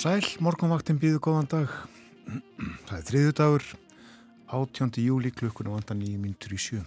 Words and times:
sæl, 0.00 0.24
morgunvaktin 0.40 0.96
býðu 0.96 1.18
góðan 1.20 1.48
dag. 1.50 1.72
Það 2.88 2.92
er 2.96 3.02
þriðu 3.04 3.32
dagur, 3.36 3.64
18. 4.48 4.94
júli, 5.04 5.32
klukkuna 5.34 5.74
vandan 5.74 6.00
í 6.00 6.14
í 6.16 6.56
sjö. 6.56 6.80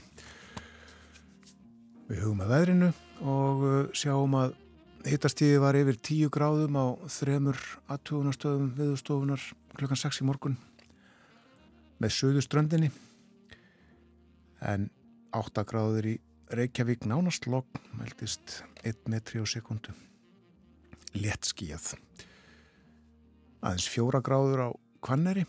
Við 2.07 2.23
hugum 2.23 2.41
að 2.41 2.53
veðrinu 2.55 2.89
og 3.21 3.61
uh, 3.67 3.75
sjáum 3.93 4.33
að 4.39 4.55
hittastíði 5.05 5.61
var 5.61 5.77
yfir 5.77 5.99
10 6.09 6.33
gráðum 6.33 6.79
á 6.79 6.85
þremur 7.19 7.61
aðtugunastöðum 7.93 8.73
viðstofunar 8.79 9.45
klukkan 9.77 10.01
6 10.01 10.23
í 10.23 10.27
morgun 10.31 10.57
með 12.01 12.17
söðu 12.17 12.41
ströndinni 12.41 12.89
en 14.73 14.89
8 15.37 15.67
gráður 15.69 16.15
í 16.15 16.17
Reykjavík 16.49 17.05
nánast 17.05 17.45
logg 17.45 17.77
meldist 17.93 18.63
1 18.81 19.05
metri 19.05 19.43
á 19.43 19.45
sekundu. 19.45 19.93
Létt 21.13 21.53
skíjað 21.53 21.93
aðeins 23.63 23.87
fjóra 23.87 24.19
gráður 24.23 24.65
á 24.67 24.69
Kvanneri 25.03 25.45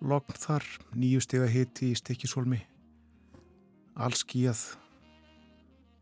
logn 0.00 0.36
þar, 0.40 0.64
nýju 0.96 1.20
steg 1.20 1.44
að 1.44 1.54
hiti 1.54 1.90
í 1.92 1.98
stikkisólmi 1.98 2.60
allskíjað 4.00 4.62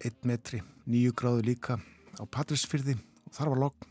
einn 0.07 0.31
metri, 0.31 0.62
nýju 0.87 1.17
gráður 1.19 1.51
líka 1.51 1.79
á 2.19 2.23
Patrísfyrði 2.31 2.95
og 3.27 3.35
þar 3.35 3.51
var 3.53 3.62
logn. 3.65 3.91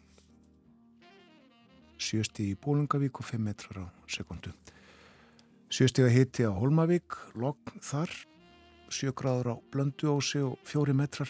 Sjösti 2.00 2.52
í 2.54 2.58
Bólungavík 2.62 3.20
og 3.20 3.28
5 3.28 3.44
metrar 3.44 3.84
á 3.84 3.86
sekundu 4.08 4.54
sjösti 5.68 6.06
að 6.06 6.14
hiti 6.16 6.46
á 6.48 6.52
Holmavík 6.56 7.18
logn 7.36 7.82
þar. 7.84 8.12
7 8.88 9.12
gráður 9.20 9.50
á 9.52 9.56
Blönduósi 9.74 10.40
og 10.48 10.56
4 10.64 10.96
metrar. 10.96 11.28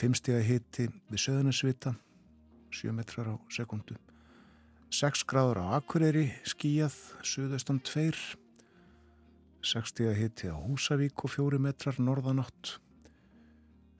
5 0.00 0.16
steg 0.16 0.38
að 0.38 0.46
hiti 0.48 0.86
við 1.10 1.20
Söðunarsvita 1.26 1.92
7 2.70 2.94
metrar 2.94 3.30
á 3.30 3.36
sekundu 3.50 3.98
6 4.90 5.22
gráður 5.30 5.62
á 5.62 5.78
Akureyri 5.78 6.32
skíjað, 6.42 6.96
suðaustan 7.22 7.78
2 7.86 8.38
6 9.62 9.92
stíg 9.92 10.08
að 10.08 10.18
hitti 10.18 10.48
á 10.50 10.56
Húsavík 10.56 11.20
og 11.22 11.30
4 11.30 11.58
metrar 11.60 11.98
norðanátt. 12.00 12.78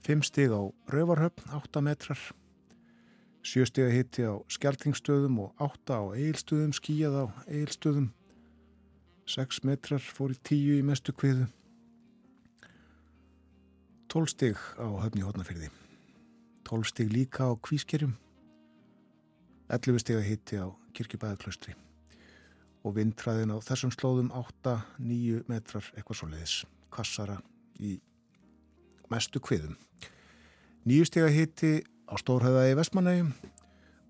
5 0.03 0.25
stíg 0.25 0.51
á 0.57 0.63
Rauvarhöfn 0.89 1.53
8 1.53 1.83
metrar. 1.85 2.19
7 3.45 3.69
stíg 3.69 3.85
að 3.87 3.97
hitti 3.99 4.25
á 4.25 4.35
Skeltingstöðum 4.49 5.39
og 5.45 5.53
8 5.61 6.01
á 6.01 6.03
Eilstöðum 6.17 6.73
skíjað 6.73 7.21
á 7.23 7.25
Eilstöðum 7.47 8.09
6 9.29 9.63
metrar 9.69 10.03
fór 10.03 10.33
í 10.35 10.41
10 10.43 10.81
í 10.81 10.83
mestu 10.83 11.13
kviðu. 11.13 11.47
12 14.11 14.33
stíg 14.33 14.59
á 14.81 14.89
höfni 15.05 15.23
hótnafyrði 15.23 15.71
12 16.67 16.89
stíg 16.91 17.13
líka 17.15 17.47
á 17.47 17.55
Kvískerjum 17.55 18.17
11 19.71 20.03
steg 20.03 20.19
að 20.19 20.27
hitti 20.27 20.59
á 20.59 20.67
kirkjubæðaklaustri 20.99 21.77
og 22.83 22.95
vindræðin 22.97 23.53
á 23.55 23.57
þessum 23.63 23.93
slóðum 23.95 24.33
8-9 24.35 25.45
metrar 25.51 25.87
eitthvað 25.95 26.19
svo 26.19 26.29
leiðis 26.33 26.55
kassara 26.91 27.37
í 27.79 27.99
mestu 29.13 29.43
kviðum. 29.43 29.77
9 30.89 31.07
steg 31.07 31.29
að 31.29 31.37
hitti 31.37 31.73
á 32.11 32.15
Stórhauða 32.19 32.67
í 32.71 32.75
Vestmanægum 32.79 33.31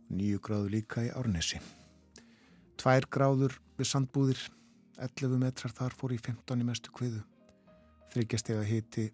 9 0.09 0.41
gráður 0.41 0.73
líka 0.79 1.05
í 1.05 1.13
Árnesi. 1.13 1.61
2 2.81 3.11
gráður 3.13 3.61
við 3.77 3.93
Sandbúðir 3.93 4.49
11 4.97 5.39
metrar 5.45 5.77
þar 5.77 5.97
fór 5.97 6.17
í 6.17 6.21
15 6.25 6.65
í 6.65 6.69
mestu 6.73 6.95
kviðu. 6.95 7.21
3 8.17 8.41
steg 8.41 8.63
að 8.63 8.71
hitti 8.73 9.09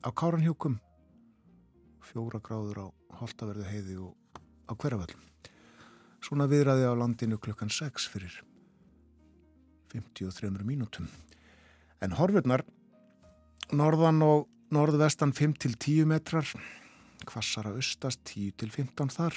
á 0.00 0.08
Káranhjúkum 0.08 0.80
4 2.14 2.40
gráður 2.40 2.84
á 2.84 2.86
Holtaverðu 3.20 3.68
heiði 3.68 4.00
og 4.00 4.14
á 4.64 4.72
Hverjavöllum 4.72 5.27
Svona 6.24 6.48
viðraði 6.50 6.88
á 6.88 6.92
landinu 6.98 7.38
klukkan 7.40 7.70
6 7.70 8.08
fyrir 8.10 8.34
53 9.92 10.50
mínútum. 10.66 11.08
En 12.02 12.14
horfurnar, 12.14 12.64
norðan 13.72 14.22
og 14.22 14.46
norðvestan 14.74 15.32
5-10 15.32 16.04
metrar, 16.08 16.48
kvassara 17.28 17.72
austast 17.76 18.22
10-15 18.28 19.14
þar 19.14 19.36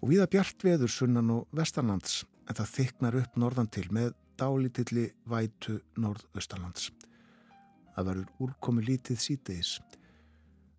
og 0.00 0.08
viða 0.08 0.28
bjart 0.32 0.64
veður 0.64 0.92
sunnan 0.92 1.32
og 1.34 1.56
vestanlands 1.56 2.22
en 2.48 2.56
það 2.56 2.72
þyknar 2.76 3.18
upp 3.20 3.36
norðan 3.38 3.70
til 3.70 3.86
með 3.92 4.14
dálítilli 4.40 5.10
vætu 5.28 5.76
norðaustanlands. 6.00 6.88
Það 7.94 8.08
verður 8.08 8.46
úrkomi 8.46 8.84
lítið 8.86 9.20
sítegis. 9.20 9.74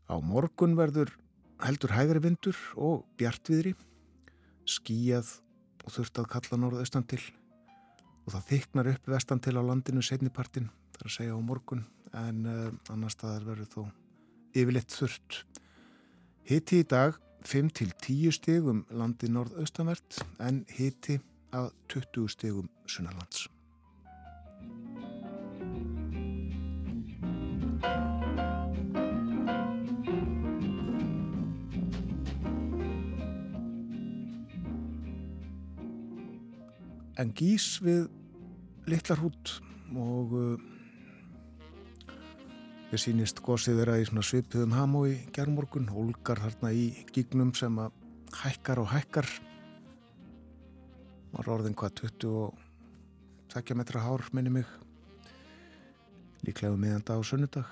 Á 0.10 0.18
morgun 0.18 0.74
verður 0.80 1.14
heldur 1.62 1.94
hægri 1.94 2.24
vindur 2.24 2.58
og 2.76 3.06
bjartviðri 3.22 3.76
skíjað 4.72 5.30
og 5.86 5.96
þurft 5.96 6.22
að 6.22 6.30
kalla 6.36 6.62
norðaustan 6.64 7.08
til. 7.10 7.22
Og 8.26 8.36
það 8.36 8.48
þyknar 8.52 8.92
upp 8.94 9.10
vestan 9.10 9.42
til 9.42 9.56
á 9.58 9.62
landinu 9.66 10.04
setnipartin, 10.06 10.70
það 10.94 11.02
er 11.02 11.10
að 11.10 11.16
segja 11.18 11.38
á 11.38 11.42
morgun 11.42 11.86
en 12.18 12.46
uh, 12.46 12.94
annar 12.94 13.14
staðar 13.14 13.48
verður 13.48 13.72
þó 13.72 13.82
yfirleitt 14.52 14.92
þurft 14.92 15.44
Hitti 16.50 16.82
í 16.82 16.88
dag 16.90 17.16
5-10 17.48 18.34
stegum 18.36 18.84
landi 18.92 19.30
norðaustanvert 19.32 20.20
en 20.44 20.64
hitti 20.76 21.20
að 21.56 21.72
20 21.94 22.30
stegum 22.34 22.70
sunnalands 22.90 23.48
en 37.22 37.32
gís 37.38 37.76
við 37.84 38.08
litlarhút 38.90 39.60
og 39.94 40.34
uh, 40.34 40.72
við 42.92 43.04
sínist 43.06 43.42
gósið 43.46 43.82
vera 43.84 44.00
í 44.02 44.08
svipuðum 44.08 44.76
hamó 44.76 45.06
í 45.08 45.16
gerðmorgun, 45.36 45.92
olgar 45.94 46.42
þarna 46.42 46.74
í 46.76 46.90
gígnum 47.14 47.54
sem 47.56 47.78
að 47.80 47.94
hækkar 48.42 48.82
og 48.84 48.92
hækkar. 48.92 49.30
Var 51.32 51.52
orðin 51.54 51.78
hvað 51.78 52.02
22 52.12 53.78
metra 53.80 54.04
hár 54.04 54.26
minni 54.36 54.52
mig. 54.52 54.68
Líklega 56.44 56.74
um 56.74 56.82
miðan 56.82 57.06
dag 57.06 57.22
og 57.22 57.28
sunnudag. 57.28 57.68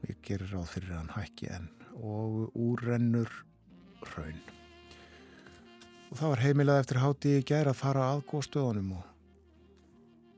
Og 0.00 0.08
ég 0.12 0.20
gerir 0.24 0.52
ráð 0.52 0.72
fyrir 0.74 0.96
hann 0.98 1.12
hækki 1.16 1.52
enn 1.54 1.68
og 2.00 2.56
úrrennur 2.56 3.28
raun 4.14 4.59
og 6.10 6.18
það 6.18 6.32
var 6.32 6.42
heimilað 6.44 6.82
eftir 6.82 7.00
háti 7.00 7.32
í 7.38 7.46
gær 7.46 7.70
að 7.70 7.78
fara 7.78 8.10
að 8.10 8.24
góðstöðunum 8.32 8.94
og 8.98 9.10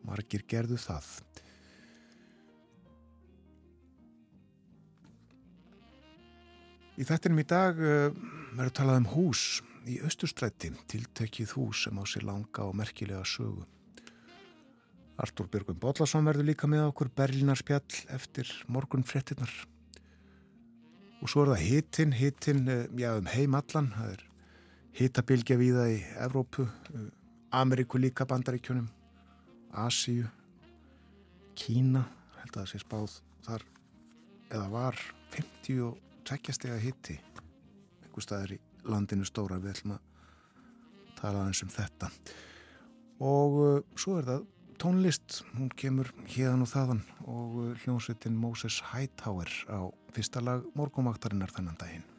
margir 0.06 0.44
gerðu 0.48 0.78
það. 0.80 1.08
Í 7.00 7.04
þettinum 7.08 7.40
í 7.40 7.48
dag 7.48 7.78
uh, 7.80 8.10
verður 8.52 8.74
talað 8.76 8.98
um 9.00 9.12
hús 9.14 9.44
í 9.88 9.96
Östustrætti, 10.04 10.70
tiltekið 10.92 11.54
hús 11.56 11.86
sem 11.86 11.96
á 11.96 12.04
sér 12.06 12.26
langa 12.28 12.66
og 12.68 12.76
merkilega 12.78 13.24
sögu. 13.26 13.64
Artúr 15.22 15.48
Björgum 15.50 15.78
Bóllarsson 15.80 16.26
verður 16.28 16.50
líka 16.50 16.68
með 16.68 16.90
okkur 16.90 17.10
Berlinarspjall 17.16 18.04
eftir 18.12 18.50
morgun 18.68 19.06
frettinnar. 19.06 19.52
Og 21.22 21.30
svo 21.30 21.46
er 21.46 21.54
það 21.54 21.64
hittinn, 21.64 22.14
hittinn, 22.18 22.68
uh, 22.68 22.84
já 23.00 23.14
um 23.16 23.32
heimallan, 23.32 23.90
það 23.96 24.12
er 24.18 24.28
hitabilgja 24.96 25.56
viða 25.60 25.86
í 25.92 25.98
Evrópu, 26.20 26.66
uh, 26.66 27.08
Ameríku 27.52 28.00
líka 28.00 28.26
bandaríkjunum, 28.28 28.88
Asíu, 29.72 30.28
Kína, 31.56 32.04
held 32.40 32.54
að 32.54 32.62
það 32.62 32.70
sé 32.70 32.80
spáð 32.82 33.18
þar 33.46 33.66
eða 34.52 34.68
var 34.72 35.02
52 35.32 36.54
steg 36.56 36.72
að 36.72 36.84
hitti 36.84 37.18
einhver 38.04 38.24
staðar 38.24 38.54
í 38.56 38.58
landinu 38.88 39.26
stóra. 39.28 39.60
Við 39.60 39.76
ætlum 39.76 39.96
að 39.96 40.02
tala 41.20 41.44
aðeins 41.44 41.62
um 41.64 41.72
þetta. 41.72 42.10
Og 43.22 43.58
uh, 43.62 43.74
svo 43.96 44.18
er 44.20 44.28
það 44.28 44.46
tónlist. 44.82 45.42
Hún 45.56 45.70
kemur 45.78 46.12
hérðan 46.26 46.64
og 46.66 46.72
þaðan 46.72 47.04
og 47.26 47.60
uh, 47.62 47.74
hljómsveitin 47.84 48.38
Moses 48.38 48.80
Hightower 48.92 49.52
á 49.70 49.88
fyrsta 50.12 50.42
lag 50.44 50.66
morgumaktarinnar 50.76 51.54
þennan 51.54 51.78
daginn 51.80 52.11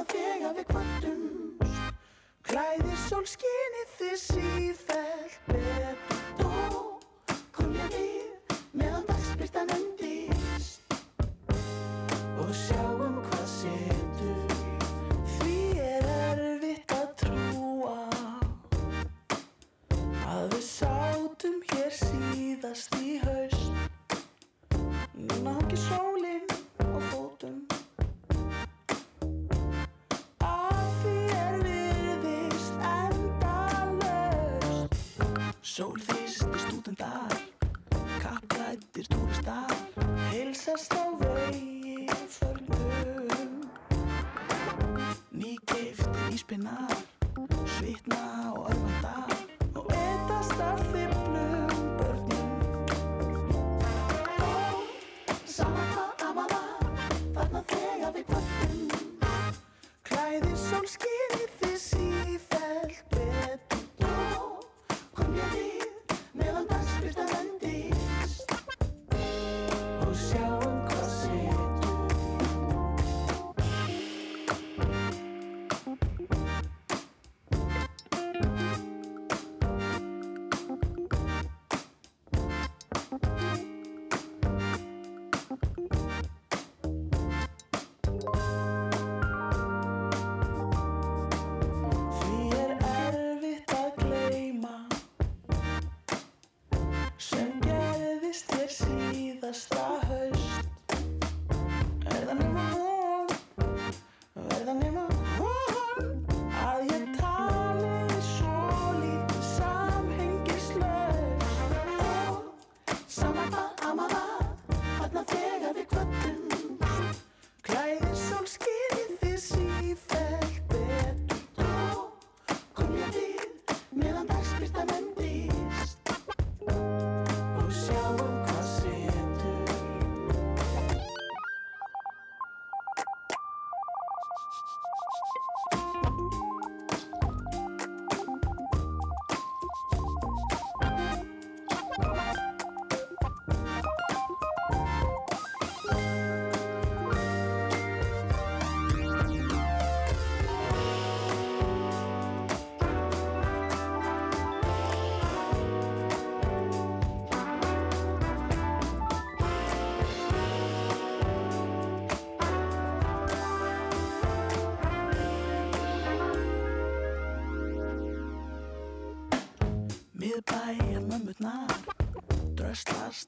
þarna 0.00 0.04
þegar 0.08 0.54
við 0.56 0.66
kvöldumst 0.70 1.98
Klæðir 2.50 2.96
sólskinni 3.08 3.84
þið 3.98 4.16
sífælt 4.24 5.38
betur 5.50 6.19
Sólþýstir 35.80 36.60
stúdendar 36.60 37.32
Kapprættir 38.20 39.06
túristar 39.08 39.72
Heilsast 40.28 40.92
á 40.92 41.08
vegi 41.16 42.04
förnum. 42.28 43.64
Nýgiftir 45.32 46.34
íspinnar 46.36 46.92
Svitna 47.78 48.52
og 48.52 48.68
örvanda 48.70 49.16
Og 49.74 49.86
etast 49.88 50.60
af 50.60 50.80
þiblum 50.92 51.72
börnum. 51.96 52.50
Sama 55.48 55.84
hvað 55.94 56.26
amaða, 56.28 56.62
þarna 57.32 57.64
þegar 57.72 58.12
við 58.18 58.28
kvöldum 58.28 58.84
Klæðir 60.04 60.60
sólskinni 60.68 61.19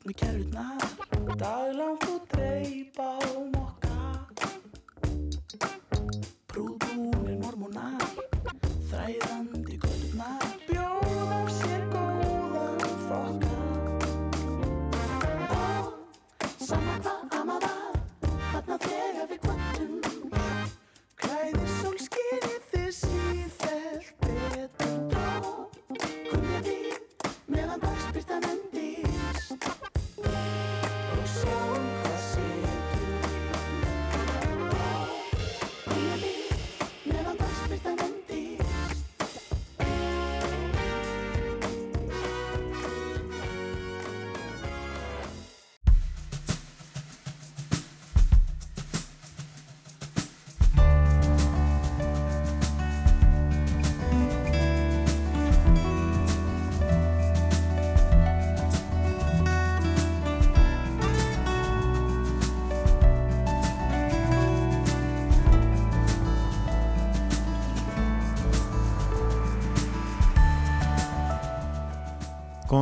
med 0.04 0.16
Kautna. 0.16 0.71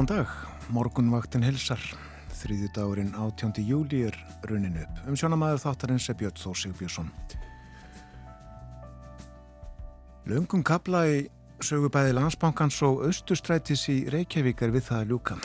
Góðan 0.01 0.17
dag, 0.17 0.31
morgunvaktin 0.73 1.43
hilsar. 1.45 1.81
Þriðju 2.33 2.69
dagurinn 2.73 3.11
18. 3.13 3.59
júli 3.69 3.99
er 4.09 4.15
runnin 4.49 4.79
upp. 4.81 5.01
Um 5.05 5.13
sjónamaður 5.13 5.59
þáttarins 5.61 6.07
er 6.09 6.15
Björn 6.17 6.39
Þór 6.41 6.55
Sigbjörnsson. 6.57 7.11
Löngum 10.33 10.63
kabla 10.65 11.03
í 11.05 11.19
sögubæði 11.61 12.15
landsbankans 12.17 12.79
og 12.89 13.03
austustrætis 13.11 13.83
í 13.93 13.99
Reykjavík 14.15 14.63
er 14.65 14.73
við 14.73 14.87
það 14.87 15.03
að 15.03 15.13
ljúka. 15.13 15.37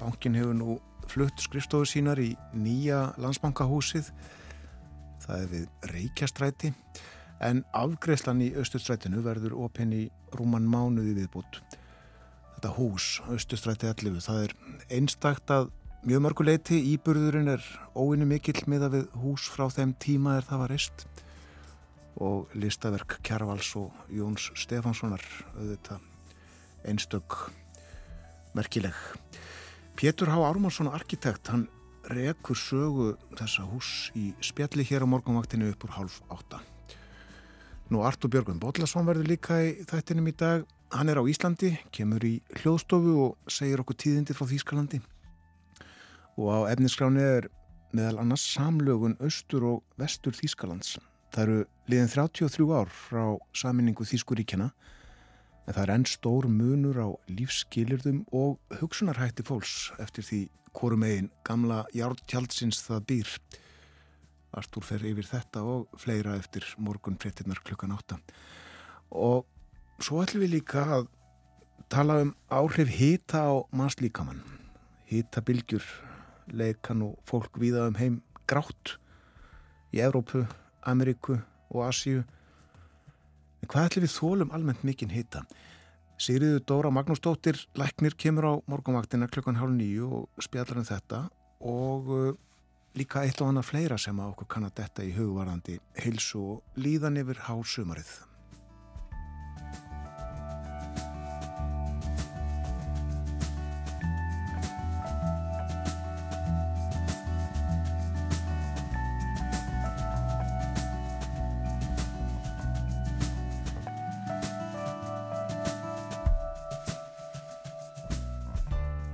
Bankin 0.00 0.38
hefur 0.40 0.58
nú 0.58 0.78
flutt 1.12 1.44
skrifstofu 1.44 1.86
sínar 1.92 2.18
í 2.18 2.32
nýja 2.58 3.04
landsbankahúsið. 3.22 4.10
Það 5.28 5.44
er 5.44 5.52
við 5.52 5.92
Reykjastræti. 5.92 6.72
en 7.42 7.64
afgreifslan 7.74 8.42
í 8.42 8.52
Östustrætinu 8.54 9.22
verður 9.22 9.54
opinn 9.62 9.92
í 9.94 10.02
rúman 10.34 10.66
mánuði 10.66 11.14
viðbútt. 11.22 11.62
Þetta 12.62 12.76
hús, 12.78 13.04
Östustræti 13.26 13.88
11, 13.90 14.20
það 14.22 14.36
er 14.44 14.52
einstakt 14.94 15.50
að 15.50 15.72
mjög 16.06 16.20
mörguleiti 16.22 16.76
íburðurinn 16.92 17.50
er 17.50 17.64
óinu 17.98 18.28
mikill 18.30 18.60
með 18.70 18.84
að 18.86 18.92
við 18.94 19.16
hús 19.18 19.46
frá 19.50 19.64
þeim 19.74 19.96
tíma 19.98 20.36
er 20.38 20.44
það 20.46 20.60
var 20.60 20.70
reist 20.70 21.02
og 22.22 22.52
listaverk 22.54 23.16
Kjarvals 23.26 23.72
og 23.80 24.04
Jóns 24.14 24.44
Stefanssonar 24.62 25.24
auðvitað 25.56 26.04
einstök 26.86 27.34
merkileg. 28.54 28.94
Pétur 29.98 30.30
Há 30.30 30.38
Ármarsson, 30.46 30.92
arkitekt, 30.94 31.50
hann 31.50 31.64
rekur 32.14 32.54
sögu 32.54 33.08
þessa 33.40 33.66
hús 33.72 34.12
í 34.14 34.28
spjalli 34.38 34.86
hér 34.86 35.02
á 35.02 35.10
morgunvaktinu 35.10 35.72
upp 35.74 35.88
úr 35.88 35.96
half 35.96 36.20
átta. 36.30 36.62
Nú 37.90 38.06
Artur 38.06 38.30
Björgum 38.30 38.62
Bodlasson 38.62 39.10
verður 39.10 39.34
líka 39.34 39.58
í 39.66 39.74
þættinum 39.82 40.30
í 40.30 40.36
dag. 40.38 40.62
Hann 40.92 41.08
er 41.08 41.16
á 41.16 41.24
Íslandi, 41.24 41.70
kemur 41.88 42.20
í 42.20 42.34
hljóðstofu 42.60 43.12
og 43.24 43.48
segir 43.48 43.80
okkur 43.80 43.96
tíðindi 43.96 44.34
frá 44.36 44.44
Þýskalandi. 44.50 44.98
Og 46.36 46.50
á 46.52 46.58
efniskráni 46.68 47.22
er 47.24 47.46
meðal 47.96 48.20
annars 48.20 48.44
samlögun 48.52 49.14
austur 49.24 49.64
og 49.70 49.78
vestur 49.96 50.36
Þýskalands. 50.36 50.98
Það 51.32 51.44
eru 51.46 51.62
liðin 51.88 52.12
33 52.12 52.66
ár 52.76 52.92
frá 52.92 53.24
saminningu 53.56 54.04
Þýskuríkjana 54.04 54.66
en 54.68 55.72
það 55.72 55.80
er 55.86 55.92
enn 55.94 56.04
stór 56.12 56.50
munur 56.52 57.00
á 57.00 57.08
lífskilirðum 57.40 58.26
og 58.28 58.60
hugsunarhætti 58.82 59.46
fólks 59.48 59.94
eftir 60.02 60.28
því 60.28 60.42
hvorum 60.76 61.06
eigin 61.08 61.32
gamla 61.48 61.86
járntjaldsins 61.96 62.82
það 62.84 63.06
býr. 63.08 63.32
Artúr 64.60 64.84
fer 64.84 65.08
yfir 65.08 65.24
þetta 65.24 65.64
og 65.64 65.88
fleira 65.96 66.36
eftir 66.36 66.68
morgun 66.76 67.16
fréttinnar 67.16 67.64
klukkan 67.64 67.96
átta. 67.96 68.20
Og 69.08 69.48
svo 70.02 70.22
ætlum 70.22 70.42
við 70.44 70.56
líka 70.56 70.82
að 70.98 71.08
tala 71.92 72.18
um 72.24 72.32
áhrif 72.50 72.90
hýta 72.96 73.44
á 73.46 73.52
mannslíkamann. 73.70 74.40
Hýtabilgjur 75.10 75.84
leikan 76.52 77.04
og 77.06 77.18
fólk 77.28 77.58
viða 77.60 77.86
um 77.90 77.98
heim 78.00 78.20
grátt 78.48 78.96
í 79.92 80.00
Evrópu, 80.00 80.46
Ameríku 80.82 81.38
og 81.70 81.84
Asíu. 81.86 82.24
En 83.62 83.68
hvað 83.68 83.90
ætlum 83.90 84.06
við 84.06 84.16
þólum 84.16 84.54
almennt 84.56 84.82
mikinn 84.86 85.12
hýta? 85.12 85.44
Sigriður 86.22 86.64
Dóra 86.66 86.90
Magnúsdóttir 86.94 87.58
Læknir 87.78 88.16
kemur 88.18 88.46
á 88.46 88.52
morgunvaktina 88.70 89.28
klukkan 89.28 89.58
hálf 89.58 89.74
nýju 89.74 90.10
og 90.22 90.42
spjallar 90.42 90.82
um 90.82 90.88
þetta 90.88 91.22
og 91.62 92.10
uh, 92.10 92.34
líka 92.98 93.22
eitt 93.26 93.40
og 93.42 93.52
annað 93.52 93.70
fleira 93.70 93.98
sem 93.98 94.18
að 94.18 94.34
okkur 94.34 94.50
kann 94.56 94.68
að 94.68 94.76
detta 94.82 95.06
í 95.06 95.14
hugvarandi 95.16 95.78
heilsu 95.98 96.42
og 96.56 96.78
líðan 96.78 97.18
yfir 97.22 97.46
hásumarið. 97.48 98.31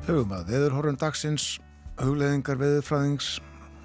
Hugum 0.08 0.30
að 0.32 0.46
veðurhorfum 0.48 0.96
dagsins, 0.96 1.46
hugleðingar 2.00 2.56
veðurfræðings, 2.56 3.26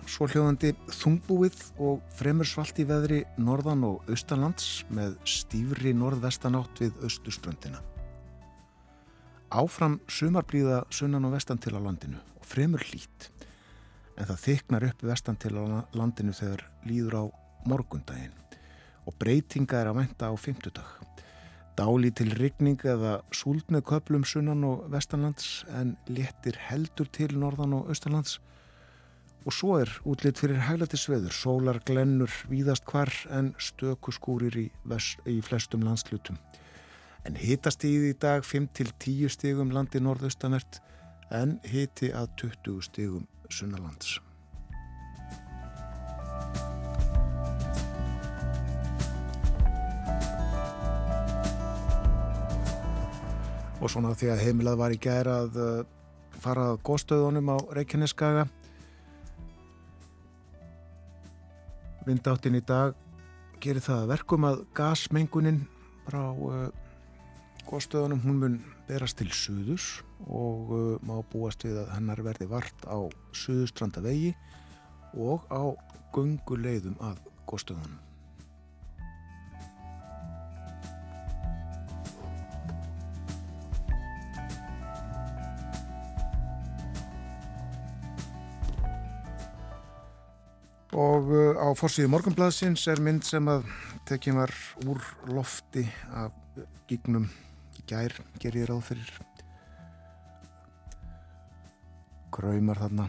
svo 0.08 0.30
hljóðandi 0.32 0.70
þungbúið 0.88 1.58
og 1.84 1.98
fremur 2.16 2.48
svalt 2.48 2.80
í 2.80 2.86
veðri 2.88 3.18
norðan 3.36 3.84
og 3.90 4.08
austanlands 4.08 4.86
með 4.88 5.18
stífri 5.28 5.92
norðvestanátt 6.00 6.80
við 6.80 7.04
austuströndina. 7.04 7.84
Áfram 9.52 10.00
sumarblíða 10.08 10.86
sunnan 10.96 11.28
og 11.28 11.36
vestan 11.36 11.60
til 11.60 11.76
á 11.76 11.84
landinu 11.84 12.24
og 12.40 12.48
fremur 12.48 12.88
hlít, 12.88 13.28
en 14.16 14.32
það 14.32 14.44
þyknar 14.48 14.90
upp 14.94 15.08
vestan 15.12 15.44
til 15.44 15.58
á 15.60 15.84
landinu 15.92 16.32
þegar 16.40 16.70
líður 16.88 17.20
á 17.20 17.24
morgundaginn 17.68 18.40
og 19.04 19.20
breytinga 19.20 19.84
er 19.84 19.92
að 19.92 20.06
venda 20.06 20.32
á 20.32 20.34
fymtudag. 20.40 21.03
Dáli 21.74 22.12
til 22.14 22.34
rigning 22.38 22.82
eða 22.86 23.20
súld 23.34 23.70
með 23.74 23.88
köplum 23.90 24.26
sunnan 24.28 24.64
og 24.68 24.88
vestanlands 24.94 25.64
en 25.74 25.96
léttir 26.08 26.60
heldur 26.70 27.10
til 27.10 27.34
norðan 27.40 27.74
og 27.80 27.90
austanlands 27.90 28.40
og 29.44 29.56
svo 29.56 29.78
er 29.82 29.92
útlitt 30.08 30.40
fyrir 30.40 30.62
hæglatisveður, 30.64 31.34
sólar 31.36 31.80
glennur 31.84 32.32
víðast 32.52 32.86
hvar 32.88 33.12
en 33.34 33.52
stöku 33.60 34.14
skúrir 34.16 34.56
í, 34.56 34.68
í 35.28 35.38
flestum 35.44 35.84
landslutum. 35.84 36.40
En 37.28 37.36
hitast 37.40 37.84
í 37.88 38.14
dag 38.20 38.44
5-10 38.48 39.32
stigum 39.32 39.72
landi 39.76 40.00
norðaustanvert 40.04 40.80
en 41.32 41.58
hiti 41.68 42.12
að 42.16 42.32
20 42.46 42.84
stigum 42.88 43.28
sunnalands. 43.50 44.20
Og 53.82 53.92
svona 53.92 54.14
því 54.18 54.34
að 54.34 54.44
heimilað 54.46 54.80
var 54.80 54.94
í 54.94 55.00
gæra 55.02 55.40
að 55.46 55.58
uh, 55.62 55.72
fara 56.44 56.70
að 56.74 56.82
góðstöðunum 56.88 57.52
á 57.54 57.58
Reykjaneskaga 57.78 58.46
vindáttin 62.08 62.60
í 62.60 62.64
dag 62.68 62.96
gerir 63.64 63.84
það 63.84 64.10
verkum 64.12 64.48
að 64.50 64.64
gasmengunin 64.76 65.62
frá 66.08 66.24
uh, 66.32 66.70
góðstöðunum 67.70 68.24
hún 68.26 68.40
mun 68.42 68.58
berast 68.90 69.20
til 69.22 69.30
suðus 69.32 70.04
og 70.28 70.74
uh, 70.76 70.82
má 71.06 71.16
búast 71.32 71.64
við 71.64 71.80
að 71.84 71.94
hennar 71.96 72.24
verði 72.26 72.50
vart 72.52 72.88
á 72.88 73.00
suðustranda 73.36 74.04
vegi 74.04 74.34
og 75.14 75.46
á 75.48 75.72
gunguleiðum 76.16 77.00
að 77.04 77.22
góðstöðunum 77.48 78.13
og 90.94 91.30
uh, 91.34 91.58
á 91.58 91.68
fórsíðu 91.78 92.12
morgunbladsins 92.14 92.86
er 92.92 93.02
mynd 93.02 93.26
sem 93.26 93.48
að 93.50 93.66
tekjum 94.10 94.38
var 94.38 94.54
úr 94.86 95.02
lofti 95.34 95.88
af 96.14 96.34
gígnum 96.90 97.26
gær, 97.90 98.14
ger 98.40 98.58
ég 98.58 98.68
ráð 98.70 98.84
fyrir. 98.92 99.10
Kraumar 102.34 102.80
þarna. 102.82 103.08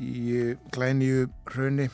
Í 0.00 0.56
glænju 0.72 1.28
hraunni 1.52 1.90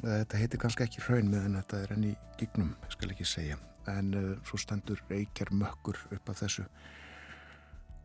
þetta 0.00 0.38
heitir 0.38 0.62
kannski 0.62 0.86
ekki 0.86 1.02
hraun 1.04 1.28
meðan 1.32 1.58
þetta 1.58 1.82
er 1.82 1.92
enn 1.96 2.06
í 2.12 2.14
gígnum, 2.40 2.72
ég 2.86 2.94
skal 2.94 3.12
ekki 3.12 3.26
segja. 3.28 3.58
En 3.90 4.14
uh, 4.14 4.30
svo 4.46 4.60
stendur 4.60 5.02
reykjar 5.10 5.50
mökkur 5.56 5.98
upp 6.14 6.30
af 6.30 6.40
þessu. 6.44 6.64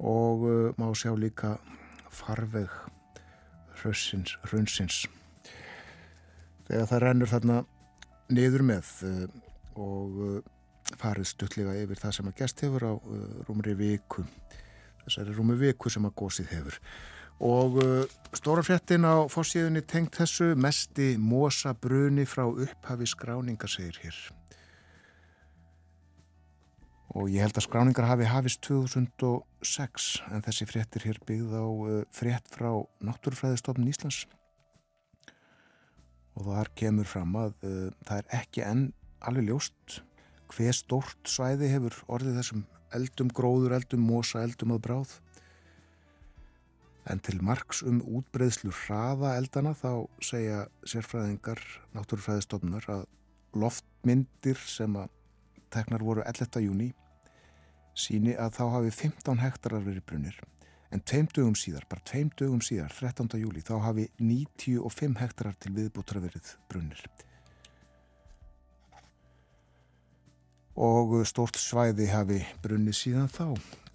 Og 0.01 0.50
uh, 0.50 0.74
má 0.81 0.89
sjá 0.97 1.13
líka 1.13 1.55
farveg 2.09 2.71
hraunsins 3.82 5.05
þegar 6.67 6.89
það 6.89 7.03
rennur 7.03 7.32
þarna 7.32 7.58
niður 8.34 8.65
með 8.65 8.91
uh, 9.05 9.25
og 9.82 10.22
uh, 10.25 10.38
farið 11.00 11.29
stuttlega 11.29 11.75
yfir 11.82 12.01
það 12.01 12.15
sem 12.17 12.29
að 12.32 12.39
gest 12.41 12.63
hefur 12.65 12.88
á 12.89 12.94
uh, 12.94 13.25
rúmri 13.50 13.75
viku 13.77 14.25
þessari 15.05 15.36
rúmi 15.38 15.58
viku 15.60 15.91
sem 15.94 16.08
að 16.08 16.15
gósið 16.17 16.55
hefur. 16.55 16.79
Og 17.46 17.75
stóra 18.34 18.63
fréttin 18.63 19.03
á 19.03 19.27
fórsíðunni 19.29 19.82
tengt 19.86 20.15
þessu 20.15 20.53
mesti 20.55 21.12
mosa 21.20 21.74
bruni 21.75 22.24
frá 22.25 22.46
upphafi 22.48 23.05
skráninga 23.12 23.67
segir 23.70 24.00
hér 24.01 24.17
og 27.15 27.29
ég 27.31 27.45
held 27.45 27.55
að 27.55 27.63
skráningar 27.69 28.10
hafi 28.10 28.27
hafist 28.27 28.60
2006 28.67 30.07
en 30.36 30.43
þessi 30.43 30.67
fréttir 30.67 31.05
hér 31.07 31.19
byggð 31.27 31.53
á 31.55 31.63
uh, 31.63 32.00
frétt 32.12 32.50
frá 32.51 32.72
Náttúrufræðistofnun 33.07 33.88
Íslands 33.88 34.25
og 36.36 36.50
þar 36.50 36.72
kemur 36.75 37.07
fram 37.07 37.38
að 37.39 37.55
uh, 37.63 37.91
það 38.03 38.19
er 38.19 38.39
ekki 38.41 38.65
enn 38.67 38.89
alveg 39.24 39.48
ljóst 39.48 40.01
hver 40.51 40.75
stort 40.75 41.31
svæði 41.31 41.72
hefur 41.72 41.95
orðið 42.12 42.41
þessum 42.41 42.65
eldum 42.95 43.31
gróður, 43.34 43.77
eldum 43.79 44.03
mosa, 44.03 44.43
eldum 44.43 44.75
að 44.75 44.84
bráð 44.89 45.15
en 47.07 47.22
til 47.24 47.38
margs 47.45 47.79
um 47.86 48.01
útbreyðslu 48.19 48.74
hraða 48.75 49.38
eldana 49.39 49.72
þá 49.77 50.03
segja 50.19 50.65
sérfræðingar 50.84 51.63
Náttúrufræðistofnunar 51.95 52.91
að 52.91 53.07
loftmyndir 53.55 54.60
sem 54.67 55.00
að 55.00 55.12
teknar 55.72 56.03
voru 56.03 56.24
11. 56.27 56.60
júni 56.65 56.91
síni 57.95 58.35
að 58.35 58.57
þá 58.59 58.63
hafi 58.75 58.91
15 58.99 59.41
hektarar 59.43 59.85
verið 59.85 60.05
brunir 60.09 60.41
en 60.93 61.01
tveim 61.03 61.27
dögum 61.33 61.55
síðar, 61.59 61.87
bara 61.89 62.03
tveim 62.07 62.29
dögum 62.37 62.61
síðar 62.63 62.93
13. 62.93 63.39
júli, 63.41 63.63
þá 63.65 63.79
hafi 63.83 64.09
95 64.21 65.17
hektarar 65.19 65.55
til 65.59 65.73
viðbútra 65.75 66.21
verið 66.23 66.53
brunir 66.69 67.01
og 70.75 71.21
stórt 71.27 71.55
svæði 71.59 72.09
hafi 72.11 72.41
brunnið 72.63 72.97
síðan 72.99 73.31
þá 73.31 73.47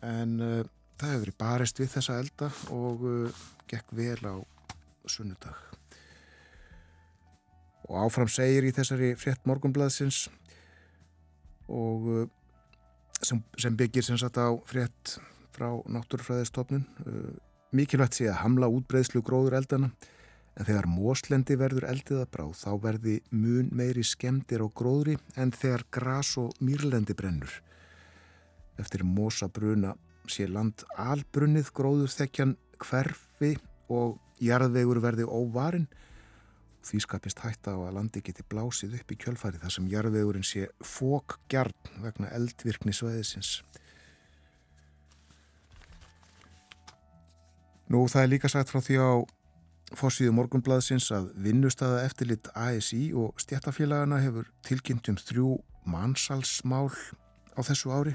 en 0.07 0.37
uh, 0.40 0.61
það 1.00 1.14
hefur 1.14 1.35
barist 1.40 1.80
við 1.80 1.92
þessa 1.95 2.16
elda 2.23 2.49
og 2.73 3.04
uh, 3.04 3.42
gekk 3.69 3.92
vel 3.97 4.21
á 4.25 4.37
sunnudag 5.04 5.57
og 7.90 7.97
áfram 8.07 8.30
segir 8.33 8.64
í 8.64 8.73
þessari 8.73 9.12
frétt 9.21 9.45
morgunblaðsins 9.49 10.28
og 11.69 12.09
uh, 12.09 12.25
sem, 13.23 13.43
sem 13.59 13.77
byggir 13.77 14.05
sem 14.07 14.19
sagt 14.21 14.39
á 14.41 14.49
frétt 14.67 15.19
frá 15.55 15.69
náttúrufræðistofnun 15.91 16.87
mikilvægt 17.77 18.19
sé 18.19 18.29
að 18.31 18.41
hamla 18.45 18.71
útbreyðslu 18.71 19.23
gróður 19.27 19.59
eldana 19.61 19.91
en 20.59 20.67
þegar 20.67 20.89
móslendi 20.91 21.57
verður 21.61 21.87
eldið 21.91 22.23
að 22.25 22.31
bráð 22.35 22.55
þá 22.61 22.71
verði 22.83 23.17
mun 23.31 23.71
meiri 23.77 24.05
skemdir 24.07 24.65
á 24.65 24.69
gróðri 24.69 25.17
en 25.37 25.55
þegar 25.55 25.87
gras 25.95 26.35
og 26.41 26.57
mýrlendi 26.59 27.15
brennur. 27.17 27.53
Eftir 28.81 29.05
mósabruna 29.07 29.95
sé 30.31 30.49
land 30.49 30.85
albrunnið 30.99 31.71
gróður 31.77 32.12
þekkjan 32.12 32.57
hverfi 32.81 33.55
og 33.91 34.19
jarðvegur 34.43 35.03
verði 35.05 35.27
óvarin 35.29 35.87
og 35.87 36.10
því 36.87 37.01
skapist 37.05 37.43
hætta 37.45 37.75
á 37.77 37.79
að 37.79 37.97
landi 37.99 38.23
geti 38.25 38.45
blásið 38.49 38.97
upp 39.01 39.13
í 39.13 39.19
kjölfari 39.21 39.61
þar 39.61 39.75
sem 39.75 39.89
jarðvegurinn 39.91 40.47
sé 40.47 40.69
fókgjarn 40.85 42.01
vegna 42.05 42.31
eldvirkni 42.37 42.95
sveðisins. 42.97 43.61
Nú 47.91 48.07
það 48.07 48.23
er 48.23 48.33
líka 48.33 48.49
sagt 48.49 48.71
frá 48.71 48.81
því 48.85 48.99
á 49.03 49.11
Fossíðu 49.99 50.31
morgunblaðsins 50.37 51.09
að 51.11 51.33
vinnustada 51.43 52.05
eftirlit 52.07 52.47
ASI 52.55 53.09
og 53.19 53.41
stjættafélagana 53.43 54.21
hefur 54.23 54.47
tilkynnt 54.63 55.11
um 55.11 55.17
þrjú 55.19 55.57
mannsalsmál 55.91 56.93
á 57.59 57.61
þessu 57.67 57.91
ári 57.91 58.15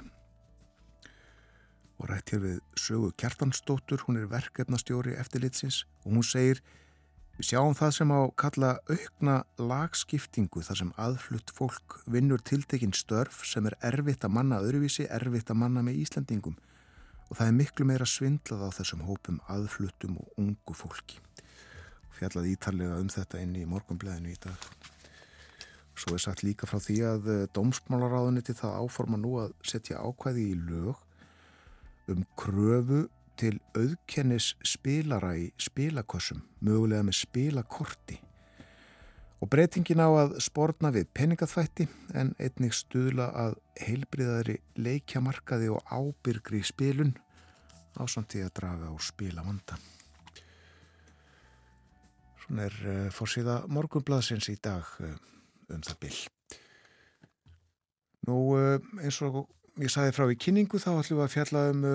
og 2.00 2.07
rætt 2.07 2.31
hér 2.31 2.41
við 2.43 2.55
sögu 2.79 3.12
Kjartansdóttur, 3.19 4.05
hún 4.07 4.19
er 4.19 4.31
verkefnastjóri 4.31 5.15
eftirlitsins 5.19 5.84
og 6.05 6.15
hún 6.15 6.27
segir 6.27 6.63
Við 7.35 7.49
sjáum 7.49 7.73
það 7.75 7.89
sem 7.97 8.11
á 8.15 8.21
kalla 8.39 8.69
aukna 8.87 9.33
lagskiptingu 9.59 10.61
þar 10.63 10.79
sem 10.79 10.93
aðflutt 10.95 11.51
fólk 11.57 11.97
vinnur 12.07 12.39
tiltekinn 12.39 12.95
störf 12.95 13.41
sem 13.43 13.67
er 13.67 13.75
erfitt 13.83 14.23
að 14.23 14.37
manna 14.37 14.61
öðruvísi, 14.63 15.09
erfitt 15.11 15.51
að 15.51 15.59
manna 15.65 15.83
með 15.83 15.99
Íslandingum 16.05 16.55
og 17.27 17.35
það 17.35 17.47
er 17.49 17.57
miklu 17.57 17.87
meira 17.89 18.07
svindlað 18.07 18.63
á 18.63 18.75
þessum 18.77 19.03
hópum 19.03 19.41
aðfluttum 19.51 20.15
og 20.21 20.39
ungu 20.39 20.77
fólki 20.77 21.19
fjallað 22.15 22.53
ítarlega 22.53 22.99
um 23.01 23.09
þetta 23.11 23.41
inn 23.43 23.55
í 23.59 23.65
morgunblæðinu 23.67 24.31
í 24.31 24.39
dag. 24.45 24.67
Svo 25.95 26.15
er 26.15 26.23
sagt 26.23 26.43
líka 26.43 26.67
frá 26.67 26.79
því 26.79 26.95
að 27.07 27.29
eh, 27.33 27.43
dómsmálaráðuniti 27.55 28.55
það 28.55 28.79
áforma 28.79 29.19
nú 29.19 29.35
að 29.43 29.53
setja 29.67 29.99
ákvæði 29.99 30.47
í 30.51 30.55
lög 30.69 32.11
um 32.11 32.23
kröfu 32.39 33.05
til 33.39 33.57
auðkennis 33.75 34.53
spilara 34.65 35.33
í 35.39 35.49
spilakossum, 35.61 36.41
mögulega 36.63 37.05
með 37.07 37.19
spilakorti. 37.19 38.19
Og 39.43 39.51
breytingin 39.51 40.01
á 40.01 40.09
að 40.09 40.37
spórna 40.41 40.89
við 40.95 41.09
peningaþvætti 41.13 41.85
en 42.17 42.31
einnig 42.39 42.73
stuðla 42.73 43.27
að 43.35 43.57
heilbriðari 43.83 44.55
leikjamarkaði 44.79 45.69
og 45.75 45.91
ábyrgri 45.91 46.63
spilun 46.65 47.13
á 47.99 48.03
samtíð 48.07 48.47
að 48.47 48.55
draga 48.61 48.89
á 48.89 48.95
spilavandan. 49.03 49.85
Svona 52.45 52.67
er 52.69 52.81
uh, 52.85 52.98
fórsíða 53.13 53.61
morgunblaðsins 53.69 54.50
í 54.53 54.57
dag 54.63 54.87
uh, 55.03 55.15
um 55.74 55.83
það 55.83 56.01
byll. 56.05 56.19
Nú 58.25 58.37
uh, 58.57 58.77
eins 59.03 59.21
og 59.25 59.43
ég 59.81 59.91
sagði 59.91 60.15
frá 60.15 60.29
í 60.31 60.39
kynningu 60.39 60.79
þá 60.79 60.93
ætlum 60.95 61.19
við 61.19 61.25
að 61.27 61.35
fjalla 61.35 61.65
um 61.74 61.89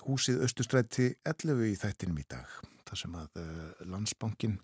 húsið 0.00 0.42
Östustrætti 0.46 1.08
11 1.28 1.64
í 1.68 1.74
þættinum 1.78 2.20
í 2.22 2.26
dag. 2.28 2.48
Það 2.88 3.00
sem 3.02 3.16
að 3.20 3.40
landsbankin 3.92 4.58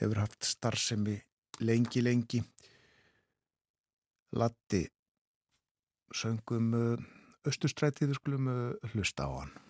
hefur 0.00 0.22
haft 0.22 0.46
starfsemi 0.46 1.18
lengi 1.60 2.02
lengi. 2.04 2.42
Latti 4.38 4.84
söngum 6.14 6.74
Östustrætti 7.48 8.06
við 8.06 8.20
skulum 8.20 8.52
hlusta 8.92 9.26
á 9.26 9.30
hann. 9.40 9.67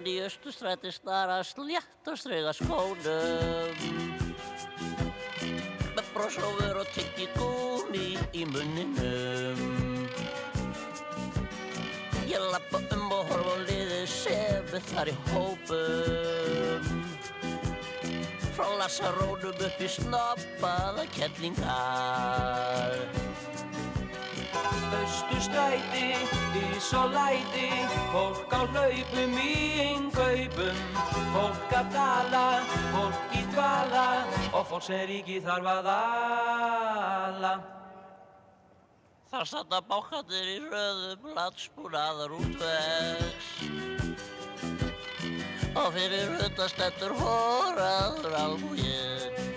Austurstræti 0.00 0.90
snara 0.92 1.42
slétt 1.44 2.08
og 2.08 2.16
strega 2.16 2.52
skónum 2.56 3.76
með 5.92 6.06
brósófur 6.14 6.78
og 6.80 6.88
tyggi 6.94 7.26
gúmi 7.34 8.16
í 8.32 8.46
munninum. 8.48 9.60
Ég 12.30 12.40
lappa 12.48 12.80
um 12.96 13.12
og 13.12 13.28
horfa 13.28 13.52
á 13.52 13.64
liði 13.68 14.02
sem 14.08 14.64
við 14.72 14.82
þar 14.88 15.12
í 15.12 15.16
hópum. 15.28 16.82
Frá 18.56 18.68
lasarónum 18.80 19.52
upp 19.68 19.78
í 19.84 19.88
snoppaða 19.98 21.04
kettlingar 21.12 22.96
Östustræti, 25.00 26.06
ís 26.60 26.88
og 27.00 27.10
læti, 27.14 27.68
fólk 28.12 28.52
á 28.52 28.60
hlaupum 28.72 29.34
í 29.40 29.56
yngaupum, 29.88 30.78
fólk 31.34 31.74
að 31.80 31.92
tala, 31.94 32.46
fólk 32.94 33.36
í 33.38 33.42
dvala 33.52 34.06
og 34.52 34.64
fólk 34.70 34.86
sem 34.88 35.04
ríki 35.10 35.38
þarf 35.44 35.70
að 35.74 35.92
ala. 35.96 37.54
Það 39.30 39.44
standa 39.46 39.78
bákandir 39.86 40.48
í 40.56 40.58
röðum 40.64 41.28
landsbúnaðar 41.36 42.34
útvegs 42.34 43.52
og 45.78 45.92
fyrir 45.94 46.34
hundastendur 46.34 47.14
hóraður 47.20 48.34
alveg. 48.40 49.49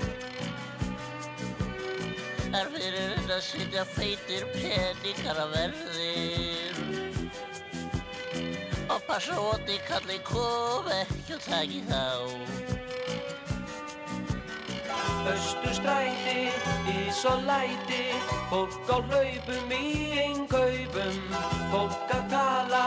Er 2.54 2.68
fyrir 2.70 3.32
að 3.34 3.40
sitja 3.42 3.82
feitir 3.96 4.44
peningar 4.54 5.40
að 5.42 5.54
verðir 5.56 6.76
Og 8.94 9.00
passa 9.08 9.38
óti 9.42 9.80
kalli 9.88 10.20
kom 10.28 10.86
ekki 10.94 11.34
og 11.34 11.42
taki 11.48 11.82
þá. 11.88 12.04
Östustræti, 15.34 16.52
ís 16.94 17.22
og 17.32 17.42
læti 17.48 18.04
Fólk 18.52 18.92
á 18.92 18.98
hlaupum 19.08 19.74
í 19.74 20.12
einkaupum 20.26 21.18
Fólk 21.72 22.14
að 22.18 22.28
tala, 22.36 22.84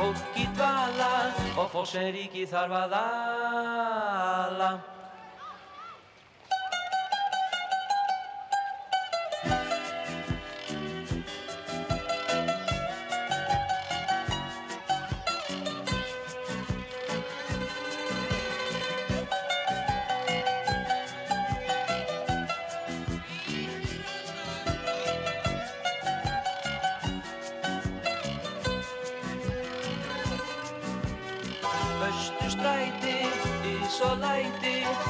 fólk 0.00 0.36
í 0.36 0.44
dvala 0.58 1.12
Og 1.54 1.70
fólk 1.72 1.88
sem 1.94 2.10
ríki 2.18 2.44
þarf 2.50 2.76
að 2.82 2.98
ala 3.00 4.70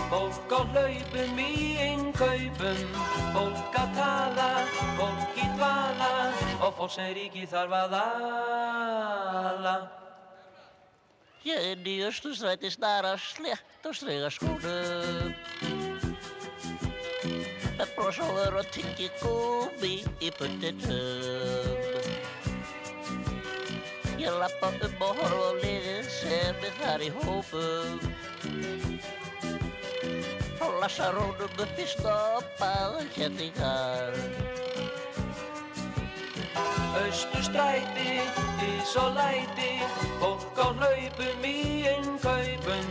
Fólk 0.06 0.52
á 0.54 0.60
hlaupum 0.70 1.38
í 1.42 1.74
innkaupum, 1.82 2.82
fólk 3.34 3.74
að 3.80 3.96
tala, 3.96 4.50
fólk 4.94 5.40
í 5.42 5.46
dvala 5.56 6.10
og 6.60 6.76
fólk 6.78 6.92
sem 6.94 7.10
ríki 7.16 7.42
þarf 7.50 7.74
að 7.74 7.96
ala. 7.98 9.72
Ég 11.46 11.58
er 11.72 11.90
í 11.90 11.96
Östustræti 12.06 12.70
snara 12.70 13.16
slett 13.18 13.86
og 13.86 13.98
strega 13.98 14.30
skónum 14.30 15.34
með 17.76 17.88
brósóður 17.98 18.60
og 18.62 18.70
tyggi 18.74 19.10
gómi 19.20 19.96
í 20.22 20.30
bundinum. 20.38 22.14
Ég 24.22 24.38
lappa 24.38 24.70
um 24.70 25.02
og 25.10 25.18
horfa 25.18 25.50
á 25.50 25.52
liðið 25.60 26.14
sem 26.14 26.64
er 26.70 26.78
þar 26.78 27.00
í 27.04 27.10
hópum 27.18 28.06
lassarónum 30.86 31.50
upp 31.58 31.78
í 31.82 31.84
snoppaða 31.90 33.00
kettingar. 33.10 34.14
Östustræti, 37.00 38.12
ís 38.62 38.92
og 39.02 39.16
læti, 39.18 39.72
fólk 40.20 40.60
á 40.62 40.66
hlaupum 40.78 41.42
í 41.42 41.56
innkaupum. 41.90 42.86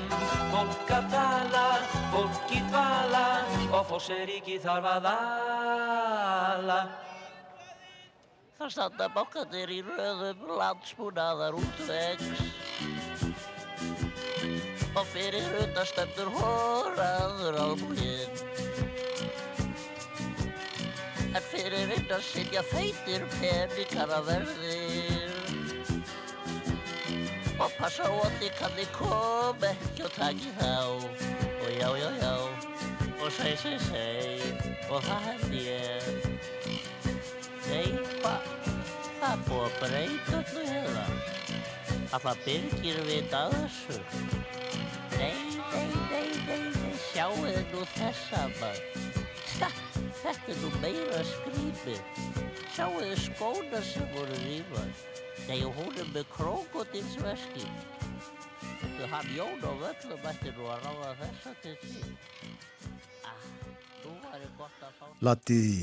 Fólk 0.52 0.92
að 0.98 1.08
tala, 1.16 1.64
fólk 2.12 2.52
í 2.52 2.60
dvala 2.68 3.24
og 3.72 3.88
fóseríki 3.94 4.60
þarf 4.66 4.92
að 4.98 5.10
ala. 5.14 6.80
Það 8.60 8.76
standa 8.76 9.12
bankanir 9.16 9.72
í 9.72 9.80
röðum 9.88 10.48
landsbúnaðar 10.60 11.56
útvegs 11.64 12.65
og 14.96 15.06
fyrir 15.12 15.46
utanstendur 15.60 16.30
hóraður 16.38 17.58
álmúlinn. 17.60 18.44
En 21.36 21.44
fyrir 21.52 21.92
innan 21.98 22.24
sitja 22.24 22.64
feitir 22.64 23.26
peningana 23.36 24.22
verðir 24.24 25.34
og 27.60 27.72
passa 27.80 28.08
á 28.08 28.12
að 28.12 28.40
þið 28.40 28.54
kanni 28.60 28.86
kom 28.96 29.68
ekki 29.70 30.06
og 30.08 30.16
taki 30.16 30.52
þá 30.60 30.72
og 30.92 31.70
já, 31.76 31.90
já, 32.00 32.10
já 32.20 32.34
og 33.20 33.32
seg, 33.32 33.56
seg, 33.60 33.80
seg 33.90 34.92
og 34.92 35.04
það 35.04 35.28
held 35.30 35.56
ég 35.60 36.26
Nei, 37.66 37.88
hvað? 38.22 38.50
Það 39.20 39.32
er 39.32 39.40
búið 39.48 39.64
að 39.66 39.78
breyta 39.80 40.40
öllu 40.40 40.66
hérna. 40.70 41.06
Alltaf 42.14 42.44
byrgir 42.46 43.00
vita 43.08 43.40
að 43.48 43.56
þessu. 43.56 43.98
Nei, 45.16 45.34
nei, 45.74 45.88
nei, 46.12 46.30
nei, 46.48 46.62
nei, 46.76 46.94
sjáu 47.10 47.36
þið 47.40 47.60
nú 47.72 47.84
þessa 47.96 48.42
maður. 48.60 49.14
Tja, 49.56 49.70
þetta 50.22 50.54
er 50.54 50.58
nú 50.62 50.72
meira 50.84 51.22
skrýpið. 51.30 52.24
Sjáu 52.76 52.98
þið 53.00 53.14
skóna 53.24 53.84
sem 53.88 54.10
voru 54.16 54.40
rífað. 54.44 55.06
Nei, 55.46 55.60
og 55.68 55.78
hún 55.78 56.02
er 56.02 56.10
með 56.12 56.28
krókodinsveski. 56.34 57.68
Þú 58.96 59.10
hann 59.12 59.32
Jón 59.36 59.64
á 59.64 59.72
völlum 59.84 60.28
ætti 60.32 60.52
nú 60.56 60.68
að 60.72 60.84
ráða 60.88 61.14
þessa 61.22 61.56
til 61.64 61.76
sín. 61.84 62.18
Ah, 63.28 63.48
nú 64.04 64.16
væri 64.26 64.50
gott 64.60 64.84
að 64.84 65.00
fá... 65.00 65.06
Latið 65.24 65.70
í 65.70 65.80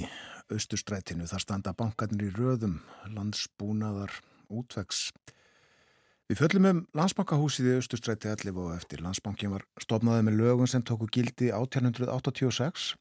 Östustrætinu, 0.52 1.28
þar 1.30 1.44
standa 1.44 1.72
bankarnir 1.76 2.28
í 2.28 2.34
röðum, 2.36 2.80
landsbúnaðar, 3.14 4.18
útvegs. 4.52 5.06
Við 6.30 6.38
föllum 6.38 6.68
um 6.68 6.78
landsbankahúsið 6.96 7.72
í 7.72 7.78
Östustræti 7.80 8.30
11 8.30 8.60
og 8.62 8.70
eftir. 8.76 9.02
Landsbankin 9.02 9.52
var 9.52 9.66
stofnaðið 9.82 10.28
með 10.28 10.38
lögum 10.38 10.70
sem 10.70 10.84
tóku 10.86 11.08
gildi 11.12 11.50
1886. 11.50 12.92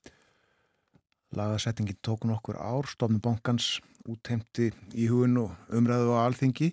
Lagasettingin 1.38 2.00
tóku 2.04 2.28
nokkur 2.28 2.58
ár, 2.60 2.90
stofnum 2.90 3.22
bankans 3.24 3.78
útheimti 4.10 4.72
í 4.98 5.08
hugun 5.08 5.38
og 5.46 5.74
umræðu 5.78 6.18
á 6.18 6.26
alþingi, 6.26 6.72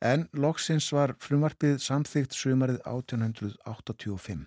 en 0.00 0.28
loksins 0.32 0.86
var 0.94 1.16
frumvarpið 1.20 1.80
samþygt 1.82 2.36
sumarið 2.38 2.78
1885. 2.86 4.46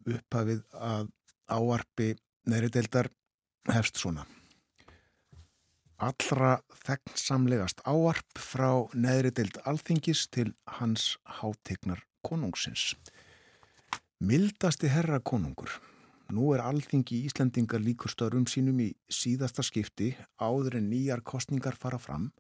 upphafið 0.08 0.62
að 0.72 1.06
ávarpi 1.52 2.16
neðri 2.48 2.70
deildar 2.72 3.08
hefst 3.74 3.98
svona 4.00 4.24
allra 5.98 6.58
þegnsamlegast 6.86 7.82
áarp 7.90 8.38
frá 8.40 8.70
neðri 8.94 9.32
deild 9.34 9.58
alþingis 9.66 10.28
til 10.30 10.52
hans 10.78 11.16
hátegnar 11.40 12.04
konungsins. 12.22 12.94
Mildasti 14.22 14.90
herra 14.94 15.20
konungur. 15.20 15.72
Nú 16.34 16.52
er 16.54 16.62
alþingi 16.66 17.22
Íslandingar 17.30 17.80
líkur 17.80 18.12
störum 18.12 18.46
sínum 18.52 18.82
í 18.84 18.90
síðasta 19.08 19.64
skipti 19.64 20.12
áður 20.42 20.82
en 20.82 20.90
nýjar 20.92 21.24
kostningar 21.24 21.78
fara 21.80 22.00
fram, 22.02 22.32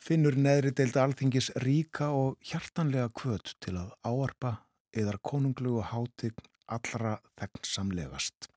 finnur 0.00 0.38
neðri 0.38 0.72
deild 0.72 0.96
alþingis 0.96 1.50
ríka 1.60 2.08
og 2.16 2.38
hjartanlega 2.40 3.10
kvöt 3.12 3.54
til 3.60 3.76
að 3.76 3.92
áarpa 4.06 4.54
eðar 4.96 5.20
konunglugu 5.22 5.84
hátegn 5.92 6.48
allra 6.70 7.18
þegnsamlegast. 7.38 8.48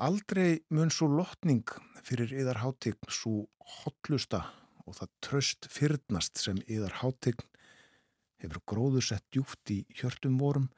Aldrei 0.00 0.62
mun 0.72 0.88
svo 0.88 1.10
lotning 1.12 1.68
fyrir 2.00 2.30
yðar 2.32 2.62
hátegn 2.62 3.10
svo 3.12 3.42
hotlusta 3.82 4.38
og 4.88 4.94
það 4.96 5.10
tröst 5.26 5.66
fyrnast 5.68 6.40
sem 6.40 6.56
yðar 6.72 6.94
hátegn 7.02 7.44
hefur 8.40 8.62
gróðu 8.72 9.02
sett 9.04 9.26
djúft 9.28 9.72
í 9.74 9.82
hjörtum 9.98 10.38
vorum 10.40 10.70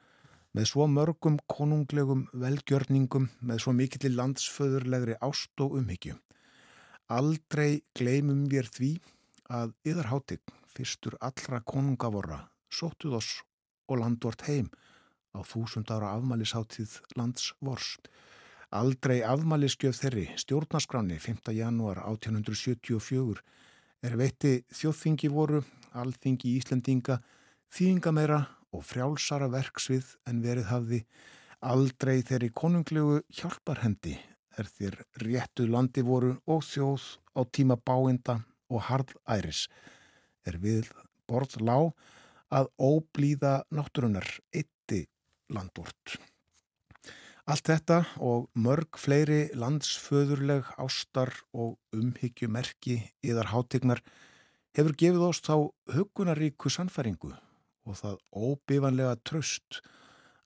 með 0.58 0.66
svo 0.72 0.88
mörgum 0.90 1.36
konunglegum 1.54 2.24
velgjörningum 2.34 3.28
með 3.46 3.62
svo 3.62 3.76
mikill 3.78 4.10
landsföðurlegri 4.16 5.14
ást 5.22 5.62
og 5.62 5.78
umhyggju. 5.78 6.18
Aldrei 7.06 7.84
gleymum 7.94 8.48
við 8.50 8.72
því 8.74 8.90
að 9.54 9.78
yðar 9.86 10.10
hátegn 10.16 10.58
fyrstur 10.74 11.14
allra 11.22 11.62
konungavorra 11.62 12.40
sóttuð 12.74 13.20
oss 13.22 13.30
og 13.86 14.02
landvort 14.02 14.42
heim 14.50 14.74
á 15.30 15.46
þúsund 15.46 15.94
ára 15.94 16.10
afmælisáttíð 16.18 16.98
landsvors. 17.14 18.00
Aldrei 18.72 19.18
afmæliskjöf 19.20 19.98
þeirri 20.00 20.22
stjórnaskráni 20.40 21.18
5. 21.20 21.50
janúar 21.52 21.98
1874 22.08 23.42
er 24.00 24.16
veitti 24.16 24.52
þjóðþingi 24.72 25.28
voru, 25.28 25.60
alþingi 25.92 26.54
Íslendinga, 26.56 27.18
þýðingameira 27.68 28.38
og 28.72 28.86
frjálsara 28.88 29.50
verksvið 29.52 30.14
en 30.24 30.40
verið 30.40 30.70
hafði 30.70 31.02
aldrei 31.60 32.24
þeirri 32.24 32.48
konunglegu 32.62 33.20
hjálparhendi 33.28 34.16
er 34.56 34.72
þér 34.78 34.98
réttu 35.20 35.68
landi 35.68 36.08
voru 36.08 36.38
og 36.48 36.64
þjóð 36.64 37.12
á 37.36 37.40
tíma 37.52 37.76
báinda 37.76 38.40
og 38.72 38.88
harðæris 38.88 39.66
er 40.48 40.56
við 40.64 40.88
borð 41.28 41.60
lág 41.60 41.92
að 42.48 42.72
óblíða 42.80 43.58
náttúrunar 43.68 44.38
eitti 44.48 45.04
landvort. 45.52 46.16
Allt 47.50 47.66
þetta 47.66 47.96
og 48.22 48.44
mörg 48.54 48.98
fleiri 49.02 49.48
landsföðurleg 49.58 50.68
ástar 50.78 51.32
og 51.50 51.74
umhyggjumerki 51.90 53.00
yðar 53.26 53.50
hátegnar 53.50 54.02
hefur 54.78 54.94
gefið 54.94 55.24
oss 55.26 55.42
þá 55.42 55.56
hugunaríku 55.90 56.70
sannfæringu 56.70 57.32
og 57.82 57.98
það 57.98 58.20
óbifanlega 58.30 59.16
tröst 59.26 59.80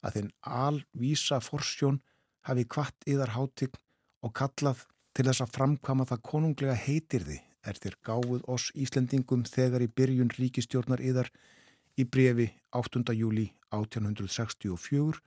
að 0.00 0.16
þinn 0.16 0.32
alvísa 0.40 1.42
forsjón 1.44 2.00
hafi 2.48 2.64
kvart 2.64 3.04
yðar 3.04 3.35
hátegn 3.37 3.76
og 4.24 4.32
kallað 4.40 4.87
til 5.12 5.28
þess 5.28 5.44
að 5.44 5.54
framkvama 5.59 6.09
það 6.09 6.24
konunglega 6.32 6.80
heitirði 6.80 7.42
er 7.66 7.76
þér 7.76 8.00
gáð 8.09 8.40
oss 8.48 8.70
Íslendingum 8.72 9.44
þegar 9.44 9.85
í 9.85 9.92
byrjun 9.92 10.32
ríkistjórnar 10.32 11.04
yðar 11.04 11.28
í 12.00 12.09
brefi 12.09 12.54
8. 12.72 13.04
júli 13.12 13.50
1864 13.68 15.20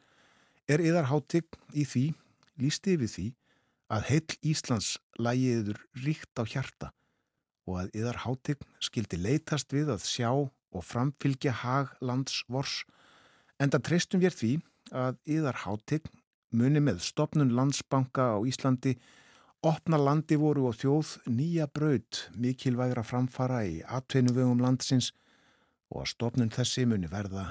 er 0.69 0.84
yðar 0.86 1.10
hátign 1.10 1.58
í 1.73 1.86
því, 1.88 2.05
lísti 2.62 2.95
yfir 2.95 3.12
því, 3.13 3.27
að 3.89 4.08
heill 4.12 4.38
Íslands 4.51 4.93
lægiður 5.17 5.79
ríkt 6.05 6.38
á 6.38 6.45
hjarta 6.45 6.91
og 7.69 7.79
að 7.84 7.95
yðar 7.97 8.21
hátign 8.25 8.67
skildi 8.82 9.17
leitast 9.17 9.73
við 9.73 9.89
að 9.93 10.05
sjá 10.05 10.29
og 10.29 10.86
framfylgja 10.86 11.53
hag 11.63 11.93
lands 12.05 12.43
vors, 12.49 12.84
en 13.58 13.73
það 13.73 13.86
treystum 13.89 14.21
við 14.21 14.38
því 14.38 14.51
að 14.93 15.17
yðar 15.38 15.63
hátign 15.65 16.13
muni 16.53 16.82
með 16.82 17.01
stopnun 17.05 17.53
landsbanka 17.58 18.34
á 18.34 18.39
Íslandi 18.45 18.95
opna 19.65 19.99
landi 19.99 20.38
voru 20.39 20.69
og 20.69 20.77
þjóð 20.79 21.15
nýja 21.29 21.67
braut 21.67 22.27
mikilvægra 22.38 23.03
framfara 23.05 23.63
í 23.67 23.82
atveinu 23.86 24.53
landsins 24.62 25.12
og 25.89 26.05
að 26.05 26.12
stopnun 26.13 26.53
þessi 26.53 26.86
muni 26.89 27.10
verða 27.12 27.49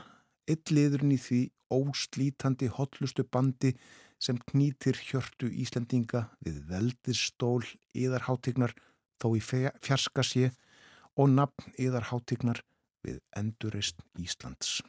illiðurinn 0.55 1.15
í 1.15 1.21
því 1.23 1.41
óslítandi 1.75 2.69
hotlustu 2.73 3.25
bandi 3.25 3.75
sem 4.19 4.39
knýtir 4.51 4.99
hjörtu 5.09 5.51
Íslandinga 5.63 6.25
við 6.45 6.63
veldistól 6.71 7.63
yðarháttignar 7.95 8.75
þó 9.21 9.29
í 9.37 9.43
fjarska 9.43 10.25
sé 10.27 10.51
og 11.19 11.31
nafn 11.35 11.75
yðarháttignar 11.79 12.63
við 13.07 13.21
endurist 13.37 14.01
Íslands. 14.19 14.81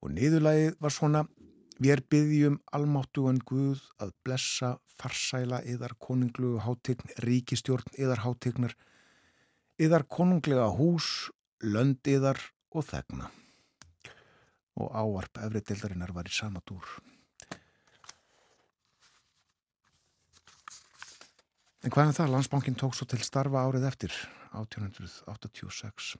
Og 0.00 0.14
niðurlægið 0.16 0.80
var 0.80 0.94
svona 0.94 1.26
Við 1.80 2.02
byggjum 2.12 2.56
almáttugan 2.76 3.38
Guð 3.48 3.80
að 4.04 4.10
blessa 4.20 4.74
farsæla 5.00 5.62
yðar 5.64 5.94
konunglugu 5.96 6.60
hátegn, 6.60 7.08
ríkistjórn 7.24 7.94
yðar 7.96 8.20
hátegnar, 8.20 8.74
yðar 9.80 10.04
konunglega 10.04 10.66
hús, 10.76 11.30
lönd 11.64 12.04
yðar 12.04 12.36
og 12.76 12.84
þegna. 12.84 13.30
Og 14.78 14.92
áarp 14.94 15.40
efri 15.42 15.62
deildarinnar 15.66 16.12
var 16.14 16.28
í 16.30 16.34
sama 16.34 16.62
dúr. 16.66 16.86
En 21.80 21.92
hvað 21.92 22.10
er 22.10 22.16
það? 22.18 22.32
Landsbankin 22.34 22.76
tók 22.76 22.94
svo 22.96 23.06
til 23.08 23.22
starfa 23.24 23.62
árið 23.64 23.86
eftir, 23.88 24.16
1886. 24.52 26.18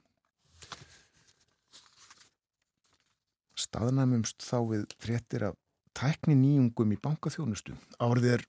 Staðnæmumst 3.60 4.40
þá 4.40 4.56
við 4.70 4.86
fréttir 5.02 5.44
af 5.50 5.58
tækni 5.96 6.36
nýjungum 6.38 6.94
í 6.96 6.98
bankaþjónustu. 7.04 7.76
Árið 8.00 8.30
er 8.38 8.46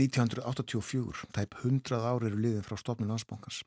1984, 0.00 1.28
tæp 1.36 1.54
100 1.62 2.02
árið 2.10 2.32
eru 2.32 2.42
liðið 2.42 2.66
frá 2.66 2.80
stofnun 2.80 3.12
landsbankans. 3.12 3.62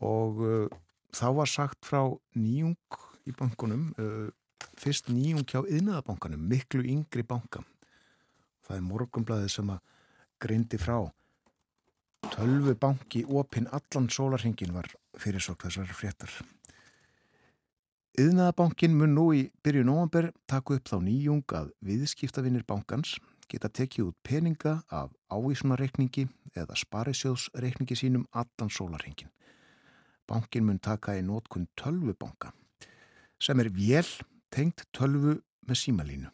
Og 0.00 0.40
uh, 0.40 0.80
þá 1.12 1.26
var 1.36 1.50
sagt 1.50 1.84
frá 1.84 2.04
nýjung 2.38 2.78
í 3.28 3.34
bankunum, 3.36 3.90
uh, 3.98 4.28
fyrst 4.80 5.10
nýjung 5.12 5.46
hjá 5.48 5.62
yðnaðabankanum, 5.62 6.42
miklu 6.50 6.84
yngri 6.84 7.24
banka. 7.26 7.62
Það 8.66 8.76
er 8.76 8.86
morgumblaðið 8.86 9.52
sem 9.54 9.72
að 9.72 9.80
grindi 10.40 10.78
frá. 10.80 10.98
Tölvu 12.30 12.76
banki 12.78 13.24
opinn 13.26 13.68
allan 13.74 14.08
sólarhingin 14.12 14.74
var 14.76 14.88
fyrirsokk 15.18 15.66
þessar 15.66 15.92
fréttar. 15.96 16.32
Yðnaðabankin 18.20 18.96
mun 18.98 19.14
nú 19.16 19.26
í 19.36 19.42
byrju 19.64 19.84
nóvamber 19.86 20.30
taku 20.50 20.76
upp 20.76 20.90
þá 20.90 20.98
nýjung 21.04 21.54
að 21.56 21.70
viðskiptavinnir 21.86 22.66
bankans 22.68 23.16
geta 23.50 23.70
tekið 23.72 24.10
út 24.10 24.18
peninga 24.26 24.80
af 24.92 25.14
ávísunareikningi 25.32 26.26
eða 26.54 26.76
sparisjóðsreikningi 26.78 27.96
sínum 27.98 28.26
allan 28.30 28.70
sólarhingin. 28.70 29.30
Bankin 30.28 30.66
mun 30.66 30.78
taka 30.78 31.16
í 31.18 31.24
nótkun 31.26 31.66
tölvubanka 31.78 32.52
sem 33.40 33.60
er 33.62 33.70
vél 33.72 34.06
tengt 34.52 34.84
tölvu 34.96 35.38
með 35.66 35.80
símalínu. 35.82 36.30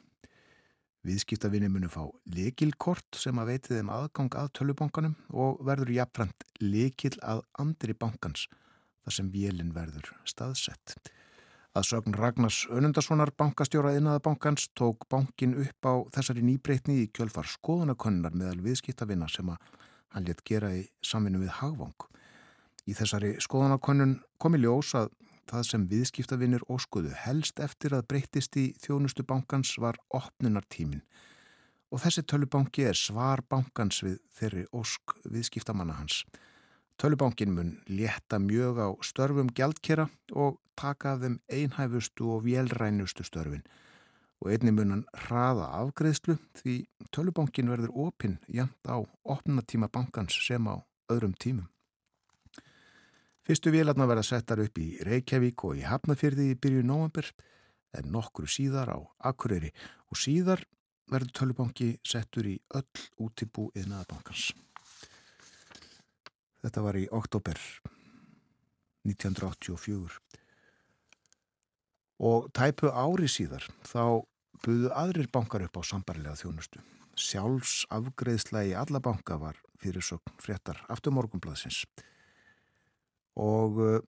Viðskiptavinni 1.07 1.69
munu 1.71 1.87
fá 1.87 2.03
lekilkort 2.35 3.14
sem 3.14 3.38
að 3.38 3.53
veiti 3.53 3.77
þeim 3.77 3.92
aðgang 3.95 4.33
að 4.40 4.49
tölvubankanum 4.59 5.14
og 5.31 5.61
verður 5.66 5.92
jafnframt 5.95 6.47
lekil 6.59 7.14
að 7.23 7.45
andri 7.62 7.95
bankans 7.95 8.49
þar 9.05 9.14
sem 9.14 9.29
vélinn 9.31 9.71
verður 9.77 10.11
staðsett. 10.27 10.97
Að 11.77 11.87
sögn 11.90 12.16
Ragnars 12.16 12.64
Önundarssonar 12.73 13.31
bankastjóra 13.38 13.92
innaðabankans 13.95 14.71
tók 14.75 15.05
bankin 15.12 15.55
upp 15.62 15.87
á 15.87 15.95
þessari 16.16 16.42
nýbreytni 16.42 17.03
í 17.05 17.11
kjölfar 17.14 17.47
skoðanakonnar 17.53 18.35
meðal 18.35 18.64
viðskiptavinna 18.64 19.29
sem 19.31 19.53
að 19.53 19.62
hann 20.16 20.27
létt 20.27 20.42
gera 20.49 20.73
í 20.75 20.87
samvinnu 21.05 21.45
við 21.45 21.53
Hagvang. 21.61 22.09
Í 22.88 22.97
þessari 22.97 23.37
skoðanakonnun 23.45 24.16
kom 24.42 24.57
í 24.57 24.62
ljós 24.64 24.95
að 24.99 25.12
það 25.51 25.69
sem 25.71 25.87
viðskiptavinnir 25.91 26.67
óskuðu 26.73 27.15
helst 27.25 27.61
eftir 27.63 27.95
að 27.97 28.07
breytist 28.11 28.57
í 28.61 28.69
þjónustu 28.83 29.27
bankans 29.27 29.77
var 29.83 29.99
opnunartímin 30.15 31.05
og 31.93 32.03
þessi 32.03 32.25
tölubanki 32.27 32.87
er 32.89 32.99
svar 32.99 33.43
bankans 33.49 34.03
við 34.05 34.19
þeirri 34.37 34.65
ósk 34.75 35.15
viðskiptamanna 35.31 35.97
hans. 36.01 36.25
Tölubankin 36.99 37.53
mun 37.55 37.75
létta 37.89 38.41
mjög 38.43 38.81
á 38.81 38.89
störfum 39.05 39.53
gjaldkera 39.55 40.09
og 40.33 40.59
taka 40.77 41.15
af 41.15 41.23
þeim 41.23 41.39
einhæfustu 41.53 42.31
og 42.35 42.47
vélrænustu 42.47 43.25
störfin 43.25 43.65
og 44.41 44.51
einni 44.53 44.73
munan 44.73 45.07
hraða 45.27 45.71
afgreðslu 45.81 46.37
því 46.59 46.75
tölubankin 47.15 47.71
verður 47.73 47.95
opinn 48.09 48.37
jæmt 48.53 48.89
á 48.89 49.01
opnatíma 49.25 49.89
bankans 49.93 50.37
sem 50.47 50.69
á 50.69 50.77
öðrum 51.13 51.37
tímum. 51.39 51.69
Fyrstu 53.47 53.71
vélarna 53.71 54.09
verða 54.11 54.25
settar 54.27 54.59
upp 54.59 54.79
í 54.83 54.97
Reykjavík 55.07 55.63
og 55.69 55.77
í 55.79 55.85
Hafnafyrði 55.87 56.49
í 56.51 56.57
byrju 56.59 56.81
nóvambur 56.83 57.29
en 57.95 58.09
nokkru 58.11 58.49
síðar 58.51 58.91
á 58.91 58.99
Akureyri 59.31 59.71
og 60.11 60.19
síðar 60.19 60.65
verður 61.07 61.31
tölubanki 61.39 61.93
settur 62.03 62.49
í 62.51 62.57
öll 62.75 63.05
útibú 63.23 63.69
yðnaðabankans. 63.79 64.49
Þetta 66.65 66.83
var 66.83 66.99
í 66.99 67.05
oktober 67.15 67.61
1984. 69.07 70.19
Og 72.27 72.51
tæpu 72.51 72.91
ári 72.91 73.31
síðar 73.31 73.69
þá 73.87 74.27
buðu 74.67 74.91
aðrir 74.91 75.31
bankar 75.31 75.69
upp 75.69 75.79
á 75.79 75.83
sambarlega 75.87 76.35
þjónustu. 76.43 76.83
Sjálfs 77.15 77.85
afgreðsla 77.95 78.67
í 78.67 78.75
alla 78.75 78.99
banka 78.99 79.39
var 79.39 79.63
fyrir 79.79 80.03
sögn 80.03 80.35
fréttar 80.43 80.83
aftur 80.91 81.15
morgunblaðsins. 81.15 81.85
Og 83.37 83.81
uh, 83.83 83.99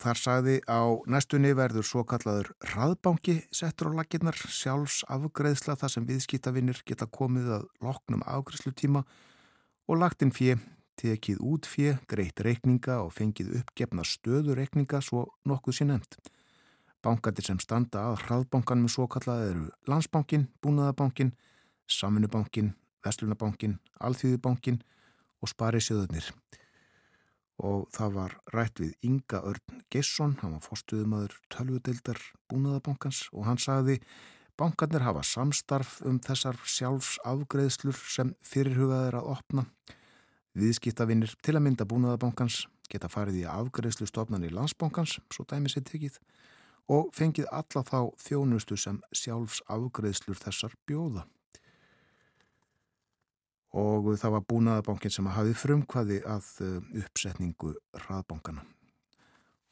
þar 0.00 0.18
sagði 0.18 0.56
á 0.66 0.82
næstunni 1.10 1.52
verður 1.58 1.86
svo 1.86 2.04
kallaður 2.08 2.52
raðbanki 2.72 3.40
settur 3.54 3.92
á 3.94 3.98
laginnar 4.00 4.38
sjálfs 4.38 5.04
afgreðsla 5.10 5.78
þar 5.78 5.94
sem 5.94 6.06
viðskiptavinnir 6.08 6.82
geta 6.86 7.06
komið 7.10 7.54
að 7.58 7.70
loknum 7.84 8.26
afgreðslutíma 8.26 9.04
og 9.90 9.98
lagt 9.98 10.22
inn 10.22 10.34
fyrir 10.34 10.60
tekið 11.00 11.40
út 11.40 11.66
fjö, 11.68 11.94
greitt 12.10 12.40
reikninga 12.44 13.00
og 13.00 13.14
fengið 13.16 13.54
uppgefna 13.62 14.04
stöðu 14.04 14.56
reikninga 14.58 15.00
svo 15.04 15.26
nokkuð 15.48 15.78
sér 15.78 15.90
nefnt. 15.94 16.18
Bankatir 17.00 17.46
sem 17.46 17.60
standa 17.62 18.10
að 18.10 18.26
hraðbankanum 18.26 18.90
svo 18.92 19.06
kallað 19.08 19.46
eru 19.46 19.68
Landsbankin, 19.88 20.50
Búnaðabankin, 20.60 21.32
Samvinubankin, 21.88 22.74
Vestlunabankin, 23.04 23.78
Alþjóðubankin 24.04 24.82
og 25.40 25.52
Sparisjöðunir. 25.54 26.28
Og 27.60 27.86
það 27.92 28.14
var 28.16 28.36
rætt 28.54 28.80
við 28.80 28.92
Inga 29.04 29.42
Örn 29.44 29.82
Gesson, 29.92 30.38
hann 30.40 30.56
var 30.56 30.64
fórstuðumadur 30.64 31.36
tölvudeildar 31.52 32.20
Búnaðabankans 32.48 33.26
og 33.34 33.44
hann 33.48 33.60
sagði 33.60 33.98
bankarnir 34.60 35.04
hafa 35.04 35.22
samstarf 35.24 35.98
um 36.08 36.18
þessar 36.24 36.56
sjálfs 36.64 37.18
afgreðslur 37.24 37.96
sem 38.08 38.32
fyrirhugaðir 38.44 39.20
að 39.20 39.32
opna 39.36 39.66
Viðskiptavinnir 40.58 41.36
til 41.46 41.54
að 41.54 41.62
mynda 41.62 41.86
búnaðabankans 41.86 42.64
geta 42.90 43.08
farið 43.10 43.44
í 43.44 43.46
afgreðslu 43.46 44.08
stofnan 44.10 44.42
í 44.42 44.50
landsbankans, 44.50 45.20
svo 45.30 45.44
dæmi 45.46 45.70
sér 45.70 45.84
tekið, 45.86 46.16
og 46.90 47.12
fengið 47.14 47.46
alla 47.54 47.84
þá 47.86 48.00
þjónustu 48.18 48.78
sem 48.80 48.98
sjálfs 49.14 49.60
afgreðslur 49.70 50.40
þessar 50.40 50.74
bjóða. 50.90 51.22
Og 53.70 54.08
það 54.18 54.34
var 54.34 54.46
búnaðabankin 54.50 55.12
sem 55.14 55.28
hafið 55.30 55.58
frumkvaði 55.60 56.20
að 56.26 56.46
uh, 56.66 56.76
uppsetningu 57.04 57.76
hraðbankana. 58.02 58.64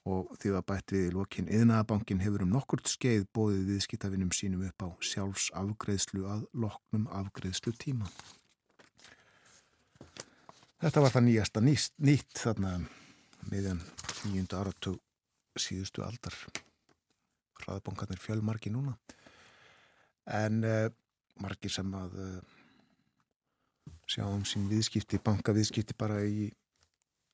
Og 0.09 0.31
því 0.41 0.53
að 0.55 0.67
bætt 0.71 0.93
við 0.95 1.09
í 1.09 1.15
lokin, 1.17 1.49
yðnaðabankin 1.53 2.23
hefur 2.23 2.45
um 2.47 2.53
nokkurt 2.55 2.89
skeið 2.89 3.27
bóðið 3.37 3.73
viðskiptavinnum 3.73 4.31
sínum 4.33 4.63
upp 4.69 4.87
á 4.87 4.89
sjálfs 5.05 5.51
afgreðslu 5.59 6.23
að 6.31 6.47
loknum 6.55 7.09
afgreðslu 7.13 7.75
tíma. 7.77 8.09
Þetta 10.79 11.03
var 11.03 11.13
það 11.13 11.27
nýjasta 11.27 11.61
nýtt, 11.67 11.93
nýtt 11.99 12.39
þarna 12.39 12.77
meðan 13.51 13.83
nýjunda 14.29 14.63
áratug 14.63 15.01
síðustu 15.59 16.05
aldar. 16.07 16.37
Hraðbankarnir 17.59 18.23
fjölmarki 18.23 18.71
núna. 18.71 18.95
En 20.31 20.63
uh, 20.63 20.87
margir 21.43 21.73
sem 21.75 21.91
að 21.99 22.15
uh, 22.23 22.58
sjáum 24.09 24.45
sín 24.49 24.69
viðskipti, 24.71 25.21
bankaviðskipti 25.25 25.97
bara 25.99 26.23
í 26.25 26.49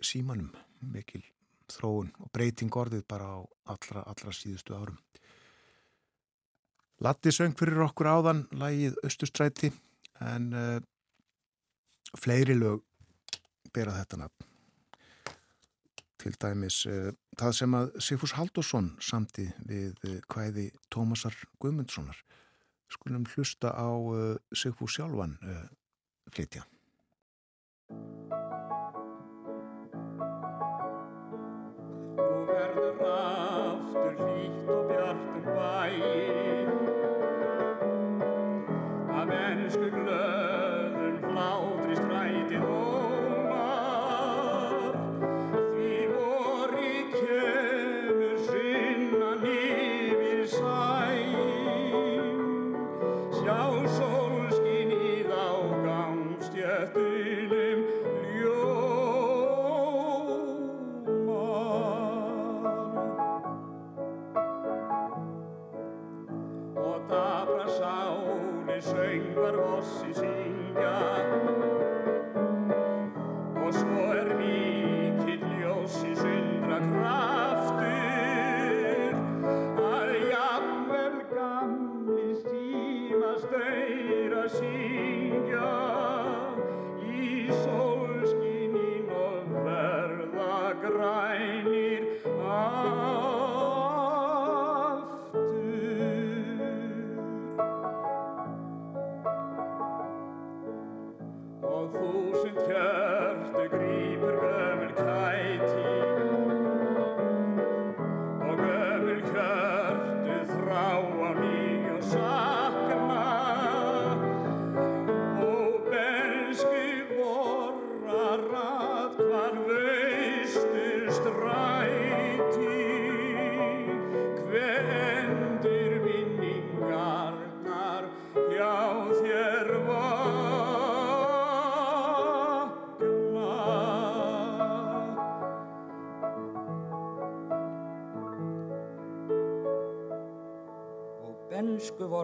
símanum. 0.03 0.51
Mikil 0.85 1.23
þróun 1.71 2.11
og 2.21 2.31
breyting 2.35 2.75
orðið 2.77 3.07
bara 3.09 3.29
á 3.31 3.39
allra, 3.73 4.03
allra 4.05 4.35
síðustu 4.35 4.75
árum. 4.77 4.99
Latti 7.03 7.33
söng 7.35 7.55
fyrir 7.59 7.83
okkur 7.87 8.09
áðan, 8.11 8.45
lægið 8.55 8.99
Östustræti, 9.07 9.71
en 10.23 10.51
uh, 10.55 10.81
fleiri 12.19 12.55
lög 12.59 12.85
bera 13.75 13.97
þetta 13.97 14.21
nafn. 14.23 14.51
Til 16.23 16.35
dæmis 16.41 16.85
uh, 16.87 17.11
það 17.41 17.57
sem 17.59 17.79
að 17.81 17.91
Sigfús 18.07 18.37
Haldursson 18.39 18.93
samti 19.03 19.49
við 19.67 19.99
uh, 20.07 20.21
hvæði 20.31 20.69
Tómasar 20.95 21.37
Guðmundssonar. 21.59 22.21
Skulum 22.93 23.25
hlusta 23.35 23.73
á 23.75 23.91
Sigfús 24.55 24.99
sjálfan 24.99 25.39
www.radiocultura.pt 26.35 28.14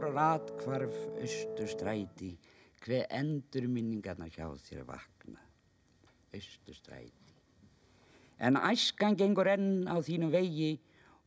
voru 0.01 0.15
ratkvarf 0.17 0.95
austustræti 1.21 2.31
hver 2.81 3.03
endur 3.13 3.67
minningarna 3.69 4.31
hjá 4.33 4.47
þér 4.57 4.87
vakna. 4.89 5.43
Austustræti 6.33 7.35
en 8.41 8.57
æskan 8.57 9.19
gengur 9.21 9.51
enn 9.53 9.85
á 9.85 10.01
þínum 10.01 10.33
vegi 10.33 10.71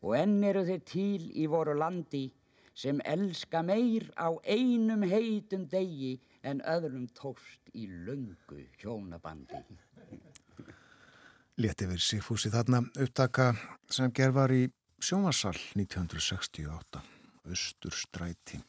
og 0.01 0.15
enn 0.17 0.41
eru 0.49 0.63
þeir 0.65 0.81
til 0.89 1.27
í 1.37 1.45
voru 1.51 1.75
landi 1.77 2.23
sem 2.73 3.01
elska 3.05 3.61
meir 3.61 4.09
á 4.17 4.33
einum 4.41 5.05
heitum 5.05 5.67
degi 5.69 6.15
en 6.41 6.65
öðrum 6.65 7.05
tókst 7.13 7.69
í 7.77 7.85
löngu 7.85 8.63
hjónabandi. 8.81 9.61
Létt 11.61 11.85
yfir 11.85 12.01
Sigfúsi 12.01 12.49
þarna 12.49 12.81
upptaka 12.97 13.51
sem 13.85 14.09
gerð 14.09 14.39
var 14.41 14.57
í 14.57 14.63
sjónvarsal 15.03 15.57
1968, 15.75 16.92
Östurstræti. 17.49 18.61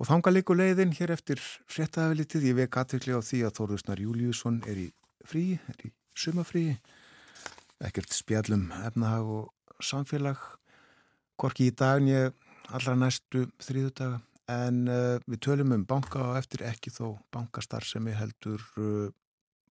Og 0.00 0.08
þanga 0.08 0.32
líku 0.34 0.56
leiðin 0.56 0.94
hér 0.98 1.14
eftir 1.14 1.40
fréttaðafilitið. 1.70 2.48
Ég 2.50 2.58
vek 2.58 2.78
aðtökli 2.80 3.14
á 3.14 3.20
því 3.22 3.42
að 3.46 3.56
Þórðusnar 3.58 4.02
Júliusson 4.02 4.60
er 4.66 4.80
í 4.82 4.88
frí, 5.24 5.44
er 5.70 5.86
í 5.86 5.92
sumafrí, 6.18 6.66
ekkert 7.84 8.14
spjallum 8.14 8.68
efnahag 8.82 9.30
og 9.36 9.82
samfélag, 9.84 10.40
korki 11.38 11.70
í 11.70 11.74
dagn 11.74 12.10
ég 12.10 12.50
allra 12.74 12.96
næstu 12.98 13.46
þrýðudaga. 13.62 14.20
En 14.50 14.82
uh, 14.92 15.16
við 15.24 15.40
tölum 15.46 15.72
um 15.72 15.86
banka 15.88 16.20
og 16.20 16.36
eftir 16.36 16.66
ekki 16.68 16.92
þó 16.92 17.16
bankastar 17.32 17.86
sem 17.88 18.04
ég 18.10 18.18
heldur 18.18 18.60
uh, 18.76 19.08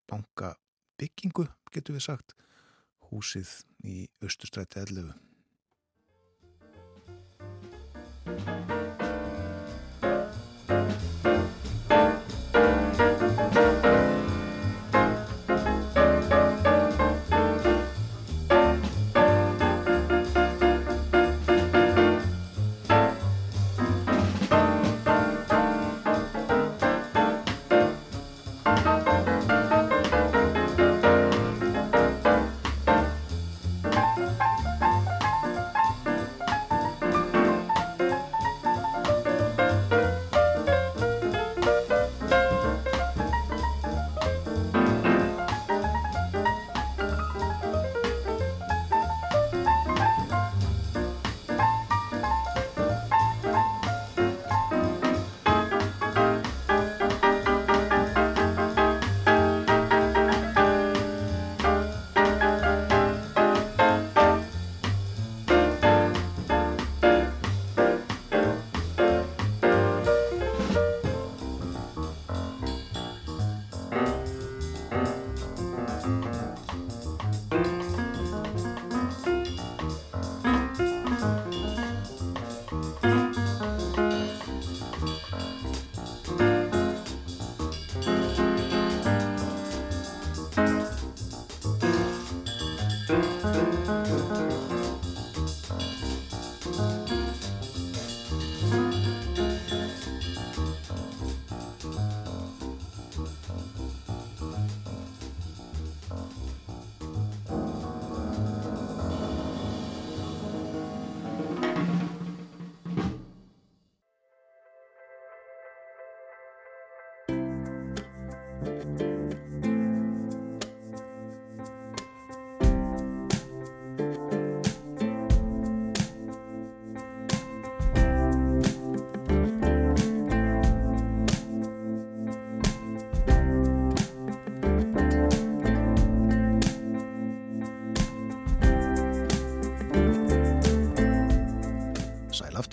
banka 0.10 0.56
byggingu, 0.98 1.46
getur 1.74 2.00
við 2.00 2.08
sagt, 2.08 2.34
húsið 3.12 3.52
í 3.86 4.08
Östustræti 4.24 4.82
11. 4.82 5.14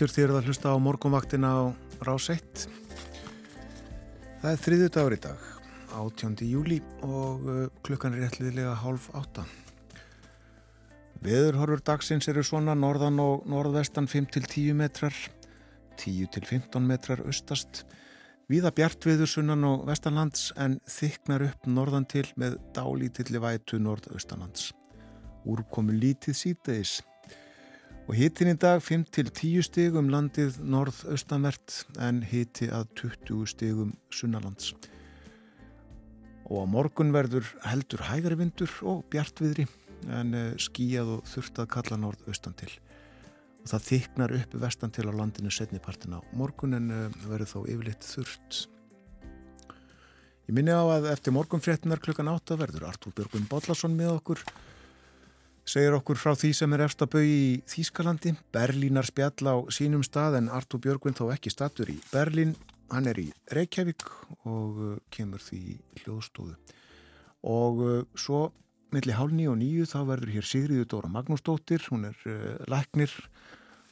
aftur 0.00 0.14
þér 0.16 0.30
að 0.32 0.46
hlusta 0.48 0.70
á 0.72 0.80
morgunvaktina 0.80 1.48
á 1.52 1.62
Rás 2.06 2.30
1. 2.32 2.62
Það 4.40 4.46
er 4.48 4.60
þriðu 4.64 4.86
dagur 4.94 5.12
í 5.12 5.18
dag, 5.20 5.42
18. 5.92 6.38
júli 6.48 6.78
og 7.04 7.42
uh, 7.44 7.58
klukkan 7.84 8.16
er 8.16 8.22
réttliðlega 8.24 8.78
hálf 8.80 9.10
átta. 9.12 9.44
Veðurhorfur 11.20 11.82
dagsins 11.84 12.30
eru 12.32 12.40
svona 12.40 12.72
norðan 12.72 13.20
og 13.20 13.44
norðvestan 13.44 14.08
5-10 14.08 14.72
metrar, 14.78 15.12
10-15 16.00 16.80
metrar 16.80 17.20
austast, 17.26 17.84
Víða 18.48 18.72
bjart 18.72 19.04
viður 19.04 19.28
sunnan 19.28 19.68
og 19.68 19.84
vestanlands 19.86 20.48
en 20.56 20.80
þyknar 20.88 21.44
upp 21.50 21.68
norðan 21.68 22.08
til 22.08 22.24
með 22.40 22.56
dálítilli 22.72 23.44
vætu 23.44 23.76
norðaustanlands. 23.84 24.72
Úrkomu 25.44 25.92
lítið 25.92 26.40
sítaðis. 26.40 26.96
Og 28.10 28.16
hitin 28.18 28.48
í 28.50 28.56
dag 28.58 28.80
5-10 28.82 29.62
stigum 29.62 30.08
landið 30.10 30.56
norðaustanvert 30.66 31.76
en 32.02 32.16
hiti 32.26 32.66
að 32.66 32.88
20 32.98 33.44
stigum 33.52 33.92
sunnalands. 34.10 34.72
Og 36.50 36.56
á 36.58 36.66
morgun 36.66 37.12
verður 37.14 37.46
heldur 37.62 38.02
hægari 38.08 38.40
vindur 38.40 38.72
og 38.82 39.04
bjartviðri 39.14 39.68
en 40.10 40.34
eh, 40.34 40.48
skíjað 40.58 41.12
og 41.20 41.28
þurft 41.30 41.60
að 41.62 41.70
kalla 41.76 42.00
norðaustan 42.02 42.56
til 42.58 42.72
og 43.60 43.70
það 43.70 43.86
þyknar 43.92 44.34
upp 44.40 44.58
vestan 44.64 44.96
til 44.96 45.06
á 45.06 45.12
landinu 45.14 45.54
setnipartin 45.54 46.18
á 46.18 46.20
morgun 46.34 46.74
en 46.80 46.90
uh, 46.90 47.18
verður 47.28 47.52
þá 47.52 47.58
yfirleitt 47.60 48.08
þurft. 48.08 48.60
Ég 50.48 50.56
minni 50.56 50.74
á 50.74 50.82
að 50.82 51.12
eftir 51.12 51.36
morgunfréttinar 51.36 52.02
klukkan 52.02 52.32
átta 52.32 52.58
verður 52.58 52.88
Artúr 52.90 53.14
Björgvin 53.14 53.46
Bóllarsson 53.52 53.94
með 53.94 54.16
okkur 54.16 54.42
segir 55.68 55.94
okkur 55.96 56.18
frá 56.18 56.34
því 56.34 56.52
sem 56.56 56.76
er 56.76 56.84
eftir 56.86 57.06
að 57.06 57.14
bau 57.14 57.24
í 57.24 57.42
Þýskalandi. 57.70 58.34
Berlínar 58.54 59.08
spjall 59.08 59.50
á 59.50 59.56
sínum 59.72 60.04
stað 60.06 60.40
en 60.40 60.50
Artúr 60.52 60.82
Björgvin 60.84 61.16
þó 61.18 61.28
ekki 61.34 61.52
statur 61.52 61.92
í 61.92 61.98
Berlín. 62.12 62.56
Hann 62.90 63.06
er 63.06 63.20
í 63.22 63.28
Reykjavík 63.54 64.06
og 64.48 64.80
uh, 64.82 64.94
kemur 65.14 65.42
því 65.44 65.78
hljóðstóðu 66.02 66.56
og 67.46 67.78
uh, 67.84 68.00
svo 68.18 68.48
milli 68.90 69.14
hálni 69.14 69.46
og 69.48 69.60
nýju 69.60 69.86
þá 69.88 70.00
verður 70.08 70.34
hér 70.34 70.48
Sigriður 70.48 70.88
Dóra 70.90 71.10
Magnúsdóttir, 71.12 71.84
hún 71.92 72.08
er 72.10 72.18
uh, 72.26 72.58
læknir 72.68 73.14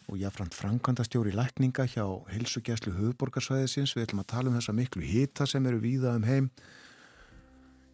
og 0.08 0.16
jáfnframt 0.18 0.56
frangandastjóri 0.56 1.34
lækninga 1.36 1.84
hjá 1.92 2.04
heilsugjæslu 2.32 2.94
höfuborgarsvæðisins. 2.96 3.92
Við 3.94 4.06
ætlum 4.06 4.22
að 4.22 4.30
tala 4.32 4.50
um 4.50 4.56
þessa 4.56 4.74
miklu 4.76 5.04
hita 5.04 5.46
sem 5.46 5.66
eru 5.68 5.82
víða 5.82 6.14
um 6.16 6.24
heim. 6.24 6.48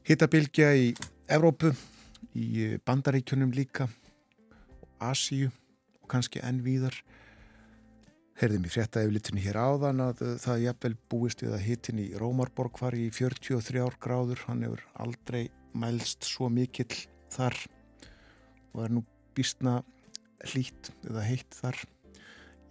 Hitabilgja 0.06 0.70
í 0.78 0.92
Evrópu, 1.32 1.72
í 2.32 2.78
Bandaríkjunum 2.86 3.52
líka, 3.54 3.88
Asíu 5.02 5.50
og 6.00 6.08
kannski 6.12 6.42
enn 6.44 6.62
víðar. 6.64 6.96
Herðum 8.40 8.64
í 8.66 8.70
frétta 8.72 9.02
eflitunni 9.04 9.44
hér 9.44 9.60
áðan 9.60 10.02
að 10.08 10.22
eh, 10.26 10.36
það 10.42 10.64
jafnvel 10.64 10.94
búist 11.12 11.44
við 11.44 11.54
að 11.54 11.66
hitin 11.68 12.00
í 12.02 12.06
Rómarborg 12.18 12.80
var 12.82 12.96
í 12.98 13.06
43 13.14 13.84
gráður. 14.02 14.42
Hann 14.48 14.64
hefur 14.66 14.82
aldrei 15.04 15.44
mælst 15.74 16.26
svo 16.26 16.48
mikill 16.50 16.90
þar 17.34 17.56
og 18.74 18.80
er 18.86 18.96
nú 18.96 19.04
býstna 19.34 19.82
hlýtt 20.50 20.90
eða 21.06 21.22
heitt 21.26 21.54
þar 21.54 21.78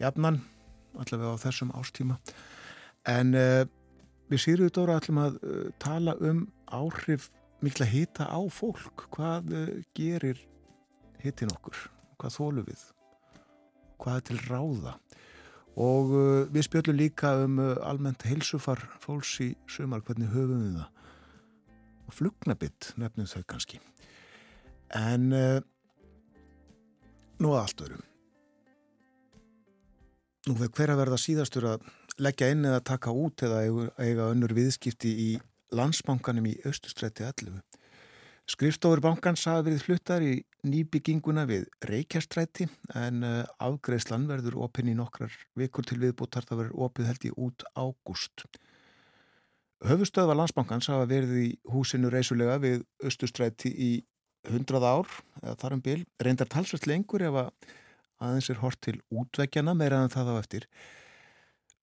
jafnan, 0.01 0.41
allavega 0.99 1.37
á 1.39 1.43
þessum 1.45 1.71
ástíma. 1.79 2.19
En 3.09 3.33
uh, 3.35 3.63
við 4.31 4.43
sýruðu 4.43 4.75
Dóra 4.75 4.99
ætlum 4.99 5.21
að 5.23 5.39
uh, 5.43 5.63
tala 5.81 6.15
um 6.23 6.45
áhrif 6.71 7.29
mikla 7.63 7.87
hita 7.89 8.27
á 8.29 8.39
fólk. 8.51 9.07
Hvað 9.15 9.53
uh, 9.55 9.71
gerir 9.97 10.39
hitin 11.23 11.53
okkur? 11.55 11.77
Hvað 12.21 12.35
þólu 12.37 12.65
við? 12.67 12.83
Hvað 14.03 14.19
er 14.19 14.25
til 14.29 14.39
ráða? 14.49 14.97
Og 15.73 16.11
við 16.53 16.67
spjöldum 16.67 16.99
líka 16.99 17.31
um 17.47 17.55
almennt 17.81 18.21
heilsufar 18.29 18.77
fólks 19.01 19.31
í 19.41 19.47
sumar, 19.65 20.03
hvernig 20.05 20.29
höfum 20.29 20.59
við 20.67 20.75
það? 20.77 20.89
Og 22.05 22.13
flugnabitt 22.13 22.91
nefnum 23.01 23.25
þau 23.31 23.41
kannski. 23.49 23.79
En 24.93 25.31
nú 27.41 27.53
að 27.55 27.61
allt 27.63 27.83
örum. 27.87 28.03
Nú 30.43 30.57
hver 30.59 30.91
að 30.91 30.99
verða 30.99 31.19
síðastur 31.23 31.69
að 31.71 31.89
leggja 32.21 32.51
inn 32.53 32.67
eða 32.67 32.83
taka 32.83 33.13
út 33.15 33.45
eða 33.45 33.63
eiga 33.97 34.29
önnur 34.29 34.53
viðskipti 34.53 35.13
í 35.25 35.29
landsbankanum 35.75 36.47
í 36.49 36.57
Östustræti 36.69 37.25
11. 37.27 37.61
Skrifstofur 38.53 38.99
bankans 39.03 39.45
hafa 39.47 39.63
verið 39.63 39.85
fluttar 39.85 40.23
í 40.23 40.33
nýbygginguna 40.67 41.45
við 41.47 41.69
Reykjastræti 41.87 42.67
en 42.99 43.23
eh, 43.23 43.43
afgreðslan 43.63 44.27
verður 44.27 44.59
opinn 44.65 44.91
í 44.91 44.95
nokkrar 44.97 45.31
vikur 45.59 45.87
til 45.87 46.01
viðbúttar 46.01 46.47
það 46.47 46.63
verður 46.63 46.87
opið 46.87 47.09
held 47.09 47.27
í 47.27 47.31
út 47.45 47.65
ágúst. 47.75 48.45
Höfustöðva 49.83 50.35
landsbankans 50.39 50.89
hafa 50.91 51.07
verið 51.07 51.39
í 51.39 51.47
húsinu 51.71 52.11
reysulega 52.11 52.59
við 52.63 52.83
Östustræti 53.03 53.71
í 53.71 53.93
100 54.47 54.83
ár 54.83 55.07
eða 55.41 55.55
þarum 55.61 55.83
bil, 55.83 56.01
reyndar 56.19 56.51
talsvært 56.51 56.87
lengur 56.91 57.23
ef 57.23 57.39
að 57.45 57.71
aðeins 58.23 58.49
er 58.51 58.59
hort 58.63 58.79
til 58.83 58.99
útvegjana 59.11 59.75
meira 59.75 60.03
en 60.03 60.11
það 60.11 60.35
á 60.35 60.41
eftir. 60.41 60.67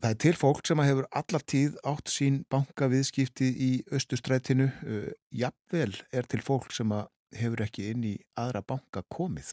Það 0.01 0.12
er 0.14 0.20
til 0.24 0.36
fólk 0.40 0.64
sem 0.64 0.80
hefur 0.80 1.07
allar 1.12 1.42
tíð 1.44 1.74
átt 1.84 2.09
sín 2.09 2.38
bankaviðskipti 2.53 3.48
í 3.53 3.70
austustrætinu. 3.92 4.70
Jafnvel 5.36 5.92
er 6.16 6.28
til 6.30 6.40
fólk 6.44 6.72
sem 6.72 6.94
hefur 7.36 7.61
ekki 7.66 7.90
inn 7.92 8.07
í 8.09 8.14
aðra 8.40 8.62
banka 8.64 9.03
komið. 9.12 9.53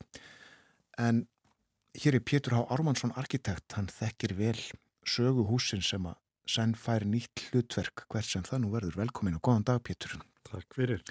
En 0.97 1.25
hér 1.99 2.19
er 2.19 2.23
Pétur 2.23 2.55
Há 2.55 2.61
Ármannsson 2.71 3.11
arkitekt, 3.19 3.75
hann 3.75 3.91
þekkir 3.91 4.37
vel 4.37 4.55
sögu 5.07 5.43
húsin 5.49 5.83
sem 5.83 6.07
að 6.07 6.15
senn 6.47 6.77
fær 6.79 7.03
nýtt 7.03 7.49
hlutverk 7.49 8.05
hvert 8.07 8.31
sem 8.31 8.45
það 8.47 8.63
nú 8.63 8.71
verður. 8.71 9.01
Velkomin 9.03 9.35
og 9.35 9.43
góðan 9.43 9.67
dag 9.67 9.83
Pétur. 9.83 10.15
Takk 10.47 10.79
fyrir. 10.79 11.03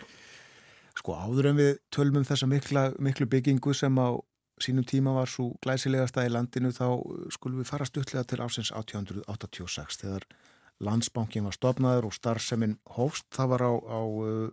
Sko 0.97 1.13
áður 1.13 1.51
en 1.51 1.61
við 1.61 1.75
tölmum 1.93 2.25
þessa 2.25 2.49
mikla, 2.49 2.87
miklu 3.05 3.29
byggingu 3.29 3.77
sem 3.77 4.01
á 4.01 4.17
sínum 4.63 4.87
tíma 4.89 5.13
var 5.17 5.31
svo 5.31 5.51
glæsilegasta 5.65 6.25
í 6.27 6.33
landinu 6.33 6.73
þá 6.75 6.87
uh, 6.89 7.25
skulum 7.33 7.63
við 7.63 7.71
fara 7.71 7.89
stuttlega 7.89 8.25
til 8.29 8.41
ásins 8.45 8.73
1886 8.73 10.01
þegar 10.03 10.27
landsbankin 10.87 11.47
var 11.49 11.57
stopnaður 11.57 12.11
og 12.11 12.17
starfseminn 12.17 12.79
hófst 12.97 13.29
það 13.37 13.53
var 13.55 13.67
á, 13.69 13.73
á 13.73 14.01
uh, 14.03 14.49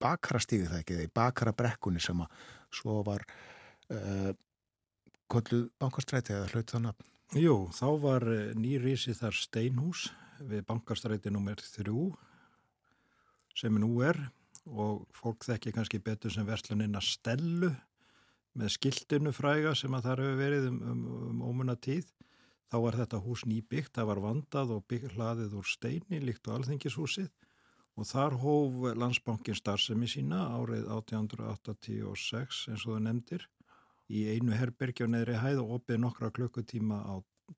bakarastíði 0.00 0.70
það 0.70 0.82
ekki, 0.82 0.98
í 1.04 1.12
bakarabrekkunni 1.16 2.00
sem 2.02 2.20
að 2.24 2.48
svo 2.80 3.00
var 3.06 3.24
uh, 3.92 4.32
kolluð 5.30 5.68
bankastræti 5.80 6.34
eða 6.36 6.50
hlaut 6.54 6.74
þannig 6.74 6.94
að 6.94 7.06
Jú, 7.38 7.68
þá 7.70 7.86
var 8.02 8.24
nýrisi 8.58 9.12
þar 9.14 9.36
steinhús 9.38 10.08
við 10.42 10.64
bankastræti 10.66 11.30
nr. 11.30 11.60
3 11.62 11.92
sem 13.60 13.76
nú 13.78 14.00
er 14.02 14.18
og 14.66 15.04
fólk 15.14 15.46
þekki 15.46 15.72
kannski 15.76 16.00
betur 16.02 16.32
sem 16.34 16.46
verslunina 16.48 17.02
Stellu 17.04 17.70
með 18.58 18.72
skiltinu 18.76 19.32
fræga 19.34 19.74
sem 19.78 19.94
að 19.94 20.08
það 20.08 20.22
hefur 20.24 20.40
verið 20.40 20.66
um, 20.70 20.80
um, 20.92 21.04
um 21.28 21.44
ómuna 21.50 21.76
tíð. 21.76 22.08
Þá 22.70 22.76
var 22.84 22.98
þetta 23.00 23.22
hús 23.24 23.44
nýbyggt, 23.50 23.94
það 23.96 24.08
var 24.12 24.20
vandað 24.22 24.74
og 24.76 24.84
bygg, 24.90 25.08
hlaðið 25.16 25.56
úr 25.58 25.66
steini 25.66 26.20
líkt 26.22 26.46
á 26.46 26.54
alþingishúsið 26.54 27.30
og 27.98 28.06
þar 28.06 28.36
hóf 28.40 28.76
landsbankin 28.96 29.58
starfsemi 29.58 30.08
sína 30.08 30.44
árið 30.54 30.86
1886 30.94 32.60
eins 32.70 32.86
og 32.86 32.94
það 32.94 33.02
nefndir 33.08 33.46
í 34.10 34.22
einu 34.30 34.56
herbergi 34.56 35.06
á 35.06 35.08
neðri 35.10 35.36
hæð 35.42 35.62
og 35.64 35.76
opið 35.80 36.02
nokkra 36.04 36.30
klukkutíma 36.34 37.02
á 37.02 37.14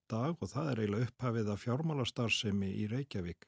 dag 0.09 0.37
og 0.41 0.49
það 0.49 0.71
er 0.71 0.83
eiginlega 0.83 1.09
upphafið 1.09 1.51
að 1.53 1.61
fjármálastarfsemi 1.63 2.71
í 2.81 2.87
Reykjavík 2.91 3.47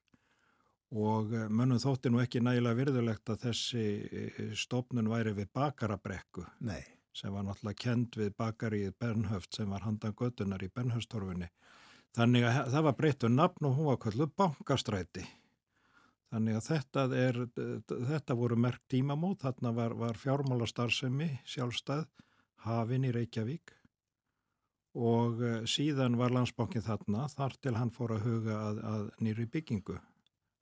og 0.95 1.33
eh, 1.33 1.47
mönnum 1.49 1.81
þótti 1.81 2.11
nú 2.13 2.21
ekki 2.21 2.43
nægilega 2.45 2.79
virðulegt 2.79 3.33
að 3.33 3.47
þessi 3.47 3.85
eh, 4.05 4.43
stofnun 4.55 5.09
væri 5.09 5.33
við 5.35 5.49
bakarabrekku. 5.57 6.45
Nei 6.69 6.94
sem 7.15 7.31
var 7.33 7.45
náttúrulega 7.47 7.81
kend 7.85 8.17
við 8.19 8.33
bakaríið 8.39 8.97
Bernhöft 8.99 9.55
sem 9.55 9.71
var 9.71 9.85
handan 9.87 10.15
göttunar 10.19 10.63
í 10.63 10.71
Bernhöftstorfunni. 10.75 11.47
Þannig 12.15 12.45
að 12.47 12.59
það 12.73 12.85
var 12.87 12.97
breyttu 12.99 13.31
nafn 13.31 13.67
og 13.67 13.79
hún 13.79 13.89
var 13.89 13.99
kvöldu 14.03 14.27
bankastræti. 14.39 15.23
Þannig 16.33 16.57
að 16.57 16.67
þetta, 16.67 17.05
er, 17.15 17.39
þetta 17.87 18.35
voru 18.35 18.57
merkt 18.59 18.83
tímamót, 18.91 19.43
þarna 19.43 19.71
var, 19.75 19.95
var 19.99 20.19
fjármálastarfsemi 20.19 21.29
sjálfstæð, 21.47 22.07
hafinn 22.65 23.07
í 23.07 23.13
Reykjavík 23.15 23.75
og 24.95 25.41
eh, 25.43 25.63
síðan 25.67 26.15
var 26.19 26.31
landsbankin 26.31 26.83
þarna 26.83 27.27
þar 27.31 27.55
til 27.61 27.75
hann 27.75 27.91
fór 27.91 28.15
að 28.15 28.27
huga 28.29 28.59
að, 28.69 28.83
að 28.91 29.09
nýri 29.27 29.47
byggingu 29.51 29.97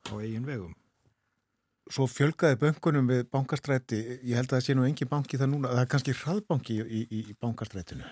á 0.10 0.14
eigin 0.18 0.47
vegum. 0.47 0.74
Svo 1.92 2.06
fjölgaði 2.08 2.56
böngunum 2.62 3.10
við 3.12 3.26
bankastræti, 3.34 4.00
ég 4.24 4.38
held 4.40 4.48
að 4.54 4.56
það 4.56 4.66
sé 4.66 4.76
nú 4.78 4.86
engin 4.88 5.10
banki 5.12 5.40
það 5.40 5.50
núna, 5.52 5.74
það 5.74 5.82
er 5.82 5.90
kannski 5.92 6.16
hraðbanki 6.16 6.78
í, 6.80 7.02
í, 7.04 7.20
í 7.34 7.36
bankastrætinu, 7.44 8.08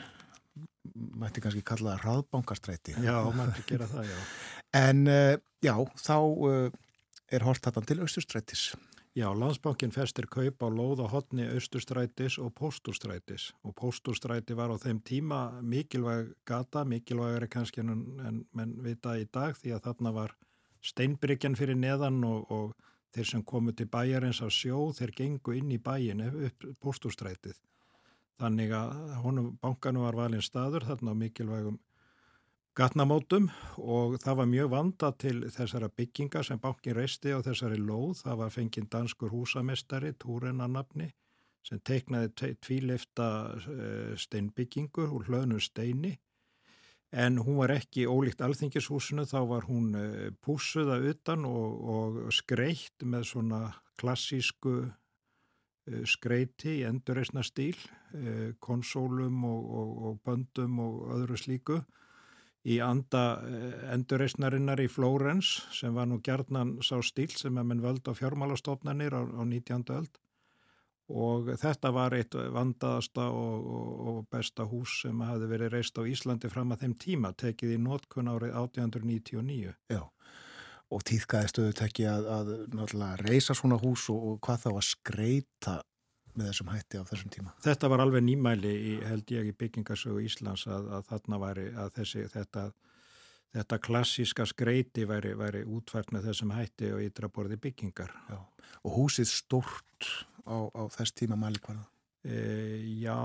mætti 1.22 1.44
kannski 1.46 1.64
kalla 1.64 1.94
það 1.94 2.04
hraðbankastræti. 2.06 2.98
Já, 3.06 3.16
mætti 3.38 3.64
gera 3.70 3.88
það, 3.92 4.12
já. 4.12 4.20
En 4.82 5.04
uh, 5.08 5.36
já, 5.64 5.76
þá 6.00 6.18
uh, 6.20 6.80
er 7.32 7.48
hortatan 7.48 7.88
til 7.88 8.02
Östustrætis. 8.04 8.72
Já, 9.12 9.28
landsbankin 9.36 9.92
festir 9.92 10.24
kaup 10.32 10.64
á 10.64 10.68
lóð 10.72 11.02
og 11.04 11.10
hotni 11.12 11.44
Östustrætis 11.52 12.38
og 12.40 12.54
Póstustrætis 12.56 13.50
og 13.64 13.76
Póstustræti 13.76 14.56
var 14.56 14.72
á 14.72 14.80
þeim 14.80 15.02
tíma 15.04 15.40
mikilvæg 15.60 16.30
gata, 16.48 16.86
mikilvægari 16.88 17.50
kannski 17.52 17.84
en, 17.84 18.06
en 18.24 18.46
menn 18.56 18.78
vita 18.80 19.18
í 19.20 19.28
dag 19.28 19.58
því 19.60 19.76
að 19.76 19.84
þarna 19.90 20.14
var 20.16 20.38
steinbryggjan 20.80 21.60
fyrir 21.60 21.76
neðan 21.76 22.24
og, 22.24 22.48
og 22.56 22.91
þeir 23.16 23.28
sem 23.28 23.44
komu 23.44 23.74
til 23.76 23.90
bæjarins 23.92 24.42
á 24.42 24.48
sjó, 24.52 24.92
þeir 24.96 25.14
gengu 25.18 25.56
inn 25.58 25.72
í 25.72 25.80
bæin 25.82 26.24
upp 26.30 26.66
postústrætið. 26.84 27.58
Þannig 28.42 28.74
að 28.74 29.16
honum 29.22 29.56
bankanu 29.62 30.06
var 30.06 30.18
valin 30.18 30.42
staður 30.42 30.88
þarna 30.88 31.14
á 31.14 31.22
mikilvægum 31.22 31.80
gatnamótum 32.78 33.50
og 33.78 34.16
það 34.24 34.38
var 34.40 34.50
mjög 34.50 34.72
vanda 34.72 35.12
til 35.20 35.36
þessara 35.52 35.92
bygginga 35.92 36.44
sem 36.48 36.60
bankin 36.60 36.96
reisti 36.96 37.36
á 37.36 37.44
þessari 37.44 37.78
lóð. 37.78 38.24
Það 38.24 38.40
var 38.42 38.56
fenginn 38.56 38.90
danskur 38.92 39.34
húsamestari, 39.36 40.14
Túrenna 40.16 40.70
nafni, 40.72 41.12
sem 41.68 41.80
teiknaði 41.84 42.56
tvíleifta 42.64 43.28
eh, 43.60 44.14
steinbyggingu 44.18 45.10
úr 45.12 45.28
hlöðnum 45.28 45.62
steini 45.62 46.16
en 47.12 47.38
hún 47.44 47.60
var 47.60 47.74
ekki 47.76 48.08
ólíkt 48.08 48.42
alþingishúsinu, 48.44 49.28
þá 49.28 49.40
var 49.50 49.68
hún 49.68 49.94
eh, 50.00 50.32
púsuða 50.44 51.00
utan 51.12 51.46
og, 51.46 51.78
og 51.96 52.20
skreitt 52.36 53.04
með 53.04 53.28
svona 53.34 53.62
klassísku 54.00 54.76
eh, 54.86 56.04
skreiti 56.08 56.80
í 56.80 56.86
endurreysna 56.88 57.44
stíl, 57.46 57.78
konsólum 58.60 59.46
og, 59.48 59.68
og, 59.80 59.92
og 60.08 60.16
böndum 60.28 60.82
og 60.84 60.96
öðru 61.16 61.38
slíku 61.40 61.78
í 62.68 62.78
anda 62.84 63.42
eh, 63.42 63.78
endurreysnarinnar 63.96 64.82
í 64.84 64.90
Flórens 64.92 65.62
sem 65.74 65.96
var 65.98 66.10
nú 66.10 66.20
gerðnan 66.24 66.78
sá 66.86 67.00
stíl 67.06 67.32
sem 67.34 67.58
að 67.58 67.72
menn 67.72 67.84
völd 67.84 68.06
á 68.06 68.14
fjármálastofnanir 68.14 69.16
á, 69.18 69.22
á 69.26 69.42
19. 69.42 69.86
öld 69.98 70.21
og 71.12 71.52
þetta 71.60 71.92
var 71.96 72.16
eitt 72.18 72.36
vandaðasta 72.36 73.28
og, 73.34 73.68
og, 73.76 73.92
og 74.12 74.24
besta 74.32 74.66
hús 74.70 75.02
sem 75.04 75.22
hafði 75.26 75.52
verið 75.52 75.76
reist 75.76 76.00
á 76.00 76.04
Íslandi 76.08 76.52
fram 76.52 76.74
að 76.74 76.86
þeim 76.86 76.98
tíma, 77.06 77.34
tekið 77.38 77.76
í 77.76 77.80
nótkunn 77.84 78.32
árið 78.32 78.56
1899. 78.56 79.76
Já, 79.92 80.02
og 80.92 81.06
týðkaði 81.08 81.54
stöðu 81.54 81.78
tekki 81.82 82.08
að, 82.10 82.28
að 82.36 82.52
reysa 83.24 83.56
svona 83.58 83.80
hús 83.82 84.10
og, 84.12 84.28
og 84.34 84.44
hvað 84.44 84.66
þá 84.66 84.70
að 84.74 84.86
skreita 84.90 85.78
með 86.36 86.52
þessum 86.52 86.72
hætti 86.72 87.02
á 87.02 87.04
þessum 87.08 87.34
tíma? 87.34 87.54
Þetta 87.64 87.90
var 87.92 88.04
alveg 88.06 88.24
nýmæli 88.26 88.72
í, 88.72 88.94
held 89.08 89.34
ég 89.36 89.52
í 89.52 89.58
byggingarsögu 89.58 90.24
Íslands 90.26 90.66
að, 90.70 90.90
að 90.98 91.06
þarna 91.12 91.42
væri 91.42 91.68
að 91.84 91.94
þessi, 92.00 92.26
þetta, 92.32 92.66
þetta 93.58 93.80
klassíska 93.88 94.48
skreiti 94.50 95.08
væri, 95.10 95.34
væri 95.40 95.64
útvært 95.68 96.14
með 96.16 96.30
þessum 96.30 96.56
hætti 96.56 96.92
og 96.96 97.04
ytraborði 97.08 97.60
byggingar. 97.68 98.14
Já. 98.32 98.40
Og 98.88 98.98
húsið 98.98 99.30
stort 99.32 100.12
á, 100.46 100.58
á 100.72 100.84
þess 100.94 101.18
tíma 101.18 101.38
mæli 101.40 101.62
hverða? 101.64 101.88
E, 102.22 102.36
já, 103.02 103.18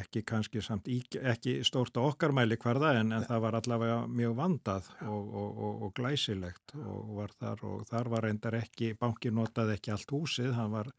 ekki 0.00 0.24
kannski 0.26 0.58
samt, 0.64 0.88
ekki 0.90 1.60
stórt 1.66 1.94
á 1.94 2.02
okkar 2.02 2.34
mæli 2.34 2.58
hverða 2.58 2.96
en, 2.98 3.12
en 3.14 3.26
það 3.28 3.44
var 3.44 3.58
allavega 3.60 3.98
mjög 4.10 4.34
vandað 4.40 4.88
og, 5.06 5.28
og, 5.28 5.50
og, 5.54 5.82
og 5.86 5.94
glæsilegt 5.94 6.74
og 6.82 7.14
var 7.20 7.34
þar 7.38 7.62
og 7.70 7.84
þar 7.90 8.10
var 8.10 8.26
reyndar 8.26 8.58
ekki, 8.58 8.96
bankin 8.98 9.38
notaði 9.38 9.78
ekki 9.78 9.94
allt 9.94 10.16
húsið, 10.16 10.50
hann 10.58 10.74
var 10.74 10.90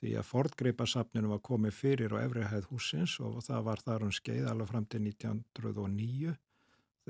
því 0.00 0.14
að 0.16 0.28
Fordgreipasafninu 0.30 1.34
var 1.34 1.42
komið 1.44 1.76
fyrir 1.76 2.16
á 2.16 2.24
efrihæð 2.24 2.70
húsins 2.70 3.18
og 3.20 3.42
það 3.44 3.66
var 3.68 3.84
þar 3.84 4.06
um 4.08 4.14
skeið 4.16 4.48
alveg 4.48 4.72
fram 4.72 4.88
til 4.88 5.02
1909 5.04 6.36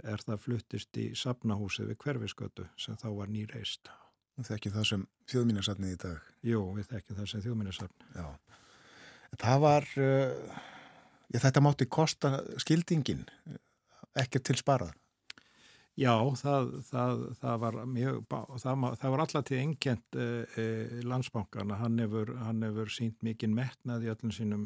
er 0.03 0.23
það 0.25 0.45
fluttist 0.45 0.99
í 0.99 1.11
safnahúsið 1.19 1.93
við 1.93 2.01
hverfiskötu 2.05 2.67
sem 2.81 2.99
þá 2.99 3.09
var 3.21 3.31
nýreist. 3.31 3.91
Er 4.41 4.57
ekki 4.57 4.73
það 4.73 4.87
sem 4.89 5.03
þjóðmínasafnið 5.31 5.93
í 5.93 5.99
dag? 6.01 6.29
Jú, 6.49 6.63
við 6.77 6.89
þekkjum 6.95 7.19
það 7.19 7.27
sem 7.33 7.43
þjóðmínasafn. 7.45 8.07
Já, 8.17 8.27
það 9.43 9.61
var, 9.67 9.89
uh, 10.01 10.63
já, 11.29 11.39
þetta 11.45 11.63
mátti 11.67 11.89
kosta 11.99 12.33
skildingin, 12.63 13.27
ekki 14.19 14.41
til 14.41 14.57
sparað. 14.61 14.97
Já, 16.01 16.15
það, 16.39 16.71
það, 16.87 17.23
það 17.43 17.57
var 17.61 17.77
mjög, 17.91 18.21
það, 18.63 18.85
það 19.03 19.13
var 19.13 19.23
alltaf 19.25 19.45
til 19.49 19.59
engjent 19.61 20.17
eh, 20.17 20.61
eh, 20.63 20.93
landsbankana, 21.05 21.77
hann 21.83 21.99
hefur, 22.01 22.31
hann 22.41 22.63
hefur 22.65 22.93
sínt 22.95 23.19
mikið 23.27 23.53
metnað 23.59 24.07
í 24.07 24.13
öllum 24.15 24.33
sínum 24.33 24.63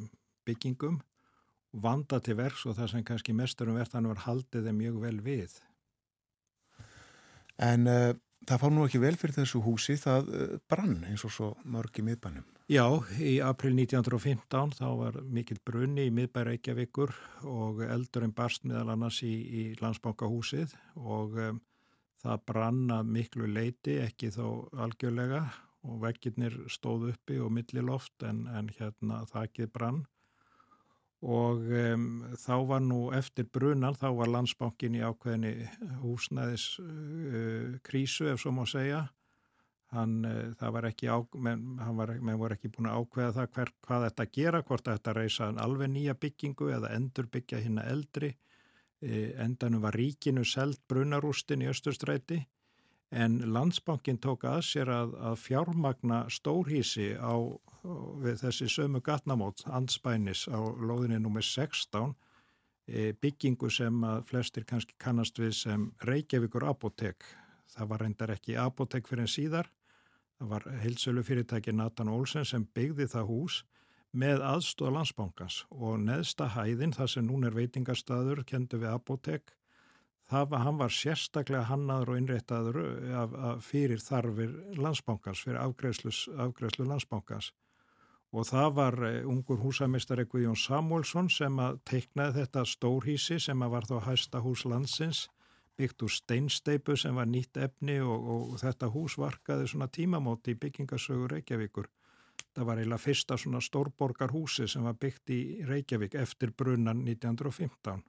byggingum 0.47 1.01
vanda 1.83 2.21
til 2.23 2.37
verks 2.39 2.67
og 2.69 2.77
það 2.79 2.93
sem 2.93 3.07
kannski 3.09 3.35
mesturum 3.35 3.81
verðt 3.81 3.97
hann 3.97 4.07
var 4.13 4.23
haldið 4.29 4.69
þeim 4.69 4.79
mjög 4.79 5.01
vel 5.03 5.17
við. 5.25 5.57
En 7.63 7.91
uh, 7.91 8.13
það 8.49 8.61
fá 8.63 8.67
nú 8.73 8.85
ekki 8.87 9.01
vel 9.03 9.15
fyrir 9.21 9.37
þessu 9.39 9.63
húsi, 9.65 9.97
það 10.01 10.31
uh, 10.31 10.57
brann 10.71 10.99
eins 11.09 11.25
og 11.27 11.33
svo 11.35 11.51
mörg 11.65 12.01
í 12.01 12.05
miðbænum. 12.07 12.47
Já, 12.73 12.87
í 13.21 13.37
april 13.45 13.75
1915 13.77 14.79
þá 14.79 14.87
var 15.01 15.19
mikill 15.29 15.61
brunni 15.67 16.07
í 16.09 16.15
miðbæra 16.15 16.55
Reykjavíkur 16.55 17.13
og 17.51 17.83
eldurinn 17.85 18.33
barst 18.37 18.65
meðal 18.65 18.95
annars 18.95 19.21
í, 19.27 19.33
í 19.33 19.65
landsbankahúsið 19.83 20.73
og 20.97 21.37
um, 21.37 21.61
það 22.25 22.47
branna 22.49 23.03
miklu 23.05 23.51
leiti, 23.51 23.99
ekki 24.01 24.33
þó 24.33 24.71
algjörlega 24.81 25.45
og 25.85 26.01
vekkirnir 26.07 26.57
stóð 26.73 27.11
uppi 27.13 27.37
og 27.45 27.53
milliloft 27.53 28.25
en, 28.25 28.47
en 28.49 28.71
hérna 28.79 29.25
þakkið 29.29 29.73
brann 29.75 30.05
og 31.25 31.65
um, 31.73 32.07
þá 32.37 32.55
var 32.69 32.83
nú 32.85 33.01
eftir 33.17 33.49
brunan, 33.49 33.97
þá 33.97 34.11
var 34.19 34.33
landsbankin 34.33 34.99
í 34.99 35.05
ákveðinni 35.05 35.55
húsnæðis 36.03 36.67
uh, 36.85 38.33
ef 38.33 38.43
svo 38.43 38.53
má 38.53 38.67
segja 38.69 39.07
Hann, 39.95 40.25
það 40.59 40.73
var 40.75 40.87
ekki, 40.89 41.07
á, 41.07 41.23
menn, 41.39 41.77
var, 41.79 42.11
menn 42.19 42.39
voru 42.41 42.57
ekki 42.57 42.71
búin 42.75 42.89
að 42.91 43.05
ákveða 43.05 43.35
það 43.37 43.51
hver, 43.55 43.71
hvað 43.87 44.07
þetta 44.09 44.25
gera, 44.35 44.61
hvort 44.67 44.89
þetta 44.89 45.13
reysa 45.15 45.51
alveg 45.63 45.93
nýja 45.93 46.17
byggingu 46.19 46.71
eða 46.75 46.91
endur 46.97 47.29
byggja 47.31 47.61
hérna 47.63 47.85
eldri. 47.93 48.33
E, 48.99 49.21
endanum 49.45 49.85
var 49.85 49.95
ríkinu 49.95 50.43
selt 50.49 50.81
brunarústin 50.91 51.63
í 51.63 51.69
Östurstræti 51.71 52.41
en 53.15 53.39
landsbankin 53.55 54.19
tók 54.19 54.47
að 54.51 54.61
sér 54.67 54.91
að, 54.91 55.15
að 55.31 55.39
fjármagna 55.45 56.25
stórhísi 56.33 57.13
á 57.15 57.35
þessi 58.43 58.69
sömu 58.73 59.03
gatnamót 59.05 59.63
anspænis 59.71 60.49
á 60.51 60.59
lóðinni 60.59 61.21
nr. 61.21 61.45
16 61.45 62.15
e, 62.89 63.13
byggingu 63.21 63.71
sem 63.71 64.03
að 64.09 64.27
flestir 64.33 64.67
kannski 64.67 64.99
kannast 64.99 65.39
við 65.39 65.55
sem 65.61 65.89
Reykjavíkur 66.03 66.67
apotek. 66.67 67.25
Það 67.75 67.91
var 67.93 68.05
reyndar 68.05 68.35
ekki 68.35 68.59
apotek 68.61 69.09
fyrir 69.09 69.29
en 69.29 69.35
síðar 69.35 69.71
Það 70.39 70.51
var 70.51 70.65
heilsölu 70.83 71.23
fyrirtæki 71.23 71.73
Nathan 71.73 72.11
Olsen 72.11 72.47
sem 72.49 72.65
byggði 72.75 73.07
það 73.13 73.29
hús 73.29 73.59
með 74.15 74.43
aðstóða 74.47 74.95
landsbankans 74.99 75.61
og 75.71 76.01
neðsta 76.03 76.49
hæðin, 76.55 76.95
það 76.95 77.11
sem 77.13 77.27
nún 77.27 77.47
er 77.47 77.55
veitingastadur, 77.55 78.43
kendu 78.47 78.81
við 78.83 78.91
apotek, 78.91 79.55
það 80.31 80.57
hann 80.65 80.79
var 80.81 80.95
sérstaklega 80.95 81.69
hannaður 81.69 82.15
og 82.15 82.21
innréttaður 82.21 82.81
af, 83.21 83.35
af 83.35 83.67
fyrir 83.67 84.01
þarfir 84.01 84.55
landsbankans, 84.81 85.45
fyrir 85.45 85.61
afgreðslu 85.61 86.89
landsbankans. 86.89 87.53
Og 88.35 88.49
það 88.49 88.71
var 88.75 88.97
eh, 89.07 89.21
ungur 89.31 89.61
húsamistari 89.63 90.25
Guðjón 90.27 90.59
Samuelsson 90.59 91.29
sem 91.31 91.59
að 91.63 91.79
teiknaði 91.87 92.41
þetta 92.41 92.65
stórhísi 92.67 93.39
sem 93.39 93.63
að 93.63 93.75
var 93.77 93.87
þá 93.91 93.97
hæsta 94.09 94.41
hús 94.43 94.65
landsins 94.67 95.29
byggt 95.79 96.03
úr 96.07 96.13
steinsteipu 96.13 96.97
sem 96.99 97.15
var 97.15 97.29
nýtt 97.31 97.59
efni 97.63 97.99
og, 98.03 98.27
og 98.35 98.57
þetta 98.63 98.91
hús 98.95 99.17
varkaði 99.19 99.69
svona 99.71 99.89
tímamóti 99.91 100.55
í 100.55 100.59
byggingasögur 100.63 101.35
Reykjavíkur. 101.35 101.91
Það 102.55 102.69
var 102.69 102.81
eiginlega 102.81 103.03
fyrsta 103.03 103.39
svona 103.39 103.63
stórborgarhúsi 103.63 104.69
sem 104.71 104.87
var 104.87 104.99
byggt 104.99 105.31
í 105.35 105.41
Reykjavík 105.67 106.15
eftir 106.19 106.55
brunan 106.55 107.03
1915. 107.07 108.03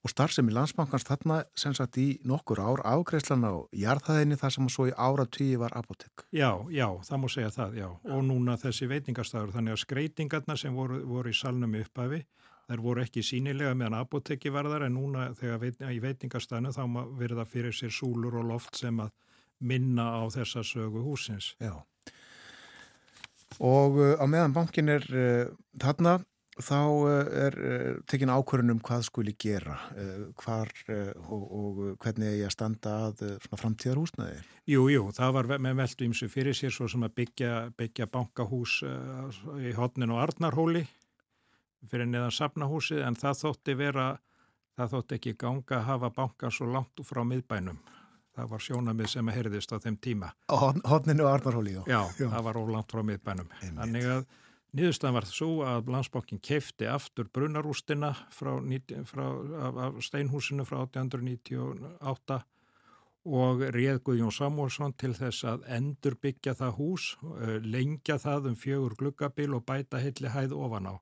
Og 0.00 0.12
starfsemi 0.14 0.54
landsbankans 0.56 1.04
þarna 1.04 1.42
sem 1.60 1.74
sagt 1.76 1.98
í 2.00 2.06
nokkur 2.24 2.62
ár 2.64 2.80
ágreifslan 2.88 3.44
á 3.44 3.52
jarðhæðinni 3.76 4.38
þar 4.40 4.54
sem 4.54 4.68
svo 4.72 4.86
í 4.88 4.94
ára 4.96 5.26
tíu 5.28 5.60
var 5.60 5.76
apotek. 5.76 6.24
Já, 6.32 6.56
já, 6.72 6.86
það 7.04 7.20
múi 7.20 7.32
segja 7.34 7.50
það, 7.52 7.76
já. 7.82 7.88
Og 8.08 8.22
núna 8.24 8.56
þessi 8.62 8.88
veitingastafur, 8.88 9.52
þannig 9.52 9.76
að 9.76 9.82
skreitingarna 9.84 10.56
sem 10.56 10.72
voru, 10.72 11.02
voru 11.04 11.34
í 11.34 11.36
salnum 11.36 11.76
upphafi 11.82 12.22
Þær 12.70 12.82
voru 12.84 13.02
ekki 13.02 13.22
sínilega 13.26 13.74
meðan 13.74 13.96
apotekki 13.98 14.50
varðar 14.54 14.84
en 14.86 14.92
núna 14.94 15.24
þegar 15.34 15.56
veit, 15.58 15.80
í 15.90 15.96
veitingastæðinu 16.04 16.70
þá 16.76 16.84
verða 17.18 17.44
fyrir 17.50 17.74
sér 17.74 17.90
súlur 17.90 18.36
og 18.38 18.46
loft 18.46 18.78
sem 18.78 19.00
að 19.02 19.10
minna 19.66 20.04
á 20.14 20.22
þessa 20.30 20.62
sögu 20.62 21.02
húsins. 21.02 21.56
Já. 21.58 21.74
Og 23.58 23.98
uh, 23.98 24.14
á 24.22 24.24
meðan 24.30 24.54
bankin 24.54 24.92
er 24.94 25.02
uh, 25.10 25.50
þarna 25.82 26.20
þá 26.64 26.78
uh, 26.80 27.10
er 27.46 27.56
uh, 27.58 27.98
tekin 28.10 28.32
ákvörðunum 28.32 28.80
hvað 28.84 29.04
skuli 29.08 29.34
gera, 29.40 29.76
uh, 29.94 30.22
hvar 30.40 30.70
og, 31.26 31.42
og 31.42 31.82
hvernig 32.02 32.38
ég 32.40 32.48
að 32.48 32.54
standa 32.54 32.94
að 33.10 33.24
framtíðar 33.50 34.00
húsnaði. 34.00 34.40
Jú, 34.70 34.86
jú, 34.92 35.04
það 35.16 35.36
var 35.36 35.50
með 35.58 35.78
veldu 35.82 36.08
ímsu 36.08 36.30
fyrir 36.30 36.56
sér 36.56 36.74
svo 36.74 36.88
sem 36.90 37.04
að 37.06 37.16
byggja, 37.20 37.52
byggja 37.78 38.06
bankahús 38.12 38.80
í 39.58 39.72
hodnin 39.76 40.14
og 40.14 40.22
Arnarhóli 40.22 40.84
fyrir 41.88 42.08
neðan 42.08 42.34
sapnahúsið 42.34 43.04
en 43.06 43.16
það 43.18 43.40
þótti 43.44 43.76
vera, 43.78 44.10
það 44.78 44.92
þótti 44.94 45.18
ekki 45.18 45.38
ganga 45.40 45.78
að 45.80 45.88
hafa 45.88 46.12
bankan 46.18 46.54
svo 46.54 46.68
langt 46.70 47.02
frá 47.06 47.22
miðbænum. 47.26 47.80
Það 48.36 48.52
var 48.52 48.62
sjónamið 48.62 49.08
sem 49.10 49.28
að 49.28 49.36
herðist 49.40 49.72
á 49.74 49.76
þeim 49.82 49.96
tíma. 50.00 50.30
Hodninu 50.52 51.26
og 51.26 51.32
Arnarhóli, 51.32 51.74
já. 51.80 51.82
Já, 51.90 52.00
já. 52.20 52.28
það 52.30 52.46
var 52.46 52.60
ólangt 52.60 52.94
frá 52.94 53.02
miðbænum. 53.06 53.50
Þannig 53.64 54.06
að 54.14 54.22
nýðustan 54.76 55.16
var 55.16 55.26
svo 55.28 55.64
að 55.66 55.90
landsbankin 55.92 56.40
kefti 56.42 56.88
aftur 56.90 57.28
brunarústina 57.32 58.12
frá, 58.34 58.54
frá, 59.08 59.26
af, 59.66 59.82
af 59.86 60.00
steinhúsinu 60.04 60.66
frá 60.68 60.82
1898 60.86 62.40
og 63.30 63.62
réð 63.76 64.00
Guðjón 64.06 64.32
Samúlsson 64.32 64.94
til 64.96 65.12
þess 65.18 65.44
að 65.44 65.66
endur 65.76 66.16
byggja 66.22 66.54
það 66.56 66.76
hús, 66.78 67.10
lengja 67.60 68.16
það 68.18 68.52
um 68.52 68.56
fjögur 68.56 68.96
gluggabil 68.96 69.54
og 69.58 69.66
bæta 69.68 70.00
hilli 70.00 70.32
hæð 70.32 70.56
ofan 70.56 70.88
á. 70.88 70.94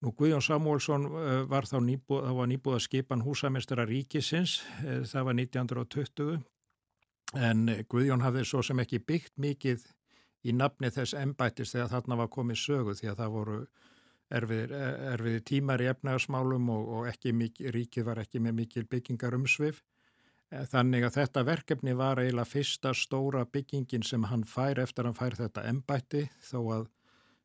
Nú 0.00 0.14
Guðjón 0.16 0.40
Samuelsson 0.40 1.02
uh, 1.12 1.42
var 1.44 1.66
þá 1.68 1.76
nýbúð, 1.84 2.30
var 2.32 2.48
nýbúð 2.48 2.78
að 2.78 2.84
skipan 2.86 3.20
húsamestara 3.20 3.84
ríkisins, 3.84 4.62
uh, 4.80 5.02
það 5.04 5.26
var 5.28 5.36
1920 5.36 6.38
en 7.36 7.66
Guðjón 7.84 8.24
hafði 8.24 8.46
svo 8.48 8.62
sem 8.64 8.80
ekki 8.80 9.02
byggt 9.04 9.34
mikið 9.36 9.84
í 10.44 10.54
nafni 10.56 10.90
þess 10.94 11.16
embættis 11.20 11.74
þegar 11.74 11.92
þarna 11.94 12.20
var 12.22 12.30
komið 12.36 12.60
sögu 12.62 12.96
því 12.98 13.10
að 13.12 13.22
það 13.22 13.34
voru 13.36 13.58
erfiðir, 14.30 14.74
erfiðir 15.14 15.46
tímar 15.50 15.82
í 15.82 15.88
efnagasmálum 15.90 16.70
og, 16.74 16.92
og 16.96 17.08
ekki 17.10 17.34
mikið, 17.36 17.72
ríkið 17.76 18.06
var 18.06 18.22
ekki 18.22 18.42
með 18.44 18.60
mikil 18.62 18.86
byggingar 18.90 19.36
umsvið. 19.36 19.82
Þannig 20.70 21.04
að 21.06 21.16
þetta 21.20 21.42
verkefni 21.46 21.92
var 21.94 22.18
eiginlega 22.18 22.50
fyrsta 22.50 22.90
stóra 22.98 23.44
byggingin 23.46 24.02
sem 24.06 24.24
hann 24.26 24.42
fær 24.42 24.80
eftir 24.82 25.04
að 25.04 25.12
hann 25.12 25.18
fær 25.20 25.36
þetta 25.44 25.66
embætti 25.70 26.24
þó 26.42 26.58
að 26.78 26.88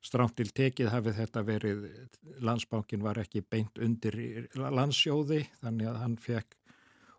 Stránt 0.05 0.35
til 0.37 0.51
tekið 0.53 0.91
hafið 0.93 1.17
þetta 1.17 1.41
verið, 1.47 1.85
landsbánkin 2.45 3.01
var 3.01 3.17
ekki 3.17 3.41
beint 3.41 3.79
undir 3.81 4.17
landsjóði 4.53 5.41
þannig 5.63 5.89
að 5.89 6.01
hann 6.03 6.17
fekk 6.21 6.57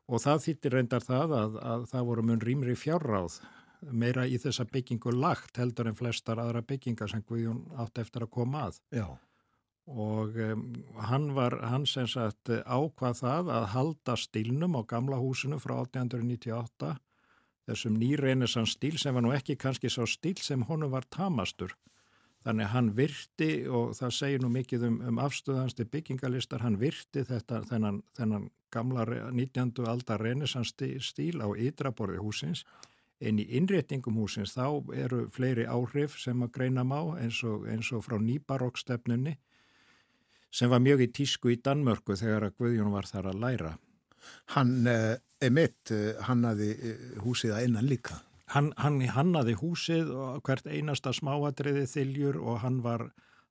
og 0.06 0.22
það 0.22 0.42
þýttir 0.44 0.76
reyndar 0.76 1.02
það 1.02 1.34
að, 1.34 1.56
að 1.72 1.86
það 1.90 2.06
voru 2.10 2.24
mun 2.28 2.44
rýmri 2.46 2.76
fjárráð 2.78 3.40
meira 3.90 4.26
í 4.26 4.38
þessa 4.42 4.66
byggingu 4.70 5.12
lagt 5.14 5.60
heldur 5.60 5.90
en 5.90 5.98
flestar 5.98 6.40
aðra 6.42 6.62
byggingar 6.66 7.10
sem 7.12 7.24
Guðjón 7.26 7.62
átt 7.76 7.98
eftir 8.02 8.26
að 8.26 8.34
koma 8.38 8.66
að. 8.68 8.80
Já. 8.94 9.06
Og 9.86 10.38
um, 10.42 10.62
hann 11.08 11.30
var, 11.36 11.58
hann 11.62 11.86
sem 11.86 12.08
sagt 12.10 12.50
ákvað 12.50 13.20
það 13.20 13.50
að 13.54 13.66
halda 13.74 14.16
stílnum 14.18 14.78
á 14.78 14.82
gamla 14.88 15.20
húsinu 15.22 15.60
frá 15.62 15.76
1898 15.84 16.96
þessum 17.66 17.98
nýreynisans 17.98 18.74
stíl 18.74 18.96
sem 18.98 19.14
var 19.14 19.22
nú 19.22 19.34
ekki 19.34 19.58
kannski 19.58 19.90
sá 19.90 20.02
stíl 20.10 20.38
sem 20.42 20.64
honum 20.66 20.90
var 20.90 21.06
tamastur 21.10 21.74
Þannig 22.46 22.68
hann 22.70 22.90
virti 22.94 23.48
og 23.66 23.96
það 23.98 24.12
segir 24.14 24.42
nú 24.44 24.48
mikið 24.54 24.84
um, 24.86 24.98
um 25.10 25.16
afstöðansti 25.18 25.88
byggingalistar, 25.90 26.62
hann 26.62 26.76
virti 26.78 27.24
þetta 27.26 27.64
þennan, 27.66 28.04
þennan 28.14 28.44
gamla 28.70 29.06
19. 29.34 29.72
aldar 29.90 30.22
renesans 30.22 30.70
stíl 30.70 31.42
á 31.42 31.50
ytraborði 31.58 32.20
húsins. 32.22 32.62
En 33.20 33.38
í 33.40 33.46
innréttingum 33.56 34.18
húsins 34.20 34.52
þá 34.52 34.92
eru 34.92 35.22
fleiri 35.32 35.64
áhrif 35.64 36.18
sem 36.20 36.42
að 36.44 36.52
greina 36.58 36.84
má 36.84 36.98
eins 37.16 37.40
og, 37.48 37.64
eins 37.70 37.88
og 37.96 38.04
frá 38.04 38.18
nýbarokkstefnunni 38.20 39.38
sem 40.56 40.70
var 40.72 40.82
mjög 40.84 41.06
í 41.06 41.10
tísku 41.12 41.52
í 41.52 41.58
Danmörku 41.60 42.16
þegar 42.16 42.48
að 42.48 42.56
Guðjón 42.60 42.92
var 42.94 43.08
þar 43.08 43.30
að 43.32 43.40
læra. 43.42 43.72
Hann, 44.54 44.86
eh, 44.86 45.16
emitt, 45.40 45.90
eh, 45.90 46.14
hann 46.22 46.44
hafi 46.44 46.70
eh, 46.70 47.20
húsið 47.24 47.56
að 47.56 47.64
innan 47.68 47.88
líka. 47.88 48.20
Hann, 48.54 48.72
hann 48.76 49.00
hannaði 49.00 49.56
húsið 49.58 50.10
og 50.14 50.42
hvert 50.46 50.66
einasta 50.66 51.12
smáadriði 51.12 51.86
þiljur 51.90 52.36
og 52.38 52.60
hann 52.62 52.80
var, 52.82 53.10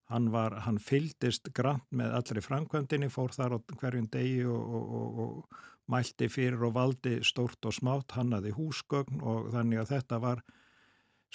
hann 0.09 0.31
var, 0.31 0.61
hann 0.65 0.79
fyldist 0.79 1.51
grant 1.53 1.85
með 1.91 2.15
allri 2.15 2.41
framkvæmdini, 2.41 3.09
fór 3.11 3.35
þar 3.35 3.57
á 3.57 3.59
hverjum 3.75 4.07
degi 4.11 4.45
og, 4.45 4.63
og, 4.79 4.93
og, 4.95 5.19
og 5.25 5.63
mælti 5.91 6.29
fyrir 6.31 6.63
og 6.65 6.75
valdi 6.75 7.19
stórt 7.25 7.65
og 7.65 7.75
smátt, 7.75 8.15
hannaði 8.17 8.55
húsgögn 8.57 9.21
og 9.21 9.51
þannig 9.53 9.83
að 9.83 9.91
þetta 9.95 10.21
var 10.23 10.43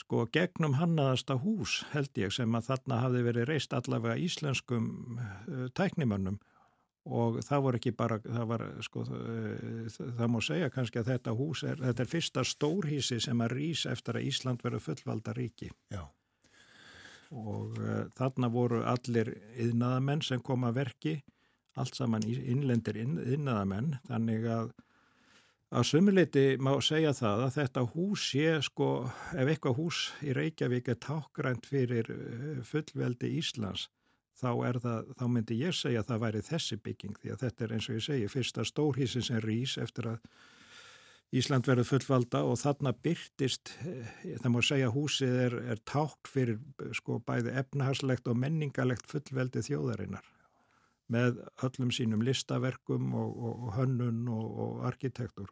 sko 0.01 0.25
gegnum 0.33 0.79
hannaðasta 0.79 1.37
hús 1.43 1.81
held 1.93 2.17
ég 2.19 2.33
sem 2.35 2.55
að 2.57 2.71
þarna 2.71 3.01
hafi 3.05 3.25
verið 3.27 3.51
reist 3.51 3.75
allavega 3.77 4.17
íslenskum 4.21 4.87
uh, 5.19 5.67
tæknimönnum. 5.77 6.41
Og 7.11 7.39
það 7.41 7.63
voru 7.65 7.79
ekki 7.79 7.91
bara, 7.97 8.19
það 8.21 8.47
var 8.51 8.63
sko, 8.85 9.03
það, 9.09 10.09
það 10.19 10.29
má 10.31 10.39
segja 10.45 10.71
kannski 10.71 11.01
að 11.01 11.09
þetta 11.15 11.33
hús 11.39 11.63
er, 11.65 11.79
þetta 11.81 12.05
er 12.05 12.11
fyrsta 12.11 12.45
stórhísi 12.45 13.17
sem 13.25 13.41
að 13.41 13.55
rýs 13.57 13.87
eftir 13.89 14.19
að 14.21 14.27
Ísland 14.29 14.65
verður 14.65 14.85
fullvalda 14.85 15.35
ríki. 15.37 15.71
Já. 15.91 16.05
og 17.31 17.79
uh, 17.79 18.05
þarna 18.19 18.51
voru 18.51 18.83
allir 18.91 19.33
yðnaðamenn 19.55 20.23
sem 20.27 20.43
kom 20.43 20.67
að 20.67 20.81
verki 20.81 21.13
allt 21.81 21.99
saman 21.99 22.27
innlendir 22.29 23.01
yðnaðamenn 23.03 23.97
þannig 24.09 24.47
að 24.51 24.73
að 25.71 25.87
sumuleiti 25.87 26.45
má 26.59 26.73
segja 26.83 27.13
það 27.15 27.45
að 27.45 27.53
þetta 27.55 27.83
hús 27.93 28.23
sé 28.33 28.57
sko, 28.67 28.89
ef 29.39 29.51
eitthvað 29.53 29.77
hús 29.79 30.01
í 30.27 30.35
Reykjavík 30.35 30.91
er 30.91 30.99
tákgrænt 30.99 31.69
fyrir 31.71 32.11
fullveldi 32.67 33.31
Íslands 33.39 33.87
þá, 34.41 34.51
það, 34.83 35.13
þá 35.19 35.27
myndi 35.31 35.59
ég 35.61 35.77
segja 35.77 36.03
að 36.03 36.09
það 36.11 36.25
væri 36.25 36.47
þessi 36.49 36.79
bygging 36.85 37.21
því 37.21 37.35
að 37.35 37.45
þetta 37.45 37.67
er 37.67 37.77
eins 37.77 37.91
og 37.91 37.99
ég 37.99 38.07
segi 38.09 38.33
fyrsta 38.33 38.67
stórhísin 38.67 39.27
sem 39.27 39.45
rýs 39.45 39.77
eftir 39.81 40.11
að 40.15 40.25
Ísland 41.31 41.69
verður 41.71 41.87
fullvalda 41.87 42.41
og 42.43 42.57
þarna 42.59 42.91
byrtist, 43.05 43.71
eh, 43.87 44.09
það 44.43 44.51
má 44.51 44.59
segja 44.67 44.89
húsið 44.91 45.37
er, 45.45 45.55
er 45.77 45.83
tákt 45.87 46.27
fyrir 46.27 46.59
sko 46.99 47.21
bæði 47.23 47.55
efnahagslegt 47.61 48.27
og 48.27 48.41
menningalegt 48.43 49.07
fullveldi 49.07 49.63
þjóðarinnar 49.69 50.27
með 51.11 51.41
öllum 51.67 51.91
sínum 51.95 52.25
listaverkum 52.27 53.15
og, 53.19 53.31
og, 53.37 53.67
og 53.67 53.77
hönnun 53.79 54.25
og, 54.31 54.47
og 54.65 54.85
arkitektur. 54.91 55.51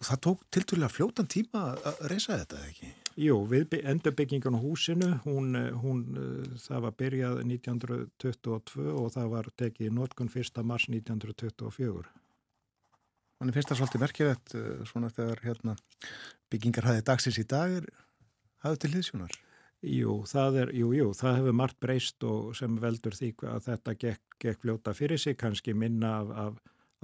Það 0.00 0.20
tók 0.24 0.44
tilturlega 0.54 0.88
fljótan 0.88 1.28
tíma 1.28 1.74
að 1.76 1.98
reysa 2.08 2.38
þetta, 2.40 2.60
ekki? 2.70 2.88
Jú, 3.20 3.34
við 3.50 3.74
endurbyggingun 3.90 4.56
á 4.56 4.60
húsinu, 4.62 5.10
hún, 5.26 5.58
hún, 5.82 6.04
það 6.62 6.86
var 6.86 6.94
byrjað 7.02 7.42
1922 7.42 8.86
og 8.94 9.10
það 9.12 9.28
var 9.34 9.50
tekið 9.60 9.90
í 9.90 9.92
notkun 9.92 10.30
1. 10.32 10.62
mars 10.64 10.86
1924. 10.88 12.08
Þannig 13.40 13.56
finnst 13.56 13.72
það 13.72 13.80
svolítið 13.80 14.04
merkilegt 14.04 14.54
eh, 14.56 14.80
svona 14.88 15.12
þegar 15.16 15.44
hérna, 15.44 15.76
byggingar 16.52 16.88
hafið 16.90 17.06
dagsins 17.08 17.40
í 17.40 17.46
dag 17.48 17.76
hafið 18.64 18.82
til 18.82 18.92
hliðsjónar? 18.94 19.38
Jú, 19.80 20.18
það 20.28 20.56
er, 20.60 20.70
jú, 20.76 20.90
jú, 20.92 21.12
það 21.16 21.38
hefur 21.38 21.54
margt 21.56 21.78
breyst 21.80 22.24
og 22.28 22.50
sem 22.58 22.74
veldur 22.82 23.14
því 23.16 23.30
að 23.48 23.62
þetta 23.70 23.94
gekk, 24.02 24.34
gekk 24.42 24.60
fljóta 24.60 24.92
fyrir 24.92 25.20
sig, 25.20 25.38
kannski 25.40 25.72
minna 25.72 26.18
af, 26.18 26.32
af 26.36 26.58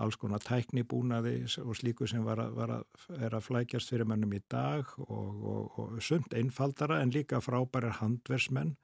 alls 0.05 0.19
konar 0.21 0.43
tæknibúnaði 0.45 1.39
og 1.63 1.77
slíku 1.79 2.05
sem 2.11 2.25
var 2.27 2.43
að, 2.43 2.51
var 2.59 2.73
að, 2.75 3.07
er 3.17 3.37
að 3.37 3.47
flækjast 3.47 3.93
fyrir 3.93 4.09
mennum 4.09 4.35
í 4.37 4.43
dag 4.53 4.91
og, 5.07 5.31
og, 5.41 5.79
og 5.81 6.03
sund 6.05 6.37
einfaldara 6.37 7.01
en 7.01 7.15
líka 7.15 7.41
frábærar 7.41 7.97
handversmenn 8.03 8.75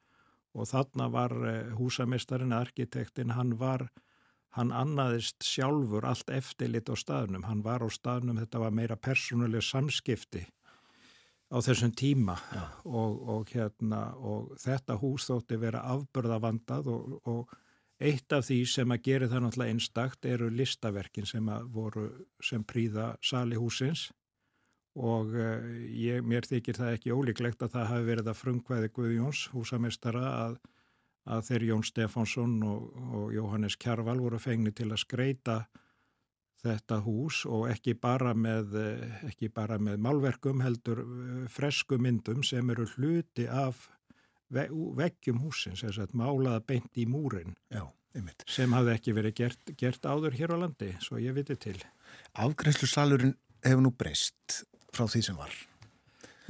og 0.56 0.70
þarna 0.72 1.10
var 1.12 1.36
eh, 1.48 1.76
húsamestarinn, 1.76 2.56
arkitektin, 2.56 3.36
hann 3.36 3.58
var, 3.60 3.90
hann 4.56 4.72
annaðist 4.72 5.44
sjálfur 5.44 6.08
allt 6.08 6.32
eftirlit 6.32 6.88
á 6.88 6.96
staðnum, 6.96 7.44
hann 7.48 7.60
var 7.64 7.84
á 7.84 7.88
staðnum, 7.92 8.40
þetta 8.40 8.64
var 8.64 8.76
meira 8.76 8.96
persónuleg 8.96 9.64
samskipti 9.64 10.46
á 11.52 11.56
þessum 11.60 11.92
tíma 11.92 12.38
og, 12.88 13.18
og 13.28 13.52
hérna 13.52 14.06
og 14.16 14.54
þetta 14.62 14.96
hús 15.02 15.28
þótti 15.28 15.60
vera 15.60 15.84
afbörðavandað 15.92 16.88
og, 16.92 17.20
og 17.28 17.58
Eitt 18.02 18.34
af 18.34 18.48
því 18.48 18.56
sem 18.66 18.90
að 18.90 19.04
gera 19.06 19.28
það 19.30 19.44
náttúrulega 19.44 19.72
einstakt 19.76 20.26
eru 20.26 20.48
listaverkin 20.50 21.28
sem 21.28 21.48
að 21.52 21.68
voru 21.70 22.06
sem 22.42 22.64
príða 22.66 23.12
sali 23.22 23.58
húsins 23.60 24.08
og 24.98 25.30
uh, 25.36 25.68
ég, 25.94 26.24
mér 26.26 26.48
þykir 26.48 26.80
það 26.80 26.96
ekki 26.96 27.14
ólíklegt 27.14 27.62
að 27.62 27.76
það 27.76 27.86
hafi 27.92 28.08
verið 28.08 28.30
að 28.32 28.40
frumkvæði 28.40 28.90
Guðjóns 28.96 29.44
húsamestara 29.54 30.24
að, 30.40 30.56
að 31.30 31.46
þeir 31.48 31.68
Jón 31.68 31.86
Stefánsson 31.86 32.58
og, 32.66 32.90
og 33.20 33.30
Jóhannes 33.36 33.78
Kjarval 33.78 34.18
voru 34.20 34.42
fengni 34.42 34.74
til 34.74 34.90
að 34.90 35.04
skreita 35.04 35.56
þetta 36.62 37.00
hús 37.04 37.42
og 37.48 37.66
ekki 37.72 37.94
bara 37.98 38.34
með, 38.34 38.76
eh, 38.78 39.16
ekki 39.30 39.50
bara 39.54 39.78
með 39.82 39.98
málverkum 40.04 40.62
heldur 40.62 41.02
eh, 41.02 41.48
fresku 41.50 41.98
myndum 41.98 42.44
sem 42.46 42.70
eru 42.70 42.86
hluti 42.96 43.48
af 43.48 43.88
veggjum 44.52 45.38
húsins, 45.40 45.80
þess 45.80 46.02
að 46.02 46.12
málaða 46.18 46.60
beint 46.66 46.98
í 47.00 47.06
múrin 47.08 47.54
Já, 47.72 47.86
sem 48.44 48.72
hafði 48.76 48.92
ekki 48.98 49.14
verið 49.16 49.34
gert, 49.38 49.72
gert 49.80 50.04
áður 50.04 50.36
hér 50.36 50.52
á 50.52 50.56
landi, 50.66 50.90
svo 51.00 51.16
ég 51.16 51.32
viti 51.32 51.56
til. 51.56 51.78
Afgrænslu 52.36 52.84
salurinn 52.90 53.32
hefur 53.64 53.86
nú 53.86 53.94
breyst 53.96 54.66
frá 54.92 55.08
því 55.08 55.22
sem 55.24 55.38
var. 55.38 55.54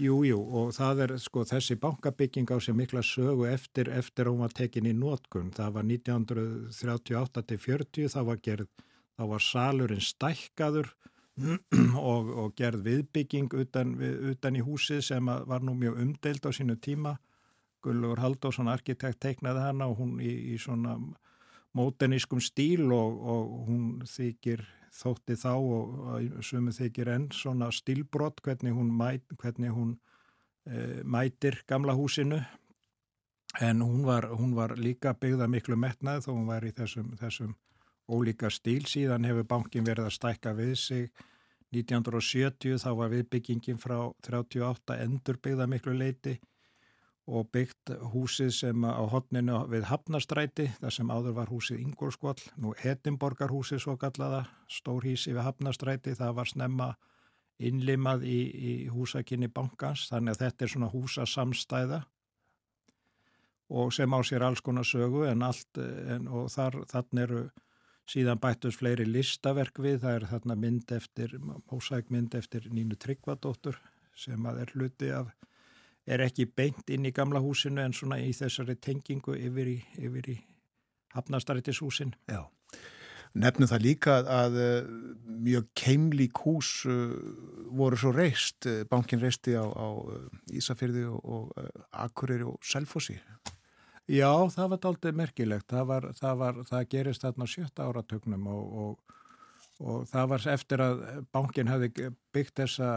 Jú, 0.02 0.24
jú, 0.24 0.38
og 0.40 0.72
það 0.74 1.00
er 1.04 1.12
sko 1.20 1.44
þessi 1.46 1.76
bankabygging 1.78 2.48
á 2.50 2.58
sem 2.64 2.76
mikla 2.76 3.02
sögu 3.06 3.46
eftir, 3.46 3.88
eftir 3.92 4.26
að 4.26 4.32
hún 4.32 4.42
var 4.42 4.52
tekin 4.56 4.86
í 4.88 4.92
nótkunn. 4.96 5.52
Það 5.54 5.72
var 5.76 5.84
1938-40, 5.90 8.08
það 8.10 8.24
var 8.30 8.38
gerð, 8.42 8.68
það 9.18 9.32
var 9.32 9.44
salurinn 9.46 10.04
stækkaður 10.04 10.92
og, 12.12 12.30
og 12.42 12.54
gerð 12.56 12.84
viðbygging 12.86 13.52
utan, 13.56 13.94
utan 14.32 14.56
í 14.56 14.64
húsið 14.64 15.02
sem 15.06 15.30
var 15.48 15.64
nú 15.64 15.74
mjög 15.78 16.00
umdeild 16.04 16.48
á 16.48 16.50
sínu 16.52 16.76
tíma. 16.76 17.16
Gullur 17.82 18.20
Haldásson 18.22 18.70
arkitekt 18.70 19.20
teiknaði 19.24 19.64
hana 19.64 19.88
og 19.90 19.98
hún 19.98 20.20
í, 20.22 20.30
í 20.54 20.58
svona 20.60 20.98
mótenískum 21.74 22.40
stíl 22.44 22.92
og, 22.92 23.18
og 23.18 23.52
hún 23.66 23.84
þykir 24.06 24.62
þótti 24.92 25.36
þá 25.40 25.52
og 25.56 26.42
sumu 26.44 26.72
þykir 26.76 27.10
enn 27.14 27.30
svona 27.32 27.70
stílbrott 27.72 28.42
hvernig 28.44 28.76
hún, 28.76 28.92
mæt, 28.92 29.24
hvernig 29.40 29.72
hún 29.72 29.94
e, 30.68 31.00
mætir 31.02 31.62
gamla 31.66 31.96
húsinu. 31.96 32.42
En 33.60 33.82
hún 33.84 34.04
var, 34.04 34.30
hún 34.32 34.54
var 34.56 34.76
líka 34.80 35.12
byggða 35.16 35.48
miklu 35.48 35.76
metnað 35.76 36.26
þó 36.26 36.30
hún 36.32 36.46
var 36.48 36.64
í 36.64 36.72
þessum, 36.76 37.10
þessum 37.20 37.56
ólíka 38.08 38.50
stíl. 38.50 38.86
Síðan 38.88 39.26
hefur 39.28 39.48
bankin 39.48 39.86
verið 39.86 40.08
að 40.08 40.16
stækka 40.18 40.54
við 40.58 40.74
sig. 40.80 41.10
1970 41.72 42.80
þá 42.82 42.90
var 42.98 43.12
viðbyggingin 43.12 43.80
frá 43.80 43.96
38 44.26 44.98
endur 45.00 45.38
byggða 45.40 45.68
miklu 45.70 45.94
leiti 45.96 46.36
og 47.32 47.48
byggt 47.54 47.92
húsið 48.12 48.50
sem 48.52 48.84
á 48.84 49.02
hotninu 49.08 49.62
við 49.70 49.86
Hafnastræti, 49.88 50.66
þar 50.82 50.94
sem 50.96 51.10
áður 51.10 51.36
var 51.38 51.52
húsið 51.52 51.80
Ingolskvall, 51.84 52.40
nú 52.58 52.74
Edinborgarhúsið 52.82 53.84
svo 53.84 53.94
kallaða, 53.96 54.42
stór 54.68 55.06
hísi 55.06 55.32
við 55.32 55.46
Hafnastræti, 55.46 56.16
það 56.18 56.34
var 56.40 56.50
snemma 56.50 56.88
innlimað 57.62 58.26
í, 58.26 58.38
í 58.50 58.72
húsakinni 58.90 59.48
bankans, 59.48 60.08
þannig 60.10 60.34
að 60.34 60.44
þetta 60.44 60.64
er 60.64 60.72
svona 60.74 60.90
húsasamstæða 60.92 62.02
og 63.72 63.92
sem 63.94 64.12
á 64.12 64.20
sér 64.26 64.44
alls 64.44 64.60
konar 64.60 64.84
sögu 64.84 65.22
en 65.30 65.46
allt, 65.46 65.78
en, 65.78 66.26
og 66.28 66.50
þar, 66.52 66.82
þann 66.90 67.22
eru 67.22 67.42
síðan 68.08 68.40
bættus 68.42 68.78
fleiri 68.80 69.06
listaverk 69.06 69.78
við, 69.82 70.00
það 70.02 70.16
er 70.16 70.28
þarna 70.32 70.58
mynd 70.58 70.94
eftir, 70.94 71.36
mósækmynd 71.70 72.34
eftir 72.38 72.68
Nínu 72.72 72.98
Tryggvadóttur 73.00 73.78
sem 74.18 74.46
að 74.46 74.64
er 74.64 74.74
hluti 74.76 75.12
af 75.14 75.30
er 76.06 76.24
ekki 76.24 76.48
beint 76.50 76.90
inn 76.90 77.06
í 77.06 77.12
gamla 77.14 77.40
húsinu 77.42 77.82
en 77.82 77.94
svona 77.94 78.18
í 78.20 78.32
þessari 78.34 78.74
tengingu 78.82 79.36
yfir 79.38 79.70
í, 79.70 79.78
yfir 80.02 80.32
í 80.34 80.36
hafnastæritishúsin. 81.14 82.14
Já, 82.30 82.42
nefnum 83.38 83.70
það 83.70 83.84
líka 83.86 84.18
að 84.26 84.58
uh, 84.58 84.90
mjög 85.46 85.70
keimlík 85.78 86.42
hús 86.44 86.74
uh, 86.90 87.14
voru 87.70 88.00
svo 88.00 88.12
reist, 88.16 88.66
uh, 88.66 88.82
bankin 88.90 89.22
reisti 89.22 89.54
á, 89.54 89.62
á 89.62 89.88
Ísafyrði 90.52 91.06
og 91.06 91.52
Akureyri 91.92 92.48
og 92.50 92.58
Selfossi. 92.66 93.20
Já, 94.10 94.30
það 94.50 94.72
var 94.72 94.86
aldrei 94.90 95.12
merkilegt. 95.14 95.68
Það, 95.70 95.86
var, 95.86 96.08
það, 96.18 96.36
var, 96.40 96.60
það 96.66 96.88
gerist 96.90 97.22
þarna 97.22 97.46
sjötta 97.46 97.86
áratögnum 97.86 98.48
og, 98.50 98.76
og, 98.82 99.16
og 99.78 100.04
það 100.10 100.28
var 100.34 100.46
eftir 100.56 100.82
að 100.82 101.02
bankin 101.32 101.70
hefði 101.70 102.10
byggt 102.34 102.62
þessa 102.64 102.90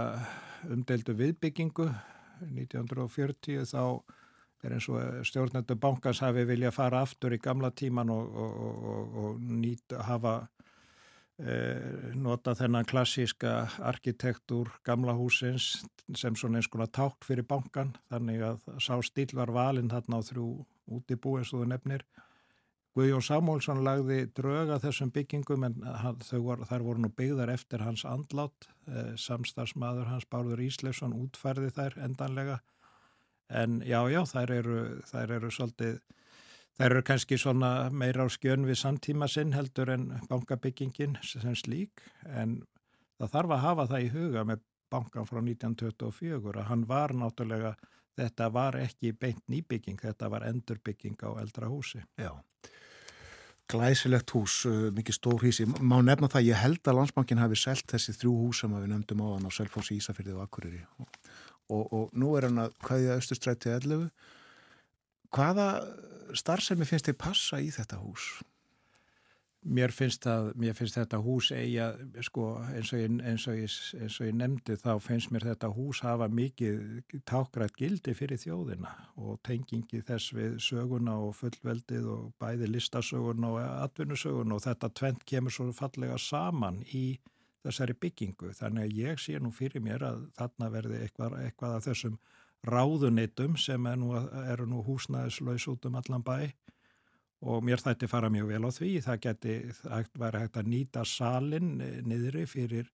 umdeldu 0.71 1.13
viðbyggingu 1.19 1.89
1940 2.41 3.69
þá 3.69 4.01
er 4.65 4.75
eins 4.75 4.89
og 4.89 5.21
stjórnendur 5.29 5.77
bankans 5.77 6.23
hafi 6.25 6.45
vilja 6.49 6.73
fara 6.73 7.03
aftur 7.05 7.35
í 7.35 7.41
gamla 7.41 7.69
tíman 7.75 8.09
og, 8.09 8.37
og, 8.41 9.39
nýtt 9.39 9.93
hafa 10.07 10.35
e, 11.37 11.55
nota 12.17 12.55
þennan 12.57 12.87
klassíska 12.89 13.67
arkitektúr 13.85 14.73
gamla 14.87 15.13
húsins 15.17 15.85
sem 16.17 16.35
svona 16.35 16.59
eins 16.59 16.69
konar 16.71 16.89
tákt 16.89 17.27
fyrir 17.27 17.45
bankan 17.45 17.93
þannig 18.09 18.41
að 18.49 18.65
sá 18.81 18.97
stíl 19.05 19.29
var 19.37 19.53
valinn 19.53 19.91
þarna 19.93 20.21
á 20.21 20.27
þrjú 20.33 20.49
útibú 20.88 21.38
eins 21.39 21.53
og 21.53 21.63
þú 21.63 21.69
nefnir. 21.71 22.05
Guðjón 22.95 23.23
Samúlsson 23.27 23.81
lagði 23.83 24.21
dröga 24.38 24.77
þessum 24.79 25.09
byggingum 25.11 25.65
en 25.67 25.81
hann, 25.83 26.21
var, 26.45 26.61
þar 26.69 26.86
voru 26.86 27.01
nú 27.03 27.09
byggðar 27.11 27.51
eftir 27.51 27.83
hans 27.83 28.05
andlátt, 28.07 28.69
eh, 28.88 29.11
samstagsmaður 29.19 30.07
hans 30.13 30.27
Bárður 30.31 30.63
Ísleifsson 30.63 31.15
útfærði 31.17 31.73
þær 31.75 31.97
endanlega. 32.07 32.61
En 33.49 33.81
já 33.83 33.99
já 34.09 34.21
þær 34.31 34.53
eru, 34.55 34.77
þær 35.11 35.33
eru 35.38 35.51
svolítið, 35.51 35.99
þær 36.79 36.88
eru 36.88 37.01
kannski 37.03 37.38
svona 37.38 37.89
meira 37.91 38.23
á 38.23 38.27
skjön 38.31 38.63
við 38.65 38.79
samtíma 38.79 39.27
sinn 39.27 39.51
heldur 39.53 39.91
en 39.91 40.07
bankabyggingin 40.29 41.19
sem 41.21 41.55
slík. 41.55 41.99
En 42.23 42.61
það 43.19 43.36
þarf 43.36 43.57
að 43.57 43.63
hafa 43.67 43.88
það 43.91 44.07
í 44.07 44.09
huga 44.15 44.45
með 44.47 44.63
bankan 44.89 45.27
frá 45.27 45.41
1924 45.41 46.61
að 46.61 46.69
hann 46.69 46.88
var 46.88 47.11
náttúrulega, 47.11 47.75
þetta 48.18 48.49
var 48.53 48.80
ekki 48.80 49.13
beint 49.20 49.43
nýbygging, 49.51 49.99
þetta 50.01 50.30
var 50.32 50.47
endurbygging 50.47 51.20
á 51.28 51.30
eldra 51.41 51.70
húsi. 51.72 52.03
Já 52.18 52.32
glæsilegt 53.72 54.30
hús, 54.36 54.59
uh, 54.70 54.89
mikið 54.93 55.18
stór 55.18 55.43
hísi. 55.45 55.66
Má 55.82 55.97
nefna 56.05 56.30
það, 56.30 56.49
ég 56.51 56.61
held 56.61 56.86
að 56.86 56.99
landsbankin 56.99 57.41
hafi 57.41 57.57
selgt 57.59 57.93
þessi 57.93 58.13
þrjú 58.20 58.34
hús 58.43 58.61
sem 58.61 58.74
við 58.76 58.91
nefndum 58.91 59.24
á 59.26 59.28
hann 59.34 59.47
á 59.49 59.51
Selfossi, 59.53 59.97
Ísafyrði 59.97 60.36
og 60.36 60.43
Akureyri. 60.45 60.84
Og, 61.01 61.20
og, 61.74 61.84
og 61.97 62.13
nú 62.13 62.36
er 62.38 62.49
hann 62.49 62.61
að 62.61 62.76
hvaðið 62.86 63.13
Östustræti 63.16 63.74
11. 63.74 64.09
Hvaða 65.34 65.70
starfsemi 66.38 66.86
finnst 66.86 67.09
þið 67.09 67.18
passa 67.26 67.61
í 67.61 67.72
þetta 67.74 67.99
hús? 68.03 68.30
Mér 69.66 69.89
finnst, 69.89 70.28
að, 70.30 70.51
mér 70.61 70.76
finnst 70.78 70.93
þetta 70.99 71.18
hús 71.26 71.47
eiga, 71.55 71.88
sko, 72.28 72.51
eins 72.70 72.91
og, 72.93 72.99
ég, 73.01 73.13
eins, 73.26 73.47
og 73.49 73.55
ég, 73.57 73.78
eins 73.97 74.18
og 74.22 74.28
ég 74.28 74.36
nefndi 74.38 74.76
þá 74.78 74.91
finnst 75.01 75.32
mér 75.34 75.47
þetta 75.47 75.72
hús 75.74 76.03
hafa 76.05 76.28
mikið 76.30 77.22
tákgrætt 77.26 77.74
gildi 77.80 78.13
fyrir 78.13 78.38
þjóðina 78.43 78.91
og 79.18 79.39
tengingi 79.47 80.03
þess 80.05 80.36
við 80.38 80.59
söguna 80.61 81.18
og 81.26 81.34
fullveldið 81.39 82.11
og 82.13 82.28
bæði 82.41 82.70
listasöguna 82.76 83.55
og 83.55 83.63
atvinnusöguna 83.88 84.59
og 84.59 84.66
þetta 84.68 84.91
tvent 85.01 85.26
kemur 85.34 85.57
svo 85.57 85.72
fallega 85.74 86.20
saman 86.22 86.84
í 86.93 87.07
þessari 87.66 87.97
byggingu. 87.97 88.53
Þannig 88.53 88.86
að 88.86 88.99
ég 89.01 89.24
sé 89.24 89.41
nú 89.41 89.49
fyrir 89.55 89.82
mér 89.82 90.05
að 90.05 90.28
þarna 90.38 90.70
verði 90.78 91.01
eitthvað, 91.07 91.39
eitthvað 91.41 91.80
af 91.80 91.88
þessum 91.89 92.20
ráðunitum 92.66 93.57
sem 93.57 93.89
er 93.89 93.97
nú, 93.97 94.13
eru 94.45 94.70
nú 94.70 94.86
húsnæðislaus 94.86 95.66
út 95.74 95.89
um 95.89 95.97
allan 95.99 96.26
bæ 96.26 96.38
og 97.41 97.63
mér 97.65 97.81
þætti 97.83 98.09
fara 98.09 98.29
mjög 98.31 98.51
vel 98.53 98.67
á 98.67 98.71
því. 98.71 98.91
Það 99.05 99.23
geti 99.25 99.55
væri 100.19 100.43
hægt 100.43 100.59
að 100.61 100.69
nýta 100.71 101.03
salin 101.07 101.81
eh, 101.81 101.99
niðri 102.05 102.45
fyrir 102.49 102.91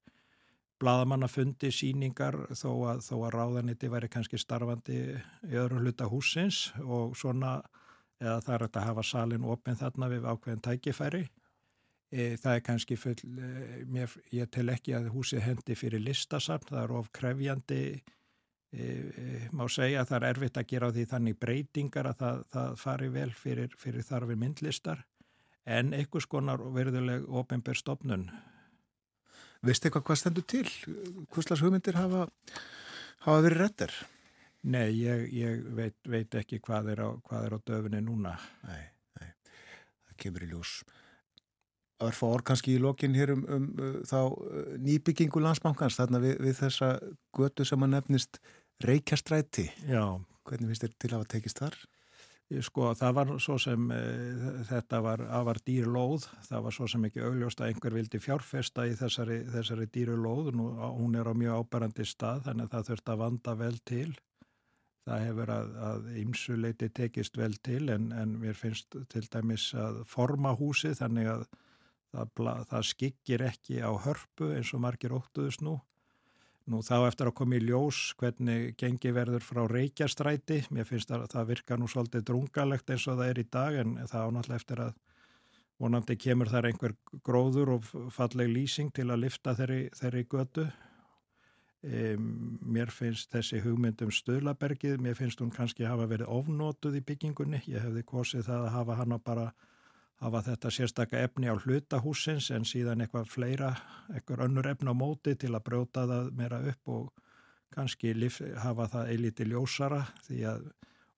bladamannafundi, 0.82 1.70
síningar 1.74 2.38
þó 2.58 2.72
að, 2.90 3.04
þó 3.06 3.16
að 3.20 3.36
ráðaniti 3.36 3.90
væri 3.92 4.10
kannski 4.10 4.40
starfandi 4.42 4.98
í 5.46 5.54
öðrum 5.54 5.84
hluta 5.86 6.08
húsins 6.10 6.72
og 6.82 7.14
svona 7.20 7.60
eða 8.22 8.40
það 8.46 8.56
er 8.56 8.66
að 8.66 8.88
hafa 8.88 9.06
salin 9.06 9.46
opinn 9.50 9.78
þarna 9.78 10.10
við 10.12 10.26
ákveðin 10.30 10.66
tækifæri. 10.66 11.22
E, 12.12 12.36
það 12.42 12.56
er 12.56 12.64
kannski 12.66 12.98
full, 13.00 13.16
e, 13.24 13.84
mér, 13.90 14.14
ég 14.36 14.50
tel 14.52 14.68
ekki 14.74 14.98
að 14.98 15.12
húsið 15.14 15.46
hendi 15.46 15.78
fyrir 15.80 16.04
listasafn, 16.04 16.74
það 16.74 16.84
er 16.84 16.96
of 16.98 17.12
krefjandi 17.16 17.84
má 19.52 19.66
segja 19.68 20.02
að 20.02 20.14
það 20.14 20.18
er 20.18 20.28
erfitt 20.30 20.58
að 20.62 20.68
gera 20.70 20.88
á 20.88 20.94
því 20.96 21.04
þannig 21.12 21.40
breytingar 21.42 22.08
að 22.08 22.22
það, 22.22 22.44
það 22.54 22.78
fari 22.80 23.10
vel 23.12 23.32
fyrir, 23.36 23.74
fyrir 23.78 24.06
þarfi 24.08 24.38
myndlistar 24.40 25.02
en 25.66 25.92
einhvers 25.94 26.28
konar 26.30 26.64
verðuleg 26.74 27.28
ofinber 27.28 27.78
stopnun. 27.78 28.30
Vist 29.62 29.86
eitthvað 29.86 30.08
hvað 30.08 30.22
stendur 30.22 30.48
til? 30.50 30.66
Hvuslas 31.34 31.62
hugmyndir 31.62 32.00
hafa, 32.00 32.26
hafa 33.28 33.44
verið 33.46 33.62
réttir? 33.62 33.94
Nei, 34.62 34.90
ég, 35.02 35.28
ég 35.34 35.62
veit, 35.78 35.98
veit 36.06 36.34
ekki 36.38 36.60
hvað 36.62 36.92
er, 36.94 37.04
á, 37.06 37.10
hvað 37.26 37.46
er 37.46 37.54
á 37.58 37.60
döfunni 37.66 38.02
núna. 38.06 38.34
Nei, 38.66 38.82
nei, 39.18 39.30
það 40.08 40.18
kemur 40.24 40.46
í 40.46 40.50
ljós. 40.52 40.74
Það 42.02 42.10
er 42.10 42.18
fór 42.18 42.44
kannski 42.46 42.76
í 42.76 42.82
lokin 42.82 43.14
hér 43.18 43.36
um, 43.36 43.42
um 43.46 43.66
uh, 43.78 43.96
þá 44.10 44.18
uh, 44.26 44.62
nýbyggingu 44.82 45.42
landsbankans 45.42 46.00
þarna 46.00 46.22
við, 46.24 46.40
við 46.42 46.58
þessa 46.64 46.92
götu 47.38 47.66
sem 47.66 47.86
að 47.86 47.94
nefnist 47.94 48.42
Reykjastræti. 48.82 49.68
Já. 49.88 50.04
Hvernig 50.48 50.72
finnst 50.72 50.86
þér 50.86 50.94
til 50.98 51.10
að 51.12 51.18
hafa 51.20 51.30
tekist 51.36 51.62
þar? 51.62 51.76
Sko 52.66 52.90
það 53.00 53.14
var 53.16 53.30
svo 53.40 53.56
sem 53.62 53.84
e, 53.96 54.00
þetta 54.68 55.00
var 55.06 55.22
afar 55.38 55.62
dýrlóð, 55.64 56.26
það 56.50 56.66
var 56.66 56.76
svo 56.76 56.88
sem 56.92 57.06
ekki 57.08 57.22
augljóst 57.24 57.62
að 57.62 57.70
einhver 57.72 57.96
vildi 57.96 58.20
fjárfesta 58.20 58.84
í 58.90 58.98
þessari, 59.00 59.38
þessari 59.54 59.88
dýrlóð, 59.94 60.50
Nú, 60.58 60.66
hún 60.98 61.16
er 61.16 61.30
á 61.32 61.34
mjög 61.38 61.62
ábærandi 61.64 62.08
stað 62.10 62.44
þannig 62.50 62.68
að 62.68 62.74
það 62.74 62.90
þurft 62.90 63.14
að 63.14 63.22
vanda 63.22 63.56
vel 63.62 63.78
til. 63.88 64.10
Það 65.08 65.24
hefur 65.26 65.54
að, 65.56 65.72
að 65.92 66.10
ymsuleiti 66.22 66.90
tekist 67.00 67.40
vel 67.40 67.54
til 67.64 67.86
en, 67.94 68.12
en 68.12 68.36
mér 68.42 68.60
finnst 68.60 69.00
til 69.10 69.24
dæmis 69.32 69.72
að 69.74 70.04
forma 70.10 70.52
húsi 70.60 70.92
þannig 70.98 71.32
að 71.32 71.48
það, 72.12 72.44
það 72.74 72.90
skikkir 72.92 73.46
ekki 73.48 73.80
á 73.80 73.92
hörpu 73.96 74.52
eins 74.58 74.76
og 74.76 74.84
margir 74.84 75.16
óttuðust 75.16 75.64
nú 75.66 75.80
Nú 76.70 76.84
þá 76.86 77.08
eftir 77.08 77.30
að 77.32 77.38
koma 77.40 77.58
í 77.58 77.64
ljós 77.64 78.00
hvernig 78.20 78.76
gengi 78.78 79.12
verður 79.16 79.42
frá 79.42 79.64
reykjastræti, 79.70 80.60
mér 80.70 80.86
finnst 80.86 81.10
að 81.14 81.26
það 81.32 81.48
virka 81.50 81.78
nú 81.80 81.88
svolítið 81.90 82.28
drungalegt 82.28 82.94
eins 82.94 83.08
og 83.10 83.18
það 83.18 83.32
er 83.32 83.42
í 83.42 83.46
dag 83.50 83.80
en 83.82 83.96
það 84.06 84.28
ánáttúrulega 84.28 84.62
eftir 84.62 84.84
að 84.86 84.94
vonandi 85.82 86.18
kemur 86.22 86.52
þar 86.52 86.70
einhver 86.70 86.94
gróður 87.26 87.74
og 87.78 87.90
falleg 88.14 88.52
lýsing 88.52 88.94
til 88.94 89.08
að 89.10 89.24
lifta 89.24 89.56
þeirri, 89.58 89.82
þeirri 89.98 90.24
götu. 90.30 90.68
E, 91.82 92.14
mér 92.14 92.94
finnst 92.94 93.32
þessi 93.34 93.64
hugmyndum 93.64 94.14
Stöðlabergið, 94.14 95.00
mér 95.02 95.18
finnst 95.18 95.42
hún 95.42 95.50
kannski 95.54 95.88
hafa 95.90 96.06
verið 96.12 96.30
ofnótuð 96.30 97.00
í 97.00 97.06
byggingunni, 97.08 97.64
ég 97.74 97.82
hefði 97.82 98.06
kosið 98.06 98.46
það 98.52 98.68
að 98.68 98.76
hafa 98.76 99.00
hana 99.02 99.18
bara 99.18 99.48
hafa 100.22 100.44
þetta 100.46 100.72
sérstakka 100.74 101.24
efni 101.26 101.50
á 101.50 101.56
hlutahúsins 101.58 102.52
en 102.54 102.66
síðan 102.68 103.02
eitthvað 103.02 103.30
fleira, 103.32 103.72
eitthvað 104.14 104.46
önnur 104.48 104.70
efni 104.70 104.94
á 104.94 104.96
móti 104.96 105.34
til 105.36 105.54
að 105.56 105.66
brjóta 105.70 106.06
það 106.10 106.30
meira 106.38 106.62
upp 106.72 106.94
og 106.94 107.10
kannski 107.74 108.14
lif, 108.14 108.42
hafa 108.62 108.88
það 108.92 109.14
eilíti 109.16 109.48
ljósara 109.48 110.04
því 110.28 110.44
að 110.52 110.70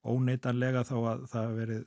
óneitanlega 0.03 0.83
þá 0.87 0.95
að 0.99 1.27
það 1.33 1.55
verið 1.57 1.83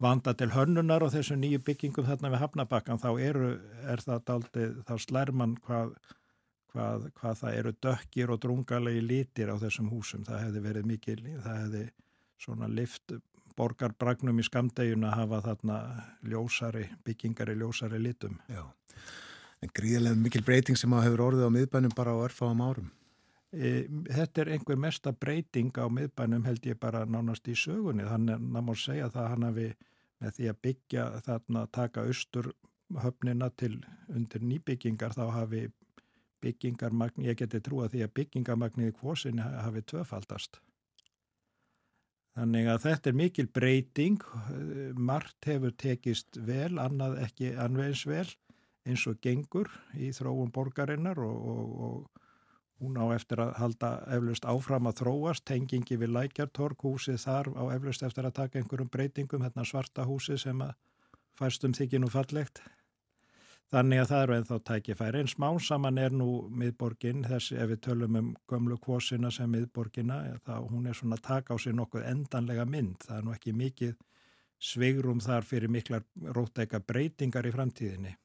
vanda 0.00 0.34
til 0.34 0.48
hönnunar 0.54 1.04
og 1.04 1.12
þessu 1.12 1.36
nýju 1.36 1.60
byggingum 1.66 2.06
þarna 2.08 2.32
við 2.32 2.42
Hafnabakkan 2.44 3.02
þá 3.02 3.10
eru, 3.20 3.50
er 3.84 4.02
það 4.02 4.24
daldið, 4.30 4.78
þá 4.88 4.94
slær 5.04 5.32
mann 5.36 5.56
hvað, 5.66 5.92
hvað, 6.72 7.10
hvað 7.20 7.40
það 7.42 7.58
eru 7.58 7.74
dökkir 7.86 8.32
og 8.32 8.40
drungalegi 8.42 9.02
lítir 9.04 9.52
á 9.52 9.56
þessum 9.60 9.90
húsum, 9.92 10.24
það 10.24 10.46
hefði 10.46 10.64
verið 10.66 10.88
mikil, 10.88 11.18
það 11.44 11.60
hefði 11.64 11.84
svona 12.40 12.70
lift 12.72 13.12
borgarbragnum 13.60 14.40
í 14.40 14.46
skamdegin 14.46 15.04
að 15.04 15.18
hafa 15.18 15.42
þarna 15.48 15.80
ljósari, 16.32 16.86
byggingar 17.04 17.52
í 17.52 17.58
ljósari 17.60 18.00
litum. 18.00 18.38
Já, 18.48 18.64
en 19.60 19.74
gríðilega 19.76 20.20
mikil 20.22 20.42
breyting 20.46 20.80
sem 20.80 20.96
að 20.96 21.06
hefur 21.08 21.26
orðið 21.28 21.52
á 21.52 21.56
miðbænum 21.58 21.94
bara 21.96 22.16
á 22.16 22.24
örfáum 22.24 22.64
árum. 22.64 22.88
E, 23.50 23.84
þetta 24.06 24.44
er 24.44 24.52
einhver 24.54 24.78
mesta 24.78 25.12
breyting 25.12 25.74
á 25.74 25.90
miðbænum 25.90 26.46
held 26.46 26.66
ég 26.70 26.78
bara 26.80 27.02
nánast 27.04 27.48
í 27.50 27.56
sögunni 27.58 28.06
þannig 28.06 28.38
að 28.38 28.48
maður 28.54 28.82
segja 28.84 29.10
það 29.10 29.30
hann 29.32 29.46
hafi 29.48 29.68
með 30.20 30.36
því 30.36 30.48
að 30.52 30.60
byggja 30.66 31.06
þarna 31.26 31.66
taka 31.74 32.04
austur 32.06 32.52
höfnina 33.02 33.50
til 33.58 33.76
undir 34.08 34.44
nýbyggingar 34.44 35.16
þá 35.16 35.24
hafi 35.34 35.66
byggingarmagn, 36.40 37.26
ég 37.26 37.36
geti 37.36 37.60
trúa 37.60 37.88
því 37.90 38.04
að 38.06 38.14
byggingarmagnið 38.16 38.92
í 38.92 38.96
kvosinni 38.96 39.44
hafi 39.44 39.82
tvöfaldast 39.92 40.60
þannig 42.38 42.70
að 42.70 42.84
þetta 42.86 43.10
er 43.10 43.18
mikil 43.18 43.46
breyting 43.50 44.22
margt 44.96 45.48
hefur 45.50 45.74
tekist 45.76 46.38
vel, 46.46 46.78
annað 46.78 47.18
ekki 47.26 47.54
anvegs 47.58 48.06
vel 48.08 48.28
eins 48.88 49.04
og 49.10 49.20
gengur 49.22 49.68
í 49.98 50.08
þróum 50.16 50.52
borgarinnar 50.54 51.20
og, 51.20 51.48
og, 51.54 51.80
og 51.86 52.26
Hún 52.80 52.96
á 52.96 53.12
eftir 53.12 53.42
að 53.44 53.50
halda 53.60 53.88
eflust 54.16 54.46
áfram 54.48 54.86
að 54.88 55.02
þróast, 55.02 55.44
tengingi 55.44 55.98
við 56.00 56.14
lækjartorg, 56.16 56.80
húsið 56.80 57.18
þar 57.20 57.50
á 57.52 57.64
eflust 57.76 58.04
eftir 58.06 58.24
að 58.24 58.38
taka 58.38 58.56
einhverjum 58.56 58.88
breytingum, 58.88 59.42
hérna 59.44 59.66
svarta 59.68 60.06
húsið 60.08 60.38
sem 60.46 60.62
að 60.64 60.72
fæstum 61.36 61.74
þykir 61.76 62.00
nú 62.00 62.08
fallegt. 62.08 62.62
Þannig 63.70 64.00
að 64.02 64.08
það 64.10 64.22
eru 64.24 64.34
ennþá 64.36 64.56
tækifæri. 64.66 65.18
En 65.22 65.28
smá 65.30 65.48
saman 65.62 65.98
er 66.02 66.14
nú 66.14 66.30
miðborgin, 66.58 67.20
þessi 67.30 67.58
ef 67.62 67.68
við 67.70 67.82
tölum 67.86 68.16
um 68.18 68.30
gömlu 68.50 68.78
kvosina 68.82 69.30
sem 69.30 69.50
miðborgina, 69.52 70.16
þá 70.42 70.56
hún 70.66 70.88
er 70.90 70.98
svona 70.98 71.20
taka 71.22 71.54
á 71.54 71.56
sig 71.62 71.76
nokkuð 71.78 72.08
endanlega 72.10 72.64
mynd. 72.66 72.98
Það 73.06 73.20
er 73.20 73.28
nú 73.28 73.34
ekki 73.36 73.54
mikið 73.54 73.94
svigrum 74.60 75.22
þar 75.22 75.46
fyrir 75.46 75.70
miklar 75.70 76.02
rótæka 76.34 76.82
breytingar 76.82 77.46
í 77.46 77.54
framtíðinni. 77.54 78.16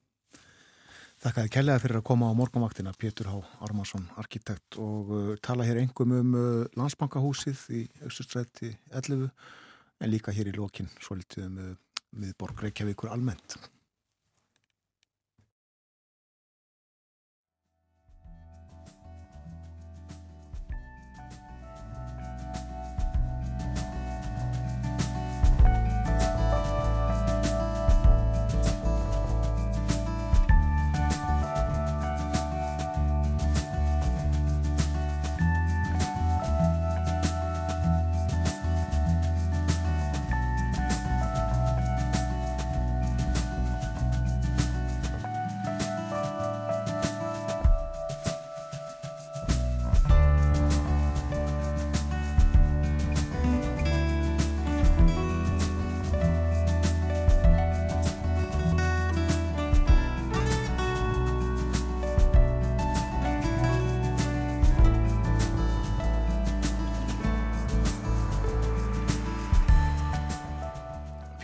Þakkaði 1.24 1.54
kellega 1.54 1.84
fyrir 1.84 2.02
að 2.02 2.08
koma 2.10 2.28
á 2.28 2.38
morgunvaktina 2.38 2.92
Pétur 2.98 3.30
Há 3.32 3.38
Armarsson, 3.64 4.10
arkitekt 4.20 4.80
og 4.82 5.14
uh, 5.14 5.30
tala 5.46 5.64
hér 5.68 5.80
engum 5.86 6.12
um 6.18 6.34
uh, 6.36 6.66
landsbankahúsið 6.76 7.62
í 7.72 7.86
Östustrætti 8.10 8.74
11 8.92 9.30
en 9.30 10.12
líka 10.12 10.34
hér 10.36 10.52
í 10.52 10.58
lókin 10.58 10.92
svo 11.00 11.16
litið 11.22 11.48
um 11.48 11.64
uh, 11.70 11.72
miðborg 12.20 12.66
Reykjavíkur 12.66 13.14
almennt. 13.14 13.56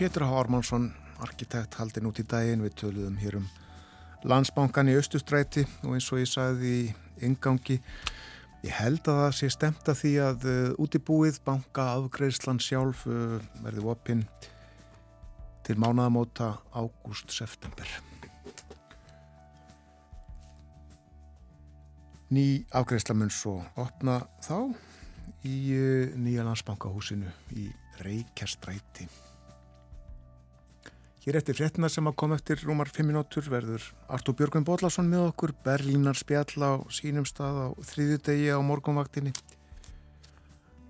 Pétur 0.02 0.24
H. 0.24 0.34
Ármannsson, 0.34 0.94
arkitekt, 1.22 1.76
haldin 1.78 2.08
út 2.10 2.18
í 2.18 2.24
daginn. 2.26 2.64
Við 2.66 2.74
töluðum 2.80 3.20
hér 3.22 3.36
um 3.38 3.44
landsbankan 4.26 4.90
í 4.90 4.96
Östustræti 4.98 5.62
og 5.86 5.94
eins 5.94 6.08
og 6.10 6.24
ég 6.24 6.32
sagði 6.32 6.72
í 6.74 7.28
yngangi. 7.28 7.78
Ég 8.66 8.74
held 8.80 9.06
að 9.06 9.20
það 9.20 9.38
sé 9.38 9.52
stemt 9.54 9.94
að 9.94 10.00
því 10.00 10.16
að 10.26 10.48
uh, 10.50 10.82
útibúið, 10.82 11.38
banka, 11.46 11.86
afgreðslan 12.00 12.58
sjálf 12.58 13.06
uh, 13.06 13.38
verði 13.62 13.86
opinn 13.94 14.26
til 15.70 15.78
mánaðamóta 15.78 16.56
ágúst-september. 16.74 17.94
Ný 22.34 22.48
afgreðsla 22.74 23.22
mun 23.22 23.30
svo 23.30 23.60
opna 23.78 24.24
þá 24.42 24.64
í 25.46 25.58
uh, 25.78 26.16
nýja 26.18 26.50
landsbankahúsinu 26.50 27.30
í 27.54 27.70
Reykjastræti. 28.02 29.30
Hér 31.22 31.38
eftir 31.38 31.54
fréttina 31.54 31.86
sem 31.86 32.08
að 32.10 32.16
koma 32.18 32.34
eftir 32.40 32.58
rúmar 32.66 32.90
5 32.90 33.06
minútur 33.06 33.46
verður 33.46 33.84
Artúr 34.10 34.34
Björgvin 34.40 34.64
Bóllarsson 34.66 35.06
með 35.06 35.28
okkur, 35.28 35.52
Berlínar 35.62 36.18
spjall 36.18 36.66
á 36.66 36.82
sínum 36.90 37.28
stað 37.30 37.60
á 37.62 37.68
þriðju 37.92 38.22
degi 38.26 38.48
á 38.50 38.58
morgunvaktinni 38.66 39.30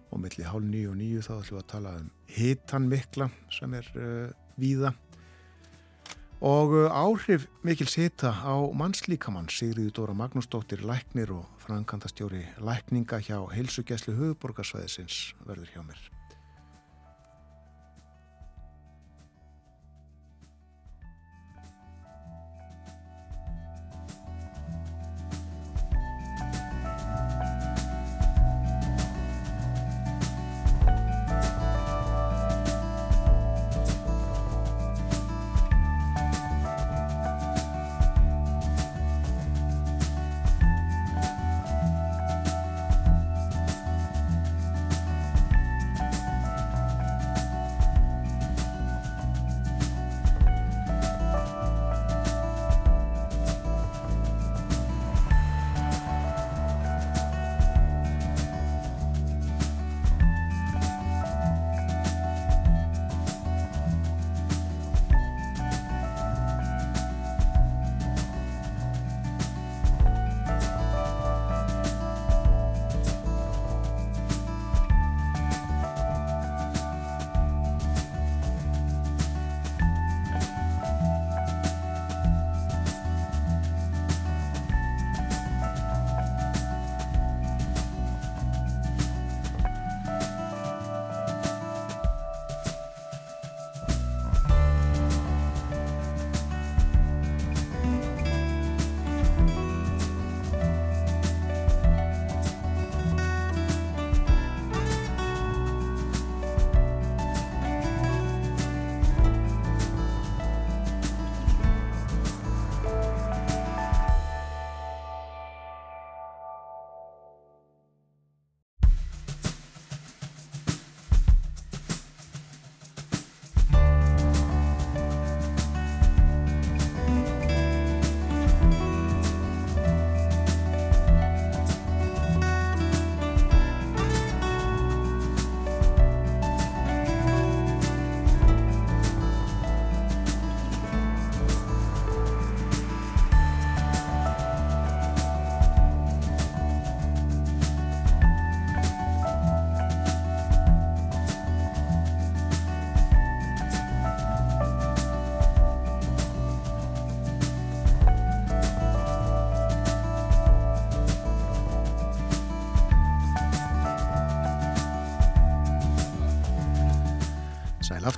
og 0.08 0.22
milli 0.24 0.46
hálf 0.48 0.64
nýju 0.64 0.94
og 0.94 0.96
nýju 1.02 1.26
þá 1.26 1.34
ætlum 1.34 1.58
við 1.58 1.64
að 1.66 1.68
tala 1.74 1.92
um 2.00 2.08
hitan 2.38 2.88
mikla 2.94 3.28
sem 3.52 3.76
er 3.76 3.92
uh, 4.00 4.32
víða 4.56 4.94
og 6.40 6.78
uh, 6.80 6.88
áhrif 6.96 7.50
mikil 7.68 7.92
sita 7.92 8.32
á 8.32 8.56
mannslíkamann 8.72 9.52
Sigriður 9.52 9.98
Dóra 10.00 10.16
Magnúsdóttir 10.16 10.88
Læknir 10.88 11.36
og 11.36 11.52
frankantastjóri 11.68 12.46
Lækninga 12.64 13.20
hjá 13.20 13.36
heilsugjæslu 13.52 14.16
höfuborgarsvæðisins 14.16 15.36
verður 15.44 15.76
hjá 15.76 15.84
mér. 15.84 16.21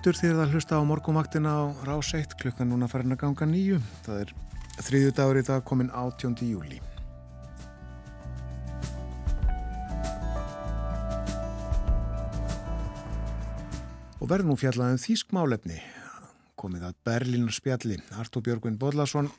Aftur 0.04 0.18
því 0.20 0.30
að 0.36 0.50
hlusta 0.52 0.76
á 0.76 0.84
morgumvaktina 0.84 1.48
á 1.48 1.64
rás 1.88 2.10
1 2.12 2.34
klukkan 2.36 2.68
núna 2.68 2.90
farin 2.92 3.16
að 3.16 3.22
ganga 3.22 3.46
nýju. 3.48 3.78
Það 4.04 4.18
er 4.20 4.32
þriðju 4.84 5.12
dagur 5.16 5.40
í 5.40 5.44
dag 5.48 5.64
komin 5.64 5.92
18. 5.96 6.34
júli. 6.44 6.82
Og 14.20 14.28
verður 14.28 14.50
nú 14.52 14.60
fjallaðum 14.60 15.00
þýsk 15.00 15.32
málefni. 15.32 15.80
Komið 16.60 16.90
að 16.90 17.00
Berlínar 17.08 17.56
spjalli. 17.56 18.02
Artur 18.20 18.44
Björgvin 18.44 18.76
Bodlason, 18.82 19.32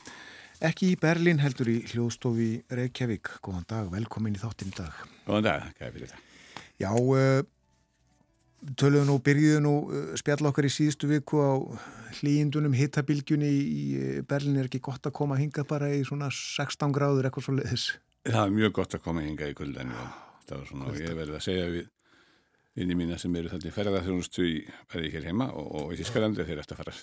ekki 0.64 0.94
í 0.94 1.00
Berlín 1.02 1.44
heldur 1.44 1.74
í 1.74 1.82
hljóðstofi 1.92 2.54
Reykjavík. 2.72 3.36
Góðan 3.44 3.68
dag, 3.68 3.92
velkomin 3.92 4.40
í 4.40 4.40
þáttinn 4.40 4.72
dag. 4.80 4.96
Góðan 5.28 5.50
dag, 5.50 5.74
hvað 5.76 5.90
er 5.90 5.98
fyrir 5.98 6.14
þetta? 6.14 6.30
Já, 6.80 6.88
uh, 6.96 7.44
töluðu 8.80 9.08
nú, 9.08 9.18
byrjuðu 9.24 9.62
nú 9.64 9.74
uh, 9.84 10.06
spjall 10.20 10.48
okkar 10.50 10.68
í 10.68 10.72
síðustu 10.72 11.10
viku 11.10 11.42
á 11.42 11.52
hlýjindunum 12.20 12.76
hittabilgjunni 12.78 13.50
í 13.50 13.84
Berlin 14.28 14.60
er 14.60 14.68
ekki 14.70 14.82
gott 14.84 15.06
að 15.08 15.16
koma 15.18 15.36
að 15.36 15.44
hinga 15.44 15.66
bara 15.68 15.90
í 15.94 16.04
svona 16.06 16.30
16 16.32 16.94
gráður 16.94 17.28
eitthvað 17.28 17.48
svo 17.48 17.56
leiðis. 17.58 17.88
Það 18.24 18.44
er 18.46 18.54
mjög 18.54 18.76
gott 18.78 18.96
að 18.96 19.04
koma 19.04 19.20
að 19.22 19.28
hinga 19.30 19.50
í 19.50 19.58
kuldan 19.58 19.92
og 19.92 20.22
það 20.46 20.56
var 20.56 20.70
svona, 20.70 20.88
og 20.88 21.02
ég 21.02 21.18
verði 21.18 21.38
að 21.38 21.46
segja 21.48 21.68
við 21.74 21.90
inni 22.82 22.96
mína 22.98 23.18
sem 23.20 23.34
eru 23.38 23.50
þarna 23.52 23.70
í 23.70 23.74
ferðarþjónustu 23.74 24.46
í 24.48 24.54
bæði 24.90 25.12
hér 25.12 25.28
heima 25.28 25.50
og, 25.54 25.68
og 25.80 25.92
í 25.94 25.98
Þískalandi 26.00 26.46
þeir 26.46 26.62
ætti 26.64 26.74
að 26.74 26.80
fara 26.82 26.96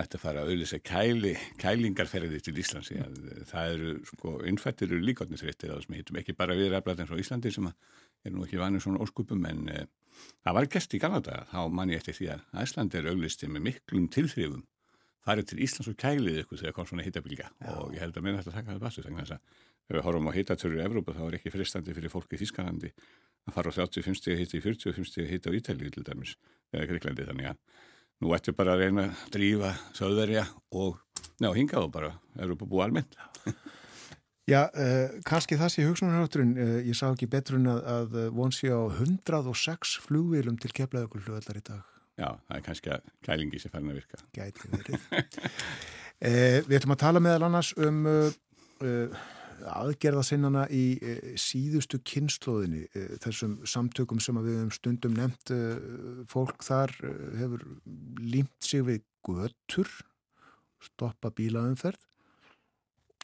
ætti 0.00 0.18
að 0.18 0.22
fara 0.22 0.42
að 0.42 0.52
auðvisa 0.52 0.78
kæli, 0.84 1.32
kælingarferði 1.60 2.40
til 2.44 2.56
Íslands. 2.60 2.90
Að, 2.94 3.16
það 3.50 3.72
eru 3.74 3.94
sko, 4.08 4.34
innfættir 4.48 4.90
eru 4.90 5.00
líkotnir 5.04 5.40
þreyttir 5.40 5.72
að 5.72 5.80
það 5.80 5.86
sem 5.86 5.96
hittum 5.98 6.20
ekki 6.20 6.36
bara 6.38 6.56
við 6.58 6.70
raflæðin 6.74 7.10
frá 7.10 7.20
Íslandi 7.20 7.52
sem 7.54 7.68
er 7.70 8.34
nú 8.34 8.44
ekki 8.46 8.60
vanið 8.60 8.84
svona 8.84 9.02
óskupum 9.04 9.44
en 9.50 9.66
e, 9.72 9.82
það 10.44 10.56
var 10.58 10.68
gæst 10.74 10.94
í 10.96 11.00
Galanda 11.02 11.40
þá 11.50 11.60
mann 11.72 11.92
ég 11.92 12.02
eftir 12.02 12.16
því 12.18 12.28
að 12.34 12.62
Íslandi 12.64 13.00
er 13.00 13.08
auðvistið 13.10 13.54
með 13.54 13.66
miklum 13.68 14.06
tilþrifum. 14.12 14.62
Farið 15.26 15.50
til 15.50 15.58
Íslands 15.66 15.90
og 15.90 15.98
kælið 16.00 16.38
ykkur 16.44 16.62
þegar 16.62 16.76
kom 16.76 16.86
svona 16.88 17.04
hittabilga 17.04 17.50
og 17.74 17.90
ég 17.94 18.00
held 18.00 18.16
að 18.16 18.24
minna 18.24 18.40
þetta 18.40 18.56
taka 18.56 18.72
það 18.72 18.84
bastu 18.86 19.04
þannig 19.04 19.34
að 19.34 19.34
ef 19.90 19.96
við 19.96 20.04
horfum 20.06 20.30
á 20.30 20.36
hittatörur 20.36 20.78
í 20.78 20.84
Evrópa 20.84 21.16
þá 21.16 21.22
er 21.26 21.36
ekki 21.40 21.52
fristandi 21.52 21.94
fyrir 21.96 22.12
fólki 22.12 22.38
í 22.38 22.40
Þískalandi 22.40 22.92
að 23.48 23.56
fara 23.56 23.72
á 23.74 23.78
35 23.80 24.16
steg 24.20 24.36
að 24.36 24.42
hitta 24.44 24.56
í 24.56 24.62
45 24.64 25.10
steg 25.10 25.26
að 25.26 25.32
hitta 25.34 25.52
á 25.52 25.56
Ítalíu 25.58 25.92
til 25.92 26.04
dæmis 26.06 26.36
eða 26.72 26.86
Greiklandi 26.92 27.26
þannig 27.28 27.50
að 27.50 27.60
nú 28.20 28.34
ættu 28.36 28.54
bara 28.56 28.76
að 28.76 28.84
reyna 28.84 29.06
að 29.08 29.22
drífa 29.34 29.74
söðverja 29.98 30.46
og 30.78 31.00
ná, 31.42 31.50
hinga 31.56 31.82
þá 31.82 31.92
bara 31.92 32.12
Evrópa 32.38 32.70
búið 32.70 32.86
almennt 32.86 33.18
Já, 34.50 34.64
uh, 34.74 35.20
kannski 35.26 35.54
það 35.58 35.70
sé 35.70 35.84
hugsunarhátturinn. 35.86 36.54
Uh, 36.58 36.78
ég 36.82 36.96
sá 36.98 37.06
ekki 37.12 37.28
betur 37.30 37.58
en 37.60 37.68
að, 37.70 37.80
að 37.94 38.16
von 38.34 38.54
sé 38.54 38.70
á 38.74 38.82
106 38.82 39.98
flugvílum 40.06 40.56
til 40.60 40.72
keflaðugur 40.74 41.22
flugvallar 41.22 41.60
í 41.60 41.66
dag. 41.68 41.84
Já, 42.18 42.28
það 42.48 42.56
er 42.56 42.64
kannski 42.66 42.92
að 42.96 43.12
kælingi 43.26 43.60
sem 43.62 43.72
farin 43.72 43.92
að 43.92 44.00
virka. 44.00 44.22
Gæti 44.34 44.72
verið. 44.72 45.04
Uh, 45.14 46.58
Við 46.68 46.80
ætlum 46.80 46.96
að 46.96 47.04
tala 47.04 47.22
meðal 47.24 47.46
annars 47.46 47.70
um 47.80 48.02
aðgerðasinnana 49.70 50.66
í 50.72 50.84
síðustu 51.40 51.98
kynnslóðinni 52.08 52.86
þessum 53.20 53.58
samtökum 53.68 54.20
sem 54.24 54.38
við 54.40 54.56
hefum 54.56 54.70
stundum 54.72 55.16
nefnt 55.18 55.52
fólk 56.32 56.64
þar 56.64 56.94
hefur 57.36 57.66
límt 58.24 58.56
sig 58.64 58.86
við 58.88 59.02
götur 59.28 59.92
stoppa 60.80 61.28
bílaumferð 61.36 62.00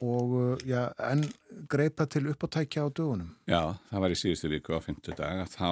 og 0.04 0.60
já, 0.66 0.90
en 1.10 1.24
greipa 1.70 2.04
til 2.04 2.28
uppáttækja 2.32 2.84
á 2.84 2.88
dögunum? 2.92 3.30
Já, 3.48 3.76
það 3.90 4.02
var 4.04 4.14
í 4.14 4.18
síðustu 4.20 4.50
viku 4.52 4.76
á 4.76 4.80
50 4.84 5.16
daga 5.16 5.46
þá 5.48 5.70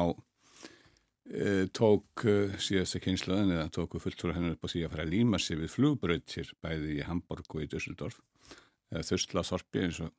e, 1.28 1.66
tók 1.76 2.24
síðustu 2.56 3.02
kynnslóðin 3.04 3.54
eða 3.58 3.70
tóku 3.74 4.00
fulltúra 4.00 4.36
hennar 4.36 4.56
upp 4.56 4.64
á 4.64 4.72
því 4.72 4.84
að 4.86 4.94
fara 4.94 5.06
að 5.06 5.14
líma 5.16 5.40
sig 5.42 5.60
við 5.60 5.74
flugbröðtir 5.76 6.52
bæði 6.64 6.98
í 6.98 7.06
Hamburg 7.08 7.56
og 7.56 7.64
í 7.66 7.70
Dusseldorf 7.70 8.20
eða 8.92 9.06
Þurstla 9.10 9.44
Þorpi 9.44 9.84
eins 9.84 10.00
og 10.04 10.12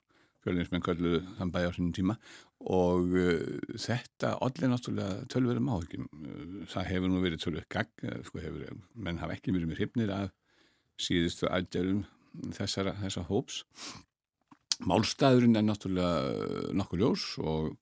fjölinsmenn 0.45 0.83
kalluðu 0.85 1.21
þann 1.39 1.51
bæja 1.53 1.71
á 1.73 1.75
sínum 1.75 1.93
tíma. 1.95 2.15
Og 2.65 3.13
uh, 3.17 3.75
þetta 3.81 4.35
allir 4.45 4.71
náttúrulega 4.71 5.27
tölverðum 5.33 5.71
áhugjum 5.73 6.07
uh, 6.07 6.65
það 6.71 6.89
hefur 6.91 7.11
nú 7.11 7.21
verið 7.23 7.43
tölverð 7.43 7.69
gagg 7.73 8.05
uh, 8.05 8.19
sko 8.27 8.41
hefur, 8.43 8.81
menn 8.93 9.21
hafa 9.21 9.37
ekki 9.37 9.55
verið 9.55 9.71
með 9.71 9.81
hrifnir 9.81 10.13
af 10.15 10.33
síðustu 11.01 11.49
aðdærum 11.51 12.05
þessara, 12.55 12.95
þessa 13.01 13.25
hóps. 13.29 13.63
Málstæðurinn 14.85 15.55
er 15.55 15.63
náttúrulega 15.63 16.71
nokkur 16.75 17.01
ljós 17.01 17.27
og 17.39 17.75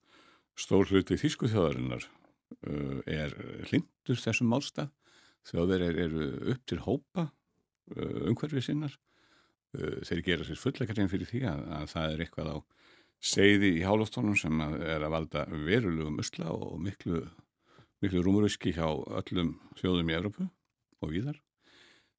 stór 0.60 0.90
hluti 0.92 1.18
þýsku 1.18 1.50
þjóðarinnar 1.50 2.06
uh, 2.06 3.00
er 3.10 3.34
hlindur 3.70 4.20
þessum 4.22 4.52
málstæð 4.54 4.92
þjóðverðir 5.50 6.04
eru 6.06 6.28
upp 6.54 6.62
til 6.70 6.80
hópa 6.86 7.26
uh, 7.28 8.30
umhverfið 8.30 8.68
sinnar. 8.70 8.94
Eh, 9.74 10.04
þeir 10.06 10.22
gera 10.28 10.46
sér 10.46 10.60
fullakarinn 10.62 11.10
fyrir 11.10 11.30
því 11.30 11.40
að, 11.50 11.62
að 11.80 11.88
það 11.96 12.12
er 12.12 12.24
eitthvað 12.24 12.50
á 12.54 12.58
segði 13.24 13.72
í 13.80 13.86
hálóftónum 13.88 14.36
sem 14.38 14.60
að 14.62 14.76
er 14.86 15.06
að 15.06 15.14
valda 15.16 15.46
verulegum 15.50 16.20
usla 16.22 16.52
og 16.54 16.76
miklu, 16.84 17.24
miklu 18.04 18.22
rúmurvíski 18.22 18.76
hjá 18.76 18.86
öllum 18.92 19.56
þjóðum 19.80 20.12
í 20.12 20.18
Európu 20.18 20.46
og 21.02 21.14
víðar. 21.14 21.40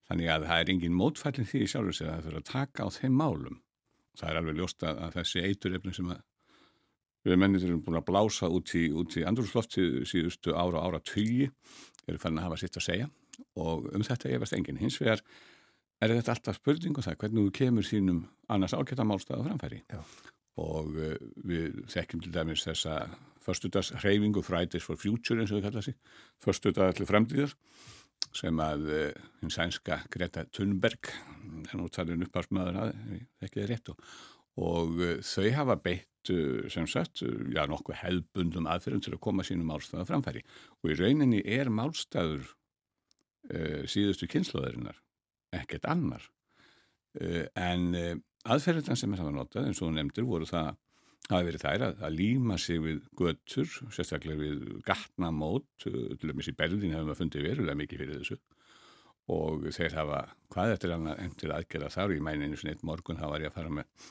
Þannig 0.09 0.31
að 0.31 0.47
það 0.51 0.63
er 0.63 0.71
engin 0.75 0.99
mótfællin 0.99 1.49
því 1.49 1.65
sjálfur 1.73 1.97
sig 1.97 2.09
að 2.09 2.15
það 2.15 2.27
þurfa 2.29 2.43
að 2.43 2.51
taka 2.51 2.87
á 2.87 2.89
þeim 2.99 3.19
málum. 3.21 3.59
Það 4.15 4.31
er 4.31 4.41
alveg 4.41 4.59
ljóst 4.59 4.85
að, 4.85 5.01
að 5.07 5.19
þessi 5.19 5.45
eiturefni 5.49 5.95
sem 5.97 6.11
að 6.13 6.23
við 7.25 7.41
mennir 7.41 7.65
erum 7.65 7.81
búin 7.85 7.99
að 7.99 8.07
blása 8.11 8.51
út 8.53 8.75
í, 8.77 8.85
í 8.93 9.25
andrúrslofti 9.25 10.05
síðustu 10.09 10.53
ára 10.53 10.83
og 10.83 10.91
ára 10.91 11.01
tugi 11.01 11.49
eru 12.05 12.21
fann 12.21 12.37
að 12.37 12.51
hafa 12.51 12.61
sitt 12.61 12.77
að 12.77 12.87
segja 12.91 13.09
og 13.59 13.89
um 13.97 14.05
þetta 14.05 14.33
efast 14.37 14.57
enginn. 14.57 14.79
Hins 14.83 15.01
vegar 15.01 15.25
er 16.05 16.15
þetta 16.19 16.35
alltaf 16.35 16.61
spurning 16.61 16.99
og 16.99 17.07
það 17.07 17.19
hvernig 17.23 17.47
þú 17.49 17.55
kemur 17.59 17.89
sínum 17.89 18.23
annars 18.53 18.77
ákveðta 18.77 19.07
málstæða 19.09 19.47
framfæri 19.49 19.81
Já. 19.89 20.01
og 20.61 20.91
uh, 20.93 21.15
við 21.49 21.81
þekkjum 21.95 22.25
til 22.27 22.35
dæmis 22.35 22.67
þessa 22.67 22.99
förstudags 23.45 23.93
hreyfingu 24.03 24.45
Fridays 24.45 24.85
for 24.85 25.01
Future 25.01 25.41
eins 25.41 25.53
og 25.53 25.61
við 25.61 25.69
kalla 25.69 25.83
þessi 25.83 25.97
förstudag 26.45 26.93
allir 26.93 27.09
framtíðar 27.09 27.57
sem 28.39 28.63
að 28.63 28.89
uh, 28.91 29.29
hinn 29.41 29.53
sænska 29.55 30.03
Greta 30.13 30.47
Thunberg 30.55 31.13
henn 31.71 31.85
úttalinn 31.85 32.25
uppársmaður 32.27 32.81
að 32.83 32.97
þekkið 33.43 33.63
er 33.65 33.73
rétt 33.73 33.93
og, 33.93 34.03
og 34.61 34.99
uh, 35.03 35.15
þau 35.25 35.49
hafa 35.61 35.79
beitt 35.85 36.11
sem 36.73 36.87
sagt, 36.89 37.21
já 37.53 37.67
nokkuð 37.69 37.99
hefðbundum 38.01 38.65
aðferðum 38.73 39.03
til 39.05 39.11
að 39.13 39.21
koma 39.27 39.45
sínum 39.45 39.67
málstæða 39.69 40.07
framfæri. 40.09 40.41
Og 40.81 40.95
í 40.95 40.97
rauninni 40.97 41.43
er 41.45 41.69
málstæður 41.69 42.47
síðustu 43.93 44.25
kynnslóðarinnar 44.33 45.03
ekkert 45.61 45.85
annar. 45.91 46.25
Uh, 47.15 47.45
en 47.55 47.93
uh, 47.95 48.15
aðferðirna 48.51 48.97
sem 48.99 49.13
það 49.15 49.29
var 49.29 49.37
notað 49.37 49.69
eins 49.69 49.83
og 49.85 49.93
nefndir 49.95 50.27
voru 50.27 50.49
það 50.49 50.73
hafi 51.31 51.49
verið 51.49 51.63
þær 51.65 51.85
að, 51.87 52.03
að 52.05 52.17
líma 52.19 52.57
sig 52.61 52.81
við 52.85 53.05
göttur, 53.19 53.71
sérstaklega 53.95 54.41
við 54.41 54.65
gatnamót, 54.87 55.69
til 55.85 56.19
dæmis 56.21 56.51
í 56.51 56.57
Berlín 56.59 56.93
hefum 56.95 57.13
við 57.13 57.21
fundið 57.23 57.49
verulega 57.49 57.81
mikið 57.81 58.03
fyrir 58.03 58.21
þessu. 58.21 58.41
Og 59.35 59.65
þeir 59.73 59.97
hafa, 59.97 60.19
hvað 60.53 60.75
er 60.75 60.93
annað 60.99 61.23
endur 61.25 61.55
aðgerða 61.57 61.95
þar 61.95 62.11
og 62.11 62.19
ég 62.19 62.27
mæni 62.27 62.49
einu 62.49 62.61
svona 62.61 62.75
eitt 62.75 62.85
morgun 62.85 63.21
þá 63.21 63.25
var 63.31 63.45
ég 63.45 63.53
að 63.53 63.57
fara 63.57 63.73
með 63.79 64.11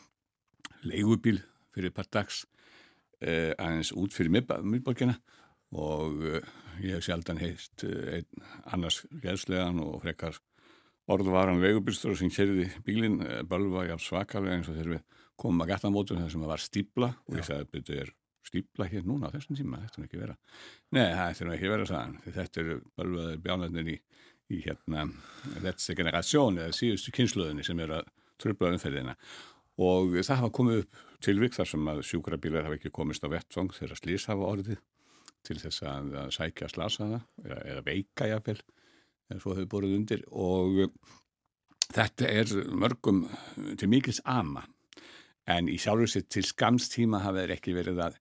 leigubíl 0.89 1.37
fyrir 1.73 1.93
part 1.93 2.09
dags 2.13 2.39
uh, 3.21 3.53
aðeins 3.61 3.93
út 3.93 4.15
fyrir 4.15 4.33
miðborgina. 4.33 5.19
Og 5.73 6.17
ég 6.81 6.97
hef 6.97 7.05
sjaldan 7.05 7.41
heilt 7.41 7.85
einn 7.85 8.43
annars 8.73 9.03
geðslegan 9.21 9.79
og 9.81 10.01
frekar 10.03 10.37
orðvaran 11.11 11.61
vegubilstur 11.61 12.15
sem 12.17 12.31
kerði 12.31 12.69
bílinn 12.85 13.19
eh, 13.25 13.41
bölva 13.47 13.85
í 13.87 13.95
svakalega 13.99 14.57
eins 14.57 14.69
og 14.71 14.77
þegar 14.77 14.93
við 14.95 15.22
komum 15.39 15.63
að 15.63 15.73
geta 15.73 15.91
mótur 15.93 16.19
þar 16.19 16.33
sem 16.33 16.43
það 16.43 16.53
var 16.53 16.63
stíbla 16.63 17.09
og 17.27 17.39
ég 17.39 17.47
sagði 17.47 17.65
að 17.65 17.71
þetta 17.73 17.97
er 18.03 18.11
stíbla 18.43 18.87
hér 18.91 19.07
núna 19.07 19.29
á 19.31 19.33
þessum 19.33 19.57
tíma, 19.57 19.79
þetta 19.85 20.01
er 20.01 20.07
ekki 20.07 20.19
vera. 20.19 20.35
Nei, 20.93 21.05
þetta 21.15 21.45
er 21.45 21.53
ekki 21.55 21.71
vera 21.71 21.87
saðan 21.89 22.17
þetta 22.25 22.61
eru 22.63 22.75
bölvaðir 22.99 23.41
bjánarnir 23.45 23.89
í, 23.93 23.95
í 24.51 24.59
hérna, 24.65 25.07
þessi 25.63 25.95
generasjón 25.97 26.59
eða 26.61 26.77
síðustu 26.77 27.15
kynsluðinni 27.15 27.65
sem 27.65 27.81
er 27.83 27.95
að 27.99 28.11
tröfla 28.41 28.73
umferðina. 28.75 29.15
Og 29.81 30.19
það 30.19 30.41
hafa 30.43 30.53
komið 30.53 30.83
upp 30.83 31.01
tilvík 31.23 31.55
þar 31.55 31.71
sem 31.71 31.89
að 31.89 32.03
sjúkrabílar 32.09 32.67
hafa 32.67 32.77
ekki 32.77 32.93
komist 32.93 33.23
á 33.25 33.31
vettvang 33.31 33.71
þegar 33.73 33.99
slís 33.99 34.27
hafa 34.29 34.51
orðið 34.51 34.83
til 35.43 35.57
þess 35.59 35.83
að, 35.87 36.13
að 36.21 36.29
sækja 36.35 36.69
slasaða 36.71 37.19
eða, 37.43 37.59
eða 37.71 37.85
veika 37.87 38.29
jáfnvel 38.29 38.59
en 39.31 39.41
svo 39.41 39.55
hefur 39.55 39.71
borðið 39.71 39.97
undir. 39.97 40.23
Og 40.29 40.83
þetta 41.95 42.29
er 42.29 42.53
mörgum 42.75 43.25
til 43.79 43.89
mikils 43.91 44.21
ama 44.29 44.65
en 45.49 45.69
í 45.71 45.79
sjálfur 45.81 46.09
sér 46.09 46.27
til 46.31 46.45
skamstíma 46.47 47.23
hafa 47.23 47.43
þeir 47.43 47.55
ekki 47.57 47.75
verið 47.75 48.01
að 48.07 48.19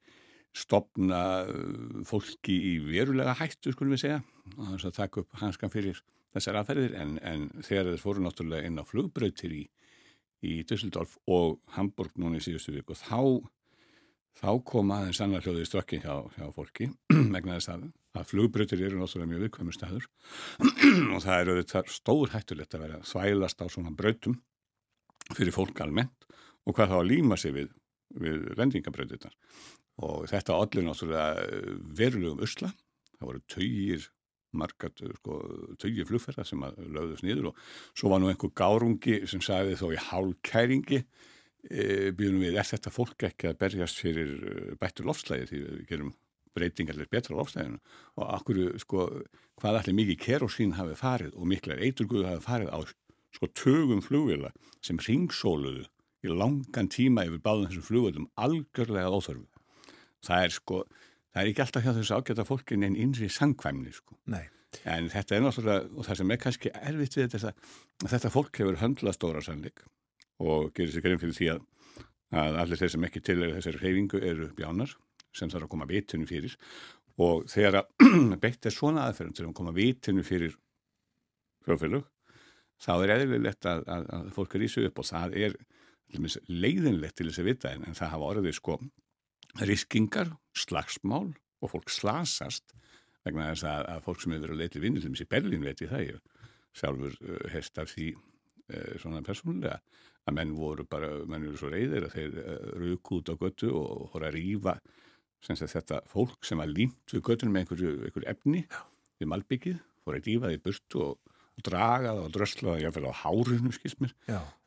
stopna 0.57 1.23
uh, 1.49 2.03
fólki 2.09 2.57
í 2.73 2.75
verulega 2.85 3.37
hættu 3.39 3.73
skulum 3.73 3.95
við 3.97 4.05
segja. 4.05 4.19
Og 4.59 4.75
þess 4.75 4.91
að 4.91 4.99
taka 4.99 5.23
upp 5.23 5.41
hanskan 5.41 5.73
fyrir 5.73 6.03
þessar 6.35 6.61
aðferðir. 6.61 6.99
En, 7.01 7.17
en 7.25 7.49
þegar 7.63 7.93
þeir 7.93 8.05
fóru 8.05 8.25
náttúrulega 8.25 8.69
inn 8.69 8.81
á 8.81 8.85
flugbrautir 8.85 9.55
í, 9.57 9.63
í 10.45 10.61
Düsseldorf 10.69 11.17
og 11.31 11.59
Hamburg 11.77 12.15
núna 12.21 12.41
í 12.41 12.45
síðustu 12.45 12.75
viku 12.75 12.99
þá 12.99 13.41
þá 14.41 14.49
kom 14.65 14.93
aðeins 14.95 15.21
annar 15.21 15.45
hljóði 15.45 15.67
stökki 15.69 15.99
hjá, 16.03 16.25
hjá 16.37 16.47
fólki 16.57 16.89
vegna 17.35 17.59
þess 17.59 17.73
að, 17.75 17.83
að 18.17 18.31
flugbrötir 18.31 18.85
eru 18.87 19.01
náttúrulega 19.01 19.33
mjög 19.33 19.45
viðkvæmur 19.47 19.77
staður. 19.77 20.09
Og 21.15 21.21
það 21.25 21.37
eru 21.39 21.59
þetta 21.61 21.85
stór 21.93 22.33
hættulegt 22.33 22.77
að 22.77 22.87
vera 22.87 23.03
þvælast 23.09 23.65
á 23.65 23.67
svona 23.73 23.95
brötum 23.97 24.41
fyrir 25.37 25.55
fólk 25.55 25.81
almennt 25.85 26.27
og 26.67 26.77
hvað 26.77 26.95
þá 26.95 26.97
að 26.99 27.11
líma 27.11 27.39
sig 27.41 27.55
við, 27.57 27.71
við 28.23 28.49
lendingabröðirnar 28.59 29.37
og 30.03 30.27
þetta 30.31 30.57
allir 30.57 30.87
náttúrulega 30.87 31.63
verulegum 31.99 32.43
usla, 32.47 32.73
það 33.19 33.29
voru 33.29 33.43
töyir 33.53 34.09
margat, 34.57 35.03
sko, 35.21 35.39
töyir 35.81 36.09
flugferða 36.09 36.45
sem 36.47 36.63
að 36.65 36.81
lögðust 36.93 37.25
nýður 37.25 37.53
og 37.53 37.61
svo 37.97 38.13
var 38.13 38.21
nú 38.21 38.31
einhver 38.31 38.53
gárungi 38.57 39.23
sem 39.31 39.43
sagði 39.45 39.79
þó 39.81 39.87
í 39.95 40.01
hálkæringi 40.09 40.99
e, 41.01 42.11
býðum 42.17 42.43
við, 42.45 42.59
er 42.61 42.69
þetta 42.69 42.93
fólk 42.93 43.27
ekki 43.31 43.49
að 43.51 43.61
berjast 43.63 44.03
fyrir 44.03 44.35
e, 44.37 44.57
bættur 44.81 45.09
lofslægi 45.09 45.49
því 45.51 45.63
við 45.63 45.87
gerum 45.89 46.13
breytingarlega 46.53 47.13
betra 47.15 47.37
á 47.37 47.41
lofslæginu 47.41 47.81
og 48.21 48.27
akkur, 48.37 48.61
sko, 48.83 49.07
hvað 49.61 49.81
allir 49.81 49.99
mikið 50.03 50.21
kerosín 50.27 50.77
hafi 50.77 50.99
farið 51.01 51.33
og 51.39 51.49
miklar 51.49 51.81
eiturguðu 51.81 52.29
hafi 52.29 52.45
farið 52.45 52.73
á, 52.77 52.79
sko, 53.39 53.49
tögum 53.57 54.05
flugvila 54.05 54.53
sem 54.85 55.01
ringsóluðu 55.01 55.89
í 56.23 56.33
langan 56.33 56.91
tíma 56.93 57.27
yfir 57.29 57.43
báðum 57.45 57.69
þessum 57.71 57.87
flugvöldum 57.89 58.29
algjörlega 58.39 59.13
óþörfu. 59.13 59.47
Það 60.23 60.47
er, 60.47 60.55
sko, 60.55 60.83
það 61.33 61.43
er 61.43 61.51
ekki 61.51 61.65
alltaf 61.65 61.87
hjá 61.87 61.95
þessu 61.99 62.19
ágæta 62.19 62.47
fólkin 62.47 62.87
en 62.87 62.99
innri 62.99 63.31
sangkvæmni, 63.33 63.95
sko. 63.97 64.19
Nei. 64.31 64.45
En 64.89 65.11
þetta 65.13 65.37
er 65.37 65.43
náttúrulega, 65.45 65.89
og 65.93 66.07
það 66.07 66.21
sem 66.21 66.33
er 66.33 66.41
kannski 66.41 66.73
erfitt 66.79 67.19
við 67.19 67.35
þetta, 67.35 67.53
að 68.05 68.15
þetta 68.15 68.33
fólk 68.33 68.63
hefur 68.63 68.81
höndla 68.81 69.13
stóra 69.13 69.43
sannleik 69.45 69.83
og 70.43 70.73
gerir 70.77 70.95
sér 70.95 71.05
grein 71.05 71.21
fyrir 71.21 71.37
því 71.37 71.49
að, 71.53 71.67
að 72.43 72.59
allir 72.63 72.81
þeir 72.81 72.95
sem 72.95 73.07
ekki 73.09 73.23
til 73.27 73.39
er 73.43 73.53
þessari 73.59 73.83
reyfingu 73.83 74.23
eru 74.31 74.49
bjánar 74.57 74.95
sem 75.37 75.51
þarf 75.53 75.67
að 75.67 75.73
koma 75.75 75.89
vitinu 75.91 76.29
fyrir 76.29 76.57
og 77.21 77.45
þegar 77.53 77.83
að 77.83 78.09
beitt 78.43 78.67
er 78.67 78.75
svona 78.75 79.07
aðferðum 79.09 79.37
til 79.37 79.47
að 79.47 79.55
koma 79.61 79.75
vitinu 79.77 80.25
fyrir 80.27 80.57
frjófélug 81.67 82.09
þá 82.83 82.93
er 82.97 83.15
eðlilegt 83.19 83.69
að, 83.69 83.85
að, 83.87 84.09
að 84.17 84.33
fólk 84.37 84.57
er 84.57 84.67
í 84.67 84.71
sig 84.73 84.89
upp 84.89 85.03
og 85.03 85.09
það 85.09 85.37
er 85.47 85.57
leiðinlegt 86.49 87.17
til 87.19 87.29
þess 87.29 87.43
að 87.43 87.49
vita 87.49 87.73
en, 87.73 87.87
það 87.97 88.13
hafa 88.15 88.31
orðið 88.35 88.57
sko 88.59 88.79
riskingar, 89.63 90.33
slagsmál 90.57 91.33
og 91.63 91.73
fólk 91.73 91.93
slasast 91.93 92.75
vegna 93.23 93.51
þess 93.53 93.67
að, 93.69 93.89
að 93.95 94.07
fólk 94.07 94.23
sem 94.23 94.35
hefur 94.35 94.47
verið 94.47 94.57
að 94.57 94.63
leita 94.63 94.83
vinnu 94.83 95.03
til 95.03 95.13
þessi 95.13 95.29
Berlín 95.31 95.67
veit 95.67 95.83
ég 95.85 95.93
það 95.93 96.07
ég 96.07 96.49
sjálfur 96.79 97.19
uh, 97.21 97.45
hest 97.53 97.79
af 97.79 97.93
því 97.93 98.09
uh, 98.17 98.95
svona 99.03 99.23
persónulega 99.27 99.79
að 100.23 100.37
menn 100.39 100.55
voru 100.57 100.87
bara, 100.89 101.11
menn 101.27 101.47
eru 101.49 101.59
svo 101.59 101.71
reyðir 101.73 102.09
að 102.09 102.17
þeir 102.17 102.37
uh, 102.43 102.67
rauk 102.83 103.13
út 103.19 103.33
á 103.33 103.35
götu 103.39 103.73
og 103.77 104.13
voru 104.15 104.29
að 104.29 104.37
rýfa 104.39 104.77
þetta 105.43 106.03
fólk 106.11 106.47
sem 106.47 106.61
var 106.63 106.71
límt 106.71 107.15
við 107.15 107.25
göttunum 107.27 107.57
með 107.57 107.65
einhverju, 107.65 107.95
einhverju 108.07 108.29
efni 108.31 108.61
við 109.19 109.31
malbyggið, 109.33 109.81
voru 110.07 110.21
að 110.21 110.29
rýfa 110.29 110.51
því 110.53 110.61
burtu 110.67 111.03
og 111.03 111.32
draga 111.61 112.15
það 112.15 112.23
og 112.23 112.33
drösla 112.37 112.71
það 112.71 112.83
jáfnveil 112.83 113.11
á 113.13 113.21
hárunum 113.23 113.75
skilsmir 113.77 114.15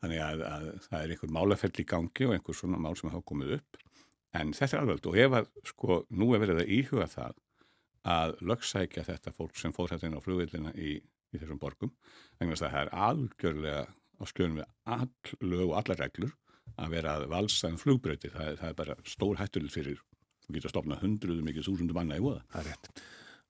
þannig 0.02 0.22
að, 0.22 0.44
að 0.46 0.68
það 0.86 1.00
er 1.00 1.14
einhver 1.14 1.34
málafell 1.36 1.72
í 1.72 1.86
gangi 1.90 2.28
og 2.28 2.36
einhver 2.36 2.58
svona 2.60 2.80
mál 2.80 2.94
sem 2.96 3.10
hafa 3.10 3.26
komið 3.26 3.56
upp. 3.58 3.82
En 4.36 4.52
þetta 4.54 4.76
er 4.76 4.82
alveg 4.84 5.10
og 5.10 5.18
ef 5.24 5.36
að 5.40 5.50
sko 5.72 5.98
nú 6.14 6.30
er 6.34 6.42
verið 6.44 6.62
að 6.62 6.72
íhuga 6.78 7.08
það 7.10 7.42
að 8.06 8.34
lögsækja 8.46 9.06
þetta 9.08 9.34
fólk 9.34 9.58
sem 9.58 9.74
fór 9.74 9.90
þetta 9.90 10.06
inn 10.06 10.18
á 10.18 10.22
flugvillina 10.22 10.72
í, 10.78 10.96
í 11.00 11.40
þessum 11.40 11.58
borgum 11.58 11.92
vegna 12.38 12.54
að 12.54 12.66
það 12.66 12.80
er 12.84 12.92
algjörlega 13.08 13.86
á 13.90 14.24
skjörnum 14.30 14.60
við 14.60 14.68
all 14.96 15.48
lög 15.50 15.64
og 15.66 15.78
allar 15.80 16.02
reglur 16.04 16.34
að 16.76 16.92
vera 16.92 17.16
að 17.16 17.26
valsa 17.32 17.70
um 17.72 17.78
flugbröyti 17.80 18.30
það, 18.30 18.58
það 18.60 18.68
er 18.70 18.78
bara 18.78 18.96
stór 19.08 19.40
hættuleg 19.40 19.74
fyrir 19.74 20.02
þú 20.46 20.54
getur 20.54 20.70
að 20.70 20.74
stopna 20.76 21.00
hundruðum 21.02 21.50
ekki 21.50 21.66
þúsundum 21.66 21.98
manna 21.98 22.18
í 22.18 22.22
voða. 22.22 22.44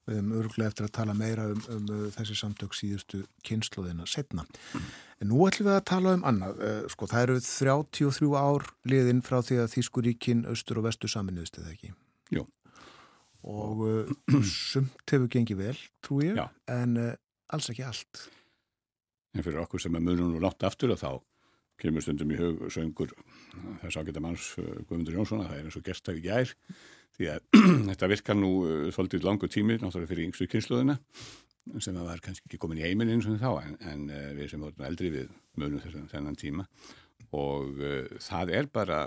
Við 0.07 0.21
hefum 0.21 0.35
öruglega 0.39 0.71
eftir 0.71 0.87
að 0.87 0.95
tala 1.01 1.15
meira 1.19 1.49
um, 1.51 1.63
um 1.75 1.87
þessi 2.15 2.37
samtök 2.39 2.77
síðustu 2.79 3.25
kynsluðina 3.47 4.07
setna. 4.07 4.45
En 5.19 5.33
nú 5.33 5.41
ætlum 5.49 5.71
við 5.71 5.79
að 5.79 5.87
tala 5.91 6.13
um 6.15 6.27
annað. 6.29 6.61
Sko 6.93 7.09
það 7.11 7.25
eru 7.25 7.39
33 7.43 8.31
ár 8.39 8.69
liðin 8.87 9.25
frá 9.27 9.41
því 9.43 9.63
að 9.65 9.73
Þískuríkin, 9.75 10.45
Östur 10.53 10.79
og 10.79 10.87
Vestur 10.87 11.11
saminuðist 11.11 11.59
eða 11.59 11.73
ekki? 11.75 11.91
Jú. 12.37 12.47
Og 13.47 13.85
uh, 13.87 14.41
sumt 14.47 15.15
hefur 15.15 15.31
gengið 15.31 15.63
vel, 15.63 15.77
trú 16.03 16.21
ég, 16.25 16.39
Já. 16.39 16.49
en 16.73 16.99
uh, 16.99 17.13
alls 17.55 17.71
ekki 17.71 17.87
allt. 17.87 18.27
En 19.37 19.45
fyrir 19.45 19.63
okkur 19.63 19.83
sem 19.83 19.95
er 19.95 20.03
munum 20.03 20.33
nú 20.33 20.43
látt 20.43 20.65
aftur 20.67 20.95
að 20.95 21.03
þá 21.05 21.11
kemur 21.81 22.05
stundum 22.05 22.31
í 22.33 22.39
hug 22.41 22.63
söngur 22.73 23.13
þess 23.83 23.99
að 23.99 24.09
geta 24.09 24.23
manns 24.25 24.53
Guðmundur 24.57 25.19
Jónsson 25.19 25.43
að 25.43 25.51
það 25.51 25.59
er 25.59 25.67
eins 25.69 25.77
og 25.77 25.85
gerstæfi 25.85 26.23
gær 26.25 26.55
því 27.17 27.33
að 27.33 27.43
þetta 27.91 28.11
virkar 28.13 28.39
nú 28.39 28.53
uh, 28.65 28.87
svolítið 28.95 29.27
langu 29.27 29.51
tími 29.51 29.79
náttúrulega 29.81 30.13
fyrir 30.13 30.29
yngstu 30.29 30.49
kynsluðina 30.53 30.99
sem 31.83 31.97
að 31.99 32.07
var 32.07 32.23
kannski 32.23 32.47
ekki 32.47 32.61
komin 32.63 32.79
í 32.79 32.85
heiminn 32.87 33.11
eins 33.11 33.27
og 33.27 33.41
þá 33.43 33.51
en, 33.65 33.79
en 33.91 34.05
uh, 34.11 34.29
við 34.37 34.53
sem 34.53 34.63
vorum 34.63 34.87
eldri 34.87 35.11
við 35.15 35.33
munum 35.59 36.07
þennan 36.13 36.39
tíma. 36.39 36.67
Og 37.35 37.81
uh, 37.81 38.21
það 38.23 38.55
er 38.61 38.71
bara 38.73 39.01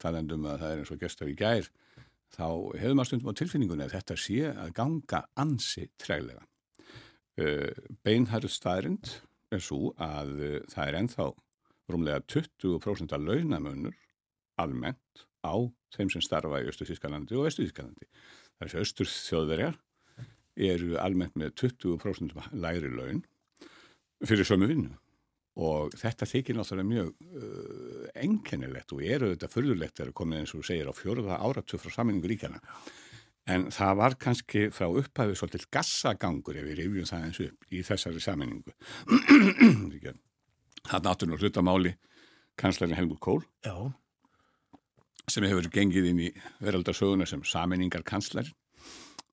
talandum 0.00 0.48
að 0.48 0.62
það 0.64 0.72
er 0.72 0.82
eins 0.82 0.92
og 0.94 1.02
gerstæfi 1.02 1.36
gær 1.38 1.70
þá 2.34 2.46
hefur 2.78 2.96
maður 2.96 3.10
stundum 3.10 3.32
á 3.34 3.38
tilfinningunni 3.40 3.86
að 3.86 3.96
þetta 3.98 4.16
sé 4.18 4.38
að 4.50 4.74
ganga 4.76 5.24
ansi 5.42 5.86
treglega. 6.00 6.44
Uh, 7.40 7.70
beinharð 8.04 8.50
staðrind 8.52 9.14
er 9.54 9.62
svo 9.64 9.92
að 10.00 10.34
uh, 10.38 10.58
það 10.70 10.86
er 10.86 11.00
enþá 11.04 11.30
rúmlega 11.90 12.22
20% 12.30 13.14
af 13.16 13.22
launamunur 13.24 13.96
almennt 14.60 15.26
á 15.44 15.54
þeim 15.94 16.10
sem 16.12 16.24
starfa 16.24 16.62
í 16.62 16.70
Östu-Þískalandi 16.70 17.36
og 17.38 17.46
Vestu-Þískalandi. 17.48 18.08
Þessi 18.60 18.80
östur 18.82 19.10
þjóðverjar 19.10 19.78
eru 20.60 20.96
almennt 21.00 21.38
með 21.40 21.54
20% 21.62 22.34
læri 22.52 22.90
laun 22.92 23.22
fyrir 24.26 24.44
sömu 24.44 24.68
vinnu 24.68 24.96
og 25.60 25.94
þetta 25.98 26.28
þykir 26.28 26.56
náttúrulega 26.56 26.88
mjög 26.88 27.08
uh, 27.26 28.08
enkennilegt 28.22 28.92
og 28.94 29.02
eru 29.04 29.32
þetta 29.32 29.50
förðulegt 29.50 29.98
þegar 29.98 30.16
komið 30.20 30.42
eins 30.42 30.54
og 30.56 30.66
segir 30.66 30.88
á 30.88 30.94
fjóruða 30.94 31.40
áratöf 31.42 31.82
frá 31.84 31.94
saminningu 31.94 32.30
ríkjana. 32.30 32.60
En 33.50 33.66
það 33.74 33.96
var 33.98 34.16
kannski 34.20 34.68
frá 34.72 34.86
upphæfið 34.86 35.38
svolítið 35.40 35.66
gassagangur 35.74 36.60
ef 36.60 36.68
við 36.68 36.82
rifjum 36.82 37.08
það 37.08 37.24
eins 37.26 37.40
upp 37.46 37.72
í 37.72 37.82
þessari 37.86 38.22
saminningu. 38.22 38.76
Það 40.90 41.08
náttúrulega 41.08 41.42
hlutamáli 41.44 41.96
kanslarinn 42.60 42.96
Helmut 42.96 43.20
Kohl 43.20 43.42
Já. 43.66 43.90
Sem 45.30 45.46
hefur 45.46 45.70
gengið 45.72 46.10
inn 46.10 46.24
í 46.26 46.32
veraldarsöguna 46.62 47.28
sem 47.28 47.44
saminningar 47.46 48.04
kanslarinn 48.06 48.56